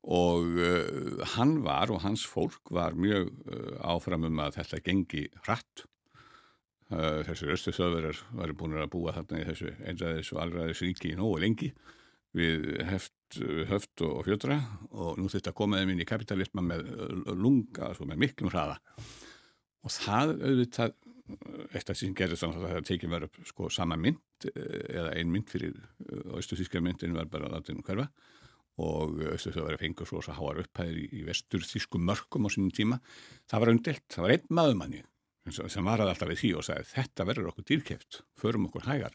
og 0.08 0.56
uh, 0.56 1.20
hann 1.36 1.60
var 1.66 1.92
og 1.92 2.02
hans 2.06 2.24
fólk 2.28 2.72
var 2.72 2.96
mjög 2.96 3.28
uh, 3.52 3.76
áfram 3.92 4.28
um 4.30 4.40
að 4.40 4.62
þetta 4.62 4.82
gengi 4.86 5.26
hratt. 5.44 5.84
Uh, 6.88 7.20
þessir 7.28 7.52
östu 7.52 7.74
þöðverðar 7.76 8.22
varu 8.40 8.56
búin 8.56 8.78
að 8.80 8.92
búa 8.94 9.16
þarna 9.18 9.42
í 9.42 9.48
þessu 9.50 9.74
einræðis 9.84 10.32
og 10.32 10.42
allræðis 10.46 10.84
ríki 10.86 11.12
í 11.12 11.18
nógu 11.20 11.42
lengi 11.44 11.74
við 12.38 12.70
heft, 12.88 13.40
höft 13.68 14.04
og 14.08 14.22
fjötra. 14.30 14.62
Og 14.96 15.20
nú 15.20 15.28
þetta 15.32 15.56
komaði 15.58 15.92
inn 15.92 16.06
í 16.06 16.08
kapitalisma 16.08 16.64
með 16.64 16.88
lunga, 17.36 17.92
sko, 17.98 18.08
með 18.08 18.24
miklum 18.24 18.54
hraða. 18.54 18.78
Og 19.84 19.92
það 19.92 20.36
auðvitað 20.38 20.96
eitt 21.74 21.90
af 21.90 21.98
því 21.98 22.00
sem 22.00 22.16
gerði 22.18 22.40
þannig 22.40 22.64
að 22.64 22.74
það 22.74 22.88
tekið 22.90 23.14
var 23.14 23.26
upp 23.28 23.38
sko 23.50 23.70
sama 23.74 23.98
mynd 24.00 24.48
eða 24.54 25.12
ein 25.18 25.32
mynd 25.34 25.52
fyrir 25.52 25.78
austuþíska 26.38 26.82
myndin 26.84 27.18
var 27.18 27.30
bara 27.32 27.52
latinu 27.52 27.84
hverfa 27.86 28.08
og 28.78 29.22
austuþíska 29.34 29.66
var 29.66 29.78
að 29.78 29.84
fengu 29.84 30.08
svo 30.08 30.22
að 30.22 30.40
háar 30.40 30.64
upphæðir 30.64 30.98
í, 31.02 31.06
í 31.20 31.22
vesturþísku 31.28 32.02
mörgum 32.02 32.46
á 32.46 32.50
sínum 32.54 32.74
tíma. 32.74 33.00
Það 33.50 33.64
var 33.64 33.74
undelt, 33.74 34.06
það 34.14 34.28
var 34.28 34.36
einn 34.36 34.58
maðumanni 34.60 35.06
sem 35.48 35.88
var 35.88 36.04
að 36.04 36.12
alltaf 36.12 36.32
við 36.34 36.42
því 36.42 36.50
og 36.60 36.66
sagði 36.68 36.90
þetta 36.92 37.26
verður 37.30 37.52
okkur 37.54 37.68
dýrkeft, 37.70 38.20
förum 38.36 38.68
okkur 38.68 38.88
hægar. 38.90 39.14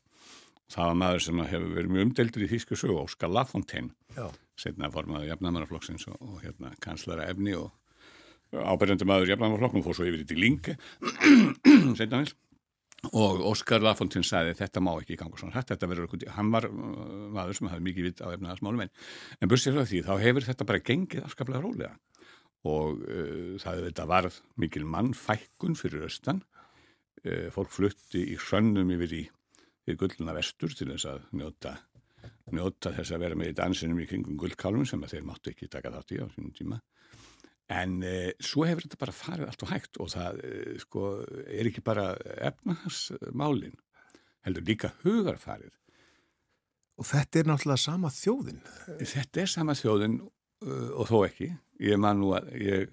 Það 0.72 0.88
var 0.88 0.98
maður 1.02 1.24
sem 1.26 1.42
hefur 1.44 1.74
verið 1.76 1.92
mjög 1.92 2.06
umdeldur 2.06 2.44
í 2.46 2.48
þýsku 2.48 2.78
sögu, 2.80 3.02
Óskar 3.02 3.32
Lafontaine 3.32 3.92
setna 4.56 4.88
formaði 4.92 5.28
jafnæmanarflokksins 5.28 6.06
og, 6.08 6.16
og 6.20 6.40
hérna 6.44 6.72
kanslara 6.80 7.28
efni 7.28 7.52
og 7.58 7.70
ábærandi 8.52 9.08
maður 9.08 9.32
jafnæmanarflokknum 9.32 9.84
fór 9.84 9.96
svo 9.96 10.08
yfir 10.08 10.24
í 10.24 10.28
til 10.28 10.40
Linge 10.42 10.76
setna 11.98 12.22
vel 12.22 12.32
og 13.10 13.42
Óskar 13.50 13.82
Lafontaine 13.82 14.26
sagði 14.26 14.54
þetta 14.60 14.80
má 14.84 14.92
ekki 14.94 15.16
ganga 15.18 15.40
svona 15.40 15.56
hrætt, 15.56 15.72
þetta 15.72 15.88
verður 15.90 16.06
okkur 16.06 16.28
hann 16.36 16.52
var 16.54 16.68
uh, 16.68 17.26
maður 17.34 17.58
sem 17.58 17.70
hafði 17.72 17.86
mikið 17.88 18.08
vitt 18.08 18.22
á 18.22 18.30
efnaðarsmálum 18.30 18.84
en, 18.84 18.92
en 19.40 19.50
bursið 19.50 19.74
frá 19.74 19.88
því 19.90 20.02
þá 20.06 20.12
hefur 20.22 20.46
þetta 20.46 20.68
bara 20.68 20.84
gengið 20.86 21.26
afskaplega 21.26 21.64
rólega. 21.64 21.92
Og 22.70 23.02
uh, 23.02 23.58
það 23.58 23.84
þetta 23.88 24.06
varð 24.06 24.38
mikil 24.62 24.84
mannfækkun 24.86 25.74
fyrir 25.80 26.06
austan. 26.06 26.44
Uh, 27.26 27.48
fólk 27.54 27.74
flutti 27.74 28.22
í 28.22 28.38
hrönnum 28.38 28.94
yfir 28.94 29.16
í 29.18 29.24
í 29.90 29.96
gullna 29.98 30.34
vestur 30.36 30.70
til 30.78 30.92
þess 30.92 31.08
að 31.10 31.24
njóta, 31.34 31.74
njóta 32.54 32.92
þess 32.94 33.14
að 33.16 33.24
vera 33.24 33.38
með 33.38 33.50
í 33.50 33.56
dansinum 33.58 33.98
í 33.98 34.06
kringum 34.06 34.38
gullkálum 34.38 34.86
sem 34.86 35.02
að 35.02 35.16
þeir 35.16 35.26
máttu 35.26 35.50
ekki 35.50 35.70
taka 35.72 35.90
þátt 35.96 36.14
í 36.14 36.22
á 36.22 36.26
sínum 36.30 36.54
tíma. 36.54 36.78
En 37.72 38.00
e, 38.04 38.32
svo 38.42 38.66
hefur 38.68 38.84
þetta 38.84 39.00
bara 39.00 39.14
farið 39.16 39.48
allt 39.48 39.62
og 39.64 39.70
hægt 39.70 40.00
og 40.02 40.10
það 40.12 40.40
e, 40.44 40.56
sko, 40.82 41.04
er 41.46 41.68
ekki 41.70 41.84
bara 41.84 42.10
efnahagsmálin, 42.50 43.78
heldur 44.46 44.66
líka 44.66 44.92
hugarfarið. 45.04 45.72
Og 47.00 47.08
þetta 47.08 47.40
er 47.40 47.48
náttúrulega 47.48 47.80
sama 47.80 48.10
þjóðin. 48.12 48.60
Þetta 49.00 49.42
er 49.42 49.50
sama 49.50 49.76
þjóðin 49.78 50.18
uh, 50.20 50.90
og 51.00 51.08
þó 51.08 51.16
ekki. 51.24 51.48
Ég 51.82 52.00
man 52.00 52.20
nú 52.20 52.34
að 52.36 52.50
ég 52.60 52.92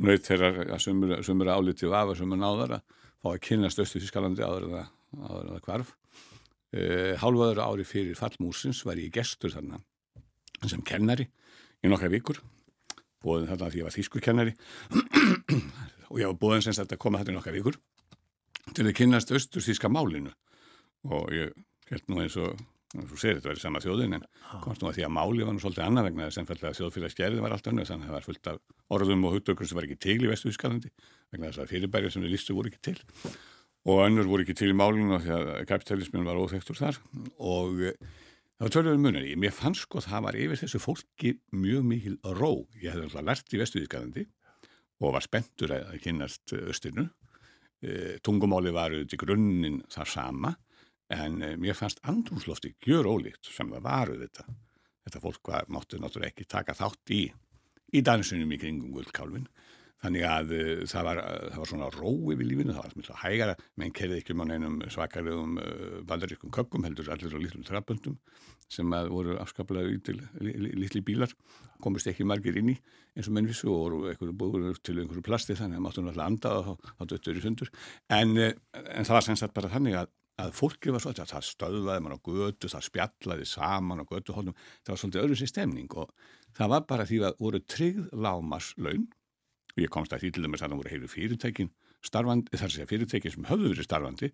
nöyð 0.00 0.22
þeirra 0.28 0.52
að 0.64 0.82
sumur, 0.84 1.16
sumur 1.26 1.50
áliti 1.50 1.90
vafa 1.90 2.14
sumur 2.18 2.40
náðar 2.40 2.78
að 2.78 3.02
fá 3.18 3.28
að 3.32 3.42
kynast 3.48 3.82
Östu 3.82 4.00
Þískalandi 4.02 4.46
áður 4.46 4.68
en 4.68 4.76
það, 4.78 5.58
kvarf. 5.66 5.94
Uh, 6.74 7.12
hálfaður 7.20 7.64
ári 7.66 7.86
fyrir 7.86 8.18
fallmúsins 8.18 8.84
var 8.86 9.02
ég 9.02 9.12
gestur 9.14 9.52
þarna 9.54 9.82
sem 10.64 10.80
kennari 10.86 11.26
í 11.84 11.90
nokkra 11.90 12.08
vikur 12.10 12.40
bóðin 13.24 13.50
þarna 13.50 13.72
því 13.72 13.80
ég 13.80 13.88
var 13.88 13.96
þýskur 13.96 14.24
kennari 14.24 14.54
og 16.10 16.20
ég 16.20 16.30
var 16.30 16.38
bóðin 16.40 16.64
sem 16.66 16.76
þetta 16.76 17.00
koma 17.00 17.20
þarna 17.20 17.34
í 17.34 17.38
nokkra 17.38 17.56
vikur 17.56 17.80
til 18.72 18.86
að 18.86 18.96
kynast 18.96 19.32
Östu 19.34 19.62
Þíska 19.64 19.90
málinu. 19.92 20.32
Og 21.04 21.32
ég 21.36 21.52
held 21.90 22.06
nú 22.08 22.22
eins 22.22 22.36
og 22.40 22.54
þú 22.94 23.18
segir 23.18 23.38
þetta 23.38 23.50
verið 23.50 23.64
sama 23.64 23.82
þjóðin 23.82 24.16
en 24.18 24.26
komst 24.62 24.82
nú 24.82 24.88
að 24.88 24.98
því 24.98 25.06
að 25.06 25.14
máli 25.16 25.46
var 25.46 25.56
nú 25.56 25.62
svolítið 25.62 25.84
annað 25.84 26.06
vegna 26.08 26.28
þess 26.28 26.52
að 26.54 26.76
þjóðfélagsgerði 26.78 27.42
var 27.42 27.54
allt 27.56 27.70
önnur 27.70 27.88
þannig 27.88 28.06
að 28.06 28.10
það 28.10 28.16
var 28.16 28.26
fullt 28.28 28.50
af 28.52 28.60
orðum 28.94 29.26
og 29.26 29.34
hugdökur 29.34 29.68
sem 29.68 29.78
var 29.78 29.88
ekki 29.88 29.98
til 30.04 30.16
í 30.20 30.30
Vestuðskalandi 30.30 30.92
vegna 31.34 31.50
þess 31.50 31.64
að 31.64 31.72
fyrirbærið 31.74 32.14
sem 32.14 32.24
við 32.24 32.34
listu 32.36 32.56
voru 32.56 32.70
ekki 32.70 32.82
til. 32.92 32.96
Og 33.84 34.04
önnur 34.06 34.30
voru 34.30 34.46
ekki 34.46 34.56
til 34.56 34.70
í 34.70 34.76
málinu 34.78 35.18
því 35.20 35.34
að 35.34 35.50
kapitalismin 35.68 36.28
var 36.28 36.38
óþektur 36.40 36.78
þar. 36.78 37.00
Og 37.42 37.82
það 38.54 38.66
var 38.66 38.74
tölvöður 38.76 39.02
munir 39.02 39.26
í. 39.26 39.34
Mér 39.40 39.54
fannst 39.54 39.86
sko 39.86 40.00
að 40.00 40.08
það 40.10 40.24
var 40.26 40.38
yfir 40.44 40.60
þessu 40.62 40.80
fólki 40.82 41.34
mjög 41.54 41.86
mikil 41.90 42.16
ró. 42.38 42.52
Ég 42.80 42.94
hefði 42.94 43.08
alltaf 43.08 43.26
lært 43.28 43.54
í 43.54 43.60
Vestuðskalandi 43.60 44.26
og 45.02 45.14
var 45.16 45.24
spenntur 45.26 45.74
að 45.76 45.98
kynast 46.04 46.54
östinu. 46.58 47.08
Eh, 47.84 48.16
tungumáli 48.24 48.72
var 48.72 48.94
auðvitað 48.94 49.16
í 49.18 49.20
grunninn 49.20 49.80
þar 49.92 50.08
sama 50.08 50.54
en 51.12 51.42
eh, 51.42 51.56
mér 51.60 51.76
fannst 51.76 52.00
andrúnslofti 52.08 52.72
gjör 52.80 53.10
ólíkt 53.10 53.50
sem 53.52 53.68
það 53.72 53.84
varu 53.84 54.18
þetta. 54.22 54.46
Þetta 55.04 55.20
fólk 55.20 55.50
var, 55.50 55.66
máttu 55.68 56.00
náttúrulega 56.00 56.32
ekki 56.32 56.46
taka 56.48 56.76
þátt 56.78 57.12
í, 57.12 57.24
í 57.92 58.00
dansunum 58.06 58.54
í 58.54 58.60
kringum 58.62 58.94
gullkálfin. 58.94 59.48
Þannig 60.04 60.24
að 60.28 60.50
uh, 60.54 60.82
það, 60.90 61.06
var, 61.08 61.20
uh, 61.22 61.44
það 61.50 61.60
var 61.62 61.70
svona 61.70 61.90
rói 61.94 62.34
við 62.36 62.48
lífinu, 62.50 62.74
það 62.76 62.86
var 62.86 62.96
mjög 63.00 63.20
hægara, 63.22 63.54
menn 63.80 63.94
kerði 63.96 64.18
ekki 64.20 64.34
um 64.34 64.42
á 64.44 64.46
neinum 64.50 64.80
svakalegum 64.92 65.54
uh, 65.62 66.00
bandaríkum 66.08 66.52
kökkum, 66.54 66.84
heldur 66.84 67.08
allir 67.14 67.36
á 67.36 67.40
lítlum 67.40 67.64
trafböndum 67.66 68.18
sem 68.74 68.90
voru 69.12 69.36
afskaplega 69.38 69.90
lítil, 69.90 70.18
litli 70.40 71.02
bílar, 71.04 71.32
komist 71.84 72.08
ekki 72.10 72.24
margir 72.26 72.56
inn 72.58 72.72
í 72.72 72.76
eins 73.14 73.28
og 73.28 73.36
menn 73.36 73.46
vissu 73.48 73.68
og 73.70 73.80
voru 73.82 73.98
einhverju 74.10 74.34
búður 74.40 74.80
til 74.82 74.96
einhverju 74.98 75.24
plasti 75.24 75.56
þannig 75.58 75.78
að 75.78 75.84
máttu 75.84 76.02
náttúrulega 76.02 76.30
anda 76.32 76.54
og 76.58 76.88
þá 76.96 77.04
döttur 77.12 77.38
í 77.38 77.44
sundur. 77.44 77.70
En, 78.08 78.32
en 78.40 79.04
það 79.04 79.14
var 79.18 79.26
sem 79.28 79.38
sagt 79.38 79.54
bara 79.54 79.70
þannig 79.70 79.98
að 80.00 80.12
að 80.42 80.54
fólkið 80.56 80.94
var 80.94 81.02
svolítið 81.02 81.24
að 81.24 81.32
það 81.32 81.44
stöðvaði 81.48 82.02
mann 82.02 82.16
á 82.18 82.24
götu, 82.26 82.70
það 82.70 82.86
spjallaði 82.88 83.44
saman 83.46 84.02
á 84.02 84.04
götuhóllum, 84.08 84.56
það 84.82 84.92
var 84.92 85.00
svolítið 85.02 85.22
öðru 85.22 85.36
sér 85.38 85.50
stemning 85.52 85.94
og 85.94 86.10
það 86.58 86.72
var 86.72 86.88
bara 86.90 87.06
því 87.06 87.20
að 87.28 87.36
voru 87.44 87.60
tryggð 87.70 88.08
lámaslaun 88.24 89.04
og 89.74 89.82
ég 89.82 89.90
komst 89.92 90.14
að 90.14 90.24
því 90.24 90.30
til 90.34 90.44
dæmis 90.44 90.62
að 90.62 90.72
það 90.72 90.80
voru 90.80 90.92
heilu 90.92 91.10
fyrirtækin 91.10 91.70
starfandi, 92.04 92.58
þar 92.60 92.72
sé 92.74 92.86
fyrirtækin 92.88 93.34
sem 93.34 93.46
höfðu 93.48 93.72
verið 93.72 93.88
starfandi 93.88 94.30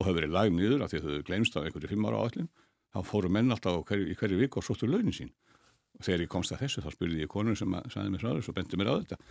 og 0.00 0.06
höfðu 0.06 0.18
verið 0.20 0.36
lagð 0.36 0.54
nýður 0.56 0.84
af 0.84 0.92
því 0.92 1.00
að 1.00 1.08
þau 1.08 1.26
glemst 1.28 1.56
á 1.56 1.60
einhverju 1.62 1.90
fimm 1.92 2.06
ára 2.08 2.22
áallin, 2.22 2.48
þá 2.92 2.98
fóru 3.08 3.32
menn 3.32 3.52
alltaf 3.52 3.82
hverju, 3.88 4.08
í 4.08 4.16
hverju 4.16 4.40
vik 4.40 4.56
og 4.56 4.66
sóttu 4.66 4.88
launin 4.88 5.16
sín 5.16 5.32
og 5.98 6.06
þegar 6.06 6.24
ég 6.24 6.32
komst 6.32 6.54
að 6.54 6.64
þessu 6.64 6.84
þá 6.84 6.90
spurði 6.96 7.22
ég 7.22 7.30
konur 7.30 7.58
sem 7.58 7.78
að, 7.78 7.88
saði 7.94 8.12
mér 8.12 8.24
frá 8.24 8.32
þessu 8.32 8.52
og 8.52 8.58
bendi 8.58 8.80
mér 8.80 8.90
á 8.90 8.94
þetta. 9.02 9.22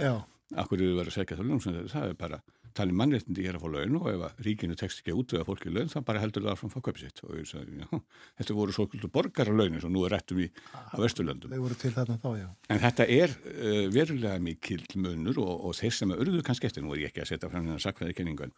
Akkur 0.62 0.82
eru 0.82 0.98
verið 0.98 1.14
að 1.14 1.16
segja 1.16 1.38
það 1.40 1.48
laun? 1.48 1.88
Það 1.92 2.06
er 2.10 2.18
bara, 2.20 2.38
talið 2.76 2.98
mannréttindi 3.00 3.46
er 3.48 3.56
að 3.56 3.64
fá 3.64 3.70
laun 3.72 3.98
og 4.02 4.08
ef 4.12 4.24
að 4.28 4.42
ríkinu 4.48 4.76
tekst 4.80 5.00
ekki 5.00 5.16
út 5.16 5.36
eða 5.36 5.48
fólki 5.48 5.72
laun 5.72 5.92
þá 5.92 5.98
bara 6.10 6.24
heldur 6.24 6.44
það 6.44 6.56
áfram 6.58 6.74
fá 6.74 6.80
köpið 6.84 7.06
sitt. 7.06 7.22
Og 7.24 7.38
ég 7.40 7.48
sagði, 7.48 7.80
já, 7.80 8.02
þetta 8.42 8.58
voru 8.58 8.76
svo 8.76 8.88
borgara 9.16 9.56
launin 9.56 9.84
sem 9.84 9.96
nú 9.96 10.04
er 10.08 10.16
réttum 10.18 10.44
í 10.44 10.50
á 10.76 10.96
Vesturlöndum. 11.00 11.56
Þau 11.56 11.64
voru 11.64 11.80
til 11.80 11.94
þarna 11.96 12.20
þá, 12.20 12.30
En 12.68 12.84
þetta 12.84 13.08
er 13.16 13.36
uh, 13.40 13.86
verulega 13.96 14.44
mikil 14.44 14.82
munur 15.00 15.40
og, 15.46 15.54
og 15.70 15.78
þeir 15.80 15.98
sem 16.02 16.12
að 16.12 16.26
urðu 16.26 16.44
kannski 16.48 16.68
eftir, 16.68 16.84
nú 16.84 16.98
er 16.98 17.06
ég 17.06 17.14
ekki 17.14 17.24
að 17.24 17.32
setja 17.32 17.52
fram 17.52 17.64
þennan 17.64 17.86
sakveði 17.88 18.20
kenningun 18.20 18.56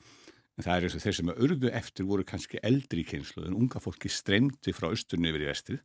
en 0.53 0.65
það 0.65 0.75
er 0.75 0.85
eins 0.87 0.95
og 0.97 1.03
þeir 1.03 1.15
sem 1.17 1.31
að 1.33 1.39
urðu 1.47 1.69
eftir 1.73 2.07
voru 2.09 2.25
kannski 2.29 2.59
eldri 2.65 3.03
kynslu 3.07 3.47
en 3.47 3.57
unga 3.57 3.81
fólki 3.81 4.11
streymdi 4.11 4.73
frá 4.75 4.91
austurnu 4.91 5.31
yfir 5.31 5.45
í 5.45 5.49
vestrið 5.49 5.81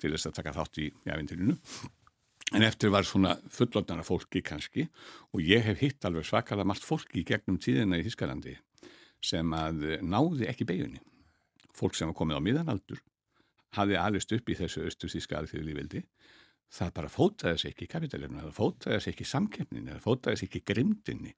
til 0.00 0.12
þess 0.14 0.30
að 0.30 0.38
taka 0.38 0.54
þátt 0.56 0.80
í 0.82 0.92
jafintilinu 1.08 1.58
En 2.52 2.64
eftir 2.66 2.90
var 2.92 3.06
svona 3.08 3.32
fullotnara 3.52 4.04
fólki 4.04 4.42
kannski 4.44 4.84
og 5.32 5.40
ég 5.40 5.64
hef 5.64 5.80
hitt 5.80 6.04
alveg 6.04 6.26
svakalega 6.28 6.68
margt 6.68 6.84
fólki 6.84 7.24
gegnum 7.24 7.56
tíðina 7.62 7.96
í 7.96 8.04
Þískalandi 8.04 8.58
sem 9.24 9.54
að 9.56 9.86
náði 10.04 10.48
ekki 10.50 10.66
beigunni. 10.68 11.00
Fólk 11.72 11.96
sem 11.96 12.10
var 12.10 12.18
komið 12.18 12.42
á 12.42 12.44
miðanaldur 12.44 13.00
hafði 13.78 13.96
alveg 13.96 14.36
upp 14.36 14.52
í 14.52 14.58
þessu 14.58 14.84
austur 14.84 15.12
þíska 15.14 15.38
alþjóðu 15.38 15.68
lífildi. 15.70 16.02
Það 16.72 16.92
bara 16.98 17.12
fótaði 17.12 17.62
sig 17.62 17.72
ekki 17.72 17.86
í 17.86 17.92
kapitalinu, 17.92 18.42
það 18.42 18.54
fótaði 18.56 19.00
sig 19.00 19.14
ekki 19.14 19.24
í 19.24 19.32
samkeppninu, 19.32 19.94
það 19.94 20.04
fótaði 20.04 20.40
sig 20.40 20.48
ekki 20.50 20.60
í 20.60 20.68
grimdinni 20.72 21.34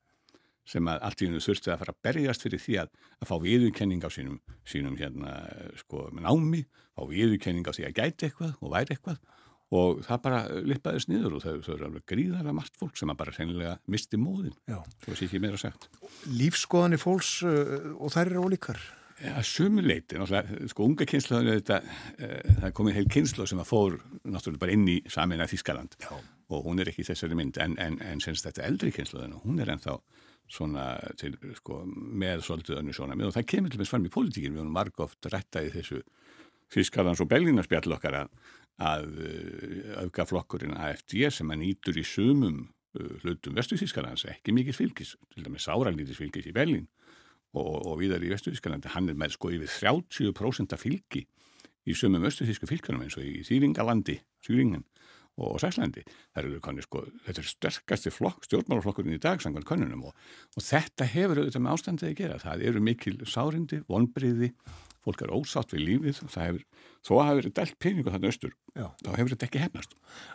sem 0.69 0.89
að 0.89 1.03
allt 1.07 1.23
í 1.23 1.29
hennu 1.29 1.43
þurfti 1.45 1.73
að 1.73 1.81
fara 1.83 1.95
að 1.95 2.03
berjast 2.09 2.47
fyrir 2.47 2.63
því 2.63 2.77
að, 2.83 2.93
að 3.21 3.31
fá 3.31 3.35
viðurkenning 3.45 4.05
á 4.05 4.11
sínum, 4.13 4.41
sínum 4.69 4.97
hérna, 5.01 5.37
sko, 5.81 6.09
námi, 6.17 6.65
fá 6.97 7.05
viðurkenning 7.11 7.69
á 7.69 7.73
því 7.77 7.89
að 7.89 7.97
gæti 8.01 8.29
eitthvað 8.29 8.55
og 8.61 8.75
væri 8.75 8.97
eitthvað. 8.97 9.21
Og 9.75 10.03
það 10.07 10.21
bara 10.23 10.41
lippaðist 10.63 11.09
niður 11.11 11.39
og 11.39 11.45
þau, 11.45 11.55
eru 11.75 11.87
alveg 11.89 12.05
gríðarlega 12.11 12.55
margt 12.55 12.77
fólk 12.79 12.99
sem 13.01 13.11
að 13.11 13.21
bara 13.23 13.33
reynilega 13.35 13.79
misti 13.91 14.21
móðin. 14.21 14.55
Svo 15.03 15.17
sé 15.17 15.27
ekki 15.27 15.41
meira 15.43 15.59
sagt. 15.61 15.89
Lífskoðan 16.31 16.95
í 16.95 17.01
fólks 17.01 17.39
uh, 17.49 17.95
og 17.97 18.13
þær 18.15 18.29
eru 18.29 18.45
ólíkar. 18.45 18.79
Já, 19.25 19.35
sumuleiti, 19.47 20.19
náttúrulega, 20.19 20.69
sko 20.71 20.87
unga 20.89 21.07
kynsluðan 21.07 21.51
þetta, 21.57 21.81
uh, 21.81 22.39
það 22.61 22.69
er 22.69 22.77
komið 22.77 22.97
heil 22.99 23.11
kynsluð 23.17 23.51
sem 23.51 23.63
að 23.63 23.71
fór 23.71 23.99
náttúrulega 24.23 24.63
bara 24.63 24.75
inn 24.75 24.89
í 24.91 24.97
samin 25.11 25.43
að 25.43 25.53
Þískaland 25.55 25.95
Já. 26.03 26.11
og 26.51 26.67
hún 26.67 26.83
er 26.83 26.91
ekki 26.91 27.07
þessari 27.07 27.39
mynd 27.39 27.61
en, 27.63 27.77
en, 27.81 27.99
en 28.03 28.23
senst 28.23 28.47
þetta 28.47 28.67
eldri 28.67 28.91
kynsluðan 28.95 29.37
og 29.39 29.47
hún 29.47 29.63
er 29.63 29.71
ennþá 29.75 29.97
svona 30.51 30.89
til, 31.21 31.37
sko, 31.59 31.83
með 31.87 32.45
svolítið 32.47 32.81
önnu 32.81 32.95
svona 32.97 33.17
með 33.17 33.31
og 33.31 33.39
það 33.39 33.49
kemur 33.53 33.73
til 33.73 33.81
með 33.81 33.91
fram 33.91 34.05
í 34.05 34.13
politíkin, 34.13 34.53
við 34.55 34.63
höfum 34.63 34.77
margóft 34.77 35.31
rættaði 35.33 35.73
þessu 35.79 36.03
Þískalands 36.75 37.21
og 37.23 37.29
Belginarspjall 37.31 37.97
okkar 37.97 38.23
að 38.25 38.37
að 38.83 39.05
uh, 39.23 40.03
aukaflokkurinn 40.03 40.75
AFD 40.75 41.21
sem 41.31 41.51
að 41.53 41.61
nýtur 41.61 41.99
í 42.01 42.05
sumum 42.07 42.65
uh, 42.99 43.13
hlutum 43.23 43.55
Vestuðískalans 43.55 44.27
ekki 44.33 44.55
mikið 44.55 44.79
fylgis, 44.81 45.15
til 45.31 45.45
dæmis 45.47 45.69
sáralítis 45.69 46.19
fylgis 46.19 46.49
í 46.51 46.55
Berlín 46.55 46.89
og, 47.55 47.87
og, 47.87 47.95
viðar 48.01 48.25
í 48.27 48.33
Vestuðískalandi, 48.33 48.91
hann 48.97 49.13
er 49.13 49.19
með 49.19 49.37
sko 49.37 49.53
yfir 49.55 49.71
30% 49.71 50.75
fylgi 50.81 51.23
í 51.87 51.95
sumum 51.95 52.25
Vestuðísku 52.27 52.67
fylgjanum 52.67 53.05
eins 53.07 53.19
og 53.21 53.29
í 53.29 53.45
Þýringalandi, 53.47 54.19
Þýringen 54.43 54.83
og, 55.39 55.49
og 55.55 55.61
Sæslandi. 55.63 56.05
Er 56.37 56.49
sko, 56.87 57.05
þetta 57.27 57.43
er 57.43 57.51
sterkasti 57.51 58.15
flokk, 58.15 58.47
stjórnmálaflokkurinn 58.49 59.19
í 59.19 59.23
dag 59.23 59.43
samkvæmt 59.43 59.69
konunum 59.69 60.09
og 60.09 60.63
þetta 60.63 61.09
hefur 61.11 61.43
auðvitað 61.43 61.67
með 61.67 61.77
ástandið 61.77 62.11
að 62.11 62.19
gera. 62.23 62.41
Það 62.43 62.67
eru 62.71 62.85
mikil 62.89 63.17
sárindi, 63.29 63.83
vonbriði 63.91 64.53
fólk 65.05 65.25
er 65.25 65.33
ósátt 65.35 65.75
við 65.75 65.85
lífið 65.89 66.21
það 66.23 66.47
hefur, 66.49 66.65
þó 67.05 67.11
að 67.13 67.19
það 67.19 67.29
hefur 67.29 67.41
verið 67.41 67.55
delt 67.59 67.77
peningu 67.85 68.15
þannig 68.15 68.33
austur, 68.33 68.55
Já. 68.73 68.87
þá 69.03 69.11
hefur 69.19 69.35
þetta 69.35 69.49
ekki 69.49 69.63
hefnast 69.65 69.95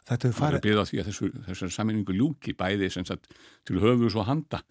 Þetta 0.09 0.29
hefur 0.29 0.37
farið 0.37 0.59
að 0.59 0.65
byrja 0.67 0.85
því 0.89 1.01
að 1.01 1.09
þessu, 1.09 1.31
þessar 1.47 1.73
saminningu 1.75 2.17
ljúki 2.17 2.55
bæði 2.59 2.91
sagt, 2.93 3.33
til 3.67 3.81
höfus 3.83 4.17
og 4.19 4.29
handa 4.29 4.63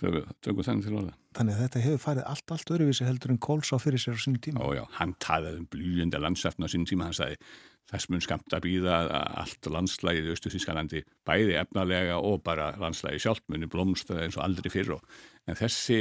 Þannig 0.00 1.52
að 1.52 1.58
þetta 1.60 1.80
hefur 1.84 2.00
farið 2.00 2.28
allt, 2.30 2.52
allt 2.54 2.70
öruvísi 2.72 3.04
heldur 3.04 3.34
en 3.34 3.40
Kóls 3.44 3.68
á 3.68 3.76
fyrir 3.76 4.00
sér 4.00 4.16
á 4.16 4.20
sínum 4.22 4.40
tíma 4.40 4.64
Ó 4.64 4.72
já, 4.72 4.84
hann 4.96 5.12
taðið 5.20 5.58
um 5.60 5.66
blíjandi 5.72 6.20
landsefn 6.20 6.64
á 6.64 6.68
sínum 6.72 6.88
tíma, 6.88 7.10
hann 7.10 7.16
sagði 7.18 7.36
þess 7.90 8.10
mun 8.10 8.22
skamt 8.24 8.54
að 8.54 8.64
býða 8.68 9.00
allt 9.42 9.66
landslægið 9.66 10.30
í 10.30 10.32
Östu-Þískalandi, 10.36 11.02
bæði 11.26 11.58
efnalega 11.60 12.20
og 12.22 12.40
bara 12.46 12.70
landslægi 12.80 13.22
sjálf 13.24 13.42
muni 13.50 13.68
blómstöða 13.70 14.26
eins 14.26 14.38
og 14.38 14.46
aldrei 14.46 14.70
fyrr 14.72 14.94
og 14.96 15.20
en 15.50 15.58
þessi 15.58 16.00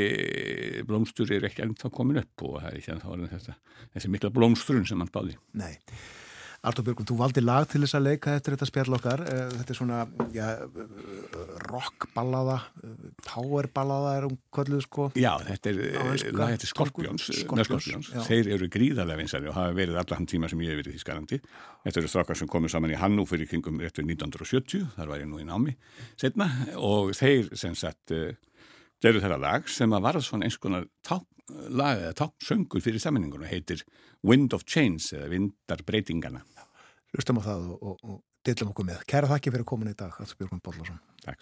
blómstur 0.88 1.34
er 1.34 1.50
ekki 1.50 1.66
ennþá 1.66 1.92
komin 1.94 2.22
upp 2.22 2.46
og 2.46 2.60
það 2.62 2.72
er 2.72 2.80
ekki 2.82 2.96
ennþá 2.96 3.14
orðin 3.16 3.34
þetta 3.34 3.60
þessi 3.96 4.14
mikla 4.14 4.34
blómsturun 4.36 4.90
sem 4.90 5.02
hann 5.02 5.14
báði. 5.14 5.38
Nei 5.58 5.76
Artur 6.60 6.84
Björgum, 6.84 7.08
þú 7.08 7.16
valdi 7.22 7.42
lag 7.44 7.68
til 7.72 7.80
þess 7.86 7.96
að 7.96 8.04
leika 8.04 8.34
eftir 8.36 8.56
þetta 8.56 8.68
spjall 8.68 8.96
okkar. 8.98 9.22
Eh, 9.32 9.52
þetta 9.54 9.72
er 9.72 9.78
svona 9.78 10.00
ja, 10.36 10.48
rockballaða, 11.70 12.58
powerballaða 13.30 14.16
er 14.18 14.28
um 14.28 14.36
kvölduð 14.52 14.84
sko. 14.84 15.08
Já, 15.16 15.32
þetta 15.48 15.72
er 15.72 15.80
lag 16.36 16.58
eftir 16.58 16.72
Skorpjóns, 16.74 17.30
Skorpjóns. 17.46 18.12
Þeir 18.28 18.52
eru 18.58 18.68
gríðarlega 18.72 19.22
vinsari 19.22 19.48
og 19.48 19.56
hafa 19.56 19.78
verið 19.78 20.02
allar 20.02 20.20
hann 20.20 20.28
tíma 20.28 20.52
sem 20.52 20.66
ég 20.66 20.76
hef 20.76 20.82
verið 20.84 21.00
í 21.00 21.04
Skarandi. 21.06 21.40
Þetta 21.88 22.04
eru 22.04 22.12
strákar 22.12 22.42
sem 22.42 22.52
komið 22.52 22.76
saman 22.76 22.96
í 22.96 23.00
Hannúfur 23.00 23.40
í 23.40 23.48
kringum 23.48 23.80
rétt 23.80 24.02
við 24.02 24.12
1970, 24.18 24.92
þar 24.98 25.14
var 25.14 25.24
ég 25.24 25.32
nú 25.32 25.40
í 25.40 25.48
námi 25.48 25.78
setna 26.20 26.50
og 26.76 27.14
þeir 27.16 27.54
sem 27.58 27.76
sagt 27.78 28.12
gerðu 29.00 29.24
þeirra 29.24 29.40
lag 29.40 29.70
sem 29.72 29.96
að 29.96 30.06
varða 30.10 30.26
svona 30.28 30.50
eins 30.50 30.60
konar 30.60 30.90
lag 31.70 32.00
eða 32.02 32.16
tápsöngur 32.24 32.84
fyrir 32.84 33.02
saminningunum 33.04 33.50
heitir 33.50 33.84
Wind 34.26 34.56
of 34.58 34.66
Change 34.70 35.12
eða 35.18 35.30
Vindarbreytingana 35.34 36.44
Hlustum 37.16 37.42
á 37.42 37.44
það 37.50 37.70
og, 37.74 37.84
og, 37.84 38.02
og 38.06 38.18
dillum 38.46 38.74
okkur 38.74 38.90
með. 38.92 39.06
Kæra 39.10 39.32
þakki 39.34 39.56
fyrir 39.56 39.70
komin 39.74 39.94
í 39.94 39.98
dag 39.98 40.18
Alls 40.22 40.36
Björgum 40.38 40.62
Bollarsson 40.64 41.02
Takk 41.26 41.42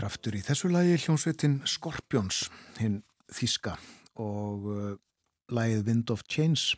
kraftur 0.00 0.32
í 0.32 0.40
þessu 0.40 0.70
lagi 0.72 0.94
hljómsveitin 0.96 1.58
Skorpjóns, 1.68 2.46
hinn 2.80 3.02
Þíska 3.36 3.74
og 4.22 4.68
uh, 4.72 4.92
lagið 5.52 5.82
Wind 5.90 6.12
of 6.14 6.22
Chains 6.24 6.70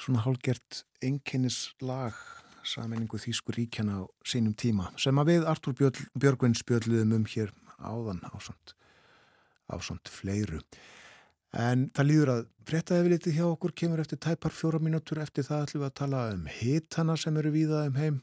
svona 0.00 0.22
hálgert 0.24 0.84
einkennis 1.04 1.74
lag 1.84 2.16
saminningu 2.64 3.20
Þískur 3.20 3.58
ríkjana 3.58 3.98
á 4.00 4.02
sínum 4.24 4.54
tíma 4.56 4.88
sem 5.00 5.20
að 5.20 5.34
við 5.34 5.48
Artur 5.52 5.76
Björl, 5.76 6.06
Björgvin 6.16 6.56
spjöldluðum 6.56 7.12
um 7.18 7.26
hér 7.28 7.52
áðan 7.76 8.22
á 8.24 8.32
svont 8.40 10.08
fleiru. 10.08 10.62
En 11.52 11.90
það 11.92 12.08
líður 12.08 12.32
að 12.32 12.40
frettaði 12.64 13.04
við 13.04 13.14
litið 13.18 13.36
hjá 13.36 13.44
okkur 13.50 13.76
kemur 13.82 14.00
eftir 14.00 14.22
tæpar 14.22 14.54
fjóra 14.54 14.80
mínútur 14.80 15.20
eftir 15.20 15.44
það 15.44 15.66
ætlum 15.66 15.84
við 15.84 15.90
að 15.90 15.98
tala 16.00 16.24
um 16.32 16.48
hitana 16.56 17.18
sem 17.20 17.36
eru 17.42 17.52
víðað 17.52 17.90
um 17.90 18.00
heim. 18.00 18.18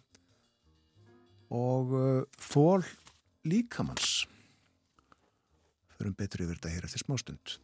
Og 1.52 1.96
uh, 2.00 2.42
þól 2.42 2.82
líkamanns. 3.48 4.28
Förum 5.98 6.16
betri 6.18 6.46
yfir 6.46 6.58
þetta 6.58 6.74
hér 6.74 6.88
eftir 6.88 7.04
smástund. 7.04 7.58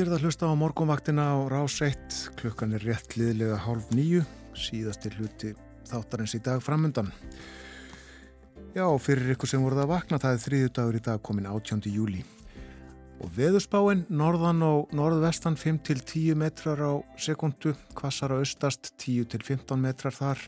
Nýþyrð 0.00 0.16
að 0.16 0.22
hlusta 0.24 0.48
á 0.48 0.56
morgunvaktina 0.56 1.24
á 1.28 1.36
rás 1.52 1.74
1, 1.84 2.14
klukkan 2.40 2.70
er 2.72 2.84
rétt 2.88 3.18
liðlega 3.20 3.58
hálf 3.66 3.90
nýju, 3.92 4.22
síðastir 4.56 5.12
hluti 5.18 5.50
þáttarins 5.90 6.32
í 6.38 6.40
dag 6.40 6.62
framöndan. 6.64 7.10
Já, 8.72 8.86
fyrir 8.96 9.34
ykkur 9.34 9.50
sem 9.50 9.60
voruð 9.60 9.82
að 9.82 9.90
vakna, 9.90 10.20
það 10.22 10.38
er 10.38 10.40
þriðu 10.46 10.70
dagur 10.78 10.96
í 10.96 11.02
dag 11.04 11.20
komin 11.20 11.50
18. 11.50 11.92
júli. 11.92 12.24
Og 13.20 13.28
veðurspáinn, 13.36 14.06
norðan 14.08 14.64
og 14.64 14.96
norðvestan 14.96 15.60
5-10 15.60 16.32
metrar 16.46 16.80
á 16.80 17.04
sekundu, 17.20 17.76
kvassar 17.92 18.32
á 18.32 18.40
austast 18.40 18.94
10-15 19.04 19.84
metrar 19.84 20.16
þar. 20.16 20.46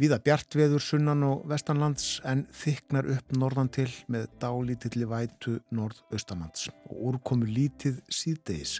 Víða 0.00 0.16
bjartveður 0.24 0.80
sunnan 0.80 1.20
og 1.26 1.42
vestanlands 1.50 2.16
en 2.24 2.46
þyknar 2.56 3.10
upp 3.12 3.34
norðan 3.36 3.68
til 3.76 3.90
með 4.10 4.30
dálítilli 4.40 5.04
vætu 5.08 5.58
norðaustanlands 5.74 6.70
og 6.88 7.02
úrkomu 7.10 7.44
lítið 7.44 8.00
síðdeis. 8.08 8.78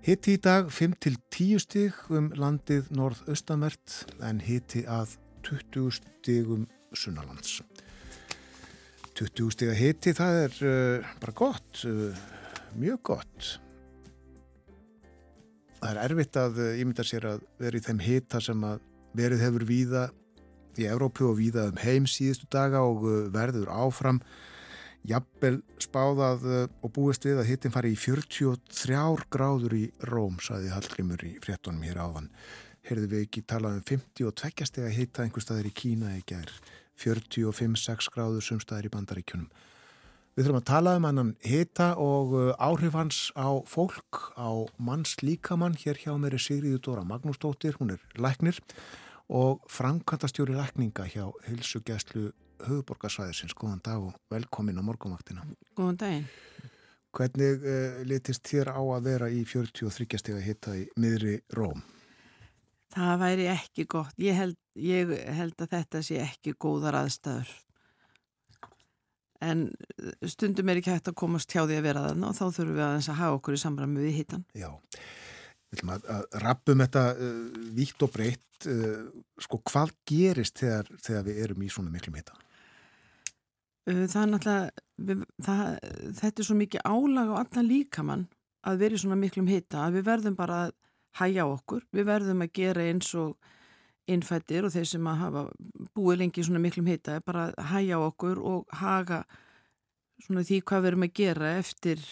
Hitti 0.00 0.38
í 0.38 0.40
dag 0.40 0.70
5-10 0.72 1.60
stig 1.60 1.98
um 2.08 2.30
landið 2.32 2.88
norðaustanvert 2.96 3.98
en 4.24 4.40
hitti 4.40 4.86
að 4.88 5.18
20 5.44 5.92
stigum 5.98 6.64
sunnalands. 6.96 7.60
20 9.20 9.52
stiga 9.52 9.76
hitti 9.76 10.16
það 10.16 10.42
er 10.46 10.60
uh, 10.64 11.10
bara 11.20 11.36
gott, 11.36 11.84
uh, 11.84 12.16
mjög 12.80 13.02
gott. 13.12 13.54
Það 15.80 15.90
er 15.92 16.04
erfitt 16.06 16.40
að 16.40 16.62
uh, 16.64 16.78
ímynda 16.80 17.04
sér 17.04 17.34
að 17.34 17.44
vera 17.60 17.76
í 17.76 17.84
þeim 17.84 18.00
hita 18.08 18.40
sem 18.40 18.64
að 18.64 18.80
verið 19.16 19.44
hefur 19.44 19.66
víða 19.68 20.06
í 20.78 20.86
Evrópu 20.88 21.30
og 21.30 21.38
víða 21.40 21.68
um 21.70 21.80
heim 21.82 22.06
síðustu 22.08 22.48
daga 22.52 22.82
og 22.86 23.04
uh, 23.04 23.18
verður 23.32 23.70
áfram 23.72 24.20
jafnvel 25.08 25.60
spáðað 25.80 26.46
uh, 26.46 26.64
og 26.84 26.92
búist 26.96 27.24
við 27.26 27.40
að 27.42 27.50
hittin 27.50 27.74
fari 27.74 27.94
í 27.94 27.98
43 27.98 29.30
gráður 29.32 29.76
í 29.76 29.84
Róm, 30.10 30.38
saði 30.42 30.72
Hallgrimur 30.74 31.24
í 31.26 31.36
fréttonum 31.42 31.84
hér 31.86 32.02
áðan. 32.04 32.30
Herðu 32.86 33.10
við 33.12 33.26
ekki 33.26 33.44
talað 33.48 33.80
um 33.80 33.88
52 33.88 34.68
steg 34.68 34.86
að 34.86 34.96
hitta 34.96 35.24
einhver 35.24 35.44
staðir 35.44 35.68
í 35.68 35.74
Kína 35.76 36.14
gerð, 36.28 36.54
45-6 37.00 38.08
gráður 38.12 38.44
sumstaðir 38.44 38.88
í 38.88 38.94
Bandaríkjunum. 38.94 39.50
Við 40.38 40.46
þurfum 40.46 40.60
að 40.60 40.68
tala 40.68 40.92
um 40.94 41.06
annan 41.08 41.30
hita 41.42 41.86
og 41.98 42.34
uh, 42.38 42.50
áhrif 42.62 42.94
hans 42.94 43.16
á 43.34 43.50
fólk, 43.66 44.30
á 44.38 44.62
manns 44.78 45.16
líkamann. 45.26 45.74
Hér 45.74 45.98
hjá 45.98 46.12
mér 46.14 46.36
er 46.38 46.42
Sigriður 46.42 46.82
Dóra 46.86 47.02
Magnúsdóttir, 47.02 47.74
hún 47.80 47.96
er 47.96 48.04
læknir 48.14 48.60
og 49.30 49.64
framkvæmtastjóri 49.70 50.54
lækninga 50.54 51.08
hjá 51.10 51.24
Hilsugjæslu 51.48 52.28
höfuborgarsvæðisins. 52.62 53.56
Góðan 53.58 53.82
dag 53.82 54.06
og 54.06 54.14
velkomin 54.30 54.78
á 54.78 54.82
morgunvaktina. 54.86 55.42
Góðan 55.74 55.98
daginn. 55.98 56.28
Hvernig 57.10 57.64
uh, 57.66 58.02
litist 58.06 58.46
þér 58.46 58.70
á 58.70 58.82
að 58.86 59.08
vera 59.08 59.30
í 59.34 59.42
43 59.42 60.22
steg 60.22 60.38
að 60.38 60.46
hita 60.46 60.76
í 60.78 60.84
miðri 60.94 61.40
Róm? 61.58 61.82
Það 62.94 63.16
væri 63.24 63.50
ekki 63.50 63.86
gott. 63.90 64.14
Ég 64.18 64.38
held, 64.38 64.58
ég 64.78 65.10
held 65.34 65.58
að 65.58 65.74
þetta 65.74 66.04
sé 66.06 66.22
ekki 66.22 66.54
góðar 66.54 67.02
aðstæður. 67.02 67.50
En 69.40 69.64
stundum 70.28 70.68
er 70.68 70.80
ekki 70.80 70.92
hægt 70.92 71.08
að 71.08 71.16
komast 71.22 71.52
hjá 71.52 71.62
því 71.62 71.78
að 71.78 71.86
vera 71.86 72.04
þarna 72.10 72.28
og 72.28 72.36
þá 72.36 72.44
þurfum 72.44 72.76
við 72.76 72.84
aðeins 72.86 73.08
að 73.08 73.18
hafa 73.22 73.38
okkur 73.38 73.56
í 73.56 73.60
samræmi 73.62 74.02
við 74.04 74.16
hittan. 74.18 74.42
Já, 74.52 74.68
við 75.70 75.78
ætlum 75.78 75.92
að, 75.94 76.08
að 76.16 76.36
rappum 76.44 76.84
þetta 76.84 77.04
uh, 77.16 77.38
vítt 77.78 78.04
og 78.04 78.12
breytt. 78.16 78.46
Uh, 78.68 79.06
sko, 79.40 79.62
hvað 79.70 79.94
gerist 80.10 80.60
þegar, 80.60 80.90
þegar 81.00 81.24
við 81.30 81.40
erum 81.46 81.64
í 81.64 81.70
svona 81.72 81.94
miklum 81.94 82.18
hitta? 82.20 82.36
Uh, 83.88 84.04
það 84.04 84.20
er 84.20 84.30
náttúrulega, 84.34 84.84
við, 85.08 85.24
það, 85.46 85.64
þetta 86.20 86.44
er 86.44 86.50
svo 86.50 86.58
mikið 86.60 86.84
álag 86.92 87.32
á 87.32 87.34
allan 87.40 87.70
líkamann 87.70 88.26
að 88.68 88.84
vera 88.84 88.98
í 88.98 89.00
svona 89.00 89.16
miklum 89.16 89.48
hitta 89.48 89.86
að 89.86 89.96
við 89.96 90.08
verðum 90.10 90.36
bara 90.36 90.60
að 90.66 90.76
hæja 91.22 91.48
okkur. 91.48 91.88
Við 91.96 92.10
verðum 92.12 92.44
að 92.44 92.52
gera 92.60 92.84
eins 92.92 93.14
og 93.16 93.56
innfættir 94.10 94.66
og 94.66 94.74
þeir 94.74 94.88
sem 94.88 95.06
að 95.10 95.22
hafa 95.24 95.44
búið 95.96 96.20
lengi 96.22 96.42
í 96.42 96.46
svona 96.46 96.62
miklum 96.62 96.88
hita 96.90 97.18
er 97.18 97.24
bara 97.26 97.48
að 97.50 97.70
hæja 97.72 98.00
okkur 98.02 98.40
og 98.50 98.74
haga 98.80 99.22
svona 100.24 100.44
því 100.46 100.60
hvað 100.68 100.82
við 100.82 100.90
erum 100.90 101.06
að 101.06 101.14
gera 101.20 101.52
eftir, 101.58 102.02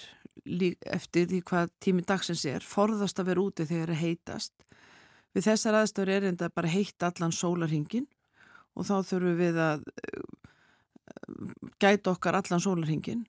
eftir 0.98 1.28
því 1.30 1.42
hvað 1.50 1.72
tími 1.84 2.04
dagsins 2.08 2.44
er, 2.48 2.64
forðast 2.64 3.20
að 3.20 3.32
vera 3.32 3.44
úti 3.44 3.66
þegar 3.68 3.92
það 3.92 4.02
heitast. 4.04 4.54
Við 5.36 5.48
þessar 5.50 5.80
aðstöður 5.82 6.14
er 6.14 6.28
enda 6.30 6.50
bara 6.50 6.72
heitt 6.72 7.04
allan 7.04 7.34
sólarhingin 7.34 8.06
og 8.78 8.86
þá 8.88 8.94
þurfum 9.10 9.36
við 9.38 9.58
að 9.62 9.84
gæta 11.82 12.14
okkar 12.14 12.38
allan 12.38 12.62
sólarhingin. 12.64 13.26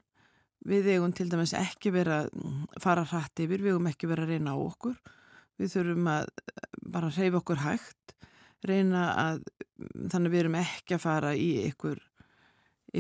Við 0.70 0.90
eigum 0.94 1.14
til 1.16 1.30
dæmis 1.32 1.56
ekki 1.56 1.92
vera 1.96 2.24
að 2.26 2.82
fara 2.84 3.06
hrætt 3.08 3.40
yfir, 3.44 3.62
við 3.64 3.76
eigum 3.76 3.90
ekki 3.92 4.10
vera 4.12 4.26
að 4.26 4.36
reyna 4.36 4.56
á 4.56 4.58
okkur. 4.60 4.98
Við 5.60 5.74
þurfum 5.76 6.10
að 6.12 6.32
bara 6.96 7.12
reyfa 7.16 7.40
okkur 7.42 7.64
hægt 7.64 8.16
reyna 8.68 9.04
að 9.16 9.42
þannig 10.12 10.34
við 10.34 10.44
erum 10.44 10.60
ekki 10.60 10.96
að 10.98 11.04
fara 11.04 11.34
í 11.38 11.50
ykkur, 11.70 12.00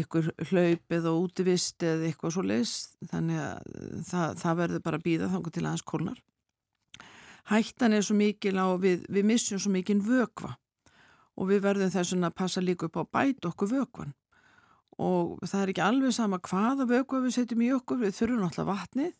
ykkur 0.02 0.32
hlaup 0.52 0.96
eða 1.00 1.16
útivist 1.18 1.84
eða 1.84 2.10
eitthvað 2.10 2.36
svo 2.36 2.46
leis 2.46 2.74
þannig 3.12 3.42
að 3.44 3.76
það, 4.08 4.36
það 4.44 4.60
verður 4.64 4.86
bara 4.88 5.00
að 5.00 5.08
býða 5.08 5.32
þannig 5.34 5.56
til 5.56 5.66
aðeins 5.66 5.88
kólnar. 5.92 6.24
Hættan 7.50 7.96
er 7.98 8.06
svo 8.06 8.16
mikil 8.16 8.56
á 8.62 8.68
við, 8.78 9.06
við 9.10 9.26
missum 9.26 9.60
svo 9.60 9.74
mikil 9.74 9.98
vökva. 10.06 10.54
Og 11.40 11.48
við 11.50 11.64
verðum 11.64 11.92
þess 11.94 12.14
að 12.14 12.36
passa 12.36 12.62
líka 12.62 12.90
upp 12.90 13.00
á 13.00 13.04
bæt 13.16 13.48
okkur 13.48 13.72
vökvan 13.74 14.16
og 15.00 15.40
það 15.48 15.62
er 15.62 15.70
ekki 15.72 15.84
alveg 15.86 16.12
sama 16.12 16.42
hvaða 16.44 16.86
vökva 16.90 17.22
við 17.24 17.38
setjum 17.38 17.62
í 17.64 17.70
okkur, 17.72 18.02
við 18.02 18.18
þurfum 18.18 18.42
náttúrulega 18.44 18.74
vatnið. 18.74 19.14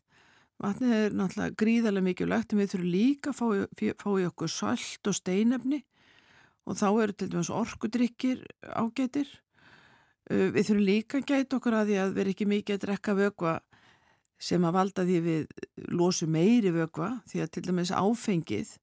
Vatnið 0.60 0.96
er 0.98 1.14
náttúrulega 1.16 1.56
gríðarlega 1.62 2.08
mikilvægt 2.10 2.52
en 2.52 2.60
við 2.60 2.74
þurfum 2.74 2.90
líka 2.92 3.32
að 3.32 3.38
fá, 3.40 3.46
fá 4.04 4.10
í 4.20 4.26
okkur 4.28 4.52
salt 4.52 5.08
og 5.08 5.16
steinefni 5.16 5.80
og 6.70 6.78
þá 6.78 6.88
eru 6.92 7.16
til 7.18 7.30
dæmis 7.34 7.50
orkudrykkir 7.54 8.44
ágætir. 8.78 9.30
Við 10.30 10.62
þurfum 10.62 10.86
líka 10.86 11.18
að 11.18 11.30
gæta 11.32 11.58
okkur 11.58 11.78
að 11.80 11.90
því 11.90 12.00
að 12.04 12.18
vera 12.20 12.34
ekki 12.36 12.50
mikið 12.50 12.76
að 12.76 12.84
drekka 12.84 13.16
vögva 13.18 13.56
sem 14.40 14.64
að 14.64 14.76
valda 14.78 15.06
því 15.08 15.22
við 15.26 15.64
losu 15.92 16.28
meiri 16.30 16.72
vögva 16.76 17.16
því 17.28 17.42
að 17.44 17.54
til 17.56 17.64
dæmis 17.66 17.92
áfengið, 17.92 18.76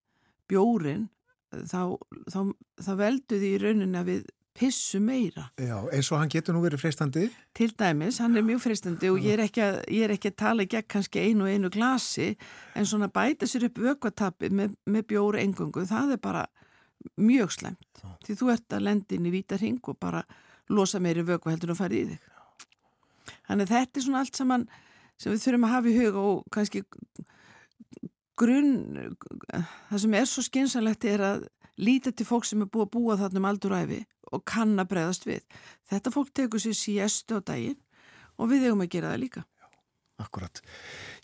bjórin, 0.50 1.06
þá, 1.54 1.94
þá, 2.32 2.40
þá 2.82 2.90
veldu 2.98 3.38
því 3.38 3.52
í 3.54 3.60
rauninni 3.62 4.00
að 4.00 4.10
við 4.10 4.26
pissu 4.56 5.00
meira. 5.04 5.50
Já, 5.60 5.76
eins 5.92 6.08
og 6.10 6.20
hann 6.20 6.32
getur 6.32 6.56
nú 6.56 6.62
verið 6.64 6.80
freistandi? 6.80 7.26
Til 7.56 7.70
dæmis, 7.76 8.20
hann 8.24 8.36
er 8.38 8.44
mjög 8.46 8.62
freistandi 8.64 9.10
og 9.12 9.20
ég 9.20 9.36
er 9.36 9.44
ekki 9.46 9.62
að, 9.64 9.80
er 9.92 10.14
ekki 10.16 10.32
að 10.32 10.38
tala 10.42 10.66
gegn 10.66 10.88
kannski 10.92 11.24
einu 11.28 11.46
og 11.46 11.52
einu 11.52 11.70
glasi 11.72 12.30
en 12.74 12.88
svona 12.88 13.10
bæta 13.12 13.48
sér 13.48 13.68
upp 13.68 13.80
vögvatappi 13.84 14.50
með, 14.50 14.78
með 14.88 15.08
bjóri 15.12 15.44
engungu, 15.44 15.84
það 15.88 16.16
er 16.16 16.22
bara 16.24 16.46
mjög 17.16 17.52
slemt 17.54 18.02
Já. 18.02 18.08
því 18.26 18.36
þú 18.40 18.50
ert 18.54 18.76
að 18.76 18.86
lendi 18.86 19.18
inn 19.18 19.28
í 19.28 19.34
vítarhing 19.34 19.80
og 19.82 19.98
bara 20.02 20.22
losa 20.72 21.00
meiri 21.02 21.24
vöku 21.26 21.50
heldur 21.52 21.74
að 21.74 21.80
fara 21.80 21.96
í 21.96 22.04
þig. 22.10 22.20
Þannig 23.46 23.70
þetta 23.70 24.00
er 24.00 24.06
svona 24.06 24.22
allt 24.24 24.38
saman 24.38 24.66
sem 25.16 25.32
við 25.32 25.44
þurfum 25.44 25.66
að 25.68 25.74
hafa 25.74 25.90
í 25.90 25.96
huga 25.96 26.24
og 26.30 26.44
kannski 26.52 26.82
grunn 28.36 28.72
það 29.88 30.02
sem 30.02 30.16
er 30.18 30.28
svo 30.28 30.44
skynsalegt 30.44 31.06
er 31.08 31.24
að 31.24 31.46
líta 31.80 32.12
til 32.12 32.26
fólk 32.28 32.46
sem 32.48 32.62
er 32.64 32.70
búið 32.72 32.86
að 32.86 32.94
búa 32.96 33.18
þarna 33.20 33.42
um 33.42 33.50
alduræfi 33.50 34.00
og 34.34 34.44
kann 34.48 34.74
að 34.80 34.90
bregðast 34.92 35.26
við. 35.28 35.42
Þetta 35.88 36.12
fólk 36.12 36.32
tekur 36.34 36.62
sér 36.62 36.76
síestu 36.76 37.38
á 37.38 37.40
daginn 37.40 37.78
og 38.36 38.50
við 38.50 38.68
eigum 38.68 38.84
að 38.84 38.92
gera 38.96 39.12
það 39.12 39.22
líka 39.22 39.44
akkurat. 40.22 40.60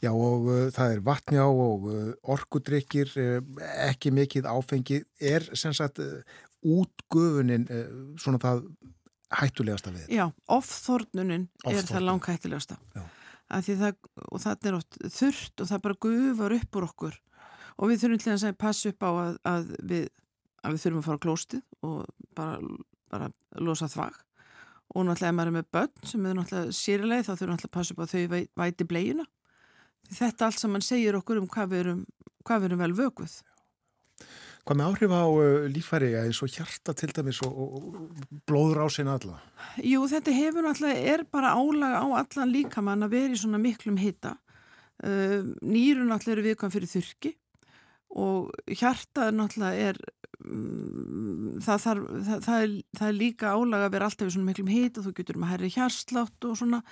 Já 0.02 0.10
og 0.12 0.48
uh, 0.50 0.64
það 0.74 0.96
er 0.96 1.04
vatnjá 1.06 1.44
og 1.48 1.86
uh, 1.90 2.08
orkudrykkir, 2.34 3.12
uh, 3.20 3.66
ekki 3.88 4.12
mikið 4.14 4.48
áfengi. 4.50 5.02
Er 5.20 5.46
sem 5.58 5.74
sagt 5.76 6.02
uh, 6.02 6.20
útgufunin 6.62 7.66
uh, 7.68 7.92
svona 8.20 8.40
það 8.42 8.66
hættulegasta 9.32 9.92
við? 9.94 10.06
Já, 10.12 10.26
ofþornunin 10.52 11.48
er 11.64 11.80
það. 11.80 13.10
Af 13.52 13.66
því 13.66 13.74
Það, 13.82 13.96
og 14.32 14.40
það 14.40 14.66
er 14.68 14.76
oft 14.78 14.98
þurrt 15.12 15.60
og 15.60 15.68
það 15.68 15.84
bara 15.84 16.00
gufar 16.06 16.54
upp 16.56 16.76
úr 16.78 16.86
okkur 16.88 17.18
og 17.76 17.90
við 17.90 18.02
þurfum 18.02 18.22
til 18.22 18.32
að 18.32 18.56
passa 18.60 18.92
upp 18.92 19.04
á 19.04 19.10
að, 19.10 19.34
að, 19.48 19.72
við, 19.90 20.06
að 20.62 20.74
við 20.74 20.84
þurfum 20.84 21.02
að 21.02 21.06
fara 21.08 21.20
á 21.20 21.24
klóstið 21.26 21.62
og 21.88 21.98
bara, 22.38 22.70
bara 23.12 23.28
losa 23.60 23.88
þvag 23.92 24.16
og 24.92 25.06
náttúrulega 25.08 25.30
ef 25.32 25.36
maður 25.38 25.52
er 25.52 25.56
með 25.58 25.70
börn 25.76 26.08
sem 26.10 26.26
er 26.26 26.36
náttúrulega 26.38 26.76
sérilega 26.78 27.26
þá 27.26 27.32
þurfum 27.32 27.46
við 27.46 27.54
náttúrulega 27.54 27.70
að 27.70 27.76
passa 27.78 27.94
upp 27.94 28.02
á 28.02 28.06
þau 28.12 28.24
væ- 28.34 28.50
væti 28.62 28.88
bleiuna 28.90 29.24
þetta 30.12 30.48
allt 30.48 30.60
saman 30.60 30.84
segir 30.84 31.16
okkur 31.18 31.40
um 31.40 31.48
hvað 31.48 31.72
við 31.72 31.82
erum, 31.86 32.04
hvað 32.44 32.60
við 32.64 32.70
erum 32.70 32.84
vel 32.86 32.92
vökuð 33.00 33.40
Hvað 34.62 34.78
með 34.78 34.88
áhrif 34.92 35.10
á 35.10 35.22
uh, 35.26 35.64
líffæri 35.74 36.08
eins 36.20 36.38
og 36.44 36.52
hjarta 36.54 36.92
til 36.94 37.08
dæmis 37.10 37.40
og, 37.42 37.50
og, 37.50 37.72
og 37.82 38.36
blóðrásin 38.46 39.08
alla? 39.10 39.40
Jú, 39.82 40.04
þetta 40.06 40.34
hefur 40.36 40.62
náttúrulega, 40.62 41.00
er 41.16 41.24
bara 41.34 41.50
álag 41.58 41.96
á 41.98 42.04
allan 42.20 42.52
líkamann 42.54 43.02
að 43.02 43.16
vera 43.16 43.34
í 43.34 43.40
svona 43.40 43.58
miklum 43.58 43.98
hita. 43.98 44.36
Uh, 45.02 45.50
nýrun 45.66 46.12
náttúrulega 46.12 46.36
eru 46.36 46.44
viðkvæm 46.46 46.74
fyrir 46.76 46.92
þurki 46.92 47.32
og 48.18 48.52
hjartað 48.68 49.32
náttúrulega 49.36 49.88
er, 49.90 50.00
um, 50.44 51.58
það, 51.64 51.84
þarf, 51.86 52.02
það, 52.26 52.42
það, 52.46 52.64
er, 52.64 52.74
það 52.98 53.08
er 53.08 53.18
líka 53.18 53.54
álag 53.56 53.86
að 53.86 53.94
vera 53.94 54.08
alltaf 54.08 54.28
í 54.28 54.34
svona 54.34 54.48
miklum 54.50 54.72
hita, 54.72 55.04
þú 55.04 55.14
getur 55.16 55.38
um 55.38 55.46
að 55.46 55.52
herri 55.54 55.72
hjarslátt 55.72 56.48
og 56.48 56.58
svona, 56.60 56.82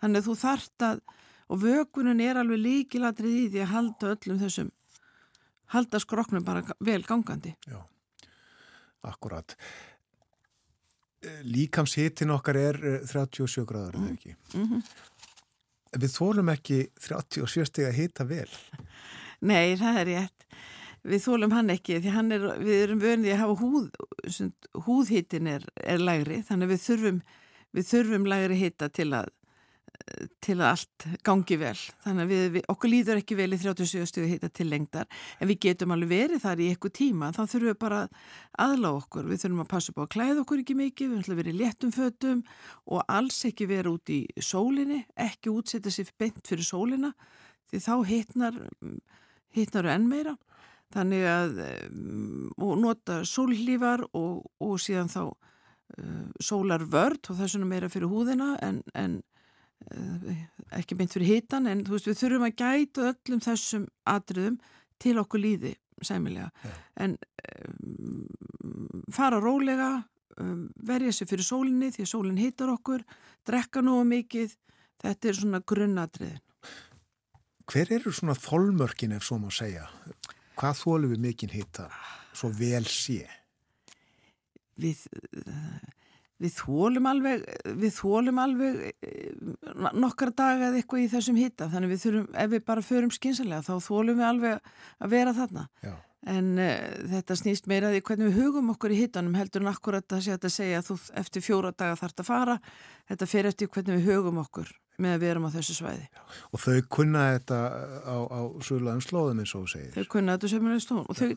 þannig 0.00 0.22
að 0.22 0.30
þú 0.30 0.36
þarft 0.44 0.86
að, 0.88 1.04
og 1.50 1.62
vökunin 1.64 2.24
er 2.24 2.40
alveg 2.40 2.64
líkilatrið 2.64 3.36
í 3.36 3.46
því 3.52 3.62
að 3.64 3.72
halda 3.74 4.14
öllum 4.14 4.40
þessum, 4.40 4.72
halda 5.76 6.02
skroknum 6.02 6.46
bara 6.46 6.64
vel 6.80 7.02
gangandi. 7.06 7.54
Já, 7.68 7.80
akkurat. 9.10 9.56
Líkamshitin 11.44 12.32
okkar 12.32 12.56
er 12.56 12.78
uh, 12.80 13.00
37 13.04 13.66
gráður, 13.68 14.00
mm. 14.00 14.04
eða 14.06 14.16
ekki? 14.16 14.36
Mm 14.56 14.84
Við 15.90 16.12
þólum 16.14 16.52
ekki 16.52 16.76
37 17.02 17.64
steg 17.66 17.88
að 17.88 17.96
hita 17.96 18.22
vel. 18.22 18.46
Nei, 19.40 19.76
það 19.80 20.02
er 20.02 20.08
rétt. 20.10 20.46
Við 21.00 21.22
þólum 21.24 21.56
hann 21.56 21.72
ekki 21.72 21.96
því 22.02 22.12
hann 22.12 22.32
er, 22.34 22.46
við 22.60 22.78
erum 22.84 23.00
vönið 23.00 23.32
að 23.32 23.38
hafa 23.40 23.54
húð, 23.62 23.84
húðhittin 24.84 25.48
er, 25.48 25.62
er 25.80 26.00
lægri 26.00 26.42
þannig 26.44 26.74
við 26.74 26.82
þurfum, 26.84 27.20
við 27.76 27.86
þurfum 27.88 28.26
lægri 28.28 28.58
hitta 28.60 28.90
til 28.92 29.06
að, 29.16 29.30
til 30.44 30.58
að 30.58 30.66
allt 30.66 31.06
gangi 31.24 31.56
vel. 31.62 31.78
Þannig 32.04 32.26
að 32.26 32.34
við, 32.34 32.44
við, 32.58 32.66
okkur 32.74 32.92
líður 32.92 33.22
ekki 33.22 33.38
vel 33.38 33.48
í 33.48 33.60
37 33.62 34.10
stuði 34.10 34.28
hitta 34.34 34.50
til 34.52 34.66
lengdar 34.68 35.08
en 35.40 35.48
við 35.48 35.62
getum 35.64 35.96
alveg 35.96 36.12
verið 36.12 36.44
þar 36.44 36.60
í 36.60 36.68
eitthvað 36.74 36.96
tíma 37.00 37.32
þá 37.32 37.40
þurfum 37.46 37.70
við 37.70 37.78
bara 37.80 38.02
aðlá 38.66 38.90
okkur. 38.92 39.30
Við 39.30 39.44
þurfum 39.46 39.64
að 39.64 39.70
passa 39.72 39.94
upp 39.94 40.02
á 40.02 40.04
að 40.04 40.14
klæða 40.18 40.44
okkur 40.44 40.64
ekki 40.66 40.76
mikið, 40.82 41.14
við 41.14 41.22
þurfum 41.22 41.38
að 41.38 41.40
vera 41.40 41.54
í 41.54 41.60
léttum 41.62 41.94
fötum 41.96 42.44
og 42.92 43.08
alls 43.08 43.40
ekki 43.48 43.70
vera 43.72 43.96
út 43.96 44.12
í 44.12 44.20
sólinni, 44.36 45.06
ekki 45.16 45.54
útsetja 45.54 45.94
sér 45.96 46.12
beint 46.20 46.44
fyrir 46.44 46.68
sólina 46.68 47.14
því 47.70 47.82
þá 47.86 47.94
hittnar 48.10 48.60
hittnar 49.56 49.88
enn 49.94 50.08
meira. 50.10 50.36
Þannig 50.90 51.26
að 51.30 51.60
um, 51.64 52.48
og 52.58 52.78
nota 52.82 53.20
sólhlífar 53.28 54.02
og, 54.10 54.42
og 54.58 54.78
síðan 54.82 55.10
þá 55.12 55.22
uh, 55.30 56.24
sólarvörd 56.42 57.30
og 57.30 57.36
það 57.36 57.44
er 57.46 57.52
svona 57.52 57.70
meira 57.70 57.90
fyrir 57.92 58.10
húðina 58.10 58.56
en, 58.66 58.80
en 58.98 59.20
uh, 59.94 60.32
ekki 60.80 60.98
mynd 60.98 61.14
fyrir 61.14 61.36
hittan 61.36 61.70
en 61.70 61.84
þú 61.86 61.94
veist 61.94 62.10
við 62.10 62.18
þurfum 62.24 62.48
að 62.48 62.56
gæta 62.64 63.06
öllum 63.12 63.44
þessum 63.46 63.86
atriðum 64.10 64.58
til 65.00 65.14
okkur 65.22 65.44
líði 65.44 65.76
sæmilega. 66.02 66.50
En 66.98 67.14
um, 67.70 68.26
fara 69.14 69.38
rólega 69.38 69.92
um, 70.42 70.68
verja 70.90 71.14
sér 71.14 71.30
fyrir 71.30 71.46
sólinni 71.46 71.94
því 71.94 72.06
að 72.08 72.12
sólinn 72.16 72.42
hittar 72.42 72.74
okkur 72.74 73.06
drekka 73.46 73.82
nú 73.84 74.00
mikið. 74.10 74.58
Þetta 75.00 75.30
er 75.30 75.38
svona 75.38 75.62
grunnatriðin 75.64 76.42
Hver 77.70 77.92
eru 77.94 78.10
svona 78.10 78.34
þolmörkin 78.34 79.12
ef 79.14 79.22
svo 79.22 79.36
má 79.38 79.50
segja? 79.54 79.84
Hvað 80.58 80.80
þólum 80.80 81.12
við 81.12 81.22
mikinn 81.22 81.52
hita 81.54 81.86
svo 82.34 82.50
vel 82.56 82.82
sé? 82.90 83.22
við, 84.80 85.04
við 86.40 86.54
þólum 86.56 87.06
alveg 87.10 87.44
alveg 88.42 88.82
eh, 89.04 89.32
nokkra 89.92 90.32
daga 90.32 90.70
eða 90.70 90.80
eitthvað 90.80 91.04
í 91.04 91.08
þessum 91.12 91.38
hitta 91.38 91.68
þannig 91.70 91.92
við 91.92 92.04
þurfum, 92.04 92.28
ef 92.42 92.52
við 92.54 92.64
bara 92.72 92.84
förum 92.84 93.14
skynsalega 93.14 93.66
þá 93.66 93.74
þólum 93.86 94.22
við 94.22 94.28
alveg 94.32 94.70
að 94.98 95.14
vera 95.14 95.36
þarna 95.36 95.66
Já. 95.84 95.94
en 96.34 96.52
uh, 96.56 96.76
þetta 97.14 97.38
snýst 97.42 97.70
meira 97.70 97.92
því 97.92 98.02
hvernig 98.08 98.30
við 98.30 98.40
hugum 98.40 98.72
okkur 98.74 98.96
í 98.96 99.00
hittanum 99.02 99.36
heldur 99.36 99.66
en 99.66 99.72
akkurat 99.74 100.16
að 100.16 100.48
segja 100.48 100.80
að 100.80 100.88
þú 100.90 101.00
eftir 101.22 101.44
fjóra 101.44 101.74
daga 101.76 102.00
þarf 102.00 102.24
að 102.24 102.30
fara 102.32 102.60
þetta 103.12 103.30
fer 103.34 103.50
eftir 103.52 103.70
hvernig 103.70 104.00
við 104.00 104.14
hugum 104.14 104.40
okkur 104.42 104.72
með 105.00 105.16
að 105.16 105.24
við 105.24 105.32
erum 105.32 105.48
á 105.48 105.54
þessu 105.56 105.76
svæði 105.78 106.06
Og 106.52 106.62
þau 106.62 106.76
kunna 106.96 107.24
þetta 107.34 107.58
á, 108.06 108.16
á 108.28 108.40
sögulegum 108.60 109.02
slóðum 109.04 109.42
eins 109.42 109.54
og 109.56 109.64
þú 109.66 109.72
segir. 109.74 109.92
þau 109.96 110.10
kunna 110.14 110.36
þetta 110.36 110.52
sömulega 110.54 110.84
stón 110.84 111.04
og 111.06 111.18
þau 111.18 111.30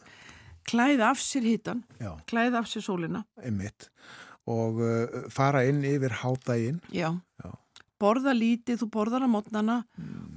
klæða 0.69 1.09
af 1.11 1.19
sér 1.23 1.47
hittan 1.47 1.83
Já, 1.99 2.11
klæða 2.29 2.61
af 2.63 2.69
sér 2.71 2.85
sólina 2.85 3.23
einmitt. 3.41 3.89
Og 4.47 4.79
uh, 4.83 5.27
fara 5.31 5.61
inn 5.63 5.83
yfir 5.87 6.11
hádægin. 6.19 6.81
Já. 6.91 7.13
Já. 7.39 7.51
Borða 8.03 8.33
lítið, 8.35 8.81
þú 8.81 8.87
borðar 8.91 9.23
á 9.23 9.29
mótnana 9.31 9.77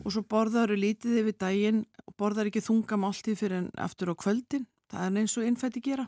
og 0.05 0.13
svo 0.15 0.23
borðaru 0.23 0.77
lítið 0.79 1.17
yfir 1.25 1.35
daginn 1.41 1.81
og 2.07 2.15
borðar 2.21 2.47
ekki 2.47 2.63
þunga 2.63 2.95
máltið 3.03 3.41
fyrir 3.41 3.57
en 3.65 3.71
aftur 3.83 4.13
á 4.13 4.15
kvöldin. 4.15 4.69
Það 4.93 5.09
er 5.09 5.19
eins 5.19 5.35
og 5.35 5.49
innfætti 5.49 5.83
gera. 5.83 6.05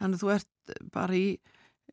Þannig 0.00 0.18
að 0.18 0.24
þú 0.24 0.32
ert 0.34 0.74
bara 0.90 1.14
í 1.14 1.28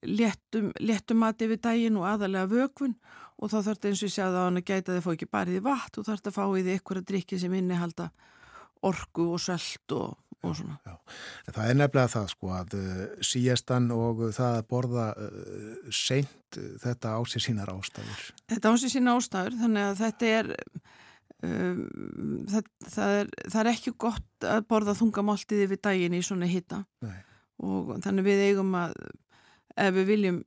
léttum, 0.01 0.71
léttum 0.81 1.21
mat 1.21 1.41
yfir 1.45 1.59
daginn 1.61 1.97
og 2.01 2.07
aðalega 2.09 2.49
vökvun 2.49 2.95
og 2.97 3.26
þá 3.45 3.57
þarf 3.57 3.67
þetta 3.69 3.89
eins 3.89 3.99
og 4.01 4.07
ég 4.07 4.13
segja 4.15 4.29
að 4.31 4.39
hann 4.41 4.61
að 4.61 4.69
gæta 4.69 4.95
þið 4.95 5.03
fá 5.05 5.11
ekki 5.13 5.29
bara 5.37 5.53
í 5.53 5.63
vatn, 5.67 5.91
þú 5.93 6.05
þarf 6.07 6.21
þetta 6.21 6.31
að 6.31 6.37
fá 6.37 6.45
í 6.47 6.63
því 6.63 6.73
eitthvað 6.73 7.01
að 7.01 7.09
drikki 7.11 7.41
sem 7.41 7.57
innihalda 7.57 8.07
orku 8.87 9.27
og 9.35 9.41
sölt 9.41 9.93
og, 9.97 10.15
og 10.45 10.55
svona. 10.57 10.77
Já. 10.85 10.95
En 11.45 11.57
það 11.57 11.69
er 11.69 11.79
nefnilega 11.81 12.13
það 12.13 12.31
sko 12.33 12.51
að 12.57 12.75
uh, 12.77 13.03
síestan 13.29 13.89
og 13.93 14.23
það 14.37 14.59
að 14.59 14.67
borða 14.73 15.07
uh, 15.21 15.69
seint 15.93 16.59
uh, 16.61 16.71
þetta 16.83 17.13
á 17.17 17.19
sér 17.29 17.45
sínar 17.47 17.73
ástæður. 17.73 18.25
Þetta 18.53 18.73
ásið 18.73 18.93
sína 18.95 19.17
ástæður, 19.17 19.59
þannig 19.61 19.87
að 19.87 20.01
þetta 20.01 20.33
er, 20.39 20.51
um, 21.49 21.85
það, 22.53 22.73
það, 22.87 23.15
er 23.21 23.31
það 23.45 23.61
er 23.63 23.71
ekki 23.75 23.95
gott 24.07 24.49
að 24.55 24.67
borða 24.73 24.97
þungamáltið 24.97 25.65
yfir 25.67 25.83
daginn 25.89 26.17
í 26.17 26.25
svona 26.25 26.49
hitta 26.49 26.83
og 27.57 27.95
þannig 28.05 28.27
við 28.27 28.43
eigum 28.51 28.75
að, 28.77 28.93
ef 29.77 29.95
við 29.95 30.09
viljum 30.11 30.41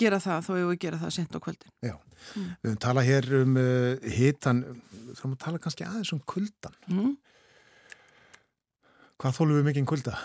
gera 0.00 0.20
það, 0.22 0.46
þá 0.46 0.50
eigum 0.54 0.70
við 0.70 0.76
að 0.76 0.82
gera 0.84 1.00
það 1.02 1.14
sent 1.16 1.36
á 1.36 1.44
kvöldin. 1.44 1.72
Já, 1.84 1.94
við 2.34 2.68
höfum 2.68 2.80
talað 2.84 3.08
hér 3.10 3.28
um 3.40 3.58
uh, 3.60 4.08
hitan, 4.16 4.62
við 4.92 5.12
höfum 5.18 5.36
að 5.36 5.42
tala 5.46 5.62
kannski 5.62 5.86
aðeins 5.88 6.12
um 6.16 6.22
kuldan. 6.34 6.78
Mm. 6.90 7.14
Hvað 9.20 9.38
þólum 9.38 9.60
við 9.60 9.68
mikinn 9.70 9.88
kulda? 9.88 10.18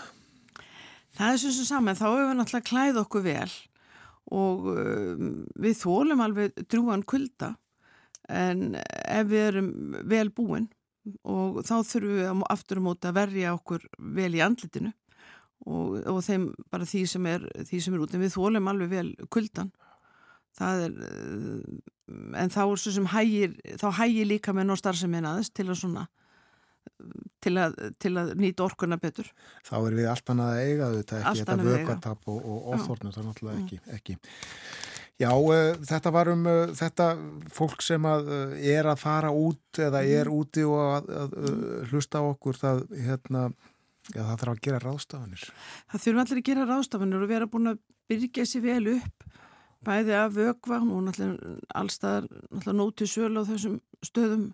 Það 1.16 1.32
er 1.32 1.42
svo 1.42 1.52
sem 1.54 1.68
saman, 1.68 1.98
þá 1.98 2.06
hefur 2.08 2.28
við 2.28 2.38
náttúrulega 2.38 2.70
klæð 2.70 3.02
okkur 3.04 3.26
vel 3.26 3.50
og 4.30 4.68
um, 4.70 5.30
við 5.58 5.80
þólum 5.80 6.22
alveg 6.22 6.62
drúan 6.70 7.02
kulda 7.08 7.54
en 8.30 8.76
ef 8.78 9.30
við 9.30 9.46
erum 9.48 9.70
vel 10.06 10.28
búin 10.30 10.68
og 11.26 11.62
þá 11.66 11.80
þurfum 11.88 12.18
við 12.20 12.44
aftur 12.52 12.78
á 12.78 12.86
móti 12.86 13.10
að 13.10 13.18
verja 13.18 13.54
okkur 13.56 13.86
vel 13.98 14.30
í 14.36 14.42
andlitinu 14.44 14.92
og, 15.66 15.98
og 16.08 16.20
þeim 16.24 16.48
bara 16.72 16.88
því 16.88 17.04
sem 17.10 17.26
er, 17.30 17.44
því 17.68 17.80
sem 17.84 17.94
er 17.96 18.04
út 18.04 18.14
en 18.14 18.24
við 18.24 18.36
þólum 18.36 18.70
alveg 18.72 18.92
vel 18.94 19.08
kuldan 19.28 19.72
það 20.58 20.86
er 20.86 20.94
uh, 21.08 22.38
en 22.40 22.50
þá 22.50 22.62
er 22.64 22.80
svo 22.82 22.94
sem 22.94 23.10
hægir 23.12 23.52
þá 23.78 23.90
hægir 24.00 24.26
líka 24.26 24.54
með 24.56 24.70
ná 24.70 24.78
starfseminn 24.80 25.28
aðeins 25.28 25.52
til 25.54 25.68
að 25.68 25.78
svona 25.82 26.06
til 27.44 27.56
að, 27.60 27.76
til 28.00 28.12
að 28.18 28.34
nýta 28.40 28.64
orkuna 28.66 28.96
betur. 29.00 29.28
Þá 29.64 29.74
er 29.78 29.96
við 29.96 30.08
allt 30.10 30.32
annað 30.32 30.52
að 30.52 30.62
eiga 30.64 30.88
þetta 30.96 31.18
ekki, 31.20 31.42
þetta 31.42 31.56
vökvatap 31.66 32.30
og, 32.32 32.38
og 32.40 32.70
ofþórnum, 32.74 33.12
það 33.14 33.22
er 33.22 33.28
náttúrulega 33.28 33.60
ekki, 33.62 33.78
ekki. 33.96 34.16
Já, 35.20 35.30
uh, 35.36 35.74
þetta 35.90 36.12
var 36.16 36.30
um 36.32 36.46
uh, 36.48 36.60
þetta 36.76 37.06
fólk 37.52 37.84
sem 37.84 38.06
að 38.08 38.30
uh, 38.32 38.54
er 38.72 38.88
að 38.88 39.02
fara 39.02 39.32
út 39.32 39.80
eða 39.80 40.00
Mhm. 40.00 40.14
er 40.20 40.32
úti 40.32 40.64
og 40.64 40.80
að, 40.80 41.10
að 41.22 41.36
hlusta 41.92 42.20
á 42.20 42.24
okkur 42.30 42.60
það, 42.60 42.82
hérna, 43.06 43.44
já, 44.08 44.22
það 44.22 44.36
þarf 44.36 44.52
að 44.52 44.62
gera 44.66 44.82
ráðstafanir. 44.84 45.46
Það 45.90 46.04
þurfum 46.04 46.22
allir 46.24 46.40
að 46.40 46.48
gera 46.50 46.68
ráðstafanir 46.70 47.24
og 47.26 47.32
vera 47.34 47.50
búin 47.50 47.72
að 47.74 47.82
byrja 48.10 48.46
sér 48.48 48.66
vel 48.66 48.96
upp 48.96 49.30
bæði 49.86 50.16
af 50.16 50.34
vögva 50.36 50.80
og 50.80 51.04
náttúrulega 51.06 51.54
allstaðar 51.78 52.26
náttúrulega 52.28 52.76
nóti 52.76 53.06
sölu 53.08 53.44
á 53.44 53.48
þessum 53.48 53.78
stöðum. 54.04 54.50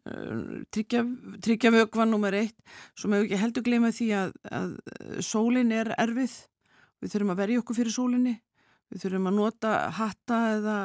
Uh, 0.00 0.62
tryggja, 0.72 1.02
tryggja 1.42 1.72
vögva 1.74 2.06
nummer 2.08 2.34
eitt. 2.38 2.56
Svo 2.96 3.10
með 3.10 3.26
ekki 3.26 3.40
heldur 3.40 3.66
gleyma 3.66 3.90
því 3.92 4.06
að, 4.16 4.36
að 4.48 4.70
sólin 5.26 5.74
er 5.74 5.90
erfið. 5.98 6.36
Við 7.02 7.14
þurfum 7.14 7.34
að 7.34 7.42
verja 7.42 7.62
okkur 7.62 7.78
fyrir 7.80 7.94
sólinni. 7.96 8.36
Við 8.90 9.04
þurfum 9.04 9.28
að 9.28 9.36
nota 9.36 9.74
hatta 9.98 10.38
eða 10.54 10.78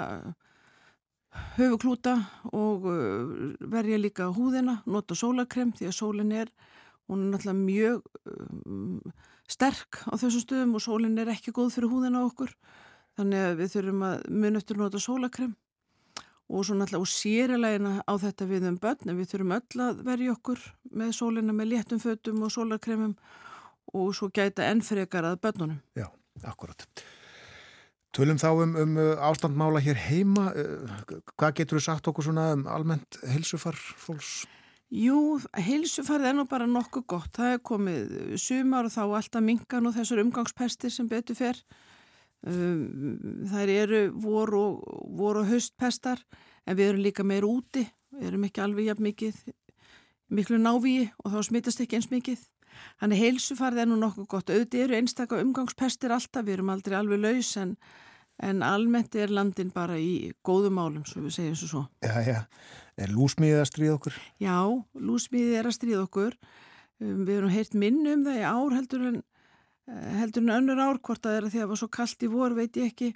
höfuklúta 1.59 2.15
og 2.55 2.89
uh, 2.89 3.53
verja 3.71 4.01
líka 4.01 4.31
húðina, 4.33 4.79
nota 4.89 5.15
sólakrem 5.15 5.75
því 5.77 5.91
að 5.91 5.97
sólinn 5.99 6.35
er, 6.35 6.51
hún 7.09 7.25
er 7.25 7.33
náttúrulega 7.33 7.59
mjög 7.59 8.01
um, 8.65 8.99
sterk 9.49 10.01
á 10.09 10.13
þessum 10.17 10.43
stöðum 10.43 10.75
og 10.77 10.85
sólinn 10.85 11.19
er 11.21 11.31
ekki 11.33 11.53
góð 11.55 11.75
fyrir 11.77 11.91
húðina 11.91 12.25
okkur 12.25 12.55
þannig 13.19 13.45
að 13.45 13.59
við 13.61 13.75
þurfum 13.75 14.05
að 14.09 14.25
mun 14.41 14.59
eftir 14.59 14.81
nota 14.81 15.01
sólakrem 15.01 15.53
og 16.45 16.65
svo 16.65 16.77
náttúrulega 16.77 17.01
og 17.01 17.09
sérilegina 17.09 17.93
á 18.05 18.13
þetta 18.21 18.47
við 18.49 18.69
um 18.69 18.79
börn 18.81 19.17
við 19.17 19.29
þurfum 19.33 19.55
öll 19.57 19.83
að 19.87 20.01
verja 20.05 20.35
okkur 20.35 20.63
með 20.93 21.13
sólina 21.17 21.55
með 21.55 21.71
léttum 21.73 22.01
fötum 22.01 22.43
og 22.45 22.53
sólakremum 22.53 23.15
og 23.95 24.11
svo 24.17 24.29
gæta 24.33 24.65
ennfrekar 24.69 25.25
að 25.29 25.39
börnunum. 25.45 25.79
Já, 25.97 26.09
akkurat. 26.43 26.85
Tölum 28.15 28.39
þá 28.39 28.49
um, 28.63 28.75
um 28.79 28.99
ástandmála 29.27 29.81
hér 29.83 29.97
heima. 30.07 30.51
Hvað 31.35 31.57
getur 31.59 31.79
þú 31.79 31.83
sagt 31.83 32.07
okkur 32.11 32.29
svona 32.29 32.51
um 32.55 32.67
almennt 32.71 33.19
heilsufar 33.27 33.75
fólks? 33.75 34.45
Jú, 34.95 35.41
heilsufarið 35.59 36.29
er 36.29 36.35
nú 36.37 36.45
bara 36.47 36.67
nokkuð 36.69 37.03
gott. 37.11 37.33
Það 37.35 37.53
er 37.55 37.61
komið 37.67 38.13
sumar 38.39 38.87
og 38.87 38.93
þá 38.93 39.01
alltaf 39.03 39.43
mingan 39.43 39.89
og 39.89 39.95
þessar 39.97 40.21
umgangspestir 40.23 40.93
sem 40.93 41.09
betur 41.11 41.35
fer. 41.35 41.59
Það 42.45 43.71
eru 43.73 44.01
vor 44.23 44.53
og, 44.55 44.85
vor 45.17 45.41
og 45.41 45.49
haustpestar 45.49 46.21
en 46.63 46.77
við 46.77 46.93
erum 46.93 47.03
líka 47.03 47.25
meir 47.27 47.47
úti. 47.47 47.83
Við 48.15 48.29
erum 48.29 48.47
ekki 48.47 48.63
alveg 48.63 48.87
jafn 48.87 49.07
mikið, 49.09 49.41
miklu 50.31 50.61
návíi 50.61 51.09
og 51.25 51.33
þá 51.33 51.39
smittast 51.49 51.83
ekki 51.83 51.99
eins 51.99 52.07
mikið. 52.13 52.47
Þannig 53.01 53.23
heilsufarið 53.25 53.83
er 53.83 53.91
nú 53.91 53.99
nokkuð 53.99 54.29
gott. 54.31 54.53
Auðvitað 54.53 54.85
eru 54.85 54.99
einstakka 55.01 55.41
umgangspestir 55.43 56.15
alltaf, 56.15 56.45
við 56.47 56.59
erum 56.59 56.71
aldrei 56.71 56.95
alveg 57.01 57.19
laus 57.23 57.51
en, 57.59 57.75
en 58.43 58.63
almennt 58.63 59.15
er 59.19 59.33
landin 59.33 59.75
bara 59.75 59.99
í 59.99 60.31
góðum 60.45 60.79
málum, 60.79 61.05
svo 61.07 61.25
við 61.25 61.35
segjum 61.39 61.59
svo. 61.59 61.85
Já, 62.05 62.15
já. 62.23 62.39
Er 62.95 63.11
lúsmíðið 63.11 63.61
að 63.61 63.69
stríða 63.71 63.95
okkur? 63.97 64.19
Já, 64.39 64.57
lúsmíðið 64.95 65.57
er 65.59 65.69
að 65.69 65.77
stríða 65.77 66.03
okkur. 66.05 66.37
Um, 67.03 67.23
við 67.27 67.33
erum 67.37 67.55
heyrt 67.55 67.73
minni 67.75 68.13
um 68.15 68.27
það 68.27 68.39
í 68.39 68.45
ár 68.47 68.75
heldur 68.77 69.07
en, 69.09 69.17
heldur 70.21 70.45
en 70.45 70.55
önnur 70.59 70.83
ár, 70.83 71.01
hvort 71.03 71.23
það 71.25 71.39
er 71.39 71.47
að 71.47 71.53
því 71.53 71.59
að 71.59 71.65
það 71.65 71.73
var 71.73 71.81
svo 71.81 71.89
kallt 71.99 72.23
í 72.23 72.31
vor, 72.31 72.55
veit 72.55 72.79
ég 72.79 72.93
ekki. 72.93 73.11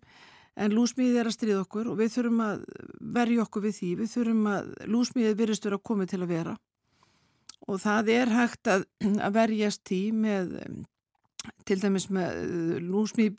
En 0.59 0.75
lúsmíðið 0.75 1.21
er 1.21 1.29
að 1.29 1.37
stríða 1.37 1.63
okkur 1.63 1.91
og 1.93 1.99
við 2.01 2.15
þurfum 2.17 2.41
að 2.43 2.65
verja 3.19 3.45
okkur 3.45 3.63
við 3.63 3.77
því. 3.77 3.91
Við 4.01 4.15
þurfum 4.17 4.49
að 4.51 4.73
lúsmíðið 4.91 5.39
virðist 5.39 5.69
vera 5.69 5.85
komið 5.89 6.11
til 6.11 6.21
að 6.25 6.33
vera 6.33 6.57
og 7.69 7.81
það 7.81 8.13
er 8.13 8.31
hægt 8.33 8.71
að, 8.71 8.85
að 9.25 9.35
verjast 9.35 9.83
tí 9.87 9.99
með 10.15 10.55
til 11.67 11.79
dæmis 11.79 12.09
með 12.11 12.81
lúsmi 12.83 13.29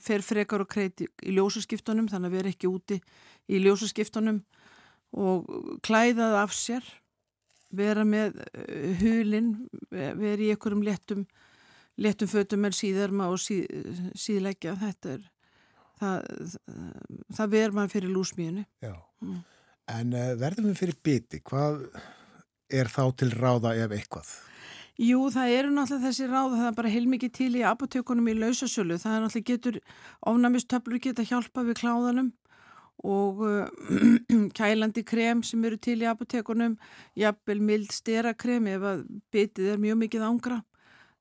fer 0.00 0.24
frekar 0.24 0.64
og 0.64 0.70
kreiti 0.70 1.06
í 1.26 1.34
ljósaskiptunum 1.36 2.08
þannig 2.10 2.30
að 2.30 2.34
við 2.34 2.40
erum 2.42 2.54
ekki 2.54 2.70
úti 2.70 2.98
í 3.50 3.60
ljósaskiptunum 3.60 4.40
og 5.16 5.48
klæðað 5.86 6.38
af 6.44 6.54
sér 6.54 6.86
vera 7.70 8.04
með 8.06 8.40
hulin 9.00 9.52
vera 9.90 10.42
í 10.42 10.50
einhverjum 10.50 10.82
léttum 10.86 11.26
léttum 12.00 12.30
fötum 12.30 12.64
með 12.64 12.76
síðarma 12.78 13.28
og 13.30 13.40
síð, 13.42 13.66
síðleggja. 14.18 14.76
Þetta 14.80 15.14
er 15.16 15.24
það, 16.00 16.28
það 17.36 17.56
verður 17.56 17.76
mann 17.78 17.92
fyrir 17.92 18.14
lúsmíðinu 18.14 18.64
Já, 18.82 18.94
mm. 19.24 19.40
en 19.96 20.14
uh, 20.16 20.30
verðum 20.40 20.70
við 20.70 20.78
fyrir 20.84 21.00
biti? 21.10 21.42
Hvað 21.44 21.82
er 22.70 22.90
þá 22.90 23.02
til 23.20 23.32
ráða 23.34 23.74
ef 23.78 23.96
eitthvað? 23.96 24.32
Jú, 25.00 25.22
það 25.32 25.54
eru 25.56 25.70
náttúrulega 25.72 26.10
þessi 26.10 26.26
ráða, 26.28 26.56
það 26.58 26.66
er 26.68 26.76
bara 26.76 26.92
heilmikið 26.92 27.30
til 27.38 27.50
í 27.56 27.62
apotekunum 27.64 28.26
í 28.28 28.34
lausasölu, 28.36 28.98
það 29.00 29.14
er 29.16 29.22
náttúrulega 29.24 29.48
getur, 29.48 29.78
ofnamistöflur 30.28 31.00
geta 31.06 31.24
hjálpa 31.24 31.64
við 31.64 31.80
kláðanum 31.80 32.34
og 33.06 33.44
uh, 33.46 33.68
kælandi 34.58 35.04
krem 35.06 35.44
sem 35.46 35.64
eru 35.64 35.78
til 35.80 36.00
í 36.02 36.08
apotekunum, 36.10 36.76
jafnvel 37.18 37.62
mild 37.64 37.94
sterakrem 37.94 38.68
ef 38.74 38.86
að 38.92 39.06
bitið 39.32 39.74
er 39.74 39.82
mjög 39.82 40.02
mikið 40.04 40.26
ángra. 40.28 40.60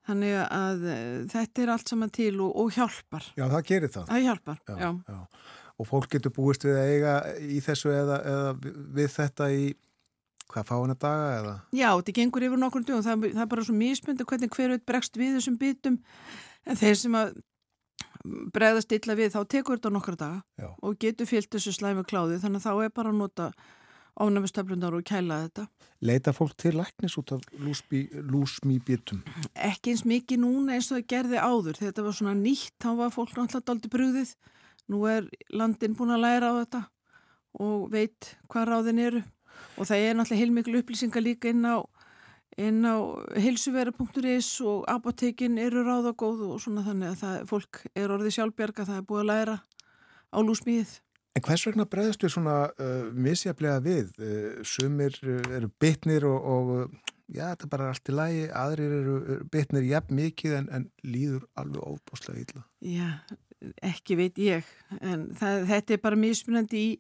Þannig 0.09 0.37
að 0.41 0.85
uh, 0.87 0.99
þetta 1.31 1.63
er 1.63 1.73
allt 1.75 1.91
saman 1.91 2.13
til 2.15 2.33
og, 2.39 2.55
og 2.63 2.71
hjálpar. 2.75 3.31
Já, 3.37 3.45
það 3.45 3.67
gerir 3.71 3.93
það. 3.93 4.07
Það 4.13 4.25
hjálpar, 4.29 4.63
já. 4.65 4.79
já. 4.79 4.89
já. 5.13 5.59
Og 5.79 5.87
fólk 5.87 6.09
getur 6.11 6.33
búist 6.35 6.65
við 6.67 6.75
að 6.75 6.89
eiga 6.91 7.13
í 7.39 7.61
þessu 7.63 7.93
eða, 7.95 8.17
eða 8.27 8.73
við 8.97 9.13
þetta 9.15 9.53
í 9.55 9.69
Hvað 10.49 10.65
fá 10.65 10.71
hann 10.79 10.93
að 10.95 11.01
daga 11.03 11.25
eða? 11.37 11.51
Já, 11.77 11.89
þetta 11.91 12.13
gengur 12.17 12.43
yfir 12.47 12.57
nokkur 12.57 12.81
dögum, 12.81 13.03
það, 13.05 13.25
það 13.35 13.43
er 13.43 13.49
bara 13.51 13.65
svo 13.67 13.75
mísmyndu 13.77 14.25
hvernig 14.31 14.55
hver 14.55 14.71
veit 14.73 14.85
bregst 14.89 15.19
við 15.19 15.35
þessum 15.37 15.59
bitum 15.61 15.99
en 16.65 16.79
þeir 16.79 16.97
sem 16.97 17.17
að 17.19 17.35
bregðast 18.25 18.93
illa 18.95 19.15
við 19.15 19.33
þá 19.35 19.41
tekur 19.47 19.79
þetta 19.79 19.91
nokkra 19.95 20.19
daga 20.19 20.39
Já. 20.59 20.69
og 20.81 20.97
getur 20.99 21.29
fyllt 21.29 21.51
þessu 21.53 21.75
slæmi 21.75 22.03
kláði 22.07 22.39
þannig 22.41 22.61
að 22.61 22.65
þá 22.67 22.85
er 22.85 22.95
bara 22.95 23.13
að 23.13 23.21
nota 23.21 23.51
ánæmistöflunar 24.19 24.95
og 24.97 25.05
kæla 25.07 25.37
þetta. 25.45 25.65
Leita 26.03 26.33
fólk 26.35 26.55
til 26.59 26.75
læknis 26.75 27.15
út 27.19 27.33
af 27.35 27.43
lúsmi 27.59 28.79
bitum? 28.83 29.21
Ekki 29.55 29.93
eins 29.93 30.05
mikið 30.07 30.41
núna 30.43 30.75
eins 30.75 30.89
og 30.91 30.99
það 30.99 31.09
gerði 31.13 31.39
áður, 31.39 31.79
þetta 31.79 32.05
var 32.05 32.17
svona 32.17 32.35
nýtt, 32.39 32.75
þá 32.83 32.89
var 32.99 33.13
fólk 33.15 33.35
náttúrulega 33.35 33.75
aldrei 33.75 33.93
brúðið, 33.95 34.33
nú 34.91 35.03
er 35.07 35.27
landin 35.55 35.95
búin 35.95 36.15
að 36.15 36.23
læra 36.25 36.51
á 36.51 36.53
þetta 36.59 36.83
og 37.59 37.89
veit 37.93 38.33
hvað 38.51 38.69
ráðin 38.69 39.03
eru 39.03 39.21
og 39.79 39.87
það 39.89 40.03
er 40.03 40.17
náttúrulega 40.17 40.43
heilmiklu 40.43 40.81
upplýsingar 40.83 41.25
líka 41.25 41.51
inn 41.51 41.65
á, 41.67 41.79
inn 42.59 42.85
á 42.85 42.95
hilsuvera.is 43.39 44.49
og 44.67 44.87
apotekin 44.91 45.59
eru 45.61 45.83
ráðagóð 45.87 46.45
og 46.49 46.63
svona 46.63 46.85
þannig 46.87 47.13
að 47.13 47.19
það, 47.21 47.35
fólk 47.51 47.83
er 47.95 48.15
orðið 48.15 48.35
sjálfbjörga, 48.37 48.87
það 48.89 49.01
er 49.01 49.05
búið 49.09 49.21
að 49.23 49.29
læra 49.31 49.55
á 50.29 50.37
lúsmíð. 50.45 50.95
En 51.37 51.45
hvers 51.45 51.67
vegna 51.69 51.85
bregðast 51.87 52.25
við 52.25 52.33
svona 52.33 52.55
uh, 52.69 53.11
misjaflega 53.13 53.83
við? 53.85 54.09
Uh, 54.19 54.63
sumir 54.67 55.15
uh, 55.23 55.37
eru 55.59 55.69
bitnir 55.79 56.25
og, 56.27 56.49
og 56.53 56.71
já, 57.29 57.45
þetta 57.51 57.67
er 57.67 57.73
bara 57.75 57.91
allt 57.93 58.09
í 58.09 58.17
lægi, 58.17 58.47
aðrir 58.63 58.97
eru 59.01 59.37
bitnir 59.53 59.87
jafn 59.87 60.19
mikið 60.19 60.57
en, 60.57 60.73
en 60.75 60.89
líður 61.05 61.45
alveg 61.59 61.85
óbúslega 61.85 62.43
illa. 62.43 62.65
Já, 62.83 63.13
ekki 63.85 64.19
veit 64.19 64.41
ég, 64.41 64.67
en 64.99 65.29
það, 65.37 65.65
þetta 65.71 65.95
er 65.95 66.03
bara 66.03 66.19
mismunandi 66.19 66.83
í 66.89 66.91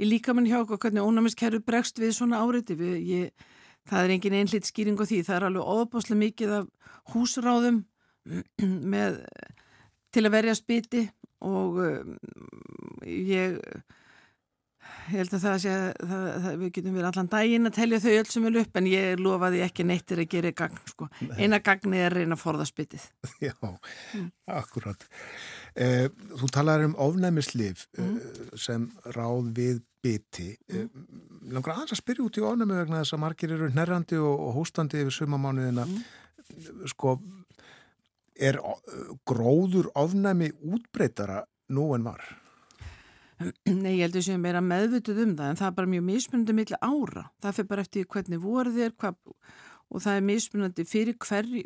í 0.00 0.08
líkamann 0.08 0.48
hjá 0.48 0.62
okkur 0.62 0.80
hvernig 0.80 1.04
ónæmiskerfi 1.04 1.60
bregst 1.64 2.00
við 2.00 2.14
svona 2.16 2.40
áriði 2.40 2.76
við, 2.78 2.94
ég, 3.10 3.48
það 3.90 4.04
er 4.04 4.14
engin 4.16 4.36
einlitt 4.40 4.68
skýring 4.68 5.00
á 5.00 5.04
því, 5.04 5.22
það 5.26 5.36
er 5.36 5.46
alveg 5.48 5.72
óbáslega 5.74 6.22
mikið 6.24 6.56
af 6.60 6.92
húsráðum 7.14 7.82
með 8.94 9.22
til 10.14 10.26
að 10.26 10.34
verja 10.34 10.56
spiti 10.58 11.06
og 11.46 11.80
um, 11.82 12.16
ég 13.06 13.58
ég 15.10 15.18
held 15.18 15.34
að 15.36 15.44
það 15.44 15.56
sé 15.64 15.74
að 16.06 16.46
við 16.60 16.72
getum 16.76 16.96
verið 16.96 17.08
allan 17.10 17.30
daginn 17.32 17.68
að 17.68 17.76
telja 17.76 18.00
þau 18.02 18.10
öll 18.12 18.30
sem 18.30 18.46
vil 18.46 18.60
upp 18.62 18.78
en 18.78 18.88
ég 18.90 19.22
lofaði 19.22 19.62
ekki 19.64 19.86
neittir 19.88 20.22
að 20.22 20.30
gera 20.34 20.52
gagn 20.62 20.80
sko. 20.88 21.08
eina 21.38 21.60
gagni 21.64 22.00
er 22.00 22.16
reyna 22.16 22.38
að 22.38 22.42
forða 22.44 22.66
spitið 22.68 23.06
Já, 23.42 23.54
mm. 23.60 24.30
akkurat 24.60 25.06
eh, 25.74 26.08
Þú 26.10 26.50
talaður 26.54 26.90
um 26.90 26.96
ofnæmislif 27.08 27.86
eh, 27.98 28.06
mm. 28.06 28.56
sem 28.58 28.88
ráð 29.16 29.52
við 29.58 29.82
biti 30.04 30.48
mm. 30.54 30.78
eh, 30.78 31.52
langar 31.54 31.76
aðeins 31.76 31.96
að 31.96 32.02
spyrja 32.02 32.26
út 32.28 32.40
í 32.40 32.46
ofnæmi 32.46 32.80
vegna 32.80 33.02
þess 33.02 33.18
að 33.18 33.24
margir 33.26 33.54
eru 33.56 33.70
nærrandi 33.74 34.20
og, 34.22 34.34
og 34.48 34.58
hóstandi 34.60 35.02
yfir 35.02 35.18
sumamánuðina 35.18 35.86
mm. 35.88 36.02
sko 36.94 37.18
er 38.40 38.56
gróður 39.28 39.90
ofnæmi 40.00 40.54
útbreytara 40.64 41.42
nú 41.74 41.90
en 41.94 42.06
var? 42.06 42.22
Nei, 43.82 43.96
ég 43.96 44.04
heldur 44.04 44.24
sem 44.24 44.36
ég 44.36 44.42
meira 44.42 44.60
meðvituð 44.64 45.22
um 45.24 45.34
það 45.38 45.52
en 45.52 45.58
það 45.60 45.70
er 45.70 45.76
bara 45.78 45.90
mjög 45.94 46.06
mismunandi 46.08 46.56
millir 46.56 46.80
ára. 46.84 47.24
Það 47.40 47.56
fyrir 47.56 47.70
bara 47.70 47.84
eftir 47.86 48.08
hvernig 48.14 48.42
voru 48.42 48.74
þér 48.74 48.94
hva, 49.00 49.12
og 49.90 50.04
það 50.04 50.18
er 50.18 50.26
mismunandi 50.28 50.86
fyrir 50.88 51.16
hverju 51.24 51.64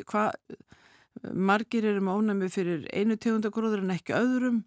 margir 1.35 1.87
eru 1.87 2.03
með 2.03 2.21
ónæmi 2.21 2.49
fyrir 2.51 2.87
einu 2.93 3.17
tegundagróður 3.19 3.83
en 3.83 3.95
ekki 3.95 4.15
öðrum. 4.17 4.63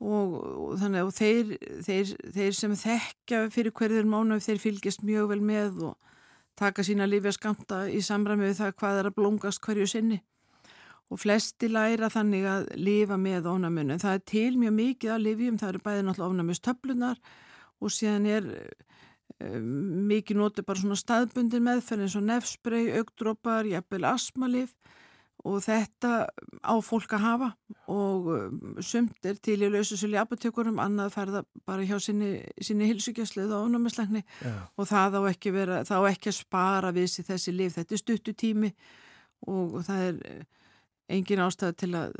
Og, 0.00 0.36
og 0.40 0.76
þannig 0.80 1.02
að 1.04 1.10
þeir, 1.18 1.50
þeir, 1.84 2.12
þeir 2.32 2.54
sem 2.56 2.76
þekkja 2.82 3.40
fyrir 3.52 3.74
hverju 3.76 3.98
þeir 3.98 4.08
mánu 4.08 4.38
þeir 4.40 4.62
fylgjast 4.62 5.02
mjög 5.04 5.26
vel 5.34 5.42
með 5.44 5.82
og 5.90 6.14
taka 6.56 6.84
sína 6.86 7.08
lífi 7.08 7.28
að 7.28 7.36
skamta 7.36 7.82
í 7.92 8.00
samræmi 8.04 8.48
við 8.48 8.62
það 8.62 8.78
hvað 8.80 9.00
er 9.00 9.08
að 9.10 9.18
blóngast 9.18 9.60
hverju 9.64 9.90
sinni 9.92 10.22
og 11.10 11.18
flesti 11.18 11.70
læra 11.70 12.10
þannig 12.12 12.46
að 12.46 12.68
lifa 12.78 13.18
með 13.18 13.48
ónamunum. 13.50 13.98
Það 13.98 14.16
er 14.16 14.22
til 14.30 14.52
mjög 14.60 14.76
mikið 14.76 15.14
að 15.14 15.24
lifjum, 15.26 15.58
það 15.58 15.72
eru 15.72 15.82
bæði 15.86 16.04
náttúrulega 16.06 16.36
ónamustöflunar 16.36 17.20
og 17.80 17.94
síðan 17.94 18.28
er 18.30 18.46
um, 19.42 19.66
mikið 20.10 20.38
notið 20.38 20.68
bara 20.68 20.82
svona 20.84 21.00
staðbundir 21.00 21.64
meðferð 21.66 22.06
eins 22.06 22.16
og 22.20 22.26
nefsprey, 22.28 22.92
augdrópar, 23.00 23.66
jafnvel 23.66 24.06
asmalif 24.12 24.76
og 25.40 25.62
þetta 25.64 26.12
á 26.62 26.74
fólk 26.84 27.16
að 27.16 27.24
hafa. 27.24 27.50
Og 27.90 28.30
um, 28.36 28.62
sumt 28.84 29.26
er 29.26 29.42
til 29.42 29.58
í 29.66 29.72
laususölu 29.72 30.20
apotekunum, 30.20 30.78
annað 30.78 31.16
færða 31.16 31.42
bara 31.66 31.88
hjá 31.88 31.96
sinni, 32.04 32.36
sinni 32.62 32.86
hilsugjastlið 32.92 33.56
og 33.56 33.66
ónamislegni 33.66 34.22
yeah. 34.44 34.62
og 34.78 34.86
það 34.92 35.18
á 35.18 35.20
ekki, 35.32 35.56
vera, 35.58 35.82
það 35.88 36.06
á 36.06 36.10
ekki 36.12 36.30
að 36.30 36.38
spara 36.38 36.94
við 36.94 37.18
þessi 37.32 37.56
lif, 37.56 37.74
þetta 37.80 37.98
er 37.98 38.04
stuttutími 38.04 38.74
og 39.50 39.80
það 39.88 40.06
er 40.06 40.24
engin 41.10 41.42
ástæði 41.44 41.76
til 41.82 41.90
að 41.98 42.16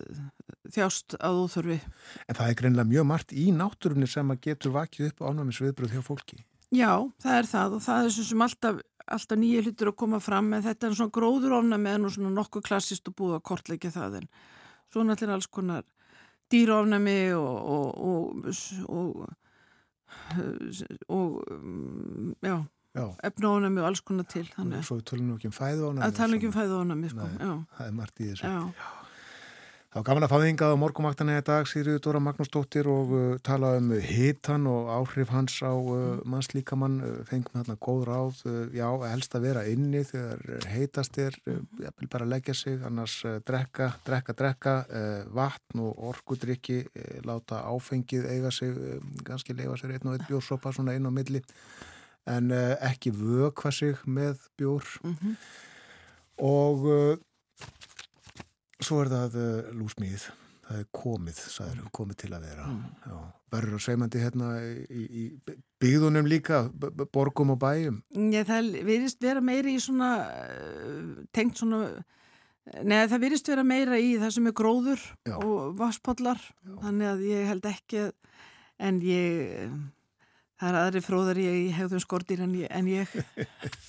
þjást 0.75 1.17
að 1.19 1.41
úþurfi. 1.45 1.79
En 2.27 2.39
það 2.39 2.53
er 2.53 2.59
greinlega 2.61 2.91
mjög 2.93 3.09
margt 3.11 3.35
í 3.35 3.49
náttúrunni 3.55 4.09
sem 4.11 4.33
að 4.33 4.43
getur 4.47 4.75
vakið 4.77 5.11
upp 5.11 5.25
ánæmis 5.27 5.61
viðbröð 5.62 5.97
hjá 5.97 6.03
fólki. 6.07 6.39
Já, 6.71 6.93
það 7.23 7.37
er 7.37 7.51
það 7.51 7.77
og 7.77 7.85
það 7.87 8.05
er 8.05 8.12
svo 8.15 8.25
sem 8.29 8.45
alltaf, 8.47 8.83
alltaf 9.11 9.41
nýja 9.41 9.65
hlutur 9.65 9.91
að 9.91 10.01
koma 10.05 10.21
fram 10.23 10.53
en 10.55 10.67
þetta 10.67 10.87
er 10.87 10.99
svona 10.99 11.15
gróðurofnami 11.17 11.95
en 11.95 12.11
svona 12.15 12.35
nokkuð 12.37 12.67
klassist 12.69 13.11
og 13.11 13.17
búið 13.19 13.39
að 13.39 13.47
kortleika 13.51 13.91
það 13.95 14.21
en 14.21 14.29
svo 14.91 15.07
náttúrulega 15.07 15.39
alls 15.39 15.51
konar 15.51 15.89
dýrofnami 16.51 17.19
og 17.39 17.59
og, 17.75 17.89
og, 18.91 19.27
og, 21.09 21.31
já, 22.43 22.57
Já, 22.97 23.05
efnaofnami 23.23 23.81
og 23.85 23.87
alls 23.93 24.01
konar 24.03 24.27
til 24.27 24.47
þannig. 24.51 24.83
svo 24.87 24.97
við 24.99 25.05
tölum 25.12 25.29
nú 25.31 25.37
ekki 25.39 25.47
um 25.51 25.59
fæðuofnæmi. 25.61 26.07
að 26.09 26.17
tala 26.17 26.37
ekki 26.41 26.49
um 26.51 26.57
fæðuofnami 26.57 27.11
sko, 27.12 27.29
já, 27.39 27.53
Það 27.79 27.87
er 27.87 27.93
margt 28.01 28.19
í 28.21 28.31
þessu. 28.33 28.43
já, 28.51 28.73
Það 29.91 29.99
var 29.99 30.05
gaman 30.07 30.23
að 30.23 30.31
fá 30.31 30.39
þingað 30.39 30.71
á 30.71 30.77
morgumaktanlega 30.79 31.41
í 31.43 31.45
dag, 31.49 31.65
Sýriður 31.67 32.03
Dóra 32.05 32.21
Magnúsdóttir 32.23 32.87
og 32.87 33.09
uh, 33.11 33.39
tala 33.43 33.73
um 33.81 33.89
hitan 33.99 34.69
og 34.71 34.87
áhrif 34.95 35.33
hans 35.35 35.57
á 35.67 35.75
uh, 35.75 36.21
mannslíkamann, 36.31 37.01
uh, 37.03 37.25
fengum 37.27 37.57
þarna 37.59 37.75
góð 37.83 38.05
ráð, 38.07 38.39
uh, 38.47 38.61
já, 38.71 38.87
helst 39.11 39.35
að 39.35 39.47
vera 39.49 39.65
inni 39.67 40.05
þegar 40.07 40.69
heitast 40.71 41.19
er, 41.19 41.35
uh, 41.51 41.59
ég 41.83 41.91
vil 41.99 42.07
bara 42.12 42.25
leggja 42.31 42.55
sig, 42.55 42.79
annars 42.87 43.17
uh, 43.27 43.41
drekka, 43.43 43.91
drekka, 44.07 44.33
drekka, 44.39 44.77
uh, 44.95 45.25
vatn 45.35 45.83
og 45.83 45.99
orkudrykki, 46.12 46.85
uh, 46.87 47.19
láta 47.27 47.59
áfengið 47.67 48.31
eiga 48.31 48.51
sig, 48.55 48.71
uh, 48.71 49.03
kannski 49.27 49.59
leifa 49.59 49.75
sér 49.83 49.97
einn 49.99 50.07
og 50.07 50.15
einn 50.21 50.27
bjórsopa 50.31 50.71
svona 50.71 50.95
inn 50.95 51.11
á 51.11 51.11
milli, 51.11 51.43
en 52.29 52.53
uh, 52.53 52.75
ekki 52.91 53.13
vökva 53.17 53.73
sig 53.75 53.99
með 54.07 54.45
bjór. 54.61 54.87
Mhm, 55.07 55.35
og 56.45 56.87
uh, 56.89 57.17
svo 58.81 59.03
er 59.05 59.13
það 59.13 59.41
uh, 59.41 59.73
lúsmíð. 59.77 60.29
Það 60.71 60.85
er 60.85 60.87
komið, 60.95 61.39
það 61.51 61.71
er 61.73 61.87
komið 61.99 62.17
til 62.21 62.29
að 62.31 62.45
vera. 62.47 62.65
Já, 63.03 63.15
verður 63.51 63.81
sveimandi 63.83 64.21
hérna 64.23 64.51
í, 64.63 65.01
í 65.03 65.25
byggðunum 65.83 66.29
líka 66.31 66.61
borgum 67.11 67.51
og 67.57 67.59
bæjum. 67.65 67.97
Já, 68.31 68.45
það 68.47 68.69
virðist 68.87 69.19
vera 69.25 69.43
meira 69.43 69.73
í 69.73 69.81
svona 69.83 70.13
tengt 71.35 71.59
svona 71.59 72.05
neða 72.85 73.09
það 73.15 73.23
virðist 73.25 73.51
vera 73.51 73.65
meira 73.67 73.99
í 74.01 74.13
það 74.21 74.35
sem 74.37 74.51
er 74.51 74.57
gróður 74.57 75.05
Já. 75.27 75.37
og 75.39 75.73
vasspollar 75.79 76.43
þannig 76.83 77.09
að 77.09 77.25
ég 77.31 77.49
held 77.51 77.69
ekki 77.71 78.05
en 78.81 79.01
ég 79.05 79.73
það 80.61 80.70
er 80.70 80.78
aðri 80.81 81.03
fróðar 81.05 81.41
ég 81.41 81.59
í 81.59 81.69
hegðum 81.74 82.03
skortir 82.05 82.43
en 82.45 82.57
ég, 82.59 82.70
en 82.70 82.89
ég. 82.91 83.12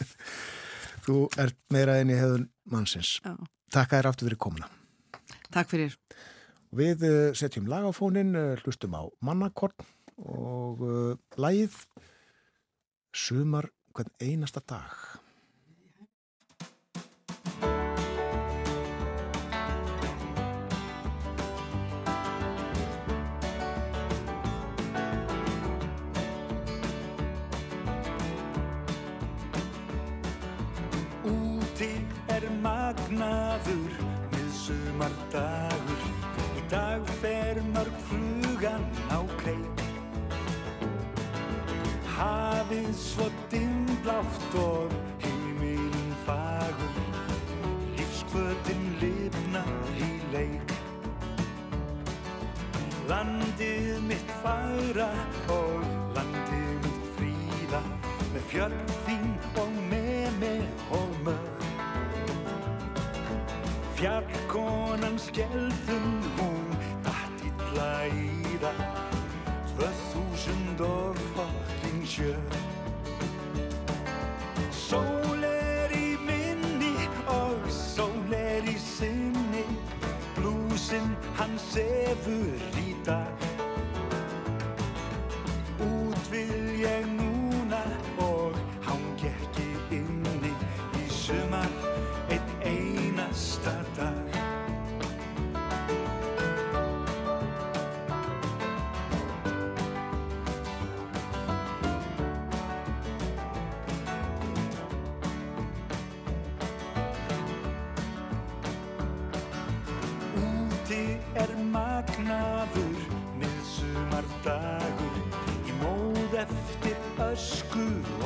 Þú 1.06 1.26
ert 1.42 1.58
meira 1.74 1.98
enn 2.00 2.14
í 2.14 2.20
hefðun 2.20 2.48
mannsins. 2.72 3.18
Já. 3.26 3.36
Takk 3.72 3.94
að 3.94 4.02
þér 4.02 4.10
aftur 4.12 4.30
fyrir 4.30 4.42
komuna. 4.46 4.70
Takk 5.52 5.72
fyrir. 5.72 5.98
Við 6.76 7.04
uh, 7.08 7.16
setjum 7.36 7.68
lag 7.72 7.84
á 7.88 7.92
fónin, 7.96 8.36
uh, 8.38 8.56
hlustum 8.64 8.96
á 8.96 9.04
mannakorn 9.24 9.88
og 10.22 10.84
uh, 10.86 11.14
lagið 11.42 11.76
sumar 13.12 13.68
hvern 13.92 14.14
einasta 14.24 14.64
dag 14.64 14.96
er 32.46 32.54
magnaður 32.64 33.98
miðsumardagur. 34.32 36.04
Í 36.58 36.64
dag 36.72 37.10
fer 37.22 37.60
mörg 37.74 37.98
flugan 38.08 38.86
á 39.14 39.20
kreik. 39.42 39.84
Hafið 42.16 42.90
svo 42.98 43.28
dimblátt 43.54 44.58
og 44.62 44.94
heimilin 45.24 46.14
fagur. 46.26 47.02
Lífskvötin 47.98 48.86
lifnar 49.02 50.02
í 50.02 50.12
leik. 50.34 50.76
Landið 53.12 53.94
mitt 54.08 54.38
fagra 54.42 55.12
og 55.58 55.86
landið 56.18 56.74
mitt 56.88 57.12
fríða. 57.18 57.84
Með 58.32 58.50
fjöll 58.54 58.82
þín 59.06 59.30
og 59.58 59.71
Fjallkonan 64.02 65.20
skelfum 65.22 66.06
hún 66.38 66.72
illa 67.46 67.90
í 68.10 68.56
það. 68.64 68.80
Tvö 69.70 69.90
þúsund 70.00 70.82
og 70.82 71.20
fokkin 71.36 72.00
sjö. 72.10 72.32
Sól 74.74 75.46
er 75.46 75.94
í 75.94 76.18
minni 76.26 76.96
og 77.30 77.70
sól 77.70 78.34
er 78.34 78.66
í 78.66 78.74
sinni. 78.82 79.68
Blúsinn 80.34 81.14
hann 81.38 81.54
sefur 81.70 82.71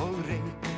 og 0.02 0.16
reik. 0.28 0.68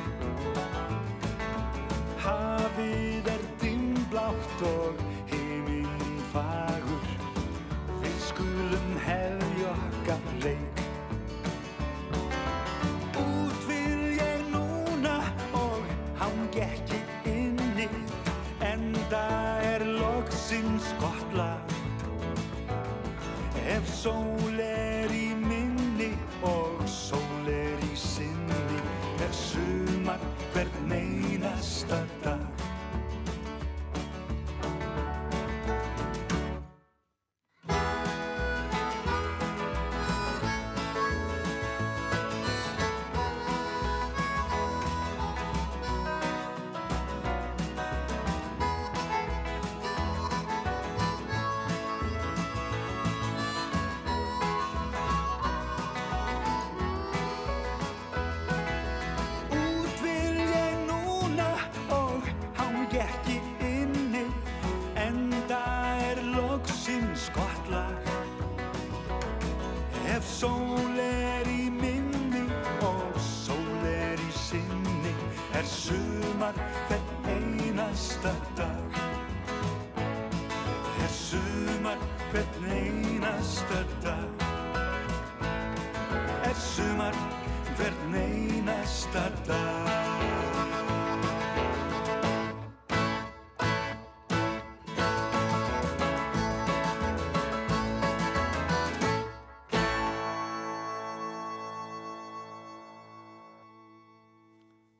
Hafið 2.23 3.29
er 3.33 3.43
dimblátt 3.61 4.63
og 4.69 4.99
heiminn 5.31 6.19
fagur, 6.33 7.09
við 8.03 8.17
skulum 8.27 8.91
hefja 9.05 9.73
okkar 9.75 10.27
leik. 10.45 10.83
Út 13.19 13.65
vil 13.67 14.05
ég 14.19 14.45
núna 14.53 15.19
og 15.53 15.83
hangi 16.21 16.65
ekki 16.65 17.03
inni 17.29 17.89
Enda 18.65 19.25
er 19.63 19.85
loksins 19.85 20.93
gott 20.99 21.33
lag 21.37 21.77
Ef 23.69 23.87
sól 24.01 24.38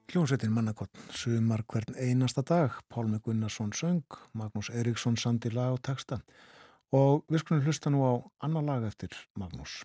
Hljómsveitin 0.10 0.50
mannakott 0.50 0.90
sumar 1.14 1.62
hvern 1.70 1.94
einasta 2.02 2.42
dag. 2.42 2.80
Pálmi 2.90 3.20
Gunnarsson 3.22 3.70
söng, 3.74 4.02
Magnús 4.34 4.72
Eriksson 4.74 5.18
sandi 5.18 5.52
lag 5.54 5.76
og 5.76 5.84
texta. 5.86 6.18
Og 6.90 7.22
við 7.30 7.44
skulum 7.44 7.62
hlusta 7.68 7.94
nú 7.94 8.02
á 8.02 8.14
annar 8.48 8.66
lag 8.66 8.90
eftir 8.90 9.14
Magnús. 9.38 9.84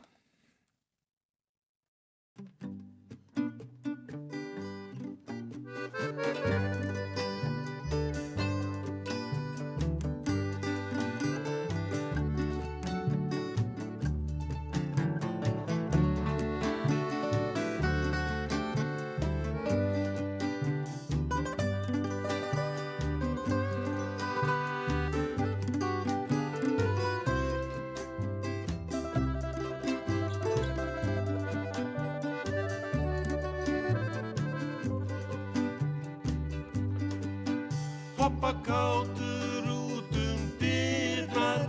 Kátur 38.66 39.66
út 39.68 40.16
um 40.16 40.40
dyrnar 40.60 41.66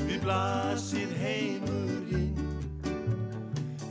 Við 0.00 0.20
blasir 0.24 1.12
heimurinn. 1.20 2.34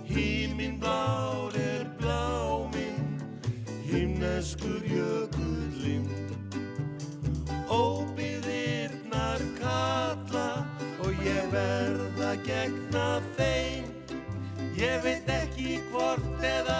Híminn 0.07 0.79
blár 0.79 1.55
er 1.57 1.87
bláminn 1.99 3.17
Himneskur 3.87 4.83
jökullinn. 4.87 6.09
Óbyðirnar 7.69 9.43
kalla 9.59 10.49
Og 11.03 11.25
ég 11.25 11.49
verða 11.53 12.35
gegna 12.45 13.07
þeim. 13.37 13.89
Ég 14.77 15.01
veit 15.03 15.27
ekki 15.29 15.79
hvort 15.91 16.43
eða 16.43 16.79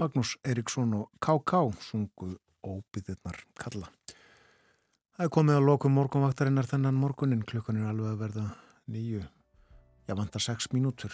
Magnús 0.00 0.38
Eriksson 0.48 0.94
og 0.96 1.10
K.K. 1.20 1.58
sungu 1.84 2.30
óbyðirnar 2.64 3.36
kalla. 3.60 3.90
Það 5.16 5.26
er 5.26 5.32
komið 5.34 5.58
að 5.58 5.66
lokum 5.68 5.92
morgunvaktarinnar 5.98 6.68
þennan 6.70 6.96
morgunin. 6.96 7.42
Klukkan 7.44 7.76
er 7.76 7.90
alveg 7.90 8.14
að 8.14 8.22
verða 8.22 8.44
nýju. 8.88 9.20
Já, 10.08 10.14
vantar 10.16 10.40
sex 10.40 10.70
mínútur. 10.72 11.12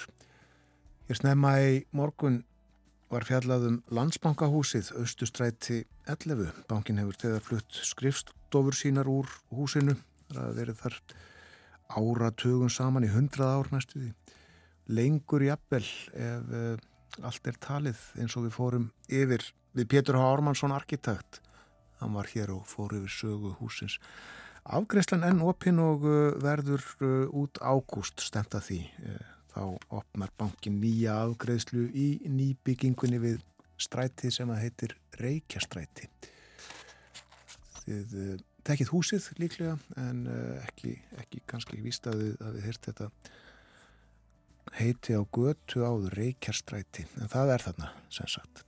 Ég 1.10 1.18
snemma 1.18 1.56
í 1.66 1.80
morgun 1.90 2.44
var 3.10 3.26
fjallað 3.26 3.66
um 3.72 3.82
landsbankahúsið 3.90 4.92
Östustræti 5.02 5.82
11. 6.06 6.64
Bankin 6.70 7.02
hefur 7.02 7.18
þegar 7.18 7.42
flutt 7.42 7.82
skrifstofur 7.90 8.78
sínar 8.78 9.10
úr 9.10 9.30
húsinu. 9.50 9.98
Það 10.30 10.42
hafa 10.44 10.58
verið 10.60 10.82
þar 10.84 11.00
áratugum 11.98 12.70
saman 12.70 13.06
í 13.06 13.10
hundrað 13.10 13.58
ár 13.58 13.74
næstuði. 13.74 14.12
Lengur 14.86 15.42
jafnvel 15.42 15.86
ef 16.14 16.54
uh, 16.54 16.76
allt 17.24 17.48
er 17.48 17.59
talið 17.62 18.01
eins 18.20 18.36
og 18.36 18.47
við 18.47 18.56
fórum 18.56 18.88
yfir 19.09 19.44
við 19.76 19.88
Pétur 19.93 20.18
H. 20.18 20.24
Ármannsson 20.24 20.74
arkitekt. 20.74 21.40
Hann 22.01 22.16
var 22.16 22.28
hér 22.32 22.52
og 22.52 22.66
fór 22.68 22.97
yfir 22.97 23.12
sögu 23.12 23.55
húsins 23.60 24.01
afgreifslan 24.66 25.24
enn 25.26 25.43
opinn 25.47 25.78
og 25.82 26.05
uh, 26.06 26.34
verður 26.43 26.82
uh, 27.01 27.38
út 27.43 27.60
ágúst 27.62 28.22
stemt 28.24 28.56
að 28.56 28.66
því. 28.70 28.80
Uh, 29.05 29.20
þá 29.56 29.60
opnar 30.01 30.32
bankin 30.36 30.80
nýja 30.82 31.20
afgreifslu 31.22 31.86
í 31.97 32.09
nýbyggingunni 32.28 33.20
við 33.22 33.38
stræti 33.80 34.32
sem 34.32 34.51
að 34.52 34.62
heitir 34.64 34.97
Reykjastræti. 35.20 36.10
Þið 37.86 38.43
tekið 38.66 38.90
húsið 38.90 39.28
líklega 39.38 39.76
en 40.02 40.24
ekki, 40.59 40.97
ekki 41.22 41.40
kannski 41.48 41.78
víst 41.80 42.09
að 42.10 42.24
við, 42.24 42.32
að 42.43 42.56
við 42.56 42.66
hýrt 42.66 42.88
þetta 42.88 43.09
heiti 44.77 45.16
á 45.16 45.23
götu 45.24 45.85
áður 45.86 46.16
Reykjastræti, 46.20 47.07
en 47.20 47.32
það 47.32 47.55
er 47.55 47.65
þarna 47.66 47.90
sem 48.12 48.28
sagt. 48.31 48.65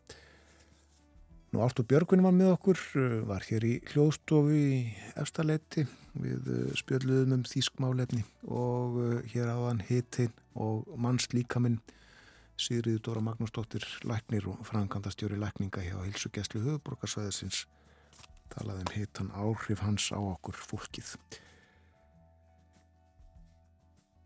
Nú 1.49 1.63
Ártur 1.65 1.87
Björgvin 1.89 2.25
var 2.25 2.35
með 2.37 2.53
okkur, 2.59 2.81
uh, 3.01 3.21
var 3.29 3.45
hér 3.49 3.65
í 3.65 3.75
hljóðstofu 3.89 4.53
í 4.53 4.81
efstaleiti 5.17 5.87
við 6.19 6.51
uh, 6.53 6.75
spjöldluðum 6.77 7.39
um 7.39 7.47
þýskmálefni 7.49 8.25
og 8.45 8.99
uh, 9.01 9.15
hér 9.33 9.55
áðan 9.55 9.81
hitin 9.89 10.35
og 10.53 10.85
mannslíkaminn 11.01 11.81
Sigriður 12.59 13.01
Dóra 13.07 13.23
Magnúsdóttir 13.23 13.85
Læknir 14.03 14.49
og 14.51 14.65
framkvæmdastjóri 14.67 15.39
Lækninga 15.39 15.85
hjá 15.87 16.01
Hilsugjæslu 16.03 16.65
höfuborgarsvæðisins 16.65 17.63
talaði 18.53 18.85
um 18.85 18.95
hitan 18.97 19.31
áhrif 19.37 19.85
hans 19.85 20.09
á 20.11 20.19
okkur 20.19 20.59
fólkið. 20.59 21.15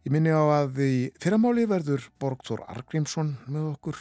Ég 0.03 0.11
minni 0.11 0.33
á 0.35 0.43
að 0.43 0.81
í 0.83 0.95
fyrramáli 1.23 1.63
verður 1.71 2.09
Borgþór 2.19 2.65
Argrímsson 2.73 3.37
með 3.47 3.69
okkur. 3.77 4.01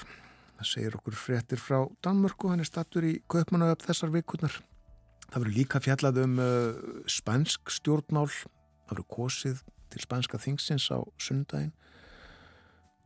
Það 0.57 0.69
segir 0.71 0.95
okkur 0.97 1.17
fréttir 1.17 1.61
frá 1.61 1.83
Danmörku, 2.01 2.49
hann 2.49 2.63
er 2.63 2.69
stattur 2.69 3.05
í 3.05 3.19
Kaupmannaup 3.29 3.85
þessar 3.85 4.09
vikurnar. 4.15 4.55
Það 5.27 5.43
verður 5.43 5.59
líka 5.59 5.81
fjallað 5.85 6.17
um 6.23 6.41
uh, 6.41 6.81
spænsk 7.05 7.69
stjórnmál, 7.77 8.25
það 8.33 8.95
verður 8.95 9.09
kosið 9.13 9.61
til 9.93 10.01
spænska 10.01 10.41
þingsins 10.41 10.89
á 10.89 11.05
sundaginn 11.21 11.71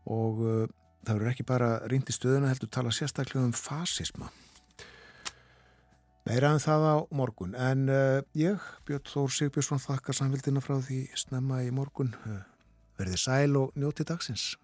og 0.07 0.39
uh, 0.39 0.63
það 1.03 1.13
verður 1.17 1.33
ekki 1.33 1.49
bara 1.51 1.69
rýnd 1.91 2.07
í 2.07 2.15
stöðuna 2.15 2.53
heldur 2.53 2.71
tala 2.71 2.95
sérstaklega 2.95 3.43
um 3.43 3.53
fasisma. 3.59 4.31
Meira 6.23 6.55
en 6.55 6.63
það 6.63 6.89
á 6.89 6.95
morgun, 7.11 7.59
en 7.59 7.87
uh, 7.91 8.23
ég, 8.39 8.73
Björn 8.87 9.03
Þór 9.11 9.35
Sigbjörnsson, 9.35 9.83
þakkar 9.83 10.23
samvildina 10.23 10.63
frá 10.63 10.79
því 10.79 11.09
snemma 11.19 11.65
í 11.67 11.73
morgun. 11.75 12.15
Verði 12.95 13.17
sæl 13.19 13.57
og 13.59 13.73
njóti 13.75 14.05
dagsins. 14.07 14.55